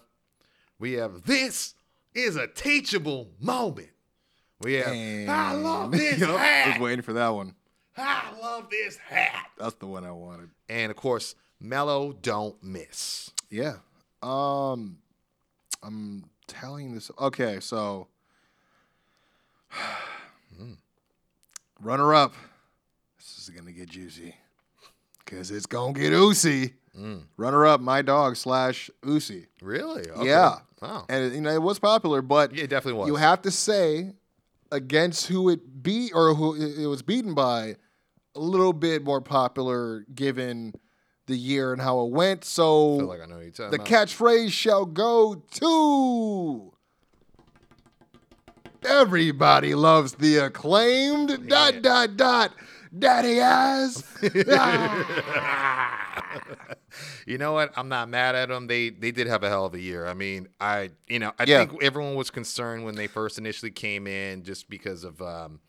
We 0.80 0.94
have 0.94 1.24
this 1.24 1.76
is 2.14 2.36
a 2.36 2.48
teachable 2.48 3.30
moment. 3.40 3.90
We 4.62 4.74
have 4.74 5.30
I 5.30 5.54
love 5.54 5.92
this 5.94 6.20
Yup, 6.20 6.40
I 6.40 6.70
was 6.70 6.80
waiting 6.80 7.04
for 7.04 7.14
that 7.14 7.30
one. 7.30 7.56
I 7.98 8.34
love 8.42 8.70
this 8.70 8.98
hat. 8.98 9.48
That's 9.58 9.76
the 9.76 9.88
one 9.88 10.04
I 10.06 10.12
wanted. 10.12 10.50
And 10.70 10.90
of 10.92 10.98
course, 10.98 11.36
Melo 11.60 12.14
don't 12.14 12.62
miss. 12.64 13.32
Yeah. 13.50 13.76
Um, 14.22 14.98
I'm 15.84 16.26
telling 16.48 16.94
this. 16.94 17.10
Okay, 17.20 17.60
so 17.62 18.08
runner 21.82 22.14
up. 22.14 22.34
This 23.18 23.38
is 23.40 23.50
gonna 23.50 23.72
get 23.72 23.90
juicy 23.90 24.36
because 25.24 25.52
it's 25.52 25.66
gonna 25.66 25.94
get 25.94 26.12
Usi. 26.12 26.74
Runner 27.36 27.66
up, 27.66 27.82
my 27.82 28.02
dog 28.02 28.38
slash 28.38 28.90
Usi. 29.06 29.48
Really? 29.62 30.10
Okay. 30.10 30.28
Yeah. 30.30 30.60
Wow. 30.82 31.06
And 31.10 31.34
you 31.36 31.42
know 31.42 31.52
it 31.52 31.62
was 31.62 31.78
popular, 31.78 32.22
but 32.22 32.54
Yeah, 32.56 32.64
it 32.64 32.70
definitely 32.70 33.00
was. 33.00 33.08
you 33.08 33.16
have 33.16 33.42
to 33.44 33.52
say 33.52 34.14
against 34.72 35.28
who 35.28 35.50
it 35.50 35.84
beat 35.84 36.12
or 36.16 36.34
who 36.34 36.56
it 36.56 36.86
was 36.88 37.02
beaten 37.02 37.34
by, 37.34 37.76
a 38.36 38.40
little 38.40 38.74
bit 38.74 39.04
more 39.04 39.22
popular 39.22 40.06
given 40.14 40.74
the 41.28 41.36
year 41.38 41.74
and 41.74 41.82
how 41.82 42.02
it 42.06 42.12
went. 42.12 42.44
So 42.46 42.96
I 42.96 43.00
feel 43.00 43.08
like 43.08 43.22
I 43.22 43.26
know 43.26 43.40
you're 43.40 43.52
the 43.52 43.68
about. 43.76 43.86
catchphrase 43.88 44.52
shall 44.52 44.86
go 44.86 45.36
to. 45.52 46.72
Everybody 48.84 49.74
loves 49.74 50.14
the 50.14 50.38
acclaimed 50.38 51.48
dot 51.48 51.82
dot 51.82 52.18
dot 52.18 52.52
daddy 52.98 53.40
ass. 53.40 54.04
You 57.28 57.38
know 57.40 57.54
what? 57.54 57.74
I'm 57.76 57.90
not 57.90 58.08
mad 58.08 58.36
at 58.36 58.50
them. 58.50 58.68
They 58.68 58.90
they 58.90 59.12
did 59.12 59.28
have 59.28 59.44
a 59.44 59.50
hell 59.50 59.66
of 59.66 59.74
a 59.74 59.80
year. 59.80 60.06
I 60.06 60.14
mean, 60.14 60.48
I 60.62 60.92
you 61.08 61.20
know 61.20 61.32
I 61.40 61.44
Yeah. 61.46 61.66
think 61.66 61.84
everyone 61.84 62.16
was 62.16 62.30
concerned 62.30 62.86
when 62.86 62.96
they 62.96 63.08
first 63.08 63.38
initially 63.38 63.72
came 63.72 64.08
in 64.08 64.44
just 64.44 64.70
because 64.70 65.04
of 65.04 65.22
um, 65.22 65.60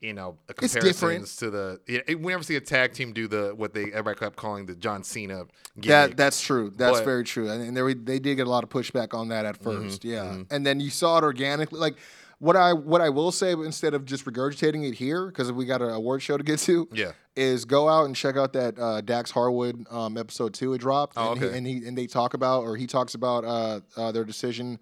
you 0.00 0.12
know 0.14 0.38
comparisons 0.56 1.36
to 1.36 1.50
the. 1.50 1.80
Yeah, 1.86 2.00
we 2.08 2.32
never 2.32 2.42
see 2.42 2.56
a 2.56 2.60
tag 2.60 2.92
team 2.92 3.12
do 3.12 3.26
the 3.26 3.52
what 3.56 3.74
they 3.74 3.84
everybody 3.84 4.18
kept 4.18 4.36
calling 4.36 4.66
the 4.66 4.76
John 4.76 5.02
Cena. 5.02 5.44
That 5.76 6.16
that's 6.16 6.40
true. 6.40 6.72
That's 6.76 6.98
But- 6.98 7.04
very 7.04 7.24
true. 7.24 7.50
And, 7.50 7.62
and 7.62 7.76
there, 7.76 7.92
they 7.94 8.18
did 8.18 8.36
get 8.36 8.46
a 8.46 8.50
lot 8.50 8.64
of 8.64 8.70
pushback 8.70 9.14
on 9.14 9.28
that 9.28 9.44
at 9.44 9.60
Mm-hmm, 9.60 9.88
1st 9.88 10.04
yeah. 10.04 10.42
And 10.50 10.64
then 10.64 10.78
you 10.80 10.90
saw 10.90 11.18
it 11.18 11.24
organically. 11.24 11.80
Like 11.80 11.96
what 12.38 12.54
I 12.54 12.72
what 12.72 13.00
I 13.00 13.08
will 13.08 13.32
say 13.32 13.52
instead 13.52 13.94
of 13.94 14.04
just 14.04 14.24
regurgitating 14.24 14.88
it 14.88 14.94
here 14.94 15.26
because 15.26 15.50
we 15.50 15.64
got 15.64 15.82
an 15.82 15.90
award 15.90 16.22
show 16.22 16.36
to 16.36 16.44
get 16.44 16.60
to. 16.60 16.88
Yeah. 16.92 17.12
Is 17.34 17.64
go 17.64 17.88
out 17.88 18.06
and 18.06 18.14
check 18.16 18.36
out 18.36 18.52
that 18.54 18.78
uh, 18.78 19.00
Dax 19.00 19.30
Harwood 19.30 19.86
um, 19.90 20.16
episode 20.16 20.54
two 20.54 20.74
it 20.74 20.78
dropped. 20.78 21.14
Oh, 21.16 21.32
and, 21.32 21.40
he, 21.40 21.46
okay. 21.46 21.58
and 21.58 21.66
he 21.66 21.86
and 21.88 21.98
they 21.98 22.06
talk 22.06 22.34
about 22.34 22.62
or 22.62 22.76
he 22.76 22.86
talks 22.86 23.14
about 23.14 23.44
uh, 23.44 23.80
uh, 23.96 24.12
their 24.12 24.24
decision 24.24 24.78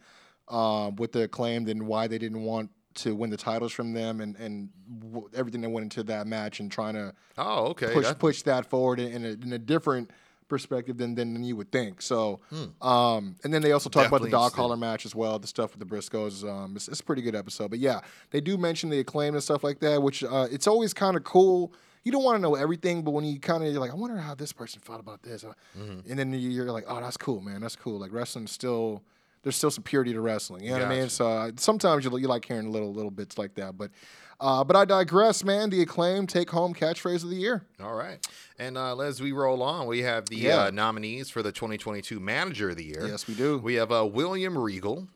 um, 0.49 0.97
with 0.97 1.13
the 1.13 1.23
acclaimed 1.25 1.69
and 1.69 1.87
why 1.87 2.07
they 2.07 2.19
didn't 2.19 2.43
want 2.43 2.71
to 2.97 3.15
win 3.15 3.31
the 3.31 3.37
titles 3.37 3.73
from 3.73 3.93
them 3.93 4.21
and 4.21 4.37
and 4.37 4.69
w- 5.01 5.29
everything 5.35 5.61
that 5.63 5.71
went 5.71 5.85
into 5.85 6.03
that 6.05 6.27
match 6.27 6.61
and 6.61 6.71
trying 6.71 6.95
to 6.95 7.13
Oh, 7.39 7.67
okay. 7.69 7.93
push 7.93 8.05
That- 8.07 8.19
push 8.19 8.43
that 8.43 8.67
forward 8.67 8.99
in 9.01 9.25
a, 9.25 9.29
in 9.29 9.53
a 9.53 9.59
different 9.59 10.11
perspective 10.49 10.97
than, 10.97 11.17
than 11.17 11.43
you 11.43 11.57
would 11.57 11.73
think. 11.73 12.01
So, 12.01 12.39
um, 12.81 13.35
and 13.43 13.53
then 13.53 13.63
they 13.63 13.73
also 13.73 13.91
talk 13.91 14.07
about 14.07 14.21
the 14.21 14.29
Hmm. 14.29 14.33
Dog 14.33 14.53
collar 14.53 14.77
match 14.77 15.05
as 15.05 15.13
well, 15.15 15.39
the 15.41 15.47
stuff 15.49 15.77
with 15.77 15.81
the 15.81 15.97
Briscoes. 15.97 16.49
Um, 16.49 16.77
it's, 16.77 16.87
it's 16.87 17.01
a 17.01 17.05
pretty 17.05 17.23
good 17.23 17.35
episode. 17.35 17.71
But 17.71 17.81
yeah, 17.81 18.01
they 18.31 18.41
do 18.41 18.57
mention 18.57 18.89
the 18.91 19.01
acclaim 19.01 19.35
and 19.35 19.43
stuff 19.43 19.65
like 19.65 19.81
that, 19.81 20.01
which 20.03 20.23
uh, 20.23 20.47
it's 20.51 20.69
always 20.69 20.95
kind 20.95 21.17
of 21.17 21.25
cool. 21.25 21.73
You 22.05 22.13
don't 22.13 22.23
want 22.23 22.37
to 22.37 22.43
know 22.43 22.55
everything, 22.55 23.03
but 23.03 23.11
when 23.11 23.25
you 23.25 23.41
kind 23.41 23.65
of 23.65 23.73
you're 23.73 23.81
like, 23.81 23.91
I 23.91 23.95
wonder 23.97 24.17
how 24.19 24.37
this 24.37 24.53
person 24.53 24.81
felt 24.81 25.01
about 25.01 25.23
this, 25.25 25.43
Uh, 25.43 25.53
Mm-hmm. 25.77 26.09
and 26.11 26.19
then 26.19 26.33
you're 26.33 26.71
like, 26.71 26.85
oh, 26.87 27.01
that's 27.01 27.17
cool, 27.17 27.41
man, 27.41 27.61
that's 27.61 27.75
cool. 27.75 27.99
Like 27.99 28.13
wrestling 28.13 28.47
still. 28.47 29.03
There's 29.47 29.55
still 29.55 29.71
some 29.71 29.85
purity 29.85 30.13
to 30.13 30.21
wrestling, 30.21 30.65
you 30.65 30.71
know 30.71 30.79
what 30.81 30.87
I 30.87 30.89
mean. 30.99 31.09
So 31.09 31.29
uh, 31.29 31.53
sometimes 31.57 32.05
you, 32.05 32.19
you 32.19 32.27
like 32.27 32.45
hearing 32.45 32.73
little 32.73 32.93
little 32.93 33.13
bits 33.13 33.39
like 33.39 33.55
that, 33.55 33.79
but 33.79 33.93
uh, 34.41 34.65
but 34.65 34.75
I 34.75 34.85
digress, 34.85 35.45
man. 35.45 35.71
The 35.71 35.83
acclaim 35.83 36.27
take 36.27 36.51
home 36.51 36.75
catchphrase 36.75 37.23
of 37.23 37.31
the 37.31 37.37
year. 37.37 37.65
All 37.81 37.95
right. 37.95 38.19
And 38.59 38.77
uh, 38.77 38.99
as 38.99 39.21
we 39.21 39.31
roll 39.31 39.63
on, 39.63 39.87
we 39.87 40.01
have 40.03 40.27
the 40.29 40.35
Yeah. 40.37 40.65
uh, 40.65 40.71
nominees 40.73 41.31
for 41.31 41.45
the 41.45 41.53
2022 41.53 42.19
Manager 42.19 42.71
of 42.71 42.77
the 42.77 42.83
Year. 42.87 43.07
Yes, 43.07 43.29
we 43.29 43.35
do. 43.35 43.57
We 43.59 43.75
have 43.75 43.93
uh, 43.93 44.05
William 44.05 44.59
Regal. 44.59 45.07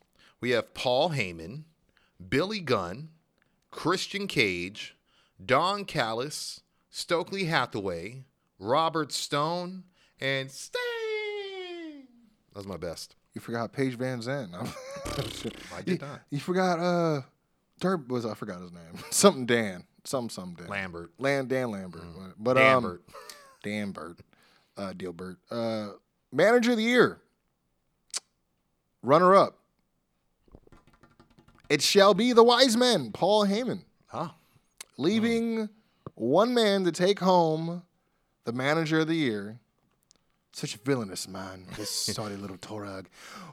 We 0.41 0.51
have 0.51 0.75
Paul 0.75 1.11
Heyman, 1.11 1.65
Billy 2.29 2.61
Gunn, 2.61 3.09
Christian 3.73 4.29
Cage, 4.29 4.97
Don 5.45 5.85
Callis, 5.85 6.61
Stokely 6.89 7.47
Hathaway, 7.47 8.27
Robert 8.61 9.11
Stone, 9.11 9.83
and 10.21 10.53
Sting. 10.53 10.81
That 12.53 12.59
was 12.61 12.67
my 12.69 12.77
best. 12.77 13.17
You 13.35 13.41
forgot 13.41 13.73
Paige 13.73 13.97
VanZant. 13.97 14.55
I 15.77 15.83
did 15.83 16.01
you, 16.01 16.07
not. 16.07 16.21
You 16.31 16.41
forgot 16.41 16.79
uh 16.79 17.23
Derp 17.81 18.09
was 18.09 18.27
I 18.27 18.35
forgot 18.35 18.61
his 18.61 18.73
name. 18.73 18.83
something 19.11 19.47
Dan. 19.47 19.85
Something 20.05 20.31
something 20.31 20.65
Dan. 20.65 20.69
Lambert. 20.69 21.11
Land 21.19 21.49
Dan 21.49 21.71
Lambert. 21.71 22.03
But 22.39 22.55
Danbert. 22.55 23.03
um 23.09 23.15
Dan 23.63 23.93
Burt. 23.93 24.19
Uh 24.77 24.93
Dealbert. 24.93 25.37
Uh 25.51 25.91
manager 26.33 26.73
of 26.73 26.77
the 26.77 26.83
year. 26.83 27.21
Runner 29.03 29.35
up. 29.35 29.59
It 31.69 31.81
shall 31.83 32.15
be 32.15 32.33
the 32.33 32.43
wise 32.43 32.77
men, 32.77 33.13
Paul 33.13 33.47
Heyman. 33.47 33.85
Oh, 34.13 34.33
Leaving 34.99 35.69
one 36.17 36.53
man 36.53 36.85
to 36.85 36.91
take 36.93 37.21
home 37.21 37.83
the 38.45 38.53
manager 38.53 39.01
of 39.01 39.07
the 39.07 39.15
year. 39.15 39.61
Such 40.61 40.75
a 40.75 40.79
villainous 40.85 41.27
man, 41.27 41.65
this 41.79 41.91
sorry 42.15 42.37
little 42.37 42.59
Torag. 42.59 43.07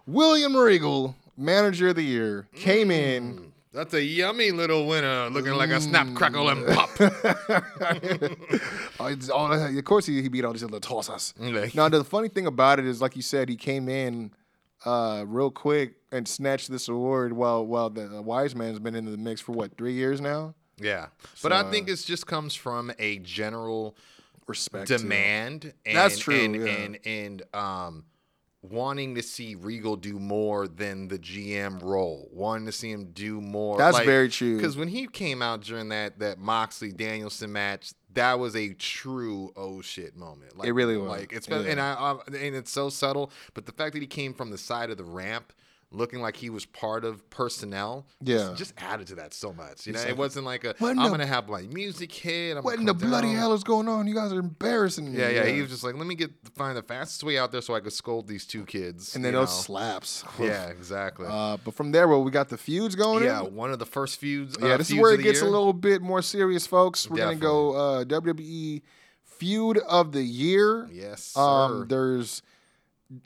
William 0.05 0.53
Regal, 0.58 1.16
manager 1.38 1.88
of 1.88 1.95
the 1.95 2.01
year, 2.03 2.49
came 2.53 2.91
in. 2.91 3.53
that's 3.72 3.93
a 3.93 4.03
yummy 4.03 4.51
little 4.51 4.86
winner 4.88 5.30
looking 5.30 5.53
like 5.53 5.70
a 5.70 5.80
snap, 5.80 6.14
crackle, 6.16 6.49
and 6.49 6.68
pop. 6.68 6.89
Oh, 8.99 9.05
it's 9.08 9.30
all- 9.30 9.53
of 9.53 9.86
course, 9.86 10.05
he, 10.05 10.22
he 10.22 10.28
beat 10.28 10.43
all 10.43 10.51
these 10.51 10.64
little 10.64 10.82
tossas. 10.82 11.34
Okay. 11.41 11.72
Now, 11.74 11.88
the 11.88 12.03
funny 12.03 12.28
thing 12.28 12.45
about 12.45 12.78
it 12.78 12.86
is, 12.86 13.01
like 13.01 13.16
you 13.16 13.22
said, 13.22 13.47
he 13.47 13.55
came 13.55 13.88
in 13.88 14.32
uh, 14.84 15.24
real 15.28 15.49
quick 15.49 15.93
and 16.12 16.28
snatched 16.28 16.70
this 16.70 16.89
award 16.89 17.32
while 17.32 17.66
while 17.66 17.89
the 17.89 18.22
wise 18.22 18.53
man's 18.53 18.80
been 18.80 18.95
in 18.95 19.05
the 19.05 19.16
mix 19.18 19.39
for 19.39 19.53
what 19.53 19.78
three 19.78 19.93
years 19.93 20.20
now. 20.20 20.55
Yeah. 20.78 21.05
But 21.41 21.53
I 21.53 21.72
think 21.72 21.88
it 21.88 22.03
just 22.05 22.28
comes 22.28 22.53
from 22.53 22.91
a 22.99 23.20
general 23.20 23.95
Respect. 24.48 24.88
demand 24.88 25.74
and 25.86 25.95
That's 25.98 26.18
true, 26.20 26.39
and, 26.39 26.56
yeah. 26.56 26.72
and 26.72 27.00
and 27.06 27.43
um 27.54 28.06
wanting 28.62 29.16
to 29.16 29.22
see 29.24 29.56
Regal 29.56 29.95
do 29.95 30.20
more 30.20 30.68
than 30.68 31.08
the 31.08 31.20
GM 31.20 31.82
role, 31.82 32.28
wanting 32.32 32.66
to 32.66 32.72
see 32.72 32.91
him 32.91 33.12
do 33.14 33.39
more. 33.39 33.78
That's 33.78 34.00
very 34.00 34.30
true. 34.30 34.56
Because 34.58 34.76
when 34.78 34.88
he 34.88 35.08
came 35.08 35.41
out 35.41 35.62
during 35.62 35.89
that 35.89 36.20
that 36.20 36.39
Moxley 36.39 36.91
Danielson 36.91 37.52
match, 37.52 37.93
that 38.14 38.39
was 38.39 38.56
a 38.56 38.74
true 38.74 39.52
oh 39.56 39.82
shit 39.82 40.16
moment. 40.16 40.58
Like, 40.58 40.68
It 40.68 40.74
really 40.74 40.98
was. 40.98 41.10
Like 41.10 41.34
it's 41.34 41.48
Yeah. 41.48 41.60
and 41.60 41.80
I, 41.80 41.93
I 41.93 42.12
and 42.28 42.56
it's 42.56 42.72
so 42.72 42.89
subtle, 42.89 43.32
but 43.54 43.66
the 43.66 43.72
fact 43.72 43.93
that 43.93 44.02
he 44.02 44.08
came 44.08 44.34
from 44.34 44.50
the 44.50 44.58
side 44.58 44.89
of 44.89 44.98
the 44.98 45.04
ramp. 45.06 45.54
Looking 45.90 46.20
like 46.20 46.36
he 46.36 46.50
was 46.50 46.66
part 46.66 47.06
of 47.06 47.30
personnel, 47.30 48.06
Yeah. 48.22 48.54
just, 48.58 48.74
added 48.78 49.08
to 49.08 49.16
that 49.16 49.34
so 49.34 49.54
much. 49.54 49.88
You 49.88 49.94
know, 49.94 50.02
it 50.02 50.18
wasn't 50.18 50.46
like 50.46 50.66
a 50.66 50.76
"What 50.80 50.92
in 50.92 51.00
I'm 51.00 51.10
gonna 51.12 51.26
have 51.26 51.48
my 51.48 51.62
music 51.62 52.12
hit. 52.12 52.58
I'm 52.58 52.64
What 52.64 52.78
in 52.78 52.84
the 52.86 52.94
bloody 52.94 53.30
down." 53.30 53.38
hell 53.38 53.54
is 53.54 53.64
going 53.64 53.88
on? 53.88 54.06
You 54.06 54.14
guys 54.14 54.34
are 54.34 54.40
embarrassing 54.40 55.14
me. 55.14 55.18
Yeah, 55.18 55.30
yeah. 55.30 55.46
He 55.46 55.62
was 55.62 55.70
just 55.70 55.86
like, 55.86 55.96
let 55.96 56.06
me 56.06 56.16
get 56.16 56.32
find 56.56 56.76
the 56.78 56.82
fastest 56.84 57.24
way 57.24 57.38
out 57.38 57.54
there 57.54 57.62
so 57.62 57.74
I 57.74 57.80
could 57.80 57.94
scold 57.94 58.28
these 58.28 58.46
two 58.46 58.66
kids. 58.66 59.16
and 59.16 59.24
then 59.24 59.32
those 59.34 59.48
know? 59.48 59.62
slaps. 59.62 60.26
Yeah, 60.40 60.68
exactly. 60.68 61.26
Uh, 61.30 61.56
but 61.64 61.74
from 61.74 61.94
there, 61.94 62.08
well, 62.10 62.22
we 62.22 62.32
got 62.32 62.50
the 62.50 62.58
feuds 62.58 62.96
going. 62.96 63.24
yeah, 63.24 63.46
in. 63.46 63.56
one 63.56 63.72
of 63.72 63.80
the 63.80 63.86
first 63.86 64.20
feuds. 64.20 64.58
yeah. 64.60 64.74
uh, 64.74 64.78
This 64.78 64.90
is 64.90 64.98
where 64.98 65.14
it 65.14 65.24
gets 65.24 65.42
a 65.42 65.46
little 65.46 65.72
bit 65.74 66.02
more 66.02 66.22
serious, 66.22 66.68
folks. 66.68 67.10
We're 67.10 67.16
gonna 67.18 67.36
go 67.38 67.72
uh, 67.76 68.04
WWE 68.04 68.82
feud 69.24 69.78
of 69.78 70.12
the 70.12 70.24
year. 70.24 70.88
Yes, 70.92 71.24
sir. 71.24 71.40
Um, 71.42 71.86
there's, 71.88 72.42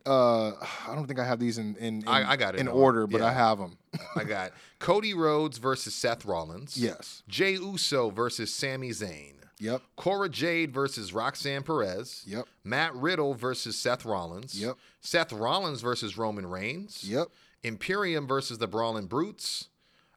uh, 0.05 0.51
I 0.88 0.95
don't 0.95 1.07
think 1.07 1.19
I 1.19 1.25
have 1.25 1.39
these 1.39 1.57
in 1.57 1.75
in, 1.77 2.01
in 2.03 2.07
I- 2.07 2.32
I 2.32 2.36
got 2.38 2.55
it 2.55 2.61
in 2.61 2.67
order. 2.67 3.07
but 3.07 3.21
Yeah. 3.21 3.27
I 3.27 3.32
have 3.34 3.57
them. 3.57 3.77
I 4.15 4.23
got 4.23 4.51
Cody 4.79 5.13
Rhodes 5.13 5.57
versus 5.57 5.93
Seth 5.93 6.25
Rollins. 6.25 6.77
yes. 6.77 7.23
Jey 7.27 7.53
Uso 7.53 8.09
versus 8.09 8.53
Sami 8.53 8.89
Zayn. 8.91 9.34
Yep. 9.59 9.82
Cora 9.95 10.27
Jade 10.27 10.73
versus 10.73 11.13
Roxanne 11.13 11.61
Perez. 11.61 12.23
Yep. 12.25 12.45
Matt 12.63 12.95
Riddle 12.95 13.36
versus 13.36 13.77
Seth 13.77 14.05
Rollins. 14.05 14.59
Yep. 14.59 14.75
Seth 15.01 15.32
Rollins 15.32 15.82
versus 15.82 16.17
Roman 16.17 16.47
Reigns. 16.47 17.03
Yep. 17.03 17.27
Imperium 17.63 18.25
versus 18.27 18.57
the 18.57 18.67
Brawling 18.67 19.05
Brutes. 19.05 19.67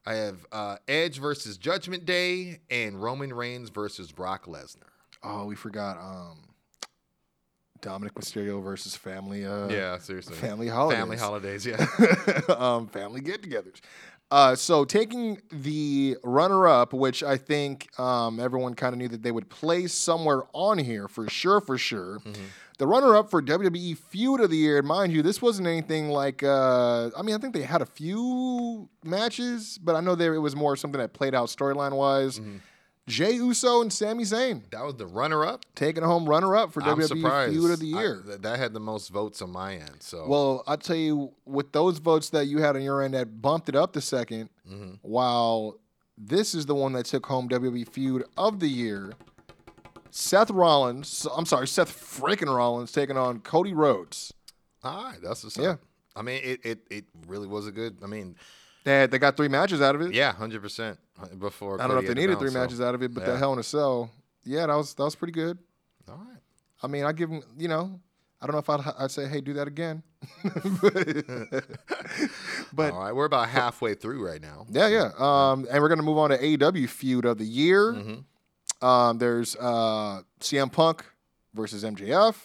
I 0.03 0.15
have 0.15 0.45
uh, 0.51 0.77
Edge 0.87 1.19
versus 1.19 1.57
Judgment 1.57 2.05
Day 2.05 2.59
and 2.71 3.01
Roman 3.01 3.33
Reigns 3.33 3.69
versus 3.69 4.11
Brock 4.11 4.45
Lesnar. 4.47 4.89
Oh, 5.23 5.45
we 5.45 5.55
forgot. 5.55 5.97
Um, 5.99 6.37
Dominik 7.81 8.13
Mysterio 8.13 8.63
versus 8.63 8.95
Family. 8.95 9.45
Uh, 9.45 9.67
Yeah, 9.69 9.97
seriously. 9.97 10.35
Family 10.35 10.67
holidays. 10.67 10.99
Family 10.99 11.17
holidays, 11.17 11.65
yeah. 11.65 11.85
um, 12.57 12.87
family 12.87 13.21
get-togethers. 13.21 13.81
Uh, 14.31 14.55
so 14.55 14.85
taking 14.85 15.39
the 15.51 16.17
runner-up, 16.23 16.93
which 16.93 17.21
I 17.23 17.37
think 17.37 17.97
um, 17.99 18.39
everyone 18.39 18.73
kind 18.73 18.93
of 18.93 18.97
knew 18.97 19.07
that 19.09 19.21
they 19.21 19.31
would 19.31 19.49
place 19.49 19.93
somewhere 19.93 20.43
on 20.51 20.79
here 20.79 21.07
for 21.07 21.29
sure, 21.29 21.61
for 21.61 21.77
sure. 21.77 22.19
Mm-hmm. 22.19 22.43
The 22.79 22.87
runner-up 22.87 23.29
for 23.29 23.41
WWE 23.41 23.97
Feud 23.97 24.41
of 24.41 24.49
the 24.49 24.57
Year, 24.57 24.81
mind 24.81 25.13
you, 25.13 25.21
this 25.21 25.41
wasn't 25.41 25.67
anything 25.67 26.09
like. 26.09 26.43
Uh, 26.43 27.11
I 27.15 27.21
mean, 27.21 27.35
I 27.35 27.37
think 27.37 27.53
they 27.53 27.61
had 27.61 27.81
a 27.81 27.85
few 27.85 28.89
matches, 29.03 29.79
but 29.81 29.95
I 29.95 30.01
know 30.01 30.15
there 30.15 30.33
it 30.33 30.39
was 30.39 30.55
more 30.55 30.75
something 30.75 30.99
that 30.99 31.13
played 31.13 31.35
out 31.35 31.47
storyline-wise. 31.47 32.39
Mm-hmm. 32.39 32.57
Jey 33.07 33.33
Uso 33.33 33.81
and 33.81 33.93
Sami 33.93 34.23
Zayn 34.23 34.67
That 34.71 34.83
was 34.83 34.95
the 34.95 35.05
runner-up. 35.05 35.63
taking 35.75 36.03
home 36.03 36.27
runner 36.27 36.55
up 36.55 36.71
for 36.73 36.81
I'm 36.81 36.97
WWE 36.97 37.07
surprised. 37.07 37.53
Feud 37.53 37.71
of 37.71 37.79
the 37.79 37.85
Year. 37.85 38.23
th- 38.25 38.41
that 38.41 38.57
had 38.57 38.73
the 38.73 38.79
most 38.79 39.09
votes 39.09 39.41
on 39.43 39.51
my 39.51 39.75
end. 39.75 39.97
So 39.99 40.25
Well, 40.27 40.63
I'll 40.65 40.77
tell 40.77 40.95
you, 40.95 41.33
with 41.45 41.71
those 41.71 41.99
votes 41.99 42.29
that 42.31 42.47
you 42.47 42.59
had 42.59 42.75
on 42.75 42.81
your 42.81 43.03
end 43.03 43.13
that 43.13 43.41
bumped 43.41 43.69
it 43.69 43.75
up 43.75 43.93
the 43.93 43.99
2nd 43.99 44.49
Mm-hmm. 44.67 44.93
while 45.03 45.77
this 46.17 46.55
is 46.55 46.65
the 46.65 46.73
one 46.73 46.93
that 46.93 47.05
took 47.05 47.25
home 47.27 47.47
WWE 47.47 47.87
Feud 47.87 48.23
of 48.37 48.59
the 48.59 48.67
Year. 48.69 49.13
Seth 50.09 50.49
Rollins, 50.49 51.27
I'm 51.35 51.45
sorry, 51.45 51.67
Seth 51.67 51.91
freaking 51.91 52.53
Rollins 52.55 52.91
taking 52.91 53.17
on 53.17 53.39
Cody 53.41 53.73
Rhodes. 53.73 54.33
all 54.83 55.03
right, 55.03 55.21
that's 55.21 55.43
what's 55.43 55.57
Yeah. 55.57 55.71
up. 55.71 55.81
I 56.15 56.21
mean, 56.21 56.41
it, 56.43 56.61
it 56.65 56.79
it 56.89 57.05
really 57.27 57.47
was 57.47 57.67
a 57.67 57.71
good. 57.73 57.97
I 58.01 58.07
mean, 58.07 58.37
They, 58.85 59.07
they 59.07 59.17
got 59.17 59.35
three 59.35 59.47
matches 59.47 59.81
out 59.81 59.95
of 59.95 60.01
it. 60.01 60.13
yeah, 60.13 60.31
hundred 60.31 60.61
percent. 60.61 60.97
Before 61.39 61.81
I 61.81 61.87
don't 61.87 61.95
know 61.95 62.01
if 62.01 62.07
they 62.07 62.13
needed 62.13 62.39
three 62.39 62.51
matches 62.51 62.79
out 62.79 62.93
of 62.93 63.01
it, 63.01 63.13
but 63.13 63.21
yeah. 63.21 63.31
that 63.31 63.37
Hell 63.37 63.53
in 63.53 63.59
a 63.59 63.63
Cell, 63.63 64.11
yeah, 64.43 64.67
that 64.67 64.75
was 64.75 64.93
that 64.93 65.03
was 65.03 65.15
pretty 65.15 65.33
good. 65.33 65.57
All 66.07 66.15
right. 66.15 66.37
I 66.83 66.87
mean, 66.87 67.03
I 67.03 67.11
give 67.11 67.29
them, 67.29 67.41
you 67.57 67.67
know, 67.67 67.99
I 68.41 68.45
don't 68.45 68.53
know 68.53 68.59
if 68.59 68.69
I'd, 68.69 68.93
I'd 68.99 69.11
say, 69.11 69.27
hey, 69.27 69.41
do 69.41 69.53
that 69.53 69.67
again. 69.67 70.03
but 72.73 72.93
All 72.93 72.99
right, 72.99 73.15
we're 73.15 73.25
about 73.25 73.49
halfway 73.49 73.95
through 73.95 74.25
right 74.25 74.41
now. 74.41 74.67
Yeah, 74.69 74.87
yeah. 74.87 75.11
Um, 75.17 75.65
and 75.71 75.81
we're 75.81 75.89
gonna 75.89 76.03
move 76.03 76.19
on 76.19 76.29
to 76.29 76.37
AEW 76.37 76.87
feud 76.87 77.25
of 77.25 77.39
the 77.39 77.45
year. 77.45 77.93
Mm-hmm. 77.93 78.85
Um, 78.85 79.17
there's 79.17 79.55
uh, 79.55 80.21
CM 80.41 80.71
Punk 80.71 81.03
versus 81.55 81.83
MJF. 81.83 82.35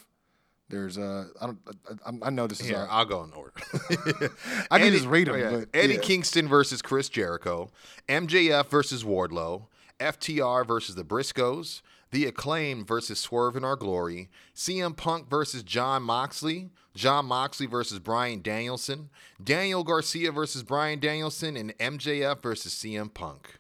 There's 0.71 0.97
uh, 0.97 1.27
I 1.41 1.47
don't, 1.47 1.59
I, 2.07 2.29
I 2.29 2.31
know 2.31 2.47
this 2.47 2.61
is 2.61 2.67
Here, 2.69 2.79
uh, 2.79 2.87
I'll 2.89 3.05
go 3.05 3.25
in 3.25 3.33
order. 3.33 3.53
I 4.71 4.79
can 4.79 4.87
Eddie- 4.87 4.91
just 4.97 5.07
read 5.07 5.27
them. 5.27 5.35
oh, 5.35 5.39
yeah. 5.39 5.51
But 5.51 5.69
Eddie 5.75 5.95
yeah. 5.95 6.01
Kingston 6.01 6.49
versus 6.49 6.81
Chris 6.81 7.09
Jericho, 7.09 7.71
MJF 8.09 8.69
versus 8.71 9.03
Wardlow, 9.05 9.67
FTR 9.99 10.65
versus 10.67 10.95
the 10.95 11.05
Briscoes, 11.05 11.83
The 12.13 12.25
Acclaim 12.27 12.85
versus 12.85 13.19
Swerve 13.19 13.57
in 13.57 13.65
Our 13.65 13.77
Glory, 13.77 14.29
CM 14.55 14.97
Punk 14.97 15.29
versus 15.29 15.63
Jon 15.65 16.05
Moxley, 16.05 16.71
Jon 16.95 17.27
Moxley 17.27 17.67
versus 17.67 17.99
Bryan 17.99 18.41
Danielson, 18.41 19.11
Daniel 19.43 19.83
Garcia 19.85 20.31
versus 20.33 20.63
Bryan 20.63 21.01
Danielson, 21.01 21.57
and 21.57 21.77
MJF 21.79 22.43
versus 22.43 22.73
CM 22.75 23.13
Punk. 23.13 23.59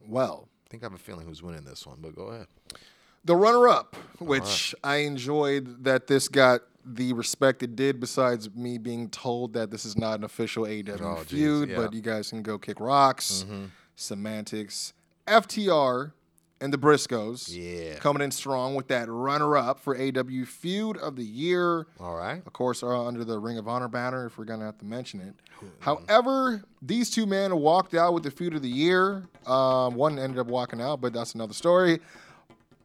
Well, 0.00 0.48
I 0.66 0.70
think 0.70 0.82
I 0.84 0.86
have 0.86 0.94
a 0.94 0.98
feeling 0.98 1.26
who's 1.26 1.42
winning 1.42 1.64
this 1.64 1.84
one, 1.86 1.98
but 2.00 2.14
go 2.14 2.28
ahead. 2.28 2.46
The 3.24 3.36
runner-up, 3.36 3.96
which 4.18 4.74
I 4.82 4.96
enjoyed 4.98 5.84
that 5.84 6.06
this 6.06 6.28
got 6.28 6.60
the 6.84 7.12
respect 7.12 7.62
it 7.62 7.76
did. 7.76 8.00
Besides 8.00 8.54
me 8.54 8.78
being 8.78 9.08
told 9.10 9.52
that 9.52 9.70
this 9.70 9.84
is 9.84 9.96
not 9.96 10.18
an 10.18 10.24
official 10.24 10.64
AEW 10.64 11.00
Oh, 11.00 11.16
feud, 11.24 11.68
yeah. 11.70 11.76
but 11.76 11.92
you 11.92 12.00
guys 12.00 12.30
can 12.30 12.42
go 12.42 12.58
kick 12.58 12.80
rocks. 12.80 13.44
Mm-hmm. 13.46 13.64
Semantics, 13.96 14.92
FTR, 15.28 16.12
and 16.62 16.72
the 16.72 16.78
Briscoes. 16.78 17.48
Yeah. 17.54 17.96
coming 18.00 18.22
in 18.22 18.30
strong 18.30 18.74
with 18.74 18.88
that 18.88 19.08
runner-up 19.08 19.78
for 19.80 19.94
AEW 19.96 20.46
feud 20.46 20.96
of 20.98 21.16
the 21.16 21.22
year. 21.24 21.86
All 21.98 22.16
right. 22.16 22.42
Of 22.46 22.52
course, 22.52 22.82
are 22.82 22.94
under 22.96 23.24
the 23.24 23.38
Ring 23.38 23.56
of 23.58 23.68
Honor 23.68 23.88
banner, 23.88 24.26
if 24.26 24.36
we're 24.38 24.44
gonna 24.46 24.64
have 24.64 24.78
to 24.78 24.84
mention 24.86 25.20
it. 25.20 25.34
However, 25.80 26.62
these 26.82 27.10
two 27.10 27.26
men 27.26 27.54
walked 27.56 27.94
out 27.94 28.14
with 28.14 28.22
the 28.24 28.30
feud 28.30 28.54
of 28.54 28.62
the 28.62 28.68
year. 28.68 29.28
Um, 29.46 29.94
one 29.94 30.18
ended 30.18 30.38
up 30.38 30.46
walking 30.48 30.80
out, 30.80 31.00
but 31.02 31.12
that's 31.12 31.34
another 31.34 31.54
story. 31.54 32.00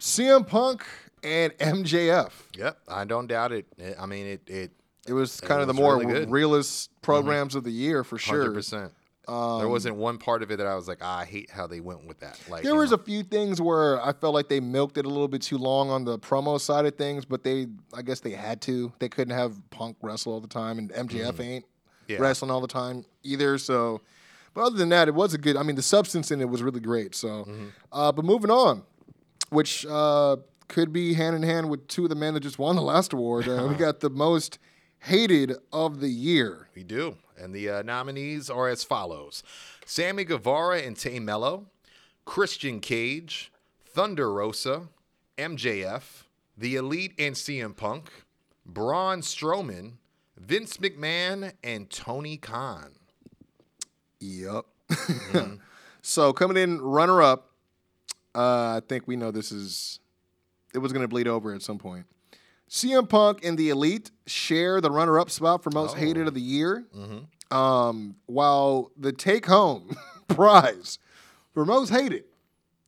CM 0.05 0.45
Punk 0.47 0.85
and 1.23 1.51
MJF. 1.57 2.29
Yep, 2.55 2.77
I 2.87 3.05
don't 3.05 3.25
doubt 3.27 3.51
it. 3.51 3.65
I- 3.81 4.03
I 4.03 4.05
mean, 4.05 4.27
it 4.27 4.41
it 4.47 4.71
It 5.07 5.13
was 5.13 5.41
kind 5.41 5.61
of 5.61 5.67
the 5.67 5.73
more 5.73 5.97
really 5.97 6.05
good. 6.13 6.23
Mm-hmm. 6.23 6.31
realist 6.31 6.91
programs 7.01 7.55
of 7.55 7.63
the 7.63 7.71
year 7.71 8.03
for 8.03 8.17
sure. 8.19 8.41
hundred 8.41 8.53
percent. 8.53 8.91
there 9.27 9.67
wasn't 9.67 9.95
one 9.95 10.19
part 10.19 10.43
of 10.43 10.51
it 10.51 10.57
that 10.57 10.67
I 10.67 10.75
was 10.75 10.87
like, 10.87 10.99
ah, 11.01 11.19
I 11.19 11.25
hate 11.25 11.49
how 11.49 11.65
they 11.65 11.79
went 11.79 12.05
with 12.05 12.19
that. 12.19 12.39
Like 12.49 12.61
There 12.63 12.75
was 12.75 12.91
know, 12.91 12.97
a 12.97 13.03
few 13.03 13.23
things 13.23 13.59
where 13.59 13.99
I 13.99 14.13
felt 14.13 14.35
like 14.35 14.47
they 14.47 14.59
milked 14.59 14.99
it 14.99 15.05
a 15.05 15.09
little 15.09 15.27
bit 15.27 15.41
too 15.41 15.57
long 15.57 15.89
on 15.89 16.05
the 16.05 16.19
promo 16.19 16.61
side 16.61 16.85
of 16.85 16.95
things, 16.95 17.25
but 17.25 17.43
they, 17.43 17.65
I 17.91 18.03
guess 18.03 18.19
they 18.19 18.31
had 18.31 18.61
to. 18.61 18.93
They 18.99 19.09
couldn't 19.09 19.33
have 19.35 19.59
Punk 19.71 19.97
wrestle 20.03 20.33
all 20.33 20.39
the 20.41 20.47
time, 20.47 20.77
and 20.77 20.91
MJF 20.91 21.39
ain't 21.39 21.65
Mm-hmm. 21.65 22.11
Yeah. 22.13 22.17
wrestling 22.19 22.51
all 22.51 22.61
the 22.61 22.67
time 22.67 23.03
either. 23.23 23.57
So, 23.57 24.01
but 24.53 24.61
other 24.65 24.77
than 24.77 24.89
that, 24.89 25.07
it 25.07 25.15
was 25.15 25.33
a 25.33 25.39
good. 25.39 25.57
I 25.57 25.63
mean, 25.63 25.75
the 25.75 25.81
substance 25.81 26.29
in 26.29 26.39
it 26.39 26.47
was 26.47 26.61
really 26.61 26.79
great. 26.79 27.15
So, 27.15 27.45
Mm-hmm. 27.45 27.65
uh, 27.91 28.11
but 28.11 28.23
moving 28.25 28.51
on, 28.51 28.83
which 29.55 29.85
uh, 29.85 30.37
could 30.67 30.91
be 30.91 31.13
hand 31.13 31.35
in 31.35 31.43
hand 31.43 31.69
with 31.69 31.87
two 31.87 32.03
of 32.03 32.09
the 32.09 32.15
men 32.15 32.33
that 32.33 32.41
just 32.41 32.59
won 32.59 32.75
the 32.75 32.81
last 32.81 33.13
award. 33.13 33.47
Uh, 33.47 33.67
we 33.69 33.75
got 33.87 34.01
the 34.01 34.09
most 34.09 34.59
hated 34.99 35.53
of 35.71 35.99
the 35.99 36.09
year. 36.09 36.67
we 36.75 36.83
do, 36.83 37.15
and 37.37 37.53
the 37.53 37.69
uh, 37.69 37.81
nominees 37.81 38.49
are 38.49 38.67
as 38.67 38.83
follows: 38.83 39.43
Sammy 39.85 40.25
Guevara 40.25 40.81
and 40.81 40.97
Tay 40.97 41.19
Melo, 41.19 41.67
Christian 42.25 42.79
Cage, 42.79 43.51
Thunder 43.85 44.31
Rosa, 44.31 44.89
MJF, 45.37 46.23
The 46.57 46.75
Elite 46.75 47.13
and 47.17 47.35
CM 47.35 47.75
Punk, 47.75 48.11
Braun 48.65 49.21
Strowman, 49.21 49.93
Vince 50.37 50.77
McMahon, 50.77 51.53
and 51.63 51.89
Tony 51.89 52.37
Khan. 52.37 52.91
Yep. 54.19 54.65
Mm-hmm. 54.89 55.55
so 56.01 56.33
coming 56.33 56.57
in 56.57 56.81
runner 56.81 57.21
up, 57.21 57.51
uh, 58.35 58.77
I 58.77 58.81
think 58.87 59.07
we 59.07 59.15
know 59.15 59.31
this 59.31 59.51
is 59.51 59.99
it 60.73 60.79
was 60.79 60.91
going 60.91 61.03
to 61.03 61.07
bleed 61.07 61.27
over 61.27 61.53
at 61.53 61.61
some 61.61 61.77
point. 61.77 62.05
CM 62.69 63.07
Punk 63.07 63.45
and 63.45 63.57
the 63.57 63.69
Elite 63.69 64.11
share 64.25 64.81
the 64.81 64.91
runner 64.91 65.19
up 65.19 65.29
spot 65.29 65.63
for 65.63 65.69
most 65.71 65.95
hated 65.97 66.27
of 66.27 66.33
the 66.33 66.41
year. 66.41 66.83
Mm-hmm. 66.95 67.55
Um, 67.55 68.15
while 68.25 68.91
the 68.97 69.11
take 69.13 69.45
home 69.45 69.95
prize 70.27 70.97
for 71.53 71.63
most 71.65 71.89
hated. 71.89 72.23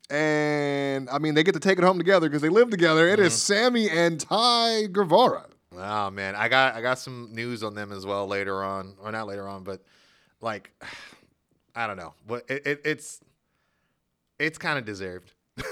And 0.09 1.09
I 1.09 1.19
mean, 1.19 1.35
they 1.35 1.43
get 1.43 1.53
to 1.53 1.59
take 1.59 1.77
it 1.77 1.83
home 1.83 1.97
together 1.97 2.27
because 2.27 2.41
they 2.41 2.49
live 2.49 2.69
together. 2.69 3.07
It 3.07 3.19
is 3.19 3.33
Mm-hmm. 3.33 3.53
Sammy 3.53 3.89
and 3.89 4.19
Ty 4.19 4.87
Guevara. 4.91 5.45
Oh 5.75 6.09
man, 6.09 6.35
I 6.35 6.47
got 6.47 6.75
I 6.75 6.81
got 6.81 6.97
some 6.97 7.29
news 7.33 7.61
on 7.61 7.75
them 7.75 7.91
as 7.91 8.05
well 8.05 8.25
later 8.25 8.63
on, 8.63 8.95
or 9.01 9.11
not 9.11 9.27
later 9.27 9.47
on, 9.47 9.63
but 9.63 9.81
like 10.41 10.71
I 11.75 11.85
don't 11.85 11.97
know, 11.97 12.13
but 12.25 12.45
it, 12.49 12.65
it, 12.65 12.81
it's 12.83 13.19
it's 14.39 14.57
kind 14.57 14.79
of 14.79 14.85
deserved. 14.85 15.33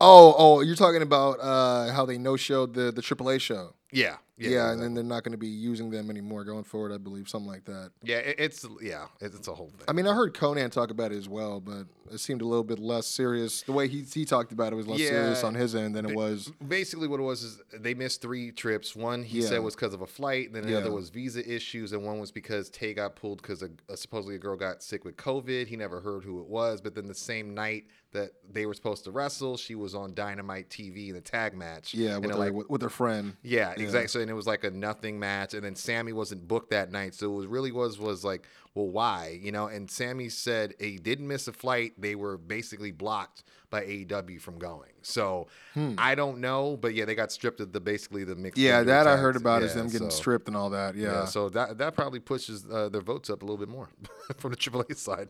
Oh, 0.00 0.34
oh, 0.38 0.60
you're 0.62 0.76
talking 0.76 1.02
about 1.02 1.38
uh, 1.38 1.92
how 1.92 2.06
they 2.06 2.16
no 2.16 2.36
showed 2.36 2.72
the 2.72 2.90
the 2.90 3.02
AAA 3.02 3.38
show. 3.40 3.74
Yeah, 3.90 4.16
Yeah, 4.38 4.50
yeah, 4.50 4.72
and 4.72 4.82
then 4.82 4.94
they're 4.94 5.04
not 5.04 5.24
going 5.24 5.32
to 5.32 5.38
be 5.38 5.46
using 5.48 5.90
them 5.90 6.08
anymore 6.10 6.42
going 6.44 6.64
forward. 6.64 6.90
I 6.92 6.96
believe 6.96 7.28
something 7.28 7.50
like 7.50 7.64
that. 7.66 7.90
yeah. 8.02 8.16
It, 8.16 8.36
it's 8.38 8.66
yeah, 8.80 9.06
it's, 9.20 9.36
it's 9.36 9.46
a 9.48 9.54
whole 9.54 9.68
thing. 9.68 9.84
I 9.88 9.92
mean, 9.92 10.06
I 10.06 10.14
heard 10.14 10.32
Konnan 10.34 10.70
talk 10.72 10.90
about 10.90 11.12
it 11.12 11.18
as 11.18 11.28
well, 11.28 11.60
but 11.60 11.86
it 12.10 12.18
seemed 12.18 12.40
a 12.40 12.46
little 12.46 12.64
bit 12.64 12.78
less 12.78 13.06
serious. 13.06 13.62
The 13.62 13.72
way 13.72 13.88
he 13.88 14.02
he 14.02 14.24
talked 14.24 14.50
about 14.52 14.72
it 14.72 14.76
was 14.76 14.86
less 14.88 14.98
serious 15.00 15.44
on 15.44 15.54
his 15.54 15.74
end 15.74 15.94
than 15.94 16.06
it 16.06 16.16
was. 16.16 16.50
basically 16.66 17.08
what 17.08 17.20
it 17.20 17.24
was 17.24 17.42
is 17.42 17.60
they 17.78 17.92
missed 17.94 18.22
three 18.22 18.50
trips. 18.52 18.96
One 18.96 19.22
he 19.22 19.40
Yeah. 19.40 19.48
said 19.48 19.58
was 19.62 19.74
because 19.74 19.92
of 19.94 20.00
a 20.00 20.06
flight, 20.06 20.46
and 20.46 20.54
then 20.56 20.64
the 20.64 20.70
Yeah. 20.72 20.78
other 20.78 20.92
was 20.92 21.10
visa 21.10 21.46
issues, 21.48 21.92
and 21.92 22.02
one 22.04 22.18
was 22.18 22.32
because 22.32 22.70
Tay 22.70 22.94
got 22.94 23.14
pulled 23.16 23.42
because 23.42 23.62
a, 23.62 23.68
a- 23.90 23.96
supposedly 23.98 24.36
a 24.36 24.38
girl 24.38 24.56
got 24.56 24.82
sick 24.82 25.04
with 25.04 25.16
COVID. 25.16 25.66
He 25.66 25.76
never 25.76 26.00
heard 26.00 26.24
who 26.24 26.40
it 26.40 26.46
was, 26.46 26.80
but 26.80 26.94
then 26.94 27.06
the 27.06 27.14
same 27.14 27.52
night 27.54 27.84
that 28.12 28.32
they 28.50 28.66
were 28.66 28.74
supposed 28.74 29.04
to 29.04 29.10
wrestle, 29.10 29.56
she 29.56 29.74
was 29.74 29.94
on 29.94 30.12
Dynamite 30.14 30.68
TV 30.68 31.08
in 31.08 31.16
a 31.16 31.20
tag 31.20 31.54
match. 31.54 31.94
Yeah, 31.94 32.16
with 32.16 32.26
it, 32.26 32.30
her, 32.32 32.36
like 32.38 32.52
with, 32.52 32.68
with 32.68 32.82
her 32.82 32.90
friend. 32.90 33.36
Yeah, 33.42 33.70
exactly. 33.76 34.08
So, 34.08 34.21
and 34.22 34.30
it 34.30 34.34
was 34.34 34.46
like 34.46 34.64
a 34.64 34.70
nothing 34.70 35.18
match, 35.18 35.52
and 35.52 35.62
then 35.62 35.74
Sammy 35.76 36.12
wasn't 36.12 36.48
booked 36.48 36.70
that 36.70 36.90
night, 36.90 37.14
so 37.14 37.26
it 37.32 37.36
was 37.36 37.46
really 37.46 37.72
was 37.72 37.98
was 37.98 38.24
like, 38.24 38.46
well, 38.74 38.88
why? 38.88 39.38
You 39.42 39.52
know? 39.52 39.66
And 39.66 39.90
Sammy 39.90 40.30
said 40.30 40.74
he 40.80 40.96
didn't 40.96 41.28
miss 41.28 41.46
a 41.48 41.52
flight; 41.52 41.92
they 41.98 42.14
were 42.14 42.38
basically 42.38 42.90
blocked 42.90 43.42
by 43.68 43.82
AEW 43.84 44.40
from 44.40 44.58
going. 44.58 44.90
So 45.02 45.48
I 45.98 46.14
don't 46.14 46.38
know, 46.38 46.76
but 46.76 46.94
yeah, 46.94 47.04
they 47.06 47.14
got 47.14 47.32
stripped 47.32 47.60
of 47.60 47.72
the 47.72 47.80
basically 47.80 48.24
the 48.24 48.34
mixed. 48.36 48.58
Hmm. 48.60 48.66
Yeah, 48.66 48.82
that 48.82 49.06
I 49.06 49.16
heard 49.16 49.36
about 49.36 49.62
is 49.62 49.74
them 49.74 49.88
getting 49.88 50.10
so- 50.10 50.16
stripped 50.16 50.46
and 50.48 50.56
all 50.56 50.70
that. 50.70 50.94
Yeah. 50.94 51.12
Yeah, 51.12 51.24
so 51.26 51.48
that 51.50 51.78
that 51.78 51.94
probably 51.94 52.20
pushes 52.20 52.64
uh, 52.70 52.88
their 52.88 53.00
votes 53.02 53.28
up 53.30 53.42
a 53.42 53.44
little 53.44 53.58
bit 53.58 53.68
more 53.68 53.88
from 54.38 54.52
the 54.52 54.56
AAA 54.56 54.96
side. 54.96 55.28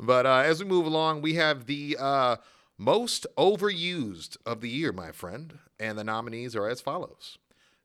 But 0.00 0.26
uh, 0.26 0.42
as 0.44 0.62
we 0.62 0.68
move 0.68 0.86
along, 0.86 1.22
we 1.22 1.34
have 1.34 1.66
the 1.66 1.96
uh, 2.00 2.36
most 2.78 3.26
overused 3.38 4.36
of 4.44 4.60
the 4.60 4.68
year, 4.68 4.92
my 4.92 5.12
friend, 5.12 5.58
and 5.78 5.96
the 5.98 6.04
nominees 6.04 6.56
are 6.56 6.68
as 6.68 6.80
follows: 6.80 7.38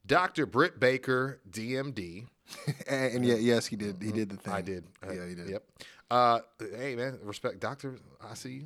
Dr. 0.10 0.46
Britt 0.48 0.80
Baker, 0.80 1.40
DMD. 1.50 2.26
and, 2.88 3.14
and 3.16 3.26
yeah, 3.26 3.36
yes, 3.36 3.68
he 3.68 3.76
did. 3.76 4.02
He 4.02 4.12
did 4.12 4.30
the 4.30 4.36
thing. 4.38 4.52
Mm-hmm. 4.52 4.58
I 4.58 4.62
did. 4.62 4.84
Uh, 5.08 5.12
Yeah, 5.14 5.28
he 5.30 5.36
did. 5.36 5.50
Yep. 5.50 5.64
Uh, 6.12 6.40
hey 6.76 6.96
man, 6.96 7.20
respect, 7.22 7.60
Doctor. 7.60 7.96
I 8.20 8.34
see 8.34 8.64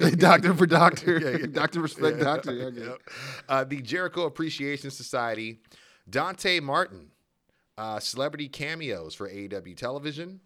you. 0.00 0.10
doctor 0.16 0.54
for 0.54 0.64
doctor. 0.66 1.18
Yeah, 1.22 1.36
yeah. 1.40 1.46
Doctor 1.52 1.80
respect 1.80 2.16
Yeah. 2.18 2.24
doctor. 2.24 2.52
Yeah. 2.54 2.70
Yep. 2.70 2.98
Uh, 3.48 3.64
the 3.64 3.82
Jericho 3.82 4.24
Appreciation 4.24 4.90
Society, 4.90 5.58
Dante 6.08 6.58
Martin, 6.58 7.10
uh, 7.76 8.00
celebrity 8.00 8.48
cameos 8.48 9.14
for 9.14 9.28
AEW 9.28 9.76
television, 9.76 10.40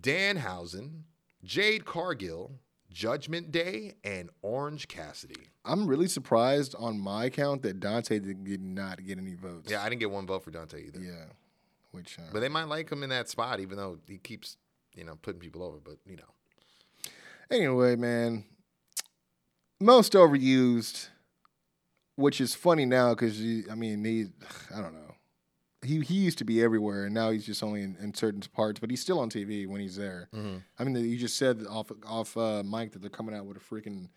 Dan 0.00 0.36
Danhausen, 0.38 1.02
Jade 1.44 1.84
Cargill, 1.84 2.52
Judgment 2.96 3.52
Day, 3.52 3.92
and 4.04 4.30
Orange 4.40 4.88
Cassidy. 4.88 5.50
I'm 5.66 5.86
really 5.86 6.08
surprised 6.08 6.74
on 6.78 6.98
my 6.98 7.28
count 7.28 7.60
that 7.60 7.78
Dante 7.78 8.20
did 8.20 8.62
not 8.62 9.04
get 9.04 9.18
any 9.18 9.34
votes. 9.34 9.70
Yeah, 9.70 9.82
I 9.82 9.90
didn't 9.90 10.00
get 10.00 10.10
one 10.10 10.26
vote 10.26 10.42
for 10.42 10.50
Dante 10.50 10.82
either. 10.82 11.00
Yeah. 11.00 11.26
Which 11.90 12.18
uh, 12.18 12.22
But 12.32 12.40
they 12.40 12.48
might 12.48 12.68
like 12.68 12.90
him 12.90 13.02
in 13.02 13.10
that 13.10 13.28
spot, 13.28 13.60
even 13.60 13.76
though 13.76 13.98
he 14.08 14.16
keeps, 14.16 14.56
you 14.94 15.04
know, 15.04 15.16
putting 15.20 15.40
people 15.40 15.62
over. 15.62 15.76
But 15.76 15.98
you 16.06 16.16
know, 16.16 17.10
anyway, 17.50 17.96
man. 17.96 18.44
most 19.78 20.14
overused, 20.14 21.08
which 22.14 22.40
is 22.40 22.54
funny 22.54 22.86
now 22.86 23.10
because 23.10 23.38
I 23.70 23.74
mean 23.74 24.02
he, 24.06 24.28
I 24.74 24.80
don't 24.80 24.94
know. 24.94 25.05
He 25.86 26.00
he 26.00 26.14
used 26.14 26.38
to 26.38 26.44
be 26.44 26.62
everywhere, 26.62 27.04
and 27.04 27.14
now 27.14 27.30
he's 27.30 27.46
just 27.46 27.62
only 27.62 27.82
in, 27.82 27.96
in 28.00 28.14
certain 28.14 28.42
parts. 28.52 28.80
But 28.80 28.90
he's 28.90 29.00
still 29.00 29.18
on 29.18 29.30
TV 29.30 29.66
when 29.66 29.80
he's 29.80 29.96
there. 29.96 30.28
I 30.78 30.84
mean, 30.84 30.96
you 30.96 31.16
just 31.16 31.36
said 31.36 31.64
off 31.68 31.90
off 32.06 32.36
uh, 32.36 32.62
mic 32.62 32.92
that 32.92 33.00
they're 33.00 33.10
coming 33.10 33.34
out 33.34 33.46
with 33.46 33.56
a 33.56 33.60
freaking 33.60 34.08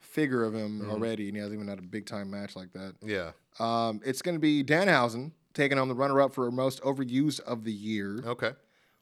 figure 0.00 0.44
of 0.44 0.54
him 0.54 0.90
already, 0.90 1.28
and 1.28 1.36
he 1.36 1.40
hasn't 1.40 1.54
even 1.54 1.68
had 1.68 1.78
a 1.78 1.82
big 1.82 2.06
time 2.06 2.30
match 2.30 2.56
like 2.56 2.72
that. 2.72 2.94
Yeah. 3.02 3.32
Um, 3.58 4.00
it's 4.04 4.22
going 4.22 4.34
to 4.34 4.40
be 4.40 4.64
Danhausen 4.64 5.32
taking 5.54 5.78
on 5.78 5.88
the 5.88 5.94
runner 5.94 6.20
up 6.20 6.34
for 6.34 6.50
most 6.50 6.82
overused 6.82 7.40
of 7.40 7.64
the 7.64 7.72
year. 7.72 8.22
Okay. 8.26 8.52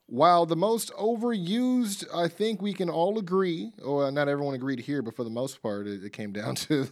While 0.07 0.47
the 0.47 0.55
most 0.55 0.91
overused, 0.93 2.03
I 2.13 2.27
think 2.27 2.61
we 2.61 2.73
can 2.73 2.89
all 2.89 3.19
agree, 3.19 3.71
or 3.83 4.11
not 4.11 4.27
everyone 4.27 4.55
agreed 4.55 4.79
here, 4.79 5.01
but 5.03 5.15
for 5.15 5.23
the 5.23 5.29
most 5.29 5.61
part, 5.61 5.85
it, 5.85 6.03
it 6.03 6.13
came 6.13 6.31
down 6.31 6.55
to 6.67 6.85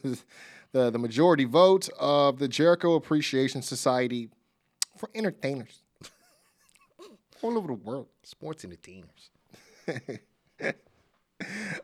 the, 0.71 0.91
the 0.91 0.99
majority 0.99 1.45
vote 1.45 1.89
of 1.99 2.37
the 2.37 2.47
Jericho 2.47 2.93
Appreciation 2.93 3.61
Society 3.61 4.29
for 4.97 5.09
entertainers 5.15 5.81
all 7.41 7.57
over 7.57 7.67
the 7.67 7.73
world. 7.73 8.07
Sports 8.23 8.65
entertainers. 8.65 9.29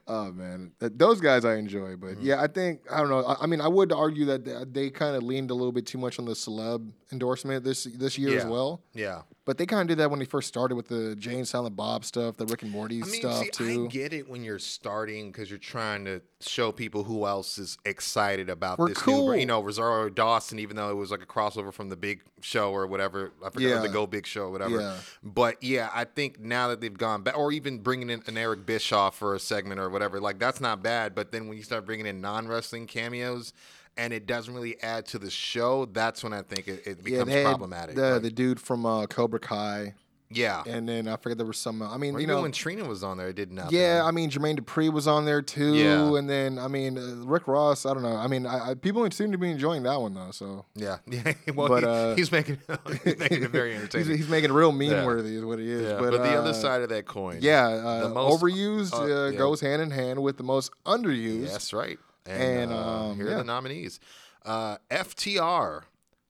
Oh 0.07 0.31
man, 0.31 0.71
those 0.79 1.21
guys 1.21 1.45
I 1.45 1.55
enjoy, 1.57 1.95
but 1.95 2.13
Mm-hmm. 2.15 2.25
yeah, 2.25 2.41
I 2.41 2.47
think 2.47 2.81
I 2.91 2.97
don't 2.97 3.09
know. 3.09 3.23
I, 3.39 3.45
mean, 3.45 3.61
I 3.61 3.67
would 3.67 3.91
argue 3.91 4.25
that 4.25 4.43
they, 4.43 4.55
they 4.71 4.89
kind 4.89 5.15
of 5.15 5.21
leaned 5.21 5.51
a 5.51 5.53
little 5.53 5.71
bit 5.71 5.85
too 5.85 5.99
much 5.99 6.17
on 6.17 6.25
the 6.25 6.31
celeb 6.33 6.91
endorsement 7.11 7.63
this 7.63 7.83
this 7.83 8.17
year 8.17 8.35
as 8.39 8.45
well. 8.45 8.81
Yeah. 8.95 9.21
But 9.45 9.57
they 9.57 9.65
kind 9.65 9.81
of 9.81 9.87
did 9.87 9.97
that 9.97 10.09
when 10.09 10.19
they 10.19 10.25
first 10.25 10.47
started 10.47 10.75
with 10.75 10.87
the 10.87 11.17
Jay 11.17 11.35
and 11.35 11.47
Silent 11.47 11.75
Bob 11.75 12.05
stuff, 12.05 12.37
the 12.37 12.45
Rick 12.45 12.61
and 12.61 12.71
Morty 12.71 13.01
I 13.01 13.05
mean, 13.05 13.15
stuff 13.15 13.43
see, 13.43 13.49
too. 13.49 13.85
I 13.85 13.91
get 13.91 14.13
it 14.13 14.29
when 14.29 14.41
you're 14.43 14.57
starting 14.57 15.31
because 15.31 15.49
you're 15.49 15.59
trying 15.59 16.05
to 16.05 16.21
show 16.39 16.71
people 16.71 17.03
who 17.03 17.25
else 17.25 17.57
is 17.57 17.77
excited 17.83 18.49
about 18.49 18.79
We're 18.79 18.89
this 18.89 18.99
cool. 18.99 19.33
new, 19.33 19.39
you 19.39 19.45
know, 19.45 19.61
Rosario 19.61 20.07
Dawson, 20.09 20.59
even 20.59 20.77
though 20.77 20.89
it 20.89 20.95
was 20.95 21.11
like 21.11 21.21
a 21.21 21.25
crossover 21.25 21.73
from 21.73 21.89
the 21.89 21.97
Big 21.97 22.21
Show 22.39 22.71
or 22.71 22.87
whatever, 22.87 23.33
I 23.45 23.49
forget 23.49 23.77
or 23.77 23.81
the 23.81 23.89
Go 23.89 24.07
Big 24.07 24.25
Show, 24.25 24.43
or 24.43 24.51
whatever. 24.51 24.79
Yeah. 24.79 24.97
But 25.21 25.61
yeah, 25.61 25.89
I 25.93 26.05
think 26.05 26.39
now 26.39 26.69
that 26.69 26.79
they've 26.79 26.97
gone 26.97 27.23
back, 27.23 27.37
or 27.37 27.51
even 27.51 27.79
bringing 27.79 28.09
in 28.09 28.23
an 28.27 28.37
Eric 28.37 28.65
Bischoff 28.65 29.17
for 29.17 29.35
a 29.35 29.39
segment 29.39 29.81
or 29.81 29.89
whatever, 29.89 30.21
like 30.21 30.39
that's 30.39 30.61
not 30.61 30.81
bad. 30.81 31.15
But 31.15 31.33
then 31.33 31.49
when 31.49 31.57
you 31.57 31.63
start 31.63 31.85
bringing 31.85 32.05
in 32.05 32.21
non 32.21 32.47
wrestling 32.47 32.87
cameos. 32.87 33.51
And 33.95 34.11
it 34.11 34.25
doesn't 34.25 34.53
really 34.53 34.81
add 34.81 35.05
to 35.07 35.19
the 35.19 35.29
show. 35.29 35.85
That's 35.85 36.23
when 36.23 36.33
I 36.33 36.41
think 36.41 36.67
it, 36.67 36.87
it 36.87 37.03
becomes 37.03 37.31
had 37.31 37.45
problematic. 37.45 37.95
The 37.95 38.13
Like, 38.13 38.21
the 38.23 38.31
dude 38.31 38.59
from 38.59 38.85
uh, 38.87 39.05
Cobra 39.05 39.39
Kai, 39.39 39.93
yeah, 40.31 40.63
and 40.65 40.89
then 40.89 41.07
I 41.07 41.15
forget 41.17 41.37
there 41.37 41.45
was 41.45 41.59
some. 41.59 41.79
uh, 41.83 41.93
I 41.93 41.97
mean, 41.97 42.15
Or 42.15 42.19
you 42.19 42.25
know, 42.25 42.41
when 42.41 42.51
Trina 42.51 42.85
was 42.85 43.03
on 43.03 43.17
there, 43.17 43.27
it 43.29 43.35
did 43.35 43.51
nothing. 43.51 43.77
yeah, 43.77 44.01
I 44.03 44.09
mean 44.09 44.31
Jermaine 44.31 44.57
Dupri 44.59 44.91
was 44.91 45.07
on 45.07 45.25
there 45.25 45.43
too, 45.43 45.75
Yeah. 45.75 46.15
and 46.17 46.27
then 46.27 46.57
I 46.57 46.67
mean 46.67 46.97
uh, 46.97 47.17
Rick 47.23 47.47
Ross. 47.47 47.85
I 47.85 47.93
don't 47.93 48.01
know. 48.01 48.15
I 48.15 48.25
mean, 48.25 48.47
I, 48.47 48.71
I, 48.71 48.73
people 48.73 49.07
seem 49.11 49.31
to 49.31 49.37
be 49.37 49.51
enjoying 49.51 49.83
that 49.83 50.01
one 50.01 50.15
though. 50.15 50.31
So 50.31 50.65
Yeah, 50.73 50.97
yeah. 51.05 51.33
Well, 51.53 51.67
But, 51.67 51.83
he- 51.83 51.89
uh, 51.89 52.15
he's 52.15 52.31
making 52.31 52.57
he's 53.03 53.19
making 53.19 53.43
it 53.43 53.51
very 53.51 53.73
he's, 53.73 53.81
entertaining. 53.83 54.17
he's 54.17 54.27
making 54.27 54.49
it 54.49 54.53
real 54.53 54.71
meme 54.71 54.89
Yeah. 54.89 55.05
worthy 55.05 55.35
is 55.35 55.45
what 55.45 55.59
he 55.59 55.69
is. 55.69 55.83
yeah, 55.83 55.99
but, 55.99 56.09
but, 56.13 56.23
the 56.23 56.35
uh, 56.35 56.41
other 56.41 56.55
side 56.55 56.81
of 56.81 56.89
that 56.89 57.05
coin, 57.05 57.37
Yeah, 57.39 57.67
uh, 57.67 58.07
the 58.07 58.09
most- 58.09 58.41
overused 58.41 58.93
uh, 58.93 59.03
uh, 59.03 59.29
yeah. 59.29 59.37
goes 59.37 59.61
hand 59.61 59.83
in 59.83 59.91
hand 59.91 60.23
with 60.23 60.37
the 60.37 60.43
most 60.43 60.71
underused. 60.83 61.51
that's 61.51 61.73
right. 61.73 61.99
And, 62.25 62.41
And, 62.41 62.71
uh, 62.71 63.09
um, 63.09 63.15
here 63.17 63.31
are 63.31 63.37
the 63.37 63.43
nominees: 63.43 63.99
uh, 64.45 64.77
FTR, 64.89 65.83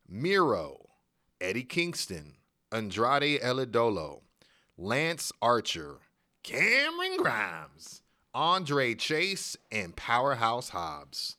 Miro, 0.08 0.90
Eddie 1.40 1.64
Kingston, 1.64 2.36
Andrade 2.72 3.40
El 3.42 3.58
Idolo, 3.58 4.22
Lance 4.78 5.32
Archer, 5.42 5.98
Cameron 6.44 7.18
Grimes, 7.18 8.02
Andre 8.34 8.96
Chase, 8.96 9.56
and 9.72 9.96
Powerhouse 9.96 10.70
Hobbs. 10.70 11.38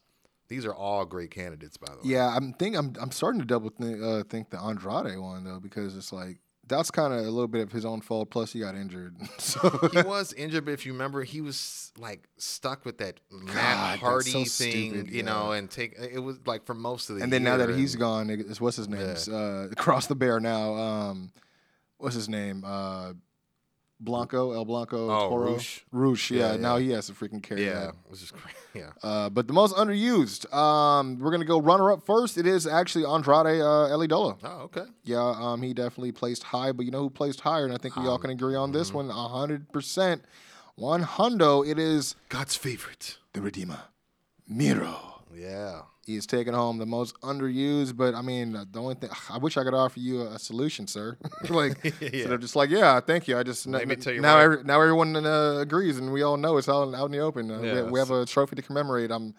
These 0.49 0.67
are 0.67 0.75
all 0.75 1.05
great 1.05 1.31
candidates, 1.31 1.77
by 1.77 1.91
the 1.91 1.97
way. 1.97 2.15
Yeah, 2.15 2.29
I'm 2.29 2.53
think 2.53 2.77
I'm 2.77 2.95
I'm 3.01 3.11
starting 3.11 3.41
to 3.41 3.47
double 3.47 3.71
think, 3.71 4.03
uh, 4.03 4.23
think 4.25 4.51
the 4.51 4.61
Andrade 4.61 5.19
one 5.19 5.45
though 5.45 5.59
because 5.59 5.97
it's 5.97 6.13
like 6.13 6.39
that's 6.69 6.91
kind 6.91 7.13
of 7.13 7.21
a 7.21 7.31
little 7.31 7.49
bit 7.49 7.63
of 7.63 7.73
his 7.73 7.85
own 7.85 8.01
fault. 8.01 8.31
Plus, 8.31 8.53
he 8.53 8.61
got 8.61 8.75
injured. 8.75 9.17
so 9.39 9.89
he 9.93 10.03
was 10.03 10.33
injured, 10.33 10.65
but 10.65 10.73
if 10.73 10.87
you 10.87 10.93
remember, 10.93 11.23
he 11.23 11.41
was 11.41 11.93
like 11.99 12.29
stuck 12.37 12.85
with 12.85 12.99
that 12.99 13.21
Matt 13.31 13.55
that's 13.55 14.01
Hardy 14.01 14.31
so 14.31 14.45
thing, 14.45 14.91
stupid, 14.93 15.11
you 15.11 15.23
know, 15.23 15.53
and 15.53 15.71
take 15.71 15.95
it 15.99 16.19
was 16.21 16.39
like 16.47 16.65
for 16.65 16.75
most 16.75 17.11
of 17.11 17.17
the 17.17 17.23
and 17.23 17.33
then 17.33 17.45
now 17.45 17.57
that 17.57 17.71
he's 17.71 17.97
gone, 17.97 18.31
it's 18.31 18.61
what's 18.61 18.77
his 18.77 18.89
name? 18.89 19.01
It's, 19.01 19.29
Uh, 19.29 19.69
across 19.73 20.07
the 20.07 20.15
bear 20.15 20.41
now. 20.41 20.75
Um, 20.75 21.33
what's 21.99 22.15
his 22.15 22.29
name? 22.29 22.65
Uh, 22.67 23.15
Blanco 24.01 24.53
El 24.53 24.65
Blanco 24.65 25.09
Oh, 25.11 25.29
Toro 25.29 25.53
Rush. 25.55 25.85
Rush, 25.93 26.31
yeah, 26.31 26.53
Yeah, 26.53 26.57
Now 26.59 26.77
he 26.79 26.91
has 26.91 27.07
to 27.07 27.13
freaking 27.13 27.43
carry 27.43 27.65
yeah, 27.65 27.75
that. 27.81 27.89
it 27.91 28.11
was 28.11 28.21
just 28.21 28.35
crazy. 28.35 28.57
Yeah, 28.75 28.91
Uh, 29.03 29.31
but 29.31 29.47
the 29.47 29.53
most 29.53 29.75
underused, 29.77 30.53
um, 30.53 31.19
we're 31.21 31.31
gonna 31.31 31.45
go 31.45 31.61
runner 31.61 31.93
up 31.93 32.05
first. 32.05 32.37
It 32.37 32.47
is 32.47 32.67
actually 32.67 33.05
Andrade 33.05 33.61
uh, 33.61 33.85
El 33.87 34.01
Idolo. 34.01 34.37
oh 34.43 34.61
okay, 34.65 34.85
Yeah, 35.05 35.23
um, 35.39 35.63
he 35.63 35.73
definitely 35.73 36.13
placed 36.13 36.43
high, 36.43 36.73
but 36.73 36.85
you 36.85 36.91
know 36.91 37.03
who 37.03 37.11
placed 37.11 37.41
higher, 37.41 37.65
and 37.65 37.73
I 37.73 37.79
think 37.79 37.95
we 37.97 38.07
all 38.07 38.19
can 38.19 38.31
agree 38.31 38.57
on 38.57 38.73
this 38.73 38.93
one 38.93 39.09
one, 39.09 39.31
hundred 39.31 39.73
percent. 39.73 40.25
One 40.75 41.05
hundo, 41.05 41.65
it 41.67 41.79
is 41.79 42.17
God's 42.29 42.57
favorite. 42.57 43.19
the 43.33 43.41
Redeemer, 43.41 43.79
Miro. 44.49 45.23
Yeah, 45.35 45.83
He's 46.07 46.27
taking 46.27 46.53
home 46.53 46.79
the 46.79 46.87
most 46.87 47.19
underused, 47.23 47.97
but 47.97 48.15
I 48.15 48.21
mean, 48.23 48.53
the 48.53 48.79
only 48.81 48.95
thing 48.95 49.11
I 49.31 49.39
wish 49.39 49.57
I 49.57 49.65
could 49.65 49.75
offer 49.75 49.99
you 50.01 50.23
a, 50.23 50.39
solution, 50.39 50.87
sir. 50.87 51.17
like 51.49 51.83
instead 52.03 52.33
of 52.33 52.41
just 52.41 52.57
like, 52.57 52.71
yeah, 52.71 53.01
thank 53.01 53.27
you. 53.29 53.39
I 53.39 53.43
just 53.43 53.67
Let 53.67 53.89
me 53.89 53.97
tell 53.97 54.13
you 54.13 54.21
now, 54.21 54.39
every, 54.39 54.63
now 54.65 54.81
everyone 54.81 55.17
uh, 55.17 55.59
agrees, 55.61 55.99
and 55.99 56.13
we 56.13 56.23
all 56.23 56.37
know 56.37 56.57
it's 56.59 56.69
out, 56.69 56.95
out 56.95 57.07
in 57.07 57.13
the 57.13 57.19
open. 57.21 57.51
Uh, 57.51 57.59
we- 57.61 57.69
Yeah, 57.69 57.83
we, 57.83 57.99
have 57.99 58.11
a 58.11 58.27
trophy 58.27 58.57
to 58.57 58.63
commemorate. 58.63 59.11
I'm 59.11 59.35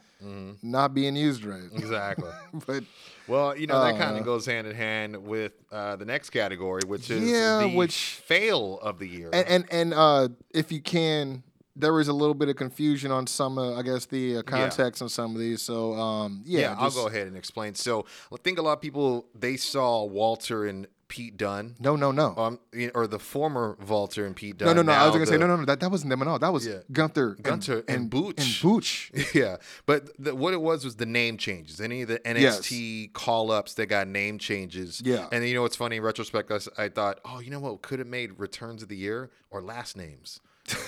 not 0.64 0.94
being 0.96 1.16
used 1.16 1.44
right, 1.46 1.70
exactly. 1.76 2.32
but 2.66 2.84
Well, 3.28 3.56
you 3.56 3.68
know 3.68 3.80
that 3.84 3.98
kind 4.00 4.16
Uh, 4.16 4.20
of 4.20 4.26
goes 4.26 4.46
hand 4.48 4.66
in 4.66 4.76
hand 4.76 5.18
with 5.18 5.52
uh, 5.72 5.96
the 5.98 6.06
next 6.06 6.32
category, 6.32 6.82
which 6.88 7.12
is 7.12 7.30
Yeah, 7.30 7.60
the 7.68 7.76
which- 7.76 8.22
fail 8.26 8.80
of 8.82 8.98
the 8.98 9.08
year. 9.08 9.30
and 9.34 9.48
and, 9.48 9.66
and 9.70 9.94
uh, 9.94 10.30
if 10.52 10.72
you 10.72 10.82
can, 10.82 11.44
there 11.76 11.94
was 11.94 12.08
a 12.08 12.14
little 12.14 12.34
bit 12.34 12.50
of 12.50 12.56
confusion 12.56 13.12
on 13.12 13.28
some, 13.28 13.58
uh, 13.58 13.78
I 13.78 13.82
guess, 13.82 14.06
the 14.06 14.38
uh, 14.38 14.42
context 14.44 15.02
on 15.02 15.10
some 15.10 15.34
of 15.36 15.40
these. 15.40 15.62
So 15.62 15.94
um, 15.94 16.42
yeah, 16.46 16.60
yeah, 16.62 16.76
I'll 16.78 16.92
go 16.92 17.08
ahead 17.08 17.28
and 17.28 17.36
explain. 17.38 17.76
So 17.76 18.06
I 18.32 18.38
think 18.44 18.58
a 18.60 18.62
lot 18.62 18.74
of 18.74 18.82
people 18.82 19.26
they 19.38 19.58
saw 19.58 20.04
Walter 20.06 20.66
and 20.66 20.88
Pete 21.08 21.38
Dunne. 21.38 21.76
No, 21.80 21.96
no, 21.96 22.12
no. 22.12 22.34
Um, 22.36 22.60
or 22.96 23.06
the 23.06 23.20
former 23.20 23.78
Walter 23.88 24.26
and 24.26 24.36
Pete 24.36 24.58
Dunne. 24.58 24.68
no, 24.70 24.74
no, 24.74 24.82
no. 24.82 24.92
I 24.92 25.06
was 25.06 25.10
now 25.10 25.14
gonna 25.14 25.26
say 25.28 25.38
no, 25.38 25.46
no, 25.46 25.56
no. 25.58 25.66
That, 25.66 25.80
that 25.82 25.92
wasn't 25.92 26.10
them 26.10 26.22
at 26.24 26.28
all. 26.28 26.40
That 26.40 26.52
was 26.52 26.66
Yeah. 26.66 26.80
Gunther, 26.92 27.34
and- 27.36 27.44
Gunther 27.44 27.84
and 27.88 28.10
Booch. 28.10 28.40
and 28.40 28.62
Booch. 28.62 29.12
Yeah, 29.36 29.58
but 29.86 30.10
the, 30.18 30.34
what 30.36 30.54
it 30.56 30.62
was 30.62 30.84
was 30.84 30.96
the 30.96 31.06
name 31.06 31.38
changes. 31.38 31.80
Any 31.80 32.02
of 32.02 32.08
the 32.08 32.18
NXT 32.20 33.14
call 33.14 33.52
ups 33.52 33.76
that 33.76 33.86
got 33.86 34.08
name 34.08 34.40
changes. 34.40 35.02
Yeah. 35.06 35.28
and 35.32 35.48
you 35.48 35.54
know 35.54 35.62
what's 35.62 35.76
funny? 35.76 35.98
In 35.98 36.04
retrospect, 36.04 36.52
I 36.78 36.90
thought, 36.90 37.20
oh, 37.24 37.40
you 37.40 37.52
know 37.52 37.60
what 37.60 37.82
could 37.84 38.00
have 38.00 38.08
made 38.08 38.40
returns 38.40 38.82
of 38.82 38.90
the 38.90 38.98
year 38.98 39.30
or 39.52 39.62
last 39.62 39.96
names. 39.96 40.40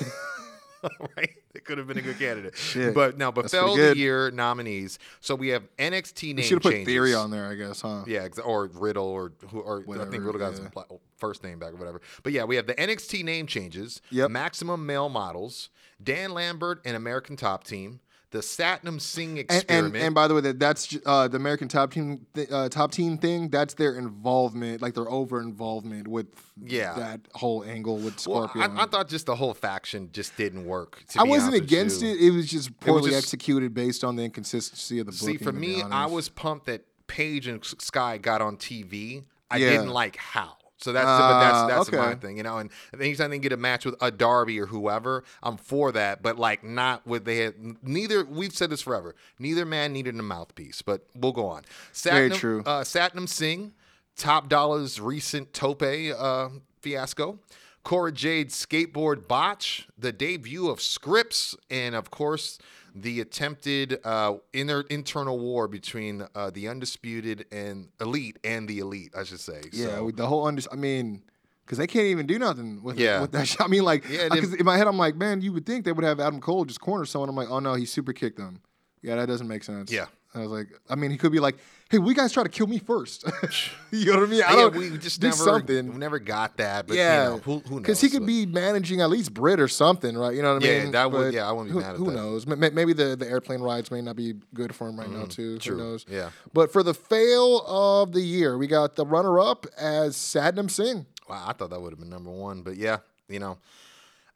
right, 1.18 1.36
it 1.54 1.66
could 1.66 1.78
have 1.78 1.88
been 1.88 1.98
a 1.98 2.02
good 2.02 2.20
candidate. 2.20 2.56
Shit, 2.56 2.94
But 2.94 3.18
no, 3.18 3.32
but 3.32 3.50
fell 3.50 3.76
the 3.76 3.96
year 3.98 4.32
nominees. 4.32 5.00
So 5.22 5.36
we 5.36 5.50
have 5.50 5.64
NXT 5.78 6.36
name 6.36 6.44
Should 6.44 6.54
have 6.56 6.62
put 6.62 6.72
changes. 6.74 6.94
Theory 6.94 7.14
on 7.14 7.32
there, 7.32 7.48
I 7.48 7.56
guess, 7.56 7.82
huh? 7.82 8.04
Yeah, 8.08 8.28
exa- 8.28 8.46
or 8.46 8.68
Riddle, 8.68 9.06
or 9.06 9.32
who, 9.50 9.60
or 9.60 9.84
I 9.90 10.06
think 10.06 10.24
Riddle 10.24 10.40
got 10.40 10.54
yeah. 10.54 10.60
his 10.62 10.70
pla- 10.70 10.86
first 11.18 11.44
name 11.44 11.60
back 11.60 11.74
or 11.74 11.78
whatever. 11.78 12.02
But 12.24 12.34
yeah, 12.34 12.44
we 12.44 12.56
have 12.56 12.68
the 12.68 12.76
NXT 12.76 13.24
name 13.24 13.48
changes. 13.48 14.02
Yep. 14.12 14.32
Maximum 14.32 14.86
male 14.86 15.10
models, 15.10 15.70
Dan 16.04 16.32
Lambert 16.32 16.82
and 16.86 16.96
American 16.96 17.36
Top 17.36 17.64
Team, 17.64 18.00
the 18.32 18.40
Satnam 18.40 19.00
Singh 19.00 19.30
And, 19.32 19.40
experiment. 19.40 19.96
and 19.96 20.04
and 20.08 20.16
by 20.16 20.28
the 20.28 20.34
way, 20.36 20.42
that 20.42 20.60
that's 20.60 20.98
uh, 21.06 21.28
the 21.30 21.38
American 21.38 21.68
top 21.70 21.92
team 21.94 22.26
th- 22.34 22.52
uh, 22.52 22.68
top 22.70 22.92
team 22.92 23.18
thing. 23.18 23.50
That's 23.50 23.74
their 23.76 23.96
involvement, 23.98 24.82
like 24.82 24.96
their 24.96 25.10
over 25.10 25.40
involvement 25.42 26.08
with 26.10 26.28
Yeah. 26.62 26.94
that 26.96 27.22
whole 27.34 27.64
angle 27.64 27.96
with 27.98 28.26
well, 28.28 28.48
Scorpio. 28.50 28.64
I, 28.64 28.84
I 28.84 28.86
thought 28.88 29.08
just 29.08 29.28
the 29.28 29.36
whole 29.36 29.54
faction 29.54 30.10
just 30.12 30.36
didn't 30.36 30.66
work. 30.66 31.04
To 31.10 31.22
I 31.22 31.24
wasn't 31.24 31.56
against 31.56 32.04
it. 32.04 32.20
It 32.20 32.32
was 32.32 32.50
just 32.50 32.78
poorly 32.82 33.12
just- 33.12 33.24
executed 33.24 33.74
based 33.74 34.04
on 34.04 34.18
the 34.18 34.24
inconsistency 34.24 35.00
of 35.00 35.06
the 35.06 35.14
See, 35.14 35.38
for 35.38 35.54
me, 35.54 35.82
I 35.82 36.06
was 36.08 36.28
pumped 36.28 36.66
that 36.66 36.84
Page 37.08 37.48
and 37.48 37.64
Sky 37.64 38.18
got 38.18 38.42
on 38.42 38.58
TV. 38.58 39.24
I 39.50 39.58
Yeah. 39.58 39.70
didn't 39.70 39.90
like 39.92 40.18
how. 40.18 40.57
So 40.78 40.94
that's 40.94 41.06
but 41.06 41.40
that's 41.40 41.58
Ah, 41.58 41.68
that's 41.68 41.92
my 41.92 42.16
thing, 42.16 42.38
you 42.38 42.44
know. 42.44 42.60
And 42.60 42.70
anytime 42.94 43.32
they 43.32 43.40
get 43.40 43.52
a 43.52 43.58
match 43.58 43.86
with 43.86 43.96
a 44.00 44.12
Darby 44.12 44.60
or 44.60 44.68
whoever, 44.68 45.24
I'm 45.42 45.58
for 45.58 45.92
that. 45.92 46.22
But 46.22 46.38
like 46.38 46.64
not 46.64 47.06
with 47.06 47.26
they 47.26 47.38
had 47.38 47.56
neither. 47.84 48.24
We've 48.24 48.54
said 48.54 48.70
this 48.70 48.82
forever. 48.82 49.16
Neither 49.40 49.66
man 49.66 49.92
needed 49.94 50.18
a 50.18 50.24
mouthpiece. 50.24 50.82
But 50.82 51.08
we'll 51.16 51.32
go 51.32 51.48
on. 51.48 51.64
Very 51.94 52.30
true. 52.30 52.64
Uh, 52.66 52.82
Satnam 52.82 53.28
Singh, 53.28 53.74
Top 54.16 54.50
Dolla's 54.50 55.00
recent 55.02 55.54
Tope 55.54 55.82
uh, 55.84 56.50
fiasco. 56.82 57.40
Cora 57.84 58.12
Jade's 58.12 58.54
skateboard 58.54 59.30
botch, 59.30 59.88
the 59.98 60.12
debut 60.12 60.70
of 60.70 60.80
Scrypts, 60.80 61.56
and 61.70 61.96
of 61.96 62.12
course 62.12 62.60
the 63.02 63.22
attempted 63.22 64.00
uh, 64.04 64.36
inner 64.54 64.82
internal 64.90 65.40
war 65.40 65.68
between 65.68 66.26
uh, 66.36 66.50
the 66.50 66.68
undisputed 66.68 67.46
and 67.52 67.90
elite 68.02 68.38
and 68.44 68.68
the 68.68 68.80
elite, 68.80 69.14
I 69.18 69.24
should 69.24 69.40
say. 69.40 69.62
Yeah, 69.72 69.88
So- 69.88 70.06
with 70.06 70.18
the 70.18 70.28
whole 70.28 70.46
under. 70.46 70.62
I 70.72 70.76
mean, 70.76 71.24
because 71.66 71.78
they 71.78 71.88
can't 71.88 72.06
even 72.08 72.26
do 72.28 72.40
nothing 72.40 72.82
with 72.82 72.98
Yeah. 73.00 73.22
with 73.22 73.32
that. 73.34 73.48
Shit. 73.48 73.62
I 73.62 73.68
mean, 73.68 73.84
like, 73.84 74.08
Yeah, 74.10 74.30
because 74.30 74.54
in 74.54 74.66
my 74.66 74.78
head, 74.78 74.88
I'm 74.88 74.98
like, 74.98 75.16
man, 75.16 75.42
you 75.42 75.52
would 75.54 75.66
think 75.66 75.84
they 75.86 75.92
would 75.92 76.06
have 76.06 76.20
Adam 76.20 76.40
Cole 76.40 76.64
just 76.66 76.80
corner 76.80 77.06
someone. 77.06 77.30
I'm 77.30 77.36
like, 77.36 77.50
oh 77.50 77.60
no, 77.60 77.74
he 77.76 77.86
super 77.86 78.14
kicked 78.14 78.38
them. 78.38 78.62
Yeah, 79.02 79.16
that 79.18 79.28
doesn't 79.28 79.48
make 79.48 79.64
sense. 79.64 79.92
Yeah. 79.92 80.06
I 80.38 80.42
was 80.44 80.52
like, 80.52 80.68
I 80.90 80.96
mean, 80.96 81.12
he 81.12 81.18
could 81.18 81.32
be 81.32 81.40
like, 81.40 81.56
"Hey, 81.90 81.98
we 81.98 82.14
guys 82.14 82.32
try 82.32 82.44
to 82.44 82.50
kill 82.50 82.68
me 82.68 82.80
first. 82.80 83.24
you 83.92 84.06
know 84.14 84.20
what 84.20 84.28
I 84.28 84.32
mean? 84.32 84.44
I 84.48 84.54
yeah, 84.56 84.68
we 84.68 84.98
just 84.98 85.20
do 85.22 85.28
never, 85.28 85.38
something. 85.38 85.92
we 85.94 85.98
never 85.98 86.20
got 86.20 86.58
that. 86.58 86.88
But 86.88 86.98
yeah, 86.98 87.24
you 87.24 87.30
know, 87.30 87.38
who, 87.40 87.60
who 87.60 87.70
knows? 87.76 87.82
Because 87.82 88.02
he 88.02 88.10
could 88.10 88.22
But- 88.22 88.26
be 88.28 88.46
managing 88.46 89.02
at 89.02 89.10
least 89.10 89.34
Britt 89.34 89.60
or 89.60 89.68
something, 89.68 90.18
right? 90.18 90.36
You 90.36 90.42
know 90.42 90.56
what 90.56 90.64
I 90.64 90.68
Yeah, 90.68 90.84
mean? 90.84 90.92
that 90.92 91.12
would- 91.12 91.18
But 91.20 91.34
yeah, 91.34 91.48
I 91.48 91.52
wouldn't 91.52 91.70
be 91.70 91.74
who, 91.74 91.80
mad 91.82 91.92
at 91.92 91.96
Who 91.98 92.06
that. 92.06 92.12
Who 92.12 92.16
knows? 92.18 92.46
Maybe 92.48 92.94
the, 92.94 93.16
the 93.16 93.28
airplane 93.30 93.62
rides 93.62 93.90
may 93.92 94.02
not 94.02 94.16
be 94.16 94.36
good 94.54 94.74
for 94.76 94.88
him 94.88 95.00
right 95.00 95.10
now 95.10 95.26
too. 95.26 95.56
Mm, 95.56 95.62
true. 95.62 95.78
Who 95.78 95.84
knows? 95.84 96.06
Yeah. 96.10 96.30
But 96.54 96.72
for 96.72 96.84
the 96.84 96.94
fail 96.94 97.64
of 97.68 98.12
the 98.12 98.22
year, 98.22 98.58
we 98.58 98.68
got 98.68 98.96
the 98.96 99.06
runner-up 99.06 99.66
as 99.78 100.16
Satnam 100.16 100.70
Singh. 100.70 101.06
Wow, 101.30 101.46
I 101.48 101.54
thought 101.54 101.70
that 101.72 101.82
would 101.82 101.92
have 101.92 102.00
been 102.00 102.10
number 102.10 102.32
one. 102.32 102.62
But 102.62 102.78
yeah, 102.78 102.98
you 103.28 103.40
know, 103.40 103.58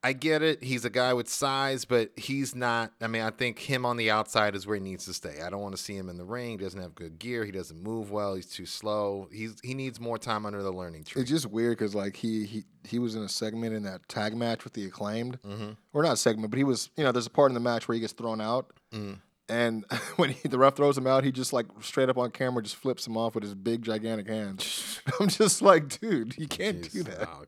I 0.04 0.14
get 0.14 0.42
it. 0.42 0.64
He's 0.64 0.84
a 0.84 0.90
guy 0.90 1.14
with 1.14 1.30
size, 1.30 1.86
but 1.86 2.10
he's 2.16 2.56
not. 2.56 2.92
I 3.02 3.06
mean, 3.08 3.22
I 3.22 3.30
think 3.30 3.60
him 3.60 3.86
on 3.86 3.98
the 3.98 4.10
outside 4.10 4.56
is 4.56 4.66
where 4.66 4.76
he 4.76 4.82
needs 4.82 5.06
to 5.06 5.14
stay. 5.14 5.42
I 5.46 5.52
don't 5.52 5.62
want 5.62 5.76
to 5.76 5.82
see 5.82 5.96
him 5.96 6.10
in 6.10 6.18
the 6.18 6.26
ring. 6.26 6.52
He 6.52 6.58
doesn't 6.58 6.82
have 6.82 6.96
good 6.96 7.20
gear. 7.20 7.46
He 7.46 7.52
doesn't 7.52 7.82
move 7.84 8.10
well. 8.10 8.34
He's 8.34 8.48
too 8.48 8.66
slow. 8.66 9.30
He's 9.32 9.56
he 9.64 9.76
needs 9.76 10.00
more 10.00 10.18
time 10.18 10.46
under 10.48 10.64
the 10.64 10.72
learning 10.72 11.04
tree. 11.04 11.22
It's 11.22 11.30
just 11.30 11.46
weird 11.46 11.78
because 11.78 11.94
like 11.94 12.16
he 12.16 12.46
he 12.48 12.64
he 12.84 12.98
was 12.98 13.14
in 13.16 13.22
a 13.22 13.30
segment 13.30 13.76
in 13.76 13.84
that 13.84 14.08
tag 14.10 14.36
match 14.36 14.64
with 14.64 14.74
the 14.74 14.86
acclaimed, 14.86 15.38
Mm-hmm. 15.48 15.72
or 15.94 16.02
not 16.02 16.18
segment, 16.18 16.50
but 16.50 16.58
he 16.58 16.64
was 16.64 16.90
you 16.98 17.04
know 17.04 17.12
there's 17.12 17.28
a 17.28 17.32
part 17.32 17.52
in 17.52 17.54
the 17.54 17.60
match 17.60 17.88
where 17.88 17.94
he 17.94 18.02
gets 18.02 18.14
thrown 18.14 18.42
out, 18.42 18.72
Mm. 18.92 19.20
And 19.52 19.84
when 20.16 20.30
he, 20.30 20.48
the 20.48 20.58
ref 20.58 20.76
throws 20.78 20.98
him 20.98 21.06
out, 21.06 21.26
he 21.26 21.32
just 21.32 21.52
like 21.52 21.66
straight 21.82 22.08
up 22.10 22.18
on 22.18 22.32
camera 22.32 22.64
just 22.64 22.78
flips 22.78 23.06
him 23.06 23.18
off 23.18 23.36
with 23.36 23.44
his 23.44 23.54
big 23.54 23.82
gigantic 23.84 24.28
hands. 24.28 25.02
I'm 25.20 25.28
just 25.28 25.62
like, 25.62 26.00
dude, 26.00 26.38
you 26.38 26.48
can't 26.48 26.90
do 26.90 27.04
that. 27.04 27.28
Oh. 27.30 27.44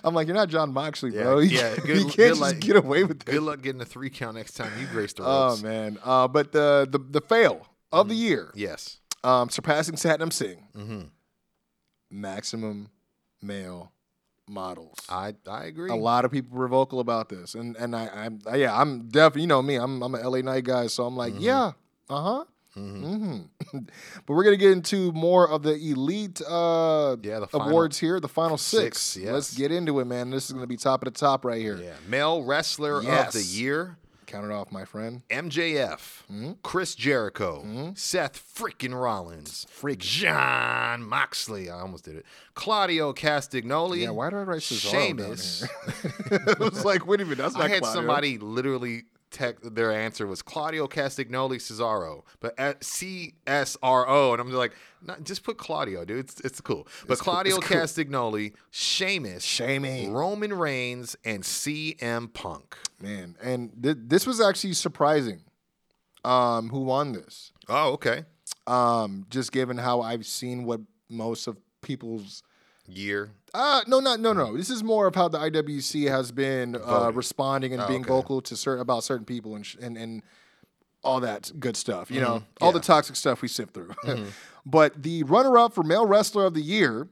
I'm 0.04 0.14
like, 0.14 0.26
you're 0.26 0.36
not 0.36 0.48
Jon 0.50 0.72
Moxley, 0.72 1.12
Yeah, 1.14 1.22
bro. 1.22 1.38
You, 1.38 1.56
yeah, 1.56 1.70
you 1.86 2.04
can't 2.04 2.16
good 2.16 2.28
just 2.28 2.40
luck- 2.42 2.60
get 2.60 2.76
away 2.76 3.04
with 3.04 3.24
Good 3.24 3.42
luck 3.42 3.62
getting 3.62 3.80
a 3.80 3.86
three 3.86 4.10
count 4.10 4.36
next 4.36 4.52
time 4.52 4.70
you 4.78 4.86
grace 4.88 5.14
the 5.14 5.22
ropes. 5.22 5.60
Oh 5.62 5.66
man, 5.66 5.98
uh, 6.04 6.28
but 6.28 6.52
the 6.52 6.86
the 6.90 6.98
the 6.98 7.20
fail 7.22 7.66
of 7.90 8.08
the 8.08 8.14
Mm. 8.14 8.18
year, 8.28 8.50
Yes. 8.54 8.98
um, 9.24 9.48
surpassing 9.48 9.94
Satnam 9.94 10.32
Singh, 10.32 10.62
Mm-hmm. 10.76 11.00
maximum 12.10 12.88
male 13.42 13.92
models. 14.48 14.98
I 15.08 15.34
I 15.48 15.64
agree. 15.64 15.90
A 15.90 15.94
lot 15.94 16.24
of 16.24 16.30
people 16.30 16.56
were 16.56 16.68
vocal 16.68 17.00
about 17.00 17.28
this, 17.28 17.54
and 17.54 17.76
and 17.76 17.94
I, 17.96 18.08
I'm 18.08 18.38
I, 18.46 18.56
yeah, 18.56 18.78
I'm 18.80 19.08
definitely 19.08 19.42
you 19.42 19.46
know 19.48 19.62
me, 19.62 19.76
I'm 19.76 20.02
I'm 20.02 20.14
an 20.14 20.22
LA 20.24 20.40
Knight 20.42 20.64
guy, 20.64 20.86
so 20.88 21.04
I'm 21.06 21.16
like 21.16 21.34
Mm-hmm. 21.34 21.42
yeah, 21.42 21.72
uh 22.10 22.22
huh. 22.22 22.44
hmm 22.74 23.38
but 23.72 24.34
we're 24.34 24.44
gonna 24.44 24.56
get 24.56 24.70
into 24.72 25.10
more 25.12 25.48
of 25.48 25.62
the 25.62 25.74
elite 25.74 26.40
uh, 26.42 27.16
Yeah, 27.22 27.40
the 27.40 27.48
awards 27.52 27.98
here, 27.98 28.20
the 28.20 28.28
final 28.28 28.56
six. 28.58 29.00
six, 29.00 29.24
yes. 29.24 29.32
Let's 29.32 29.54
get 29.56 29.72
into 29.72 29.98
it, 30.00 30.04
man. 30.06 30.30
This 30.30 30.46
is 30.46 30.52
gonna 30.52 30.66
be 30.66 30.76
top 30.76 31.04
of 31.06 31.12
the 31.12 31.18
top 31.18 31.44
right 31.44 31.60
here. 31.60 31.76
Yeah. 31.76 31.94
Male 32.08 32.42
wrestler 32.44 32.98
of 32.98 33.32
the 33.32 33.42
year. 33.42 33.96
Count 34.26 34.44
it 34.46 34.50
off, 34.52 34.72
my 34.72 34.84
friend. 34.84 35.22
MJF, 35.30 36.22
Mm-hmm. 36.30 36.52
Chris 36.62 36.94
Jericho, 36.94 37.92
Seth 37.94 38.42
freaking 38.54 39.00
Rollins, 39.00 39.66
Freak 39.70 40.00
Jon 40.00 41.02
Moxley. 41.04 41.70
I 41.70 41.80
almost 41.80 42.04
did 42.04 42.16
it. 42.16 42.26
Claudio 42.54 43.12
Castagnoli. 43.12 44.02
Yeah, 44.02 44.10
why 44.10 44.30
did 44.30 44.36
I 44.38 44.42
write 44.42 44.60
Cesaro 44.62 44.92
down 44.92 45.06
Sheamus. 45.06 45.60
here? 45.60 45.70
it 46.48 46.58
was 46.58 46.84
like, 46.84 47.06
wait 47.06 47.20
a 47.20 47.24
minute, 47.24 47.38
that's 47.38 47.54
not 47.54 47.64
I 47.64 47.68
had 47.68 47.82
Claudio. 47.82 48.00
somebody 48.00 48.38
literally 48.38 49.04
tech 49.30 49.56
their 49.62 49.92
answer 49.92 50.26
was 50.26 50.40
Claudio 50.42 50.86
Castagnoli 50.86 51.56
Cesaro, 51.56 52.22
but 52.40 52.58
at 52.58 52.84
C 52.84 53.34
S 53.46 53.76
R 53.82 54.08
O, 54.08 54.32
and 54.32 54.40
I'm 54.40 54.50
like, 54.52 54.72
not, 55.02 55.24
just 55.24 55.42
put 55.42 55.58
Claudio, 55.58 56.04
dude. 56.04 56.18
It's 56.20 56.40
it's 56.40 56.60
cool. 56.60 56.86
But 57.06 57.14
It's 57.14 57.22
Claudio 57.22 57.58
cool. 57.58 57.76
Castagnoli, 57.78 58.54
Sheamus, 58.70 59.42
Shamey. 59.44 60.08
Roman 60.08 60.52
Reigns, 60.52 61.16
and 61.24 61.42
CM 61.42 62.32
Punk. 62.32 62.76
man, 63.00 63.36
and 63.42 63.72
th- 63.82 63.96
this 64.00 64.26
was 64.26 64.40
actually 64.40 64.72
surprising. 64.74 65.42
Um, 66.24 66.70
who 66.70 66.80
won 66.80 67.12
this? 67.12 67.52
Oh, 67.68 67.92
okay. 67.92 68.24
Um, 68.66 69.26
just 69.30 69.52
given 69.52 69.76
how 69.78 70.00
I've 70.00 70.26
seen 70.26 70.64
what 70.64 70.80
most 71.08 71.46
of 71.46 71.56
people's 71.82 72.42
Year. 72.88 73.30
Uh 73.56 73.82
no 73.86 74.00
not 74.00 74.20
no 74.20 74.32
no 74.32 74.56
this 74.56 74.70
is 74.70 74.84
more 74.84 75.06
of 75.06 75.14
how 75.14 75.28
the 75.28 75.38
IWC 75.38 76.08
has 76.08 76.30
been 76.32 76.76
uh, 76.76 77.10
responding 77.12 77.72
and 77.72 77.82
Oh, 77.82 77.86
being 77.88 78.02
okay. 78.02 78.08
vocal 78.08 78.40
to 78.42 78.54
certain 78.56 78.82
about 78.82 79.02
certain 79.04 79.24
people 79.24 79.54
and 79.56 79.64
sh- 79.64 79.76
and 79.80 79.96
and 79.96 80.22
all 81.02 81.20
that 81.20 81.52
good 81.60 81.76
stuff 81.76 82.10
you 82.10 82.20
know? 82.20 82.40
Mhm, 82.40 82.44
all 82.60 82.72
the 82.72 82.80
toxic 82.80 83.14
stuff 83.16 83.40
we 83.42 83.48
sift 83.48 83.72
through. 83.74 83.94
Mhm. 84.04 84.26
but 84.66 85.02
the 85.02 85.22
runner 85.24 85.56
up 85.56 85.72
for 85.74 85.82
male 85.84 86.04
wrestler 86.06 86.44
of 86.46 86.54
the 86.54 86.60
year 86.62 87.08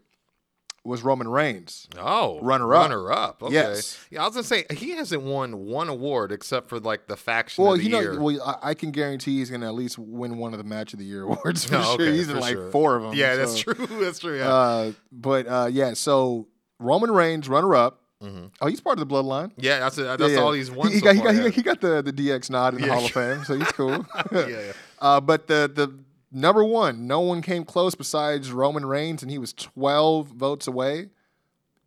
was 0.84 1.02
Roman 1.02 1.26
Reigns 1.28 1.88
Oh, 1.98 2.38
Runner-up. 2.42 2.70
Runner 2.70 3.10
up. 3.10 3.42
Okay. 3.42 3.54
Yes. 3.54 3.98
Yeah, 4.10 4.22
I 4.22 4.26
was 4.26 4.34
gonna 4.34 4.44
say 4.44 4.64
he 4.70 4.90
hasn't 4.90 5.22
won 5.22 5.64
one 5.66 5.88
award 5.88 6.30
except 6.30 6.68
for 6.68 6.78
like 6.78 7.06
the 7.06 7.16
faction 7.16 7.64
well 7.64 7.72
of 7.72 7.78
the 7.78 7.84
you 7.84 7.90
know 7.90 8.00
year. 8.00 8.20
well 8.20 8.40
I, 8.62 8.70
I 8.70 8.74
can 8.74 8.90
guarantee 8.90 9.38
he's 9.38 9.50
gonna 9.50 9.66
at 9.66 9.74
least 9.74 9.98
win 9.98 10.36
one 10.36 10.52
of 10.52 10.58
the 10.58 10.64
match 10.64 10.92
of 10.92 10.98
the 10.98 11.04
year 11.06 11.22
awards 11.24 11.64
for 11.64 11.76
Oh, 11.76 11.82
sure 11.82 11.92
okay, 11.94 12.12
he's 12.12 12.28
in 12.28 12.38
like 12.38 12.52
sure. 12.54 12.70
four 12.70 12.96
of 12.96 13.02
them 13.02 13.14
Yeah, 13.14 13.34
that's 13.36 13.58
true. 13.60 13.74
That's 13.74 14.18
true. 14.18 14.36
Yeah. 14.38 14.52
uh, 14.52 14.92
but 15.10 15.46
uh, 15.46 15.68
yeah 15.72 15.94
so 15.94 16.48
Roman 16.78 17.10
Reigns 17.10 17.48
runner 17.48 17.74
up 17.74 18.00
Mhm. 18.22 18.50
oh 18.62 18.66
he's 18.68 18.80
part 18.80 18.98
of 18.98 19.06
the 19.06 19.12
bloodline 19.14 19.52
yeah, 19.56 19.80
that's 19.80 19.98
it. 19.98 20.04
That's 20.04 20.20
Yeah, 20.20 20.28
yeah. 20.28 20.38
all 20.40 20.52
he's 20.52 20.70
won. 20.70 20.90
He, 20.90 20.98
so 20.98 21.04
got, 21.04 21.14
he, 21.16 21.20
got, 21.22 21.34
he, 21.34 21.40
got, 21.42 21.52
he 21.52 21.62
got 21.62 21.80
the, 21.80 22.00
the 22.02 22.12
DX 22.12 22.48
nod 22.48 22.74
in 22.74 22.80
the 22.80 22.88
Hall 22.92 23.04
of 23.04 23.10
Fame, 23.10 23.44
so 23.44 23.58
he's 23.58 23.68
cool. 23.72 24.06
yeah, 24.32 24.46
yeah. 24.48 24.72
uh, 25.00 25.20
but 25.20 25.46
the 25.46 25.70
the 25.74 25.92
number 26.34 26.64
one, 26.64 27.06
no 27.06 27.20
one 27.20 27.40
came 27.40 27.64
close 27.64 27.94
besides 27.94 28.52
Roman 28.52 28.84
Reigns, 28.84 29.22
and 29.22 29.30
he 29.30 29.38
was 29.38 29.52
12 29.52 30.28
votes 30.28 30.66
away. 30.66 31.08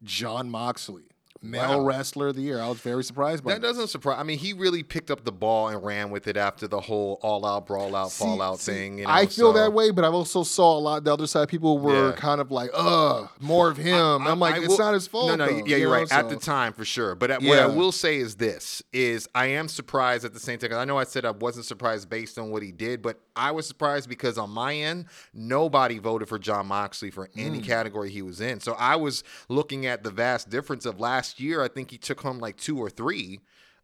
Jon 0.04 0.50
Moxley, 0.50 1.07
male 1.42 1.80
Wow. 1.80 1.86
wrestler 1.86 2.28
of 2.28 2.36
the 2.36 2.42
year. 2.42 2.60
I 2.62 2.68
was 2.68 2.80
very 2.80 3.04
surprised 3.04 3.44
by 3.44 3.54
That 3.54 3.62
doesn't 3.62 3.88
surprise. 3.88 4.18
I 4.20 4.24
mean, 4.24 4.38
he 4.38 4.54
really 4.54 4.84
picked 4.84 5.12
up 5.12 5.24
the 5.24 5.32
ball 5.32 5.68
and 5.70 5.84
ran 5.84 6.10
with 6.10 6.28
it 6.28 6.38
after 6.38 6.68
the 6.68 6.80
whole 6.80 7.20
all-out, 7.22 7.66
brawl-out, 7.68 8.12
See- 8.12 8.24
fallout 8.24 8.60
see, 8.60 8.72
thing. 8.72 8.98
You 9.00 9.06
know, 9.06 9.12
I 9.12 9.26
feel 9.26 9.52
so- 9.52 9.54
that 9.54 9.74
way, 9.74 9.92
but 9.92 10.04
I 10.04 10.08
also 10.08 10.44
saw 10.44 10.78
a 10.78 10.80
lot. 10.80 11.04
The 11.04 11.14
other 11.14 11.28
side, 11.28 11.48
people 11.50 11.80
were 11.80 12.10
Yeah. 12.10 12.16
kind 12.16 12.42
of 12.42 12.52
like, 12.52 12.70
"Ugh, 12.74 13.30
more 13.40 13.70
of 13.70 13.78
him." 13.78 14.28
I- 14.28 14.32
I'm 14.32 14.40
like, 14.40 14.56
I 14.56 14.60
it's 14.60 14.68
will- 14.70 14.78
not 14.78 14.94
his 14.94 15.08
fault. 15.08 15.28
No, 15.30 15.36
no, 15.36 15.46
though, 15.46 15.58
yeah, 15.58 15.64
you 15.64 15.76
you're 15.78 15.90
know, 15.90 15.96
right. 15.96 16.12
At 16.12 16.30
the 16.30 16.36
time, 16.36 16.74
for 16.74 16.86
sure. 16.86 17.16
But 17.16 17.32
at- 17.32 17.42
what 17.42 17.60
I 17.60 17.68
will 17.68 17.92
say 17.92 18.18
is 18.18 18.36
this: 18.36 18.82
is 18.94 19.28
I 19.36 19.48
am 19.48 19.68
surprised 19.68 20.26
at 20.26 20.34
the 20.34 20.40
same 20.40 20.60
time. 20.60 20.74
I 20.74 20.86
know 20.86 20.98
I 20.98 21.04
said 21.04 21.26
I 21.26 21.32
wasn't 21.32 21.66
surprised 21.66 22.10
based 22.10 22.38
on 22.38 22.50
what 22.52 22.62
he 22.64 22.72
did, 22.72 23.02
but 23.02 23.20
I 23.36 23.52
was 23.52 23.68
surprised 23.68 24.10
because 24.10 24.38
on 24.38 24.50
my 24.50 24.74
end, 24.76 25.06
nobody 25.34 26.00
voted 26.00 26.28
for 26.28 26.40
Jon 26.40 26.68
Moxley 26.68 27.12
for 27.12 27.28
Mm. 27.28 27.46
any 27.46 27.62
category 27.62 28.10
he 28.10 28.22
was 28.22 28.42
in. 28.42 28.60
So 28.60 28.74
I 28.74 28.96
was 28.96 29.24
looking 29.50 29.86
at 29.86 30.04
the 30.04 30.10
vast 30.12 30.50
difference 30.50 30.86
of 30.86 31.00
last 31.00 31.27
year. 31.40 31.64
I 31.64 31.68
think 31.68 31.92
he 31.92 31.98
took 31.98 32.22
home 32.22 32.40
like 32.40 32.58
two 32.58 32.78
or 32.78 32.90
three. 32.90 33.40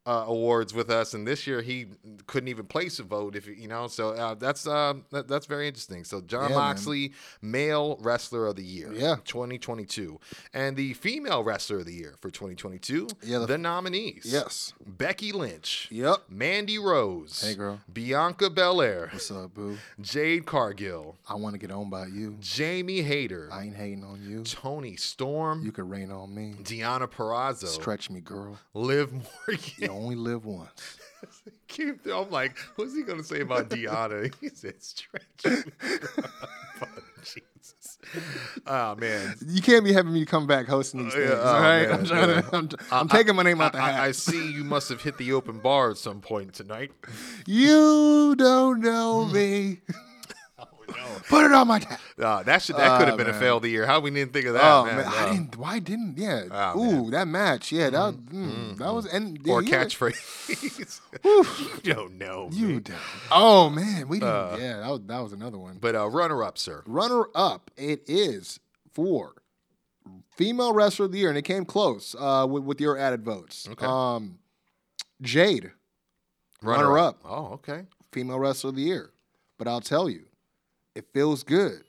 Uh, 0.05 0.25
awards 0.27 0.73
with 0.73 0.89
us, 0.89 1.13
and 1.13 1.25
this 1.25 1.47
year 1.47 1.61
he 1.61 1.85
couldn't 2.27 2.49
even 2.49 2.65
place 2.65 2.99
a 2.99 3.03
vote. 3.03 3.37
If 3.37 3.47
you 3.47 3.69
know, 3.69 3.87
so 3.87 4.09
uh, 4.09 4.33
that's 4.33 4.67
uh, 4.67 4.95
that, 5.11 5.29
that's 5.29 5.45
very 5.45 5.65
interesting. 5.65 6.03
So 6.03 6.19
Jon 6.19 6.49
Yeah, 6.49 6.57
man. 6.57 6.57
Moxley, 6.57 7.13
male 7.41 7.97
wrestler 8.01 8.47
of 8.47 8.57
the 8.57 8.65
year, 8.65 8.91
Yeah. 8.91 9.15
2022. 9.23 10.19
And 10.53 10.75
the 10.75 10.91
female 10.95 11.41
wrestler 11.45 11.79
of 11.79 11.85
the 11.85 11.93
year 11.93 12.15
for 12.19 12.29
2022, 12.29 13.07
Yeah, 13.23 13.39
the- 13.39 13.45
the, 13.45 13.57
nominees. 13.57 14.23
Yes. 14.25 14.73
Becky 14.85 15.31
Lynch. 15.31 15.87
Yep. 15.89 16.23
Mandy 16.27 16.77
Rose. 16.77 17.41
Hey, 17.41 17.55
girl. 17.55 17.79
Bianca 17.93 18.49
Belair. 18.49 19.07
What's 19.13 19.31
up, 19.31 19.53
boo? 19.53 19.77
Jade 20.01 20.45
Cargill. 20.45 21.15
I 21.29 21.35
want 21.35 21.53
to 21.53 21.59
get 21.59 21.71
on 21.71 21.89
by 21.89 22.07
you. 22.07 22.35
Jamie 22.41 23.03
Hayter. 23.03 23.47
I 23.53 23.63
ain't 23.63 23.77
hating 23.77 24.03
on 24.03 24.19
you. 24.21 24.43
Toni 24.43 24.97
Storm. 24.97 25.63
You 25.63 25.71
could 25.71 25.89
rain 25.89 26.11
on 26.11 26.35
me. 26.35 26.55
Deonna 26.61 27.09
Purrazzo. 27.09 27.67
Stretch 27.67 28.09
me, 28.09 28.19
girl. 28.19 28.59
Liv 28.73 29.13
Morgan. 29.13 29.92
Only 29.93 30.15
live 30.15 30.45
once. 30.45 30.97
I'm 32.11 32.29
like, 32.29 32.57
what's 32.75 32.93
he 32.95 33.03
going 33.03 33.17
to 33.19 33.23
say 33.23 33.41
about 33.41 33.69
Deonna? 33.69 34.33
He 34.41 34.49
said, 34.49 34.81
stretch. 34.83 35.23
Jesus. 37.23 37.97
Oh, 38.67 38.95
man. 38.95 39.35
You 39.47 39.61
can't 39.61 39.83
be 39.85 39.93
having 39.93 40.13
me 40.13 40.25
come 40.25 40.45
back 40.45 40.67
hosting 40.67 41.05
these 41.05 41.15
Oh, 41.15 41.19
yeah. 41.19 41.27
things, 41.29 41.41
Oh, 41.41 41.61
man, 41.61 41.91
I'm 41.91 42.05
trying 42.05 42.29
yeah. 42.29 42.41
to. 42.41 42.55
I'm, 42.55 42.69
I'm 42.91 43.07
taking 43.07 43.35
my 43.35 43.43
name 43.43 43.61
out 43.61 43.71
the 43.71 43.81
hat. 43.81 43.99
I, 44.01 44.07
I 44.07 44.11
see 44.11 44.51
you 44.51 44.63
must 44.63 44.89
have 44.89 45.01
hit 45.01 45.17
the 45.17 45.31
open 45.33 45.59
bar 45.59 45.91
at 45.91 45.97
some 45.97 46.19
point 46.21 46.53
tonight. 46.53 46.91
you 47.47 48.35
don't 48.37 48.81
know 48.81 49.25
me. 49.25 49.79
Put 51.29 51.45
it 51.45 51.51
on 51.51 51.67
my 51.67 51.79
tab. 51.79 51.99
Uh, 52.19 52.43
that 52.43 52.61
should 52.61 52.75
that 52.75 52.97
could 52.99 53.07
Oh, 53.07 53.11
have 53.11 53.17
been 53.17 53.27
a 53.27 53.31
man. 53.31 53.39
fail 53.39 53.57
of 53.57 53.63
the 53.63 53.69
year. 53.69 53.85
How 53.85 53.99
we 53.99 54.11
didn't 54.11 54.33
think 54.33 54.45
of 54.45 54.53
that, 54.53 54.63
Oh 54.63 54.85
man? 54.85 54.97
man, 54.97 55.07
I 55.07 55.23
Uh, 55.27 55.31
didn't. 55.31 55.55
Why 55.57 55.79
didn't? 55.79 56.17
Yeah. 56.17 56.43
Oh, 56.51 56.79
Ooh, 57.07 57.11
that 57.11 57.27
match. 57.27 57.71
Yeah, 57.71 57.89
that 57.91 58.13
mm, 58.15 58.77
that 58.77 58.93
was 58.93 59.05
and 59.05 59.39
or 59.47 59.61
yeah. 59.63 59.83
catchphrase. 59.85 60.99
you 61.85 61.93
don't 61.93 62.17
know. 62.17 62.49
You 62.51 62.79
don't. 62.79 62.97
Oh 63.31 63.69
man, 63.69 64.07
we 64.07 64.19
didn't. 64.19 64.33
Uh, 64.33 64.57
yeah, 64.59 64.77
that 64.79 64.89
was 64.89 65.01
that 65.05 65.19
was 65.19 65.33
another 65.33 65.57
one. 65.57 65.77
But 65.79 65.95
uh, 65.95 66.07
runner 66.09 66.43
up, 66.43 66.57
sir. 66.57 66.83
Runner 66.85 67.25
up, 67.35 67.71
it 67.77 68.03
is 68.07 68.59
for 68.93 69.33
female 70.35 70.73
wrestler 70.73 71.05
of 71.05 71.11
the 71.11 71.19
year, 71.19 71.29
and 71.29 71.37
it 71.37 71.43
came 71.43 71.65
close 71.65 72.15
uh, 72.19 72.45
with, 72.49 72.63
with 72.63 72.81
your 72.81 72.97
added 72.97 73.23
votes. 73.23 73.67
Okay. 73.71 73.85
Um, 73.85 74.39
Jade, 75.21 75.71
Runner 76.61 76.97
up. 76.97 77.21
Oh, 77.25 77.53
okay. 77.53 77.83
female 78.11 78.39
wrestler 78.39 78.69
of 78.71 78.75
the 78.75 78.81
year. 78.81 79.11
But 79.57 79.67
I'll 79.67 79.81
tell 79.81 80.09
you, 80.09 80.23
it 80.95 81.05
feels 81.13 81.43
good 81.43 81.83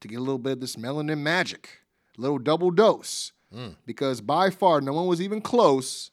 to 0.00 0.08
get 0.08 0.16
a 0.16 0.20
little 0.22 0.38
bit 0.38 0.52
of 0.54 0.60
this 0.60 0.76
melanin 0.76 1.18
magic, 1.18 1.68
a 2.16 2.20
little 2.20 2.38
double 2.38 2.70
dose, 2.70 3.32
Mm. 3.54 3.74
because 3.84 4.20
by 4.20 4.48
far 4.50 4.80
no 4.80 4.92
one 4.92 5.06
was 5.06 5.20
even 5.20 5.40
close 5.40 6.12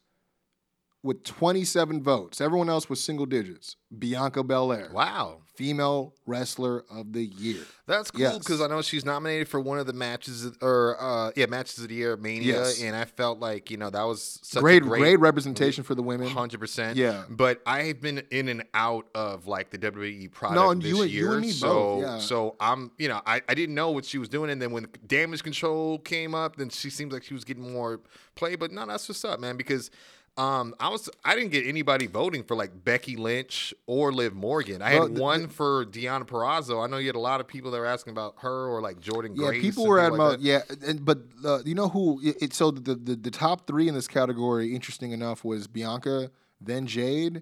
with 1.04 1.24
27 1.24 2.02
votes. 2.02 2.42
Everyone 2.42 2.68
else 2.70 2.90
was 2.90 3.00
single 3.04 3.26
digits. 3.28 3.76
Bianca 3.98 4.44
Belair, 4.44 4.90
Wow. 4.92 5.42
Female 5.58 6.14
wrestler 6.28 6.86
of 6.92 7.12
the 7.14 7.26
year. 7.26 7.64
That's 7.88 8.12
cool 8.12 8.22
Yes. 8.22 8.38
because 8.38 8.62
I 8.62 8.68
know 8.68 8.82
she's 8.84 9.04
nominated 9.04 9.48
for 9.48 9.60
one 9.60 9.80
of 9.80 9.88
the 9.88 9.94
matches 9.94 10.46
or 10.62 10.96
uh 11.02 11.32
yeah 11.36 11.48
matches 11.48 11.80
of 11.80 11.90
the 11.90 11.96
year 11.96 12.16
Mania, 12.16 12.54
Yes. 12.60 12.82
and 12.82 12.96
I 12.96 13.06
felt 13.06 13.40
like 13.40 13.72
you 13.72 13.78
know 13.78 13.90
that 13.90 14.04
was 14.04 14.40
such 14.44 14.62
Great, 14.62 14.84
a 14.84 14.86
great, 14.86 15.00
great, 15.00 15.20
representation 15.20 15.84
for 15.84 15.96
the 15.96 16.04
women. 16.04 16.28
hundred 16.30 16.60
percent. 16.60 16.96
Yeah. 16.96 17.24
but 17.30 17.62
I've 17.66 18.00
been 18.02 18.22
in 18.30 18.50
and 18.50 18.64
out 18.76 19.08
of 19.16 19.48
like 19.48 19.72
the 19.72 19.80
WWE 19.80 20.32
product 20.32 20.56
No, 20.62 20.70
and 20.70 20.82
this 20.82 20.90
you 20.92 21.04
year, 21.04 21.26
you 21.28 21.32
and 21.34 21.42
me 21.42 21.50
so 21.52 21.68
both, 21.74 22.02
yeah. 22.04 22.20
so 22.20 22.56
I'm 22.60 22.92
you 23.00 23.08
know 23.10 23.22
I, 23.26 23.42
I 23.50 23.54
didn't 23.56 23.74
know 23.76 23.90
what 23.92 24.06
she 24.06 24.20
was 24.20 24.30
doing, 24.30 24.52
and 24.52 24.62
then 24.62 24.72
when 24.72 24.86
Damage 25.08 25.42
Control 25.44 25.98
came 25.98 26.36
up, 26.36 26.56
then 26.58 26.70
she 26.70 26.90
seems 26.92 27.12
like 27.12 27.24
she 27.24 27.34
was 27.34 27.44
getting 27.44 27.72
more 27.74 28.00
play. 28.36 28.56
But 28.56 28.72
no, 28.72 28.86
that's 28.86 29.10
what's 29.10 29.26
up, 29.26 29.40
man, 29.40 29.58
because. 29.58 29.90
Um, 30.38 30.76
I 30.80 30.90
was 30.90 31.10
I 31.26 31.36
didn't 31.36 31.52
get 31.52 31.66
anybody 31.66 32.06
voting 32.06 32.44
for 32.44 32.56
like 32.56 32.84
Becky 32.86 33.16
Lynch 33.16 33.74
or 33.88 34.14
Liv 34.14 34.34
Morgan. 34.36 34.82
I 34.84 34.94
Well, 34.94 35.08
had 35.08 35.16
the- 35.16 35.22
one 35.22 35.48
for 35.48 35.86
Deonna 35.86 36.28
Purrazzo. 36.28 36.84
I 36.84 36.88
know 36.88 36.98
you 36.98 37.08
had 37.08 37.16
a 37.16 37.20
lot 37.20 37.40
of 37.42 37.48
people 37.48 37.72
that 37.72 37.80
were 37.80 37.86
asking 37.88 38.12
about 38.12 38.36
her 38.40 38.68
or 38.68 38.80
like 38.82 39.00
Jordynne 39.02 39.36
Yeah, 39.36 39.48
Grace. 39.48 39.62
people 39.62 39.88
were 39.88 40.00
at 40.00 40.12
like 40.12 40.18
mo- 40.18 40.32
that. 40.32 40.42
yeah, 40.42 40.62
and, 40.86 41.04
but 41.04 41.20
uh, 41.44 41.60
you 41.66 41.74
know 41.74 41.90
who? 41.90 42.22
It, 42.24 42.38
it, 42.42 42.54
so 42.54 42.70
the, 42.72 42.94
the 42.96 43.16
the 43.16 43.32
top 43.32 43.66
three 43.66 43.88
in 43.88 43.96
this 43.96 44.08
category, 44.08 44.76
interesting 44.76 45.12
enough, 45.12 45.44
was 45.44 45.66
Bianca, 45.66 46.30
then 46.62 46.86
Jade, 46.88 47.42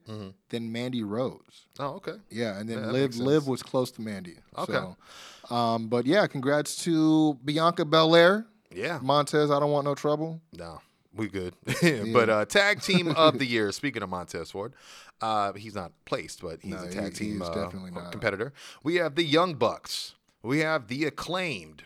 then 0.50 0.72
Mandy 0.72 1.04
Rose. 1.04 1.66
Oh, 1.80 1.96
okay. 1.96 2.16
Yeah, 2.30 2.58
and 2.60 2.70
then 2.70 2.80
Yeah, 2.80 2.92
Liv 2.92 3.18
Liv 3.18 3.48
was 3.48 3.62
close 3.62 3.92
to 3.92 4.02
Mandy. 4.02 4.38
Okay. 4.58 4.72
So, 4.74 5.54
um, 5.54 5.88
but 5.90 6.06
yeah, 6.06 6.28
congrats 6.28 6.78
to 6.86 7.34
Bianca 7.44 7.84
Belair. 7.86 8.46
Yeah. 8.74 9.00
Montez, 9.02 9.52
I 9.52 9.60
don't 9.60 9.72
want 9.72 9.86
no 9.86 9.96
trouble. 9.96 10.42
No, 10.54 10.80
we 11.16 11.28
good. 11.28 11.56
but 12.14 12.30
uh, 12.30 12.46
tag 12.46 12.82
team 12.82 13.08
of 13.10 13.40
the 13.40 13.46
year. 13.56 13.72
Speaking 13.72 14.04
of 14.04 14.10
Montez 14.10 14.52
Ford, 14.52 14.74
uh, 15.22 15.54
he's 15.54 15.76
not 15.76 15.92
placed, 16.06 16.42
but 16.42 16.60
he's 16.62 16.72
No, 16.74 16.84
a 16.84 16.88
he- 16.88 16.94
tag 16.94 17.14
team 17.16 17.40
he's 17.40 17.50
uh, 17.50 17.54
definitely 17.54 17.92
not. 17.92 18.12
competitor. 18.12 18.54
We 18.84 18.96
have 18.96 19.16
the 19.16 19.24
Young 19.24 19.54
Bucks. 19.56 20.16
We 20.44 20.60
have 20.60 20.88
the 20.88 21.06
acclaimed 21.06 21.84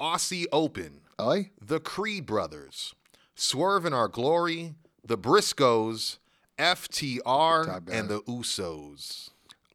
Aussie 0.00 0.46
Open, 0.52 1.00
Aye? 1.18 1.50
the 1.60 1.80
Creed 1.80 2.24
Brothers, 2.26 2.94
Swerve 3.34 3.84
in 3.84 3.92
Our 3.92 4.08
Glory, 4.08 4.74
the 5.04 5.18
Briscoes, 5.18 6.18
FTR, 6.58 7.82
and 7.90 8.08
the 8.08 8.20
Usos. 8.22 9.30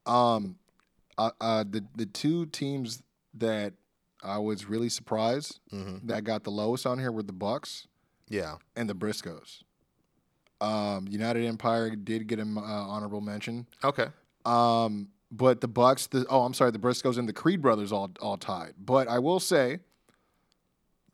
Um, 0.06 0.56
uh, 1.18 1.32
uh, 1.42 1.64
the 1.70 1.84
the 1.96 2.06
two 2.06 2.46
teams 2.48 3.02
that 3.34 3.74
I 4.24 4.38
was 4.40 4.66
really 4.66 4.90
surprised 4.90 5.60
Mm-hmm. 5.74 6.08
that 6.08 6.24
got 6.24 6.44
the 6.44 6.52
lowest 6.52 6.86
on 6.86 7.00
here 7.00 7.12
were 7.12 7.24
the 7.24 7.34
Bucks 7.34 7.88
Yeah. 8.30 8.56
and 8.76 8.90
the 8.90 8.96
Briscoes. 8.96 9.64
Um, 10.62 11.08
United 11.10 11.46
Empire 11.46 11.96
did 11.96 12.28
get 12.28 12.40
an 12.40 12.58
uh, 12.58 12.62
honorable 12.62 13.22
mention. 13.22 13.68
Okay. 13.84 14.08
Um, 14.46 15.10
but 15.32 15.60
the 15.62 15.68
Bucks, 15.68 16.08
the 16.08 16.26
oh, 16.30 16.44
I'm 16.44 16.54
sorry, 16.54 16.72
the 16.72 16.80
Briscoes 16.80 17.18
and 17.18 17.28
the 17.28 17.34
Creed 17.34 17.62
brothers 17.62 17.92
all 17.92 18.10
all 18.22 18.38
tied. 18.38 18.74
But 18.80 19.08
I 19.08 19.20
will 19.20 19.40
say, 19.40 19.80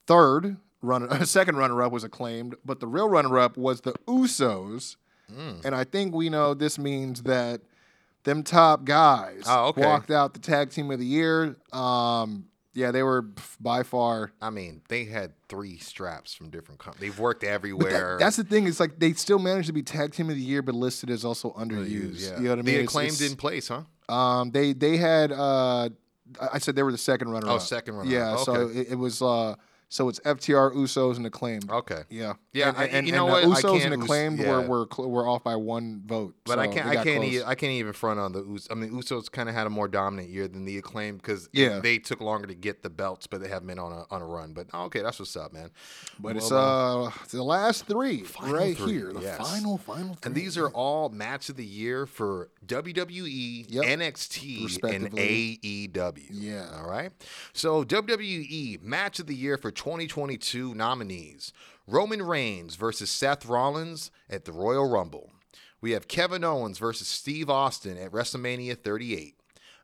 third 0.07 0.57
runner, 0.81 1.25
second 1.25 1.57
runner 1.57 1.81
up 1.81 1.91
was 1.91 2.03
acclaimed, 2.03 2.55
but 2.65 2.79
the 2.79 2.87
real 2.87 3.09
runner 3.09 3.37
up 3.39 3.57
was 3.57 3.81
the 3.81 3.93
Usos, 4.07 4.95
Mm. 5.31 5.63
and 5.63 5.73
I 5.73 5.85
think 5.85 6.13
we 6.13 6.29
know 6.29 6.53
this 6.53 6.77
means 6.77 7.23
that 7.23 7.61
them 8.25 8.43
top 8.43 8.83
guys 8.83 9.43
Oh, 9.47 9.67
okay. 9.67 9.81
walked 9.85 10.11
out 10.11 10.33
the 10.33 10.41
tag 10.41 10.71
team 10.71 10.91
of 10.91 10.99
the 10.99 11.05
year. 11.05 11.55
Um, 11.71 12.47
yeah, 12.73 12.91
they 12.91 13.03
were 13.03 13.21
by 13.59 13.83
far. 13.83 14.31
I 14.41 14.49
mean, 14.49 14.81
they 14.87 15.05
had 15.05 15.33
three 15.49 15.77
straps 15.77 16.33
from 16.33 16.49
different 16.49 16.79
companies. 16.79 17.11
They've 17.11 17.19
worked 17.19 17.41
But 17.41 17.47
that- 17.47 17.53
everywhere. 17.53 18.17
that's 18.19 18.37
the 18.37 18.43
thing. 18.43 18.67
It's 18.67 18.79
like 18.79 18.97
they 18.99 19.13
still 19.13 19.39
managed 19.39 19.67
to 19.67 19.73
be 19.73 19.83
tag 19.83 20.13
team 20.13 20.29
of 20.29 20.35
the 20.35 20.41
year, 20.41 20.61
but 20.61 20.75
listed 20.75 21.09
as 21.09 21.25
also 21.25 21.51
underused. 21.51 22.21
yeah. 22.21 22.37
You 22.37 22.43
know 22.45 22.49
what 22.51 22.59
I 22.59 22.61
mean? 22.61 22.65
The 22.65 22.71
It's- 22.73 22.83
acclaimed 22.85 23.13
it's- 23.13 23.31
in 23.31 23.35
place, 23.37 23.67
huh? 23.67 23.81
Um, 24.13 24.51
they 24.51 24.73
they 24.73 24.97
had 24.97 25.31
uh, 25.31 25.89
I 26.39 26.59
said 26.59 26.75
they 26.75 26.83
were 26.83 26.91
the 26.91 26.97
second 26.97 27.29
runner. 27.29 27.47
Up. 27.47 27.53
Oh, 27.53 27.55
up. 27.57 27.61
second 27.61 27.95
runner 27.95 28.07
up. 28.09 28.13
Yeah, 28.13 28.33
up. 28.33 28.39
so 28.45 28.67
it, 28.69 28.91
it 28.91 28.95
was 28.95 29.21
uh, 29.21 29.55
so 29.91 30.07
it's 30.09 30.19
FTR, 30.21 30.73
Usos, 30.73 31.17
and 31.17 31.25
acclaimed. 31.25 31.69
Okay. 31.69 32.03
Yeah, 32.09 32.33
Yeah, 32.53 32.69
and, 32.69 32.77
I- 32.77 32.85
and, 32.85 33.05
you 33.07 33.13
know 33.13 33.27
and, 33.35 33.45
uh, 33.45 33.49
what? 33.49 33.63
Usos 33.63 33.83
and 33.85 33.93
Us- 33.93 34.01
acclaimed 34.01 34.39
yeah. 34.39 34.49
were 34.59 34.61
were 34.67 34.87
cl- 34.91 35.09
were 35.09 35.27
off 35.27 35.43
by 35.43 35.55
one 35.57 36.01
vote. 36.05 36.33
But 36.45 36.59
I 36.59 36.67
can't. 36.67 36.87
I 36.87 37.03
can't. 37.03 37.23
E- 37.25 37.43
I 37.43 37.55
can't 37.55 37.73
even 37.73 37.91
front 37.93 38.19
on 38.19 38.31
the 38.31 38.41
Usos. 38.41 38.67
I 38.71 38.75
mean, 38.75 38.91
Usos 38.91 39.29
kind 39.29 39.49
of 39.49 39.55
had 39.55 39.67
a 39.67 39.69
more 39.69 39.87
dominant 39.89 40.29
year 40.29 40.47
than 40.47 40.63
the 40.65 40.77
acclaim 40.77 41.17
because 41.17 41.49
Yeah. 41.51 41.79
they 41.79 41.99
took 41.99 42.21
longer 42.21 42.47
to 42.47 42.55
get 42.55 42.81
the 42.83 42.89
belts, 42.89 43.27
but 43.27 43.41
they 43.41 43.49
have 43.49 43.67
been 43.67 43.79
on 43.79 43.91
a 43.91 44.05
on 44.09 44.21
a 44.21 44.25
run. 44.25 44.53
But 44.53 44.67
oh, 44.73 44.85
okay, 44.85 45.01
that's 45.01 45.19
what's 45.19 45.35
up, 45.35 45.51
man. 45.51 45.69
But 46.19 46.37
it's 46.37 46.49
Well, 46.51 47.07
uh 47.07 47.11
the 47.29 47.43
last 47.43 47.85
three 47.85 48.23
Final 48.23 48.53
right 48.55 48.77
three, 48.77 48.93
here. 48.93 49.11
The 49.13 49.19
yes. 49.21 49.37
final 49.37 49.77
final. 49.77 50.17
And 50.23 50.33
these 50.33 50.57
are 50.57 50.69
all 50.69 51.09
match 51.09 51.49
of 51.49 51.57
the 51.57 51.65
year 51.65 52.05
for 52.05 52.49
WWE, 52.65 53.65
Yep. 53.69 53.83
NXT, 53.85 54.83
and 54.95 55.11
AEW. 55.17 56.27
Yeah. 56.31 56.69
All 56.75 56.89
right. 56.89 57.11
So 57.53 57.83
WWE 57.83 58.81
match 58.81 59.19
of 59.19 59.27
the 59.27 59.35
year 59.35 59.57
for 59.57 59.71
2022 59.81 60.75
nominees: 60.75 61.53
Roman 61.87 62.21
Reigns 62.21 62.75
versus 62.75 63.09
Seth 63.09 63.47
Rollins 63.47 64.11
at 64.29 64.45
the 64.45 64.51
Royal 64.51 64.87
Rumble. 64.87 65.31
We 65.81 65.93
have 65.93 66.07
Kevin 66.07 66.43
Owens 66.43 66.77
versus 66.77 67.07
Steve 67.07 67.49
Austin 67.49 67.97
at 67.97 68.11
WrestleMania 68.11 68.77
38. 68.77 69.33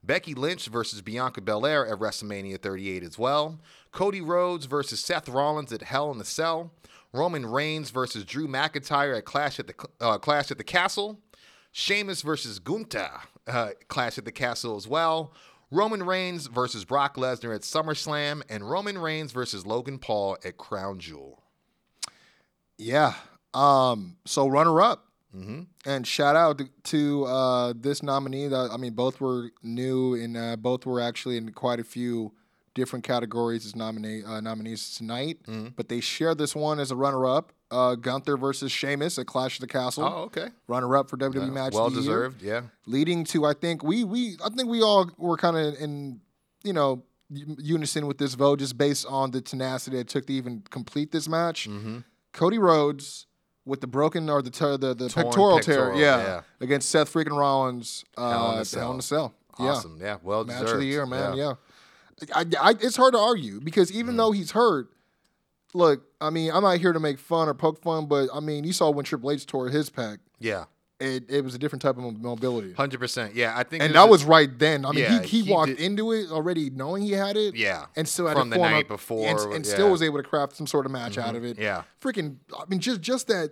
Becky 0.04 0.36
Lynch 0.36 0.68
versus 0.68 1.02
Bianca 1.02 1.42
Belair 1.42 1.88
at 1.88 1.98
WrestleMania 1.98 2.62
38 2.62 3.02
as 3.02 3.18
well. 3.18 3.60
Cody 3.92 4.22
Rhodes 4.22 4.68
versus 4.68 5.00
Seth 5.00 5.28
Rollins 5.28 5.74
at 5.74 5.82
Hell 5.82 6.12
in 6.12 6.20
the 6.20 6.26
Cell. 6.26 6.72
Roman 7.12 7.48
Reigns 7.48 7.90
versus 7.90 8.24
Drew 8.24 8.48
McIntyre 8.48 9.18
at 9.18 9.26
Clash 9.26 9.60
at 9.60 9.66
the 9.66 9.74
uh, 10.00 10.20
Clash 10.20 10.52
at 10.52 10.60
the 10.60 10.64
Castle. 10.64 11.20
Sheamus 11.72 12.22
versus 12.22 12.60
Gunther 12.60 13.10
uh, 13.48 13.70
Clash 13.88 14.20
at 14.20 14.26
the 14.26 14.32
Castle 14.32 14.76
as 14.76 14.88
well. 14.88 15.34
Roman 15.70 16.04
Reigns 16.04 16.48
versus 16.48 16.86
Brock 16.86 17.16
Lesnar 17.16 17.54
at 17.56 17.62
SummerSlam, 17.62 18.42
and 18.50 18.70
Roman 18.70 18.98
Reigns 18.98 19.32
versus 19.32 19.66
Logan 19.66 20.00
Paul 20.00 20.38
at 20.46 20.58
Crown 20.58 21.00
Jewel. 21.00 21.44
Yeah. 22.78 23.14
Um. 23.54 24.18
So 24.26 24.48
runner 24.48 24.82
up. 24.82 25.06
Mm-hmm. 25.36 25.64
And 25.86 26.08
shout 26.08 26.36
out 26.36 26.58
to, 26.58 26.70
to 26.84 27.26
uh, 27.26 27.74
this 27.76 28.02
nominee. 28.02 28.48
That, 28.48 28.70
I 28.72 28.78
mean, 28.78 28.94
both 28.94 29.20
were 29.20 29.52
new 29.62 30.16
and 30.16 30.38
uh, 30.38 30.56
both 30.56 30.86
were 30.86 31.02
actually 31.02 31.38
in 31.38 31.52
quite 31.52 31.80
a 31.80 31.84
few 31.84 32.34
different 32.74 33.04
categories 33.04 33.66
as 33.66 33.76
nominee, 33.76 34.24
uh, 34.24 34.40
nominees 34.40 34.96
tonight. 34.96 35.40
Mm-hmm. 35.44 35.70
But 35.76 35.90
they 35.90 36.00
share 36.00 36.34
this 36.34 36.56
one 36.56 36.80
as 36.80 36.92
a 36.92 36.96
runner-up. 36.96 37.52
Uh, 37.70 37.96
Gunther 37.96 38.38
versus 38.38 38.72
Sheamus 38.72 39.20
at 39.20 39.26
Clash 39.28 39.58
of 39.58 39.62
the 39.62 39.68
Castle. 39.68 40.04
Oh, 40.06 40.22
okay. 40.24 40.48
Runner-up 40.68 41.10
for 41.10 41.18
WWE 41.18 41.52
Match 41.52 41.74
well 41.74 41.88
of 41.88 41.94
the 41.96 42.00
Year. 42.02 42.10
deserved. 42.30 42.42
Yeah. 42.42 42.62
Leading 42.86 43.26
to, 43.26 43.46
I 43.46 43.54
think 43.54 43.84
we 43.84 44.04
we 44.06 44.38
I 44.44 44.48
think 44.50 44.70
we 44.70 44.82
all 44.82 45.10
were 45.18 45.36
kind 45.36 45.58
of 45.58 45.74
in, 45.76 46.22
you 46.64 46.72
know, 46.74 47.04
unison 47.30 48.08
with 48.08 48.18
this 48.20 48.36
vote 48.36 48.60
just 48.60 48.78
based 48.78 49.06
on 49.10 49.32
the 49.32 49.42
tenacity 49.42 49.98
it 50.00 50.08
took 50.08 50.28
to 50.28 50.34
even 50.34 50.64
complete 50.70 51.12
this 51.12 51.28
match. 51.28 51.68
Mm-hmm. 51.70 52.00
Cody 52.34 52.58
Rhodes 52.58 53.26
with 53.66 53.82
the 53.82 53.88
broken 53.88 54.30
or 54.30 54.42
the 54.42 54.50
ter- 54.50 54.78
the, 54.78 54.94
the 54.94 55.10
Torn 55.10 55.26
pectoral 55.26 55.60
tear, 55.60 55.94
yeah, 55.94 56.18
yeah. 56.24 56.42
against 56.62 56.90
Seth 56.90 57.12
freaking 57.12 57.38
Rollins. 57.38 58.06
Uh, 58.16 58.30
Hell 58.32 58.52
in 58.54 58.60
a 58.60 58.66
Cell. 58.66 58.82
Hell 58.82 58.94
in 58.94 59.00
a 59.00 59.02
Cell. 59.02 59.34
Awesome. 59.60 59.98
Yeah. 60.00 60.18
Well 60.24 60.46
Yeah, 60.48 60.54
match 60.54 60.62
deserved. 60.62 60.74
of 60.76 60.80
the 60.80 60.86
year, 60.86 61.06
man. 61.06 61.36
Yeah, 61.36 61.54
I, 62.34 62.46
I, 62.62 62.70
it's 62.80 62.96
hard 62.96 63.14
to 63.14 63.20
argue 63.20 63.60
because 63.60 63.92
even 63.92 64.14
Mm. 64.14 64.18
though 64.18 64.32
he's 64.32 64.52
hurt, 64.52 64.88
look, 65.78 66.04
I 66.20 66.30
mean, 66.30 66.52
I'm 66.52 66.64
not 66.64 66.78
here 66.80 66.94
to 66.94 67.00
make 67.00 67.20
fun 67.20 67.48
or 67.48 67.54
poke 67.54 67.82
fun, 67.82 68.08
but 68.08 68.30
I 68.34 68.40
mean, 68.40 68.64
you 68.64 68.74
saw 68.74 68.90
when 68.90 69.06
Triple 69.06 69.32
H 69.32 69.46
tore 69.46 69.70
his 69.70 69.90
pack. 69.90 70.20
Yeah. 70.40 70.66
it, 71.00 71.30
it 71.30 71.44
was 71.44 71.54
a 71.54 71.60
different 71.60 71.82
type 71.84 71.98
of 71.98 72.20
mobility. 72.22 72.74
Hundred 72.74 73.00
percent. 73.00 73.36
Yeah. 73.36 73.54
I 73.56 73.64
think 73.64 73.84
And 73.84 73.94
that 73.94 74.06
is- 74.06 74.10
was 74.10 74.26
right 74.26 74.50
then. 74.58 74.84
I 74.86 74.92
mean, 74.92 75.04
Yeah, 75.04 75.22
he, 75.22 75.28
he, 75.28 75.42
he 75.44 75.52
walked 75.52 75.70
did- 75.70 75.80
into 75.80 76.12
it 76.12 76.32
already 76.32 76.72
knowing 76.72 77.04
he 77.04 77.12
had 77.12 77.38
it. 77.38 77.56
Yeah. 77.56 77.86
And 77.96 78.08
still 78.08 78.28
had 78.28 78.36
From 78.38 78.50
the 78.50 78.58
night 78.58 78.86
a- 78.86 78.90
before, 78.90 79.28
and, 79.28 79.40
and 79.54 79.66
yeah. 79.66 79.74
still 79.74 79.92
was 79.92 80.02
able 80.02 80.18
to 80.18 80.28
craft 80.28 80.56
some 80.56 80.66
sort 80.68 80.86
of 80.88 80.92
match 80.92 81.18
out 81.20 81.28
mm-hmm. 81.28 81.36
of 81.38 81.46
it. 81.46 81.60
Yeah. 81.60 81.84
Freaking, 82.02 82.38
I 82.58 82.64
mean, 82.68 82.80
just 82.80 83.02
just 83.02 83.28
that. 83.28 83.52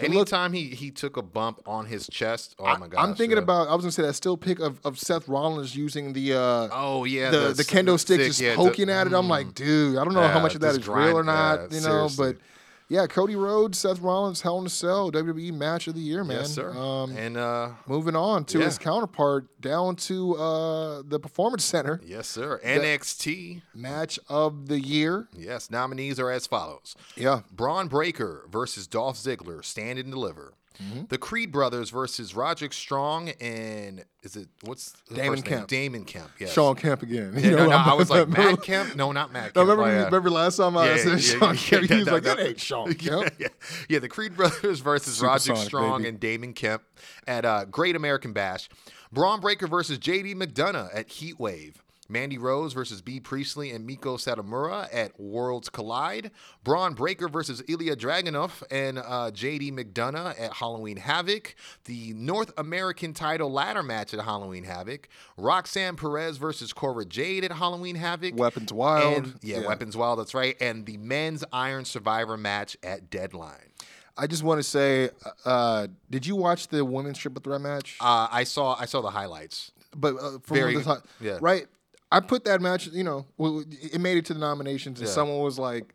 The 0.00 0.08
look- 0.08 0.14
Anytime 0.32 0.52
he 0.52 0.64
he 0.68 0.90
took 0.90 1.16
a 1.16 1.22
bump 1.22 1.60
on 1.66 1.86
his 1.86 2.06
chest, 2.08 2.54
oh 2.58 2.76
my 2.78 2.88
god! 2.88 3.00
I'm 3.02 3.14
thinking 3.14 3.38
about. 3.38 3.68
I 3.68 3.74
was 3.74 3.84
gonna 3.84 3.92
say 3.92 4.02
that 4.02 4.14
still 4.14 4.36
pick 4.36 4.58
of, 4.60 4.80
of 4.84 4.98
Seth 4.98 5.28
Rollins 5.28 5.74
using 5.76 6.12
the 6.12 6.34
uh, 6.34 6.68
Oh 6.72 7.04
yeah, 7.04 7.30
the, 7.30 7.52
the, 7.52 7.62
kendo 7.64 7.98
stick 7.98 8.20
just 8.20 8.40
yeah, 8.40 8.50
the- 8.50 8.56
poking 8.56 8.90
at 8.90 9.06
it. 9.06 9.12
I'm 9.12 9.28
like, 9.28 9.54
dude, 9.54 9.96
I 9.98 10.04
don't 10.04 10.14
know 10.14 10.26
how 10.26 10.40
much 10.40 10.54
of 10.54 10.60
that 10.62 10.72
is 10.72 10.76
just 10.78 10.88
real 10.88 11.16
or 11.18 11.22
not, 11.24 11.70
yeah, 11.72 11.78
you 11.78 11.82
know. 11.86 12.08
seriously. 12.08 12.32
But 12.34 12.42
yeah, 12.90 13.06
Cody 13.06 13.36
Rhodes, 13.36 13.78
Seth 13.78 14.00
Rollins, 14.00 14.40
Hell 14.40 14.58
in 14.58 14.66
a 14.66 14.68
Cell, 14.68 15.12
WWE 15.12 15.54
Match 15.54 15.86
of 15.86 15.94
the 15.94 16.00
Year, 16.00 16.24
man. 16.24 16.38
yes, 16.38 16.50
sir. 16.50 16.72
Um, 16.76 17.16
and 17.16 17.36
uh, 17.36 17.70
moving 17.86 18.16
on 18.16 18.44
to 18.46 18.58
yeah. 18.58 18.64
his 18.64 18.78
counterpart, 18.78 19.60
down 19.60 19.94
to 19.94 20.36
uh, 20.36 21.02
the 21.06 21.20
Performance 21.20 21.64
Center 21.64 22.00
yes, 22.04 22.26
sir. 22.26 22.60
NXT. 22.64 23.62
Match 23.76 24.18
of 24.28 24.66
the 24.66 24.80
Year. 24.80 25.28
Yes, 25.36 25.70
nominees 25.70 26.18
are 26.18 26.32
as 26.32 26.48
follows: 26.48 26.96
Yeah, 27.16 27.42
Bron 27.52 27.86
Breakker 27.86 28.46
versus 28.50 28.88
Dolph 28.88 29.16
Ziggler, 29.16 29.64
Stand 29.64 30.00
and 30.00 30.10
Deliver. 30.10 30.54
Mm-hmm. 30.80 31.02
The 31.08 31.18
Creed 31.18 31.52
brothers 31.52 31.90
versus 31.90 32.34
Roderick 32.34 32.72
Strong 32.72 33.30
and 33.40 34.04
is 34.22 34.36
it 34.36 34.48
what's 34.64 34.92
the 35.08 35.16
Damon 35.16 35.30
first 35.38 35.44
name? 35.44 35.58
Kemp. 35.58 35.68
Damon 35.68 36.04
Kemp. 36.04 36.30
Yes. 36.38 36.52
Sean 36.52 36.74
Kemp 36.74 37.02
again. 37.02 37.34
Yeah, 37.38 37.50
no, 37.50 37.66
no, 37.66 37.76
I 37.76 37.94
was 37.94 38.08
like 38.10 38.28
Matt 38.28 38.62
Kemp. 38.62 38.96
No, 38.96 39.12
not 39.12 39.32
Matt 39.32 39.52
Kemp. 39.52 39.56
No, 39.56 39.62
remember, 39.62 39.82
Oh, 39.82 39.86
yeah. 39.86 40.04
remember 40.06 40.30
last 40.30 40.56
time 40.56 40.76
I 40.76 40.86
Yeah, 40.90 40.96
said 40.96 41.08
yeah, 41.12 41.16
Sean 41.38 41.56
Kemp? 41.56 41.88
he 41.90 41.94
was 41.96 42.04
that- 42.06 42.12
like, 42.12 42.22
that- 42.22 42.36
that 42.38 42.46
ain't 42.46 42.60
Sean 42.60 42.94
Kemp. 42.94 43.32
yeah, 43.38 43.48
yeah. 43.88 43.98
The 43.98 44.08
Creed 44.08 44.36
brothers 44.36 44.80
versus 44.80 45.20
Roger 45.20 45.38
Supersonic, 45.40 45.66
Strong 45.68 45.98
baby. 45.98 46.08
and 46.08 46.20
Damon 46.20 46.52
Kemp 46.54 46.82
at 47.26 47.44
uh, 47.44 47.64
Great 47.66 47.94
American 47.96 48.32
Bash. 48.32 48.68
Bron 49.12 49.40
Breakker 49.40 49.66
versus 49.66 49.98
JD 49.98 50.34
McDonagh 50.36 50.88
at 50.94 51.08
Heat 51.10 51.38
Wave. 51.40 51.82
Mandy 52.10 52.36
Rose 52.38 52.72
versus 52.72 53.00
Bea 53.00 53.20
Priestley 53.20 53.70
and 53.70 53.88
Meiko 53.88 54.18
Satomura 54.18 54.88
at 54.92 55.18
Worlds 55.18 55.68
Collide. 55.68 56.30
Bron 56.64 56.94
Breakker 56.94 57.28
versus 57.28 57.62
Ilya 57.68 57.96
Dragunov 57.96 58.62
and 58.70 58.98
uh, 58.98 59.30
JD 59.32 59.72
McDonagh 59.72 60.38
at 60.40 60.52
Halloween 60.54 60.96
Havoc. 60.96 61.54
The 61.84 62.12
North 62.14 62.52
American 62.58 63.14
title 63.14 63.50
ladder 63.50 63.82
match 63.82 64.12
at 64.12 64.20
Halloween 64.24 64.64
Havoc. 64.64 65.08
Roxanne 65.36 65.96
Perez 65.96 66.36
versus 66.36 66.72
Cora 66.72 67.04
Jade 67.04 67.44
at 67.44 67.52
Halloween 67.52 67.94
Havoc. 67.96 68.36
Weapons 68.36 68.72
Wild. 68.72 69.16
And- 69.16 69.34
yeah, 69.42 69.60
Yeah. 69.60 69.66
Weapons 69.68 69.96
Wild, 69.96 70.18
that's 70.18 70.34
right. 70.34 70.56
And 70.60 70.86
the 70.86 70.96
men's 70.96 71.44
Iron 71.52 71.84
Survivor 71.84 72.36
match 72.36 72.76
at 72.82 73.10
Deadline. 73.10 73.70
I 74.18 74.26
just 74.26 74.42
want 74.42 74.58
to 74.58 74.62
say, 74.64 75.10
uh, 75.44 75.86
did 76.10 76.26
you 76.26 76.36
watch 76.36 76.68
the 76.68 76.84
women's 76.84 77.16
triple 77.16 77.40
threat 77.40 77.60
match? 77.60 77.96
Uh, 78.00 78.28
I 78.30 78.44
saw 78.44 78.74
I 78.78 78.84
saw 78.84 79.00
the 79.00 79.10
highlights. 79.10 79.72
but 79.96 80.16
uh, 80.16 80.38
from 80.42 80.56
very- 80.56 80.76
the 80.76 81.02
yeah. 81.20 81.38
right? 81.40 81.66
I 82.12 82.20
put 82.20 82.44
that 82.44 82.60
match. 82.60 82.86
You 82.88 83.04
know, 83.04 83.26
it 83.38 84.00
made 84.00 84.16
it 84.18 84.24
to 84.26 84.34
the 84.34 84.40
nominations, 84.40 84.98
and 85.00 85.08
Yeah. 85.08 85.14
someone 85.14 85.40
was 85.40 85.58
like, 85.58 85.94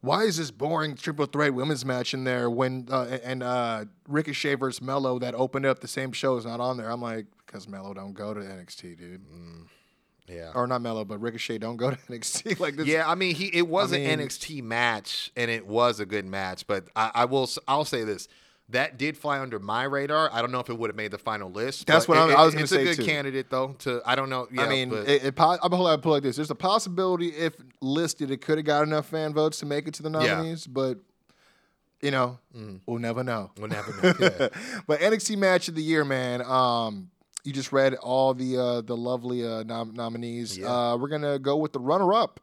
"Why 0.00 0.22
is 0.24 0.36
this 0.36 0.50
boring 0.50 0.96
triple 0.96 1.26
threat 1.26 1.54
women's 1.54 1.84
match 1.84 2.14
in 2.14 2.24
there 2.24 2.50
when 2.50 2.88
uh, 2.90 3.18
and 3.22 3.42
uh, 3.42 3.84
Ricochet 4.08 4.56
versus 4.56 4.82
Melo 4.82 5.18
that 5.20 5.34
opened 5.34 5.66
up 5.66 5.80
the 5.80 5.88
same 5.88 6.12
show 6.12 6.36
is 6.36 6.44
not 6.44 6.60
on 6.60 6.76
there?" 6.78 6.90
I'm 6.90 7.00
like, 7.02 7.26
"Because 7.46 7.68
Melo 7.68 7.94
don't 7.94 8.12
go 8.14 8.34
to 8.34 8.40
NXT, 8.40 8.96
dude, 8.98 9.22
Yeah. 10.28 10.50
or 10.54 10.66
not 10.66 10.80
Melo, 10.82 11.04
but 11.04 11.18
Ricochet 11.20 11.58
don't 11.58 11.76
go 11.76 11.90
to 11.90 11.96
NXT 12.08 12.58
like 12.58 12.76
this." 12.76 12.86
Yeah, 12.86 13.08
I 13.08 13.14
mean, 13.14 13.34
he 13.34 13.46
it 13.46 13.68
was 13.68 13.92
mean- 13.92 14.08
an 14.08 14.18
NXT 14.20 14.62
match, 14.62 15.30
and 15.36 15.50
it 15.50 15.66
was 15.66 16.00
a 16.00 16.06
good 16.06 16.26
match. 16.26 16.66
But 16.66 16.88
I, 16.96 17.10
I 17.14 17.24
will, 17.26 17.48
I'll 17.68 17.84
say 17.84 18.02
this: 18.04 18.26
that 18.68 18.96
did 18.98 19.16
fly 19.18 19.38
under 19.40 19.58
my 19.58 19.84
radar. 19.84 20.30
I 20.32 20.40
don't 20.40 20.50
know 20.52 20.60
if 20.60 20.70
it 20.70 20.78
would 20.78 20.88
have 20.88 20.96
made 20.96 21.10
the 21.10 21.18
final 21.18 21.50
list. 21.50 21.86
That's 21.86 22.08
what 22.08 22.16
it- 22.16 22.20
I'm- 22.20 22.46
was 22.46 22.54
gonna 22.54 22.66
say. 22.66 22.82
It's 22.84 22.92
a 22.92 22.96
good 22.96 23.04
too. 23.04 23.10
candidate, 23.10 23.50
though. 23.50 23.74
To 23.80 24.00
I 24.06 24.14
don't 24.14 24.30
know. 24.30 24.48
Yeah, 24.52 24.62
I 24.62 24.68
mean, 24.68 24.90
but, 24.90 25.08
it, 25.08 25.24
it, 25.24 25.34
I'm 25.38 25.58
gonna 25.70 25.82
it 26.08 26.10
like 26.10 26.22
this: 26.22 26.36
There's 26.36 26.50
a 26.50 26.54
possibility 26.54 27.28
if 27.28 27.54
listed, 27.80 28.30
it 28.30 28.38
could 28.40 28.58
have 28.58 28.64
got 28.64 28.82
enough 28.84 29.06
fan 29.06 29.34
votes 29.34 29.58
to 29.60 29.66
make 29.66 29.86
it 29.88 29.94
to 29.94 30.02
the 30.02 30.10
Yeah. 30.10 30.34
nominees, 30.36 30.66
but 30.66 30.98
you 32.00 32.10
know, 32.10 32.38
we'll 32.86 32.98
never 32.98 33.22
know. 33.22 33.50
we'll 33.58 33.68
never 33.68 33.92
know. 34.02 34.14
Yeah. 34.18 34.48
but 34.86 35.00
NXT 35.00 35.36
match 35.38 35.68
of 35.68 35.74
the 35.76 35.82
year, 35.82 36.04
man. 36.04 36.42
Um, 36.42 37.10
you 37.44 37.52
just 37.52 37.72
read 37.72 37.94
all 37.94 38.34
the 38.34 38.56
uh, 38.56 38.80
the 38.80 38.96
lovely 38.96 39.46
uh, 39.46 39.62
nom- 39.64 39.94
nominees. 39.94 40.56
Yeah. 40.58 40.68
Uh, 40.92 40.96
we're 40.96 41.08
gonna 41.08 41.38
go 41.38 41.56
with 41.56 41.72
the 41.72 41.78
runner 41.80 42.12
up, 42.14 42.40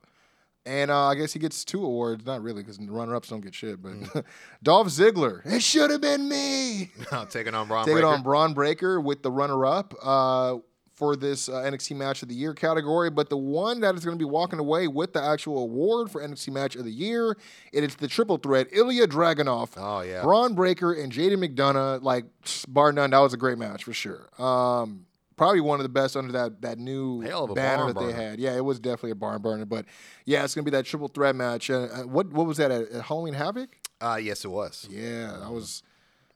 and 0.70 0.92
uh, 0.92 1.08
I 1.08 1.16
guess 1.16 1.34
he 1.34 1.40
gets 1.40 1.66
two 1.66 1.84
awards. 1.84 2.26
Not 2.26 2.42
really, 2.44 2.62
because 2.62 2.78
the 2.78 2.92
runner 2.92 3.16
ups 3.16 3.30
don't 3.30 3.42
get 3.42 3.56
shit. 3.56 3.82
But 3.82 3.92
Mm. 3.94 4.24
Dolph 4.64 4.88
Ziggler, 4.88 5.42
it 5.46 5.62
should 5.64 5.90
have 5.90 6.02
been 6.02 6.30
me. 6.30 6.92
Taking 7.30 7.56
on 7.56 7.68
Bron 7.68 7.86
Taking 7.86 8.02
Breakker. 8.02 8.08
on 8.08 8.24
Bron 8.24 8.54
Breakker 8.54 9.02
with 9.02 9.24
the 9.24 9.32
runner 9.32 9.66
up 9.66 9.94
uh, 10.02 10.58
for 10.94 11.16
this 11.16 11.48
uh, 11.50 11.54
NXT 11.54 11.96
Match 11.96 12.22
of 12.24 12.30
the 12.30 12.36
Year 12.36 12.54
category. 12.54 13.10
But 13.10 13.30
the 13.30 13.38
one 13.38 13.80
that 13.82 13.96
is 13.96 14.04
going 14.06 14.18
to 14.18 14.22
be 14.24 14.30
walking 14.30 14.60
away 14.60 14.88
with 14.88 15.14
the 15.14 15.24
actual 15.24 15.60
award 15.64 16.12
for 16.12 16.22
NXT 16.22 16.52
Match 16.52 16.76
of 16.76 16.84
the 16.86 16.92
Year, 16.92 17.38
it 17.74 17.84
is 17.84 17.96
the 17.96 18.08
triple 18.08 18.38
threat 18.38 18.68
Ilya 18.72 19.08
Dragunov, 19.08 19.70
Oh, 19.78 20.02
yeah. 20.02 20.22
Bron 20.22 20.54
Breakker, 20.56 20.94
and 20.94 21.12
Jaden 21.12 21.44
McDonagh. 21.44 22.04
Like, 22.04 22.26
bar 22.68 22.92
none, 22.92 23.12
that 23.12 23.20
was 23.20 23.34
a 23.34 23.38
great 23.38 23.58
match 23.58 23.86
for 23.86 23.94
sure. 23.94 24.28
Um, 24.38 25.06
probably 25.40 25.62
one 25.62 25.80
of 25.80 25.84
the 25.84 25.90
best 25.90 26.18
under 26.18 26.34
that 26.34 26.62
that 26.62 26.78
new 26.78 27.22
Hell 27.22 27.46
of 27.46 27.52
a 27.52 27.56
banner 27.56 27.94
that 27.94 27.98
they 27.98 28.12
had. 28.12 28.40
Yeah, 28.40 28.56
it 28.58 28.66
was 28.66 28.78
definitely 28.78 29.12
a 29.12 29.16
barn 29.16 29.42
burner. 29.42 29.66
But 29.66 29.86
yeah, 30.26 30.44
it's 30.44 30.54
going 30.54 30.66
to 30.66 30.70
be 30.70 30.76
that 30.76 30.86
triple 30.86 31.08
threat 31.08 31.34
match. 31.34 31.70
Uh, 31.70 31.88
uh, 31.92 32.02
what 32.04 32.32
what 32.32 32.46
was 32.46 32.58
that 32.58 32.70
at, 32.72 32.90
at 32.90 33.06
Halloween 33.06 33.34
Havoc? 33.34 33.70
Uh, 34.02 34.20
yes, 34.22 34.44
it 34.44 34.50
was. 34.50 34.86
Yeah, 34.92 35.38
that 35.40 35.50
was 35.50 35.82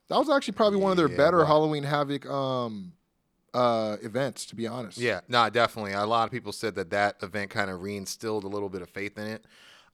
that 0.07 0.17
was 0.17 0.29
actually 0.29 0.53
probably 0.53 0.79
one 0.79 0.91
of 0.91 0.97
their 0.97 1.09
Yeah, 1.09 1.17
better 1.17 1.39
right. 1.39 1.47
Halloween 1.47 1.83
Havoc 1.83 2.25
um 2.25 2.93
uh 3.53 3.97
events, 4.01 4.45
to 4.45 4.55
be 4.55 4.67
honest. 4.67 4.97
Yeah, 4.97 5.19
no, 5.27 5.49
definitely. 5.49 5.91
A 5.91 6.05
lot 6.05 6.23
of 6.23 6.31
people 6.31 6.53
said 6.53 6.75
that 6.75 6.89
that 6.91 7.21
event 7.21 7.51
kind 7.51 7.69
of 7.69 7.81
reinstilled 7.81 8.45
a 8.45 8.47
little 8.47 8.69
bit 8.69 8.81
of 8.81 8.89
faith 8.89 9.17
in 9.17 9.27
it. 9.27 9.45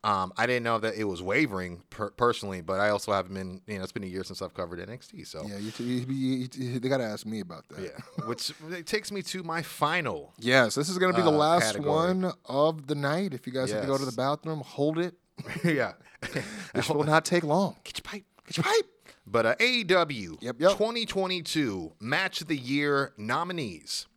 Um, 0.03 0.31
I 0.37 0.45
didn't 0.47 0.63
know 0.63 0.77
that 0.79 0.95
it 0.95 1.03
was 1.03 1.21
wavering 1.21 1.83
per- 1.89 2.11
personally, 2.11 2.61
but 2.61 2.79
I 2.79 2.89
also 2.89 3.11
haven't 3.11 3.33
been, 3.33 3.61
you 3.67 3.77
know, 3.77 3.83
it's 3.83 3.91
been 3.91 4.03
a 4.03 4.07
year 4.07 4.23
since 4.23 4.41
I've 4.41 4.53
covered 4.53 4.79
NXT. 4.79 5.27
So, 5.27 5.45
Yeah, 5.45 5.57
you, 5.57 5.71
you, 5.79 6.05
you, 6.07 6.47
you- 6.53 6.79
they 6.79 6.87
got 6.87 6.99
to 6.99 7.03
ask 7.03 7.25
me 7.25 7.41
about 7.41 7.67
that. 7.69 7.81
yeah, 7.81 8.25
which 8.25 8.53
it 8.71 8.85
takes 8.85 9.11
me 9.11 9.21
to 9.23 9.43
my 9.43 9.61
final. 9.61 10.33
Yes, 10.39 10.75
this 10.75 10.87
is 10.87 10.97
going 10.97 11.11
to 11.11 11.17
be 11.17 11.23
the 11.23 11.29
Uh, 11.35 11.37
last 11.37 11.65
category. 11.73 11.89
one 11.91 12.31
of 12.45 12.87
the 12.87 12.95
night. 12.95 13.33
If 13.33 13.45
you 13.45 13.51
guys 13.51 13.71
have 13.71 13.81
to 13.81 13.87
go 13.87 13.97
to 13.97 14.05
the 14.05 14.13
bathroom, 14.13 14.61
hold 14.61 14.97
it. 14.99 15.15
yeah. 15.65 15.93
This 16.73 16.87
will 16.89 17.03
not 17.03 17.25
take 17.25 17.43
long. 17.43 17.75
Get 17.83 17.97
your 17.97 18.03
pipe. 18.03 18.23
Get 18.47 18.57
your 18.57 18.63
pipe. 18.65 18.85
But 19.25 19.45
uh, 19.45 19.55
AEW 19.55 20.37
Yep, 20.41 20.55
yep. 20.59 20.71
2022 20.71 21.93
Match 21.99 22.41
of 22.41 22.47
the 22.47 22.57
Year 22.57 23.13
nominees 23.17 24.07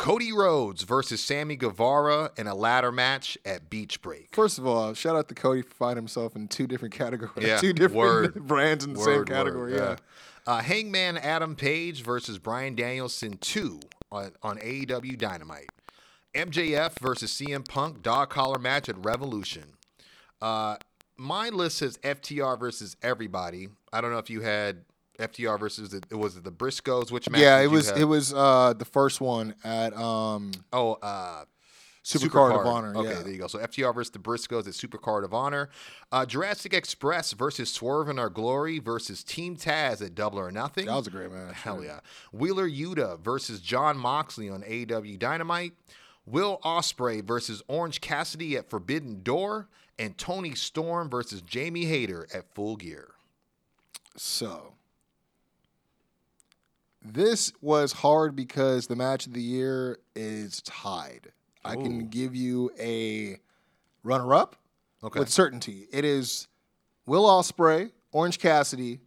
Cody 0.00 0.32
Rhodes 0.32 0.82
versus 0.84 1.22
Sammy 1.22 1.56
Guevara 1.56 2.30
in 2.38 2.46
a 2.46 2.54
ladder 2.54 2.90
match 2.90 3.36
at 3.44 3.68
Beach 3.68 4.00
Break. 4.00 4.30
First 4.34 4.56
of 4.58 4.66
all, 4.66 4.94
shout 4.94 5.14
out 5.14 5.28
to 5.28 5.34
Cody 5.34 5.60
for 5.60 5.74
finding 5.74 5.98
himself 6.04 6.34
in 6.34 6.48
two 6.48 6.66
different 6.66 6.94
categories, 6.94 7.46
Yeah, 7.46 7.56
two 7.60 7.74
different 7.74 7.96
word. 7.98 8.34
brands 8.46 8.84
in 8.86 8.94
the 8.94 8.98
same 8.98 9.06
Word, 9.08 9.18
word, 9.18 9.28
category. 9.28 9.74
yeah. 9.74 9.96
Uh, 10.46 10.62
Hangman 10.62 11.18
Adam 11.18 11.54
Page 11.54 12.02
versus 12.02 12.38
Bryan 12.38 12.74
Danielson 12.74 13.36
2 13.42 13.78
on, 14.10 14.32
on 14.42 14.56
AEW 14.58 15.18
Dynamite. 15.18 15.68
MJF 16.34 16.98
versus 16.98 17.30
CM 17.30 17.68
Punk 17.68 18.00
dog 18.02 18.30
collar 18.30 18.58
match 18.58 18.88
at 18.88 18.96
Revolution. 19.04 19.74
Uh, 20.40 20.76
my 21.18 21.50
list 21.50 21.76
says 21.76 21.98
FTR 21.98 22.58
versus 22.58 22.96
everybody. 23.02 23.68
I 23.92 24.00
don't 24.00 24.12
know 24.12 24.18
if 24.18 24.30
you 24.30 24.40
had 24.40 24.86
FTR 25.20 25.58
versus 25.58 25.90
the, 25.90 26.16
was 26.18 26.36
it 26.36 26.44
the 26.44 26.52
Briscoes? 26.52 27.10
Which 27.10 27.28
match? 27.30 27.40
Yeah, 27.40 27.60
it 27.60 27.70
was 27.70 27.88
have? 27.90 27.98
it 27.98 28.04
was 28.04 28.32
uh 28.34 28.74
the 28.76 28.84
first 28.84 29.20
one 29.20 29.54
at 29.64 29.96
um 29.96 30.52
Oh, 30.72 30.94
uh, 30.94 31.44
Supercard 32.02 32.58
of 32.58 32.66
Honor. 32.66 32.96
Okay, 32.96 33.10
yeah. 33.10 33.22
there 33.22 33.32
you 33.32 33.38
go. 33.38 33.46
So 33.46 33.58
FTR 33.58 33.94
versus 33.94 34.10
the 34.10 34.18
Briscoes 34.18 34.66
at 34.66 34.72
Supercard 34.74 35.22
of 35.24 35.34
Honor. 35.34 35.68
Uh, 36.10 36.24
Jurassic 36.24 36.72
Express 36.72 37.32
versus 37.32 37.70
Swerve 37.70 38.08
in 38.08 38.18
Our 38.18 38.30
Glory 38.30 38.78
versus 38.78 39.22
Team 39.22 39.56
Taz 39.56 40.04
at 40.04 40.14
Double 40.14 40.38
or 40.38 40.50
Nothing. 40.50 40.86
That 40.86 40.96
was 40.96 41.06
a 41.06 41.10
great 41.10 41.30
match. 41.30 41.54
Hell 41.54 41.84
yeah. 41.84 42.00
Wheeler 42.32 42.68
Yuta 42.68 43.20
versus 43.20 43.60
John 43.60 43.98
Moxley 43.98 44.48
on 44.48 44.62
AEW 44.62 45.18
Dynamite. 45.18 45.74
Will 46.24 46.58
Ospreay 46.64 47.22
versus 47.22 47.62
Orange 47.68 48.00
Cassidy 48.00 48.56
at 48.56 48.70
Forbidden 48.70 49.22
Door. 49.22 49.68
And 49.98 50.16
Toni 50.16 50.54
Storm 50.54 51.10
versus 51.10 51.42
Jamie 51.42 51.84
Hayter 51.84 52.26
at 52.32 52.54
Full 52.54 52.76
Gear. 52.76 53.08
So 54.16 54.72
this 57.02 57.52
was 57.60 57.92
hard 57.92 58.36
because 58.36 58.86
the 58.86 58.96
match 58.96 59.26
of 59.26 59.32
the 59.32 59.42
year 59.42 59.98
is 60.14 60.60
tied. 60.62 61.32
I 61.64 61.74
can 61.76 62.08
give 62.08 62.34
you 62.34 62.70
a 62.80 63.38
runner 64.02 64.34
up 64.34 64.56
Okay. 65.04 65.18
with 65.18 65.28
certainty. 65.28 65.86
It 65.92 66.04
is 66.04 66.48
Will 67.06 67.24
Ospreay, 67.24 67.90
Orange 68.12 68.38
Cassidy, 68.38 69.00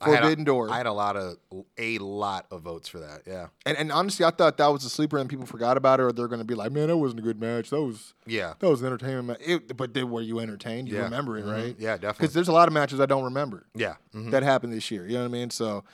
I 0.00 0.08
had 0.10 0.18
a- 0.20 0.22
Forbidden 0.22 0.44
Door. 0.44 0.70
I 0.70 0.78
had 0.78 0.86
a 0.86 0.92
lot 0.92 1.16
of 1.16 1.36
a 1.76 1.98
lot 1.98 2.46
of 2.50 2.62
votes 2.62 2.88
for 2.88 3.00
that. 3.00 3.22
Yeah. 3.26 3.48
and, 3.66 3.76
and 3.76 3.92
honestly, 3.92 4.24
I 4.24 4.30
thought 4.30 4.56
that 4.56 4.68
was 4.68 4.84
a 4.84 4.90
sleeper 4.90 5.18
and 5.18 5.28
people 5.28 5.44
forgot 5.44 5.76
about 5.76 6.00
it, 6.00 6.04
or 6.04 6.12
they're 6.12 6.26
going 6.28 6.38
to 6.40 6.44
be 6.44 6.54
like, 6.54 6.72
man, 6.72 6.88
that 6.88 6.96
wasn't 6.96 7.20
a 7.20 7.22
good 7.22 7.38
match. 7.40 7.68
That 7.70 7.82
was 7.82 8.14
Yeah. 8.26 8.54
that 8.58 8.68
was 8.68 8.80
an 8.80 8.86
entertainment 8.86 9.26
match. 9.28 9.38
It, 9.40 9.76
but 9.76 9.92
then 9.92 10.10
were 10.10 10.22
you 10.22 10.38
entertained? 10.40 10.88
You 10.88 10.96
Yeah. 10.96 11.02
remember 11.04 11.36
it, 11.36 11.44
Mhm. 11.44 11.52
right? 11.52 11.76
Yeah, 11.78 11.96
definitely. 11.96 12.22
Because 12.24 12.34
there's 12.34 12.48
a 12.48 12.52
lot 12.52 12.66
of 12.66 12.72
matches 12.74 12.98
I 12.98 13.06
don't 13.06 13.24
remember. 13.24 13.66
Yeah. 13.74 13.96
mhm. 14.14 14.30
that 14.30 14.42
happened 14.42 14.72
this 14.72 14.90
year. 14.90 15.06
You 15.06 15.14
know 15.14 15.20
what 15.20 15.26
I 15.26 15.32
mean? 15.32 15.50
So, 15.50 15.84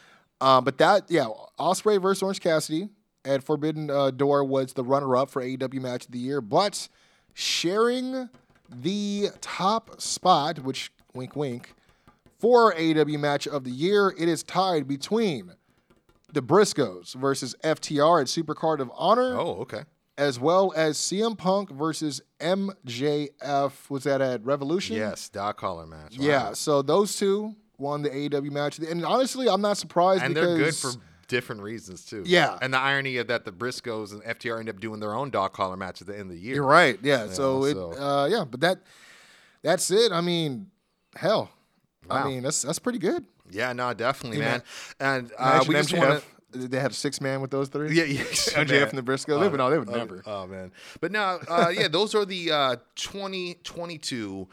um, 0.40 0.64
but 0.64 0.78
that 0.78 1.04
yeah, 1.10 1.26
Ospreay 1.58 2.00
versus 2.00 2.22
Orange 2.22 2.40
Cassidy 2.40 2.88
at 3.24 3.42
Forbidden 3.42 3.90
uh, 3.90 4.10
Door 4.10 4.44
was 4.44 4.72
the 4.74 4.84
runner-up 4.84 5.30
for 5.30 5.42
AEW 5.42 5.80
Match 5.80 6.04
of 6.06 6.12
the 6.12 6.18
Year, 6.18 6.40
but 6.40 6.88
sharing 7.34 8.28
the 8.68 9.28
top 9.40 10.00
spot, 10.00 10.60
which 10.60 10.90
wink 11.14 11.34
wink, 11.36 11.74
for 12.38 12.72
AEW 12.74 13.18
Match 13.18 13.46
of 13.48 13.64
the 13.64 13.70
Year, 13.70 14.14
it 14.18 14.28
is 14.28 14.42
tied 14.42 14.86
between 14.86 15.52
the 16.32 16.42
Briscoes 16.42 17.14
versus 17.14 17.54
FTR 17.64 18.20
at 18.20 18.26
Supercard 18.26 18.80
of 18.80 18.90
Honor, 18.94 19.38
Oh, 19.38 19.56
okay. 19.62 19.84
as 20.18 20.38
well 20.38 20.72
as 20.76 20.98
CM 20.98 21.36
Punk 21.38 21.70
versus 21.70 22.20
MJF. 22.40 23.88
Was 23.90 24.04
that 24.04 24.20
at 24.20 24.44
Revolution? 24.44 24.96
Yes, 24.96 25.28
dog 25.28 25.56
collar 25.56 25.86
match. 25.86 26.16
Yeah, 26.16 26.52
so 26.52 26.82
those 26.82 27.16
two 27.16 27.54
won 27.78 28.02
the 28.02 28.10
AEW 28.10 28.50
match, 28.50 28.78
and 28.78 29.04
honestly, 29.04 29.48
I'm 29.48 29.60
not 29.60 29.76
surprised 29.76 30.22
and 30.22 30.34
because 30.34 30.48
they're 30.48 30.58
good 30.58 30.74
for 30.74 30.92
different 31.28 31.62
reasons 31.62 32.04
too. 32.04 32.22
Yeah. 32.26 32.58
and 32.62 32.72
the 32.72 32.78
irony 32.78 33.16
of 33.18 33.26
that 33.28 33.44
the 33.44 33.52
Briscoes 33.52 34.12
and 34.12 34.22
FTR 34.22 34.60
end 34.60 34.68
up 34.68 34.80
doing 34.80 35.00
their 35.00 35.14
own 35.14 35.30
dog 35.30 35.52
collar 35.52 35.76
match 35.76 36.00
at 36.00 36.06
the 36.06 36.14
end 36.14 36.30
of 36.30 36.36
the 36.36 36.38
year. 36.40 36.56
You're 36.56 36.64
right. 36.64 36.98
Yeah. 37.02 37.28
so 37.28 37.64
it, 37.64 37.74
so- 37.74 37.92
uh, 37.92 38.26
yeah, 38.26 38.44
but 38.44 38.60
that, 38.60 38.78
that's 39.62 39.90
it. 39.90 40.12
I 40.12 40.20
mean, 40.20 40.70
hell, 41.16 41.50
I 42.10 42.24
mean, 42.26 42.42
that's 42.42 42.62
that's 42.62 42.78
pretty 42.78 42.98
good. 42.98 43.24
Yeah, 43.50 43.72
no, 43.72 43.92
definitely, 43.94 44.38
You 44.38 44.44
man. 44.44 44.62
And 45.00 45.32
uh, 45.38 45.64
we 45.66 45.74
just 45.74 45.92
want 45.92 46.20
to. 46.20 46.26
They 46.52 46.78
had 46.78 46.94
six 46.94 47.20
man 47.20 47.40
with 47.42 47.50
those 47.50 47.68
three. 47.68 47.94
Yeah, 47.94 48.04
yeah. 48.04 48.22
MJF 48.22 48.68
man. 48.70 48.88
and 48.88 48.98
the 48.98 49.02
Briscoe. 49.02 49.38
They 49.38 49.48
would, 49.48 49.58
no, 49.58 49.68
they 49.68 49.78
would 49.78 49.90
never. 49.90 50.22
Oh 50.24 50.46
man, 50.46 50.72
but 51.00 51.12
now, 51.12 51.38
uh, 51.48 51.70
yeah, 51.74 51.88
those 51.88 52.14
are 52.14 52.24
the 52.24 52.50
uh, 52.50 52.76
2022 52.94 54.48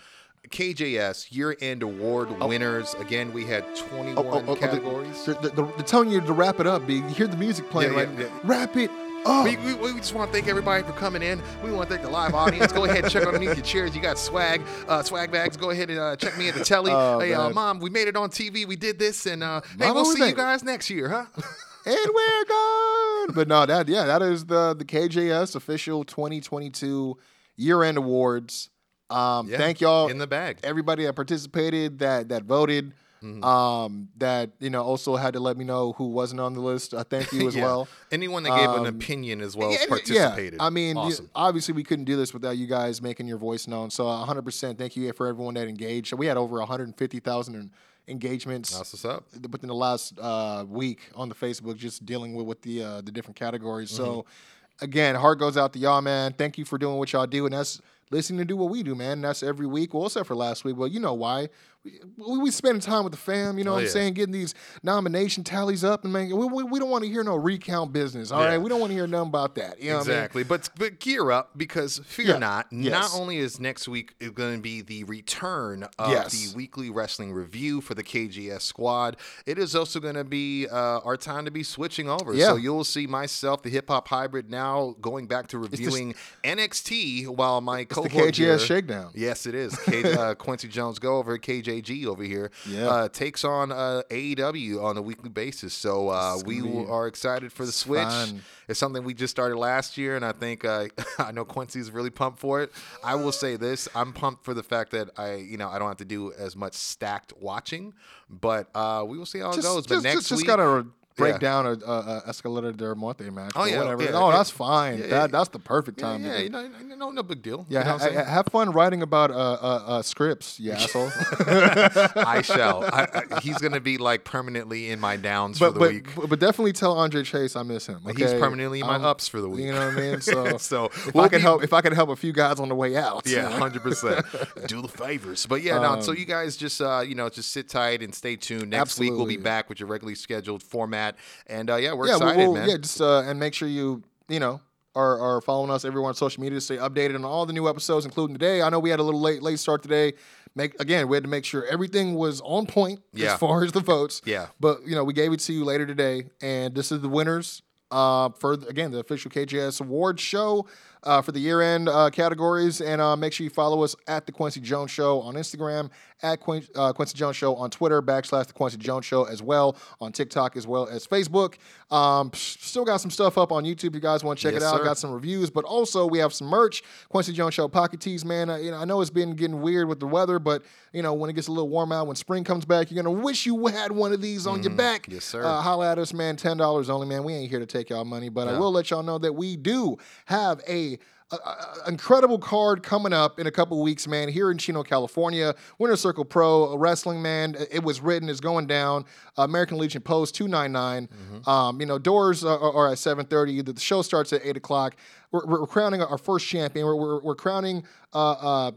KJS 0.54 1.32
year-end 1.32 1.84
award 1.84 2.30
winners. 2.40 2.94
Again, 3.00 3.34
we 3.34 3.44
had 3.46 3.66
21 3.76 4.16
Oh, 4.26 4.32
oh, 4.32 4.44
oh, 4.48 4.56
categories. 4.56 5.26
they're, 5.26 5.34
the, 5.36 5.50
the 5.78 5.84
telling 5.84 6.10
you 6.12 6.22
to 6.22 6.32
wrap 6.34 6.60
it 6.60 6.68
up, 6.68 6.88
You 6.90 7.02
hear 7.08 7.28
the 7.28 7.38
music 7.38 7.70
playing, 7.70 7.94
Yeah, 7.94 8.02
yeah, 8.02 8.08
right? 8.08 8.20
yeah. 8.20 8.40
Wrap 8.44 8.78
it 8.78 8.92
up. 9.26 9.46
We, 9.46 9.58
we, 9.58 9.74
we 9.74 9.94
just 10.00 10.14
want 10.14 10.30
to 10.32 10.34
thank 10.38 10.48
everybody 10.48 10.84
for 10.84 10.92
coming 10.92 11.24
in. 11.24 11.42
We 11.64 11.72
want 11.72 11.90
to 11.90 11.96
thank 11.96 12.06
the 12.06 12.12
live 12.12 12.36
audience. 12.36 12.72
Go 12.72 12.84
ahead 12.86 13.04
and 13.06 13.12
check 13.12 13.26
underneath 13.26 13.56
your 13.56 13.66
chairs. 13.66 13.96
You 13.96 14.02
got 14.02 14.20
swag, 14.20 14.62
uh, 14.88 15.02
swag 15.02 15.32
bags. 15.32 15.58
Go 15.58 15.72
ahead 15.72 15.90
and 15.90 15.98
uh, 16.00 16.16
check 16.18 16.38
me 16.38 16.50
at 16.50 16.56
the 16.56 16.64
telly. 16.64 16.92
Oh, 16.94 17.20
hey, 17.20 17.34
uh, 17.34 17.50
mom, 17.50 17.80
we 17.80 17.90
made 17.90 18.08
it 18.08 18.16
on 18.16 18.30
TV. 18.30 18.68
We 18.68 18.76
did 18.76 19.00
this, 19.00 19.26
and 19.26 19.42
uh, 19.42 19.62
hey, 19.80 19.88
Mama, 19.88 19.94
we'll 19.94 20.06
see 20.06 20.20
made 20.20 20.30
you 20.30 20.36
guys 20.36 20.64
next 20.64 20.90
year, 20.90 21.10
huh? 21.10 21.26
and 21.86 21.98
we're 22.14 22.46
gone. 22.46 23.34
But 23.34 23.48
no, 23.48 23.66
that 23.66 23.88
yeah, 23.88 24.06
that 24.06 24.22
is 24.22 24.46
the 24.46 24.74
the 24.74 24.86
KJS 24.86 25.56
official 25.56 26.04
2022 26.04 27.18
year 27.56 27.84
end 27.84 27.98
awards. 27.98 28.70
Um, 29.14 29.48
Yeah, 29.48 29.57
thank 29.57 29.80
y'all, 29.81 30.07
in 30.10 30.18
the 30.18 30.27
bag. 30.27 30.57
everybody 30.64 31.06
that 31.06 31.14
participated, 31.14 31.99
that 31.99 32.30
that 32.30 32.44
voted, 32.44 32.94
Mm-hmm. 33.23 33.41
um, 33.41 34.10
that 34.18 34.49
you 34.60 34.69
know 34.69 34.84
also 34.84 35.15
had 35.15 35.31
to 35.35 35.40
let 35.40 35.56
me 35.56 35.64
know 35.64 35.94
who 35.94 36.07
wasn't 36.10 36.41
on 36.41 36.53
the 36.53 36.60
list. 36.60 36.94
I 36.94 37.03
thank 37.03 37.31
you 37.31 37.48
as 37.48 37.56
Yeah. 37.56 37.64
well. 37.64 37.88
Anyone 38.11 38.44
that 38.44 38.49
gave 38.57 38.69
an 38.72 38.85
Um, 38.85 38.85
opinion 38.88 39.40
as 39.40 39.56
well 39.56 39.72
as 39.72 39.80
Yeah, 39.80 39.85
participated. 39.88 40.56
Yeah, 40.60 40.65
I 40.65 40.69
mean, 40.69 40.98
awesome. 40.98 41.30
obviously 41.34 41.73
we 41.73 41.84
couldn't 41.85 42.03
do 42.03 42.18
this 42.18 42.34
without 42.34 42.57
you 42.57 42.68
guys 42.68 43.02
making 43.02 43.30
your 43.30 43.38
voice 43.38 43.65
known. 43.65 43.91
So 43.91 44.03
100% 44.03 44.77
thank 44.77 44.98
you 44.98 45.14
for 45.14 45.27
everyone 45.27 45.53
that 45.53 45.69
engaged. 45.69 46.11
We 46.11 46.26
had 46.26 46.35
over 46.35 46.60
150,000 46.60 47.72
engagements 48.10 48.76
That's 48.77 48.91
what's 48.94 49.06
up. 49.06 49.23
within 49.49 49.69
the 49.69 49.76
last 49.76 50.19
uh, 50.19 50.65
week 50.68 50.99
on 51.15 51.30
the 51.30 51.35
Facebook, 51.35 51.77
just 51.77 52.06
dealing 52.06 52.34
with 52.35 52.45
with 52.45 52.61
the 52.61 52.84
uh, 52.84 53.02
the 53.02 53.11
different 53.11 53.38
categories. 53.38 53.90
So 53.90 54.03
Mm-hmm. 54.03 54.85
again, 54.85 55.15
heart 55.15 55.40
goes 55.40 55.56
out 55.56 55.72
to 55.73 55.80
y'all, 55.80 56.02
man. 56.02 56.34
Thank 56.34 56.57
you 56.57 56.65
for 56.65 56.77
doing 56.77 56.98
what 56.98 57.14
y'all 57.14 57.26
do, 57.27 57.45
and 57.45 57.53
that's 57.53 57.81
listening 58.14 58.38
to 58.40 58.45
do 58.45 58.56
what 58.56 58.69
we 58.69 58.84
do, 58.84 58.95
man. 58.95 59.22
That's 59.22 59.44
every 59.44 59.65
week. 59.65 59.94
Well, 59.94 60.06
except 60.06 60.27
for 60.27 60.35
last 60.35 60.64
week. 60.64 60.77
Well, 60.77 60.88
you 60.88 60.99
know 60.99 61.14
why? 61.14 61.49
We, 61.86 62.00
we, 62.38 62.50
spending 62.52 62.80
time 62.80 63.04
with 63.04 63.12
the 63.12 63.18
fam. 63.18 63.58
You 63.58 63.66
know 63.66 63.72
Oh, 63.72 63.74
what 63.74 63.80
I'm 63.80 63.86
yeah. 63.88 63.92
saying? 63.92 64.14
Getting 64.14 64.32
these 64.32 64.56
nomination 64.84 65.44
tallies 65.44 65.84
up 65.84 66.06
and 66.06 66.14
man, 66.14 66.30
we, 66.30 66.46
we, 66.46 66.64
we 66.64 66.80
don't 66.80 66.90
want 66.90 67.04
to 67.04 67.10
hear 67.10 67.26
no 67.26 67.36
recount 67.36 67.92
business. 67.92 68.32
All 68.32 68.40
right, 68.40 68.54
Yeah. 68.54 68.58
we 68.60 68.70
don't 68.70 68.80
want 68.80 68.92
to 68.92 68.96
hear 68.96 69.06
nothing 69.06 69.28
about 69.28 69.56
that. 69.56 69.82
You 69.82 69.90
know 69.92 69.98
what 69.98 70.06
I 70.08 70.10
mean? 70.10 70.18
Exactly, 70.18 70.44
but 70.46 70.70
but 70.78 71.00
gear 71.02 71.30
up 71.32 71.58
because 71.58 72.00
fear 72.06 72.28
Yeah. 72.28 72.38
not. 72.38 72.68
Yes. 72.72 72.92
Not 72.92 73.20
only 73.20 73.38
is 73.38 73.60
next 73.60 73.90
week 73.90 74.14
going 74.34 74.56
to 74.58 74.62
be 74.62 74.80
the 74.82 75.04
return 75.04 75.84
of 76.00 76.10
Yes. 76.12 76.32
the 76.32 76.56
weekly 76.56 76.90
wrestling 76.90 77.34
review 77.34 77.82
for 77.82 77.96
the 77.96 78.04
KGS 78.04 78.62
squad, 78.62 79.18
it 79.46 79.58
is 79.58 79.76
also 79.76 80.00
going 80.00 80.16
to 80.16 80.24
be 80.24 80.68
uh, 80.68 81.00
our 81.00 81.18
time 81.18 81.44
to 81.44 81.52
be 81.52 81.64
switching 81.64 82.10
over. 82.10 82.38
So 82.40 82.56
you'll 82.56 82.86
see 82.86 83.08
myself, 83.08 83.62
the 83.62 83.70
hip 83.70 83.90
hop 83.90 84.08
hybrid, 84.08 84.50
now 84.50 84.96
going 85.02 85.28
back 85.28 85.48
to 85.48 85.58
reviewing 85.58 86.16
NXT 86.46 87.28
while 87.28 87.60
my 87.60 87.84
cohort 87.84 88.12
KGS 88.12 88.36
here- 88.38 88.60
shakedown. 88.60 89.12
Yes, 89.16 89.46
it 89.46 89.56
is. 89.56 89.76
K- 89.80 90.14
uh, 90.14 90.34
Quincy 90.44 90.68
Jones 90.70 91.00
go 91.00 91.18
over 91.18 91.38
KJG 91.82 92.06
over 92.06 92.24
here. 92.24 92.52
Yeah. 92.68 92.88
Uh, 92.88 93.10
takes 93.10 93.44
on 93.44 93.72
uh, 93.72 94.04
AEW 94.10 94.84
on 94.84 94.98
a 94.98 95.02
weekly 95.02 95.30
basis. 95.30 95.74
So 95.74 96.10
uh, 96.10 96.40
we 96.45 96.62
are 96.88 97.08
excited 97.08 97.52
for 97.52 97.66
the 97.66 97.72
switch. 97.72 98.04
fun. 98.04 98.41
It's 98.68 98.80
something 98.80 99.04
we 99.04 99.14
just 99.14 99.32
started 99.32 99.58
last 99.58 99.98
year, 99.98 100.16
and 100.16 100.24
I 100.24 100.32
think 100.32 100.66
uh, 100.66 100.88
I 101.20 101.32
know 101.32 101.45
Quincy's 101.45 101.91
really 101.91 102.10
pumped 102.10 102.40
for 102.40 102.62
it. 102.62 102.72
I 103.04 103.16
will 103.16 103.32
say 103.32 103.56
this: 103.56 103.88
I'm 103.95 104.14
pumped 104.14 104.45
for 104.45 104.54
the 104.54 104.64
fact 104.64 104.91
that 104.91 105.10
I, 105.18 105.36
you 105.36 105.58
know, 105.58 105.70
I 105.70 105.80
don't 105.80 105.88
have 105.88 105.98
to 105.98 106.06
do 106.06 106.34
as 106.34 106.56
much 106.56 106.74
stacked 106.74 107.34
watching, 107.40 107.94
but 108.30 108.70
uh, 108.76 109.04
we 109.06 109.18
will 109.18 109.26
see 109.26 109.40
how 109.40 109.52
it 109.52 109.62
goes. 109.62 109.88
But 109.88 109.95
just, 109.95 110.04
next 110.04 110.16
just, 110.16 110.30
just 110.30 110.41
week, 110.41 110.48
gotta 110.48 110.88
break 111.15 111.34
yeah. 111.34 111.38
down 111.40 111.65
a, 111.65 111.72
a, 111.72 111.73
a 112.18 112.23
Escalada 112.30 112.76
del 112.76 112.95
Monte 112.95 113.30
match. 113.30 113.52
Oh, 113.56 113.61
or 113.64 113.68
yeah, 113.68 113.80
whatever. 113.80 114.03
yeah, 114.03 114.10
oh, 114.14 114.31
that's 114.31 114.49
fine. 114.49 115.10
That, 115.10 115.31
that's 115.31 115.49
the 115.49 115.60
perfect 115.60 115.99
time. 115.99 116.23
yeah, 116.23 116.38
to 116.38 116.44
you 116.44 116.49
know, 116.49 116.69
you 116.90 116.95
know, 116.95 117.11
no 117.11 117.23
big 117.23 117.41
deal. 117.41 117.65
Yeah, 117.69 117.80
you 117.80 117.85
know 118.10 118.19
ha- 118.19 118.26
have 118.26 118.48
fun 118.52 118.72
writing 118.72 119.02
about 119.02 119.31
uh, 119.31 119.35
uh, 119.35 119.84
uh, 119.88 120.02
Scrypts, 120.02 120.60
you 120.60 120.72
asshole. 120.73 121.10
I 121.57 122.41
shall. 122.44 122.84
I, 122.84 123.07
I, 123.31 123.40
he's 123.41 123.57
gonna 123.57 123.80
be 123.80 123.98
like 123.98 124.23
permanently 124.23 124.90
in 124.90 124.99
my 124.99 125.18
downs 125.18 125.60
but 125.60 125.73
for 125.73 125.73
the 125.73 125.80
but, 125.80 125.90
week. 125.91 126.30
but 126.30 126.40
definitely 126.40 126.73
tell 126.73 126.98
Andre 126.98 127.23
Chase 127.23 127.56
I 127.56 127.64
miss 127.64 127.88
him. 127.88 127.99
Okay? 128.07 128.23
He's 128.23 128.34
permanently 128.34 128.80
in 128.81 128.88
my 128.88 128.95
Um, 128.95 129.06
ups 129.06 129.27
for 129.27 129.41
the 129.41 129.49
week. 129.49 129.65
You 129.65 129.73
know 129.73 129.85
what 129.88 129.98
I 129.98 129.99
mean? 130.02 130.22
So, 130.22 130.57
So, 130.57 130.85
if 130.85 131.14
we'll 131.14 131.26
I 131.26 131.27
can 131.30 131.40
be- 131.40 131.44
help, 131.44 131.64
if 131.64 131.73
I 131.73 131.81
can 131.81 131.94
help 131.94 132.10
a 132.10 132.15
few 132.15 132.31
guys 132.34 132.60
on 132.60 132.69
the 132.69 132.76
way 132.76 132.95
out, 132.95 133.27
Yeah, 133.27 133.49
hundred 133.49 133.84
percent. 133.84 134.26
Do 134.68 134.81
the 134.81 134.88
favors, 134.88 135.45
but 135.45 135.61
yeah, 135.61 135.80
no. 135.80 135.99
So 136.02 136.11
Um, 136.11 136.18
you 136.18 136.26
guys 136.26 136.56
just 136.57 136.81
uh, 136.81 137.03
you 137.06 137.15
know 137.15 137.30
just 137.30 137.52
sit 137.52 137.69
tight 137.69 138.02
and 138.02 138.14
stay 138.15 138.35
tuned. 138.35 138.69
Next 138.69 138.99
week 138.99 139.11
we'll 139.11 139.26
be 139.26 139.38
back 139.38 139.69
with 139.69 139.80
your 139.80 139.88
regularly 139.90 140.15
scheduled 140.15 140.64
format, 140.64 141.03
and 141.48 141.70
uh, 141.70 141.76
yeah, 141.76 141.94
we're 141.94 142.08
yeah, 142.08 142.14
excited, 142.16 142.38
we'll, 142.38 142.54
man. 142.54 142.70
yeah, 142.70 142.78
just 142.78 143.02
uh, 143.02 143.22
and 143.26 143.40
make 143.40 143.54
sure 143.54 143.68
you 143.68 144.04
you 144.30 144.40
know 144.40 144.60
are, 144.96 145.20
are 145.20 145.42
following 145.42 145.72
us 145.72 145.86
everywhere 145.86 146.10
on 146.10 146.16
social 146.16 146.42
media 146.42 146.58
to 146.58 146.62
stay 146.62 146.78
updated 146.78 147.16
on 147.16 147.26
all 147.26 147.46
the 147.46 147.54
new 147.54 147.68
episodes, 147.68 148.06
including 148.06 148.36
today. 148.36 148.62
I 148.62 148.70
know 148.70 148.80
we 148.80 148.90
had 148.92 149.00
a 149.00 149.04
little 149.04 149.22
late 149.22 149.42
late 149.42 149.60
start 149.60 149.82
today. 149.84 150.14
Make 150.56 150.80
again, 150.80 151.08
we 151.08 151.16
had 151.18 151.24
to 151.24 151.30
make 151.30 151.46
sure 151.46 151.66
everything 151.66 152.14
was 152.14 152.40
on 152.42 152.68
point 152.68 153.00
Yeah. 153.12 153.34
as 153.34 153.40
far 153.40 153.64
as 153.64 153.72
the 153.72 153.80
votes. 153.80 154.22
Yeah. 154.26 154.48
but 154.60 154.86
you 154.88 154.96
know 154.96 155.04
we 155.04 155.14
gave 155.14 155.34
it 155.34 155.40
to 155.42 155.54
you 155.54 155.66
later 155.66 155.86
today, 155.88 156.26
and 156.42 156.76
this 156.76 156.92
is 156.92 157.02
the 157.02 157.10
winners. 157.10 157.62
Uh, 157.92 158.30
for 158.40 158.54
again 158.54 158.90
the 158.92 158.98
official 158.98 159.30
KJS 159.30 159.80
Awards 159.82 160.20
show 160.20 160.66
uh, 161.04 161.22
for 161.22 161.32
the 161.32 161.40
year 161.40 161.62
end 161.62 161.88
uh, 161.88 162.10
categories, 162.10 162.82
and 162.82 163.00
uh, 163.00 163.16
make 163.16 163.34
sure 163.34 163.44
you 163.44 163.52
follow 163.52 163.84
us 163.84 163.96
at 164.08 164.26
the 164.26 164.32
Quincy 164.32 164.60
Jones 164.62 164.90
Show 164.90 165.22
on 165.22 165.36
Instagram, 165.36 165.92
at 166.22 166.40
Quin- 166.40 166.68
uh, 166.76 166.94
Quincy 166.94 167.18
Jones 167.18 167.35
Show 167.35 167.56
on 167.56 167.69
Twitter, 167.69 168.02
backslash 168.02 168.48
the 168.48 168.53
Quincy 168.53 168.77
Jones 168.77 169.06
Show 169.06 169.23
as 169.26 169.41
well 169.41 169.76
on 169.99 170.11
TikTok 170.11 170.56
as 170.56 170.65
well 170.68 170.88
as 170.88 171.06
Facebook. 171.07 171.56
Um, 171.91 172.31
still 172.34 172.85
got 172.85 172.98
some 173.02 173.11
stuff 173.11 173.38
up 173.38 173.52
on 173.52 173.64
YouTube. 173.65 173.90
If 173.90 173.95
you 173.95 173.99
guys 173.99 174.23
want 174.23 174.40
to 174.40 174.44
check 174.44 174.53
Yes, 174.53 174.64
it 174.64 174.65
out, 174.65 174.77
sir. 174.77 174.84
got 174.84 174.98
some 174.98 175.11
reviews, 175.11 175.49
but 175.49 175.65
also 175.65 176.06
we 176.07 176.19
have 176.19 176.34
some 176.34 176.48
merch. 176.48 176.84
Quincy 177.10 177.34
Jones 177.34 177.53
Show 177.53 177.68
pocket 177.68 177.99
tees, 177.99 178.23
man. 178.26 178.49
Uh, 178.49 178.57
you 178.57 178.72
know, 178.72 178.77
I 178.77 178.85
know 178.85 179.02
it's 179.02 179.10
been 179.10 179.35
getting 179.35 179.61
weird 179.61 179.88
with 179.88 179.99
the 179.99 180.07
weather, 180.07 180.40
but 180.40 180.64
you 180.94 181.02
know 181.02 181.14
when 181.14 181.30
it 181.30 181.34
gets 181.34 181.48
a 181.48 181.52
little 181.52 181.69
warm 181.69 181.91
out, 181.91 182.07
when 182.07 182.15
spring 182.15 182.44
comes 182.44 182.65
back, 182.65 182.90
you're 182.91 183.02
gonna 183.03 183.15
wish 183.15 183.45
you 183.45 183.68
had 183.68 183.91
one 183.91 184.14
of 184.14 184.22
these 184.22 184.48
on 184.48 184.64
your 184.64 184.73
back. 184.73 185.03
Mm-hmm. 185.03 185.14
Yes, 185.14 185.26
sir. 185.26 185.44
Uh, 185.44 185.61
holla 185.61 185.91
at 185.91 185.99
us, 185.99 186.14
man. 186.14 186.35
Ten 186.35 186.57
dollars 186.57 186.90
only, 186.90 187.07
man. 187.07 187.23
We 187.23 187.34
ain't 187.34 187.49
here 187.49 187.60
to 187.60 187.65
take 187.65 187.90
y'all 187.90 188.06
money, 188.06 188.30
but 188.30 188.48
I 188.48 188.57
will 188.57 188.72
let 188.72 188.90
y'all 188.90 189.03
know 189.03 189.18
that 189.19 189.34
we 189.34 189.56
do 189.56 189.98
have 190.26 190.61
a, 190.68 190.98
a- 191.36 191.86
a- 191.86 191.90
incredible 191.90 192.40
card 192.40 192.84
coming 192.84 193.14
up 193.14 193.40
in 193.40 193.48
a 193.48 193.52
couple 193.52 193.82
weeks, 193.82 194.08
man. 194.08 194.30
Here 194.30 194.52
in 194.52 194.58
Chino, 194.58 194.84
California, 194.84 195.56
Winner's 195.80 196.02
Circle 196.02 196.26
Pro 196.26 196.66
a 196.66 196.78
Wrestling, 196.78 197.22
man. 197.22 197.56
It 197.72 197.84
was 197.84 198.02
written, 198.02 198.30
is 198.30 198.40
going 198.40 198.68
down. 198.68 199.06
American 199.38 199.78
Legion 199.78 200.02
Post 200.02 200.36
two 200.36 200.48
nine 200.48 200.72
nine. 200.72 201.08
Mm-hmm. 201.08 201.50
Um, 201.50 201.80
you 201.80 201.86
know, 201.86 201.98
doors 202.00 202.44
are, 202.44 202.60
are 202.60 202.92
at 202.92 202.98
seven 203.00 203.26
thirty. 203.26 203.62
The 203.62 203.80
show 203.80 204.02
starts 204.02 204.32
at 204.34 204.42
eight 204.46 204.58
o'clock. 204.58 204.96
We're, 205.32 205.46
we're 205.46 205.68
crowning 205.68 206.02
our 206.02 206.18
first 206.18 206.46
champion. 206.46 206.86
We're, 206.86 206.96
we're, 206.96 207.22
we're 207.22 207.36
crowning. 207.36 207.84
Uh, 208.14 208.32
uh, 208.32 208.72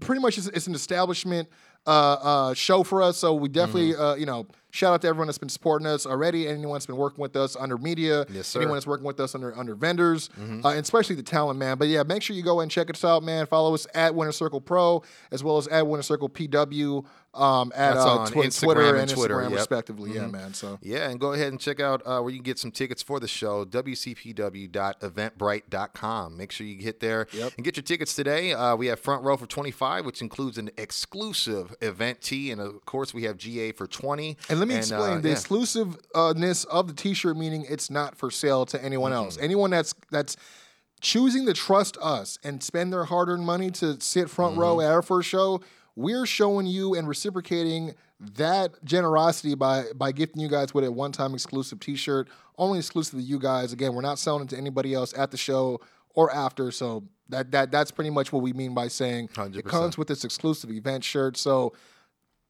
pretty 0.00 0.20
much, 0.20 0.36
it's, 0.38 0.48
it's 0.48 0.66
an 0.66 0.74
establishment 0.74 1.48
uh, 1.86 1.90
uh, 1.90 2.54
show 2.54 2.82
for 2.82 3.02
us. 3.02 3.16
So 3.18 3.34
we 3.34 3.48
definitely, 3.48 3.92
Mm-hmm. 3.92 4.02
uh, 4.02 4.14
you 4.16 4.26
know, 4.26 4.46
shout 4.74 4.92
out 4.92 5.00
to 5.02 5.06
everyone 5.08 5.28
that's 5.28 5.38
been 5.38 5.48
supporting 5.48 5.86
us 5.86 6.04
already. 6.04 6.48
Anyone 6.48 6.72
that's 6.74 6.86
been 6.86 6.96
working 6.96 7.22
with 7.22 7.36
us 7.36 7.54
under 7.54 7.78
media, 7.78 8.26
Yes, 8.28 8.48
sir. 8.48 8.58
anyone 8.60 8.74
that's 8.76 8.86
working 8.88 9.06
with 9.06 9.20
us 9.20 9.34
under 9.36 9.56
under 9.56 9.74
vendors, 9.76 10.30
uh, 10.38 10.68
and 10.70 10.80
especially 10.80 11.14
the 11.14 11.22
talent, 11.22 11.58
man. 11.58 11.78
But 11.78 11.86
yeah, 11.88 12.02
make 12.02 12.22
sure 12.22 12.34
you 12.34 12.42
go 12.42 12.58
and 12.60 12.70
check 12.70 12.90
us 12.90 13.04
out, 13.04 13.22
man. 13.22 13.46
Follow 13.46 13.72
us 13.74 13.86
at 13.94 14.14
Winner's 14.14 14.36
Circle 14.36 14.60
Pro 14.60 15.02
as 15.30 15.44
well 15.44 15.58
as 15.58 15.68
at 15.68 15.86
Winner's 15.86 16.06
Circle 16.06 16.28
PW 16.28 17.04
um, 17.34 17.72
at 17.74 17.96
uh, 17.96 18.26
Instagram 18.26 18.60
Twitter 18.60 18.96
and 18.96 18.98
and 18.98 19.10
Twitter, 19.10 19.36
Instagram, 19.36 19.42
yep. 19.42 19.48
Mm-hmm. 19.48 19.56
respectively. 19.56 20.12
Yeah, 20.12 20.26
man. 20.26 20.54
So 20.54 20.78
Yeah, 20.82 21.08
and 21.08 21.20
go 21.20 21.32
ahead 21.32 21.48
and 21.48 21.60
check 21.60 21.80
out 21.80 22.02
uh, 22.04 22.20
where 22.20 22.30
you 22.30 22.38
can 22.38 22.44
get 22.44 22.58
some 22.58 22.70
tickets 22.70 23.02
for 23.02 23.20
the 23.20 23.28
show, 23.28 23.64
wcpw.eventbrite.com. 23.64 26.36
Make 26.36 26.52
sure 26.52 26.66
you 26.66 26.82
hit 26.82 27.00
there 27.00 27.26
Yep. 27.32 27.52
and 27.56 27.64
get 27.64 27.76
your 27.76 27.82
tickets 27.82 28.14
today. 28.14 28.52
Uh, 28.52 28.76
we 28.76 28.86
have 28.86 29.00
Front 29.00 29.24
Row 29.24 29.36
for 29.36 29.46
25, 29.46 30.04
which 30.04 30.22
includes 30.22 30.58
an 30.58 30.70
exclusive 30.76 31.74
event 31.80 32.20
tee, 32.20 32.50
and 32.50 32.60
of 32.60 32.84
course, 32.84 33.14
we 33.14 33.24
have 33.24 33.36
GA 33.36 33.72
for 33.72 33.86
20. 33.86 34.36
And 34.48 34.58
let 34.58 34.68
me 34.68 34.74
uh, 34.74 34.78
explain 34.78 35.22
the 35.22 35.28
yeah. 35.28 35.34
exclusiveness 35.34 36.64
of 36.64 36.88
the 36.88 36.94
T-shirt, 36.94 37.36
meaning 37.36 37.64
it's 37.68 37.90
not 37.90 38.16
for 38.16 38.30
sale 38.30 38.66
to 38.66 38.82
anyone 38.82 39.12
else. 39.12 39.38
Anyone 39.40 39.70
that's 39.70 39.94
that's 40.10 40.36
choosing 41.00 41.46
to 41.46 41.52
trust 41.52 41.96
us 42.00 42.38
and 42.42 42.62
spend 42.62 42.92
their 42.92 43.04
hard-earned 43.04 43.44
money 43.44 43.70
to 43.70 44.00
sit 44.00 44.30
front 44.30 44.56
row 44.56 44.80
at 44.80 44.90
our 44.90 45.02
first 45.02 45.28
show, 45.28 45.60
we're 45.96 46.26
showing 46.26 46.66
you 46.66 46.94
and 46.94 47.06
reciprocating 47.06 47.94
that 48.20 48.82
generosity 48.84 49.54
by 49.54 49.84
by 49.94 50.12
gifting 50.12 50.40
you 50.40 50.48
guys 50.48 50.74
with 50.74 50.84
a 50.84 50.90
one-time 50.90 51.34
exclusive 51.34 51.80
T-shirt, 51.80 52.28
only 52.58 52.78
exclusive 52.78 53.18
to 53.18 53.24
you 53.24 53.38
guys. 53.38 53.72
Again, 53.72 53.94
we're 53.94 54.02
not 54.02 54.18
selling 54.18 54.44
it 54.44 54.48
to 54.50 54.56
anybody 54.56 54.94
else 54.94 55.16
at 55.16 55.30
the 55.30 55.36
show 55.36 55.80
or 56.14 56.32
after. 56.32 56.70
So 56.70 57.04
that 57.28 57.50
that 57.52 57.70
that's 57.70 57.90
pretty 57.90 58.10
much 58.10 58.32
what 58.32 58.42
we 58.42 58.52
mean 58.52 58.74
by 58.74 58.88
saying 58.88 59.26
it 59.26 59.30
100%. 59.34 59.64
comes 59.64 59.98
with 59.98 60.08
this 60.08 60.24
exclusive 60.24 60.70
event 60.70 61.04
shirt. 61.04 61.36
So 61.36 61.74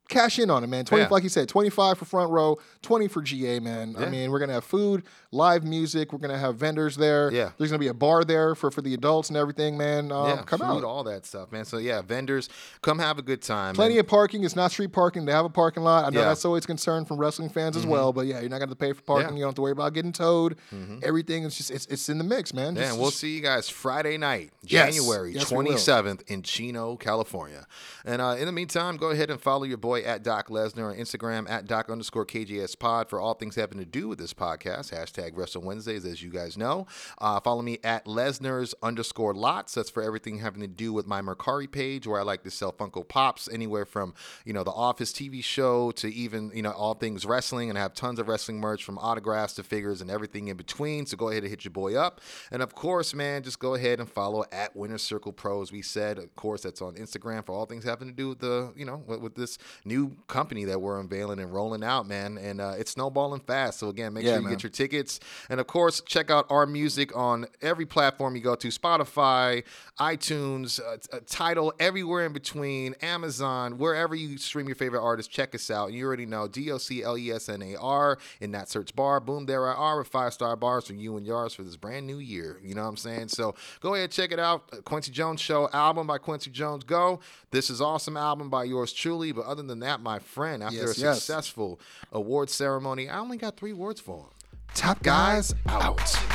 cash 0.08 0.38
in 0.38 0.50
on 0.50 0.62
it, 0.62 0.66
man. 0.66 0.84
20, 0.84 1.02
Yeah. 1.04 1.08
like 1.10 1.22
you 1.22 1.28
said, 1.28 1.48
25 1.48 1.98
for 1.98 2.04
front 2.04 2.30
row, 2.30 2.58
20 2.82 3.08
for 3.08 3.22
GA, 3.22 3.58
man. 3.60 3.94
I 3.98 4.06
mean, 4.08 4.30
we're 4.30 4.38
going 4.38 4.48
to 4.48 4.54
have 4.54 4.64
food, 4.64 5.02
live 5.32 5.64
music. 5.64 6.12
We're 6.12 6.18
going 6.18 6.30
to 6.30 6.38
have 6.38 6.56
vendors 6.56 6.96
there. 6.96 7.32
Yeah. 7.32 7.50
There's 7.56 7.70
going 7.70 7.78
to 7.78 7.84
be 7.84 7.88
a 7.88 7.94
bar 7.94 8.22
there 8.24 8.54
for, 8.54 8.70
for 8.70 8.82
the 8.82 8.92
adults 8.94 9.28
and 9.30 9.36
everything, 9.36 9.76
man. 9.78 10.12
Um, 10.12 10.28
yeah, 10.28 10.42
come 10.42 10.60
food, 10.60 10.66
out. 10.66 10.84
all 10.84 11.04
that 11.04 11.24
stuff, 11.26 11.50
man. 11.52 11.64
So 11.64 11.78
yeah, 11.78 12.02
vendors, 12.02 12.48
come 12.82 12.98
have 12.98 13.18
a 13.18 13.22
good 13.22 13.40
time. 13.42 13.74
Plenty 13.74 13.94
and- 13.94 14.00
of 14.00 14.06
parking. 14.06 14.44
It's 14.44 14.54
not 14.56 14.70
street 14.70 14.92
parking. 14.92 15.24
They 15.24 15.32
have 15.32 15.44
a 15.46 15.48
parking 15.50 15.82
lot. 15.82 16.04
I 16.04 16.10
know 16.10 16.18
Yeah. 16.18 16.20
Mm-hmm. 16.24 16.28
that's 16.30 16.44
always 16.44 16.64
a 16.64 16.66
concern 16.66 17.04
from 17.06 17.16
wrestling 17.18 17.48
fans 17.48 17.76
as 17.76 17.86
well. 17.86 18.12
But 18.12 18.26
yeah, 18.26 18.40
you're 18.40 18.50
not 18.50 18.58
going 18.58 18.68
to 18.68 18.68
have 18.68 18.70
to 18.70 18.76
pay 18.76 18.92
for 18.92 19.02
parking. 19.02 19.22
Yeah. 19.22 19.28
Mm-hmm. 19.28 19.36
You 19.38 19.42
don't 19.44 19.48
have 19.48 19.54
to 19.56 19.62
worry 19.62 19.72
about 19.72 19.94
getting 19.94 20.12
towed. 20.12 20.56
Everything 21.02 21.44
is 21.44 21.56
just 21.56 21.70
it's, 21.70 21.86
it's 21.86 22.08
in 22.08 22.18
the 22.18 22.24
mix, 22.24 22.52
man. 22.52 22.76
Yeah, 22.76 22.82
Just- 22.88 22.98
we'll 22.98 23.08
just- 23.10 23.20
see 23.20 23.34
you 23.36 23.40
guys 23.42 23.68
Friday 23.68 24.16
night, 24.18 24.50
Yes. 24.62 24.94
January 24.94 25.32
Yes, 25.32 25.50
we 25.50 25.56
will. 25.58 25.64
27th 25.72 26.22
in 26.28 26.42
Chino, 26.42 26.96
California. 26.96 27.66
And 28.04 28.20
uh, 28.20 28.36
in 28.38 28.46
the 28.46 28.52
meantime, 28.52 28.96
go 28.96 29.10
ahead 29.10 29.30
and 29.30 29.40
follow 29.40 29.64
your 29.64 29.78
boy 29.78 29.93
at 30.02 30.22
Doc 30.22 30.48
Lesnar 30.48 30.90
on 30.90 30.96
Instagram 30.96 31.48
at 31.48 31.66
Doc 31.66 31.90
underscore 31.90 32.26
KJS 32.26 32.78
pod 32.78 33.08
for 33.08 33.20
all 33.20 33.34
things 33.34 33.54
having 33.54 33.78
to 33.78 33.84
do 33.84 34.08
with 34.08 34.18
this 34.18 34.32
podcast. 34.32 34.92
Hashtag 34.92 35.36
Wrestle 35.36 35.62
Wednesdays, 35.62 36.04
as 36.04 36.22
you 36.22 36.30
guys 36.30 36.56
know. 36.56 36.86
Uh, 37.18 37.38
follow 37.40 37.62
me 37.62 37.78
at 37.84 38.06
Lesnar's 38.06 38.74
underscore 38.82 39.34
lots. 39.34 39.74
That's 39.74 39.90
for 39.90 40.02
everything 40.02 40.38
having 40.38 40.62
to 40.62 40.66
do 40.66 40.92
with 40.92 41.06
my 41.06 41.20
Mercari 41.20 41.70
page 41.70 42.06
where 42.06 42.18
I 42.18 42.22
like 42.22 42.42
to 42.44 42.50
sell 42.50 42.72
Funko 42.72 43.06
Pops, 43.06 43.48
anywhere 43.52 43.84
from, 43.84 44.14
you 44.44 44.52
know, 44.52 44.64
the 44.64 44.70
Office 44.70 45.12
TV 45.12 45.42
show 45.44 45.90
to 45.92 46.12
even, 46.12 46.50
you 46.54 46.62
know, 46.62 46.72
all 46.72 46.94
things 46.94 47.26
wrestling. 47.26 47.68
And 47.68 47.78
I 47.78 47.82
have 47.82 47.94
tons 47.94 48.18
of 48.18 48.28
wrestling 48.28 48.58
merch 48.60 48.82
from 48.82 48.98
autographs 48.98 49.54
to 49.54 49.62
figures 49.62 50.00
and 50.00 50.10
everything 50.10 50.48
in 50.48 50.56
between. 50.56 51.06
So 51.06 51.16
go 51.16 51.28
ahead 51.28 51.42
and 51.42 51.50
hit 51.50 51.64
your 51.64 51.72
boy 51.72 51.94
up. 51.94 52.20
And 52.50 52.62
of 52.62 52.74
course, 52.74 53.14
man, 53.14 53.42
just 53.42 53.58
go 53.58 53.74
ahead 53.74 54.00
and 54.00 54.08
follow 54.08 54.44
at 54.52 54.74
Winner 54.74 54.98
Circle 54.98 55.32
Pros. 55.32 55.70
We 55.70 55.82
said, 55.82 56.18
of 56.18 56.34
course, 56.36 56.62
that's 56.62 56.82
on 56.82 56.94
Instagram 56.94 57.44
for 57.44 57.52
all 57.52 57.66
things 57.66 57.84
having 57.84 58.08
to 58.08 58.14
do 58.14 58.30
with 58.30 58.40
the, 58.40 58.72
you 58.76 58.84
know, 58.84 59.02
with, 59.06 59.20
with 59.20 59.34
this 59.34 59.58
new 59.84 60.12
company 60.28 60.64
that 60.64 60.80
we're 60.80 60.98
unveiling 60.98 61.38
and 61.38 61.52
rolling 61.52 61.84
out, 61.84 62.06
man. 62.06 62.38
And 62.38 62.60
uh, 62.60 62.74
it's 62.78 62.92
snowballing 62.92 63.40
fast. 63.40 63.78
So 63.78 63.88
again, 63.88 64.14
make 64.14 64.24
Yeah, 64.24 64.32
sure 64.32 64.38
you 64.38 64.44
man. 64.44 64.52
get 64.54 64.62
your 64.62 64.70
tickets. 64.70 65.20
And 65.50 65.60
of 65.60 65.66
course, 65.66 66.00
check 66.00 66.30
out 66.30 66.46
our 66.50 66.66
music 66.66 67.14
on 67.16 67.46
every 67.62 67.86
platform 67.86 68.34
you 68.36 68.42
go 68.42 68.54
to 68.54 68.68
Spotify, 68.68 69.62
iTunes, 69.98 70.80
uh, 70.80 70.96
uh, 71.14 71.20
Tidal, 71.26 71.72
everywhere 71.78 72.26
in 72.26 72.32
between, 72.32 72.94
Amazon, 73.02 73.78
wherever 73.78 74.14
you 74.14 74.38
stream 74.38 74.66
your 74.66 74.74
favorite 74.76 75.02
artists, 75.02 75.32
check 75.32 75.54
us 75.54 75.70
out. 75.70 75.92
You 75.92 76.06
already 76.06 76.26
know 76.26 76.48
D 76.48 76.70
O 76.70 76.78
C 76.78 77.02
L 77.02 77.16
E 77.16 77.30
S 77.30 77.48
N 77.48 77.62
A 77.62 77.76
R 77.76 78.18
in 78.40 78.52
that 78.52 78.68
search 78.68 78.94
bar. 78.94 79.20
Boom, 79.20 79.46
there 79.46 79.68
I 79.68 79.74
are 79.74 79.98
with 79.98 80.08
five 80.08 80.32
star 80.32 80.56
bars 80.56 80.86
for 80.86 80.94
you 80.94 81.16
and 81.16 81.26
yours 81.26 81.54
for 81.54 81.62
this 81.62 81.76
brand 81.76 82.06
new 82.06 82.18
year. 82.18 82.58
You 82.62 82.74
know 82.74 82.82
what 82.82 82.88
I'm 82.88 82.96
saying? 82.96 83.28
So 83.28 83.54
go 83.80 83.94
ahead, 83.94 84.10
check 84.10 84.32
it 84.32 84.38
out. 84.38 84.84
Quincy 84.84 85.10
Jones 85.12 85.40
Show 85.40 85.68
album 85.72 86.06
by 86.06 86.18
Quincy 86.18 86.50
Jones. 86.50 86.84
Go. 86.84 87.20
This 87.50 87.70
is 87.70 87.80
awesome 87.80 88.16
album 88.16 88.50
by 88.50 88.64
yours 88.64 88.92
truly. 88.92 89.30
But 89.32 89.44
other 89.46 89.62
than 89.62 89.73
than 89.74 89.80
that, 89.80 90.00
my 90.00 90.20
friend, 90.20 90.62
after 90.62 90.76
yes, 90.76 90.98
a 90.98 91.00
yes. 91.00 91.16
successful 91.16 91.80
award 92.12 92.48
ceremony, 92.48 93.08
I 93.08 93.18
only 93.18 93.36
got 93.36 93.56
three 93.56 93.72
words 93.72 94.00
for 94.00 94.18
him. 94.18 94.26
Top 94.74 95.02
guys, 95.02 95.54
out. 95.66 95.82
out. 95.82 96.34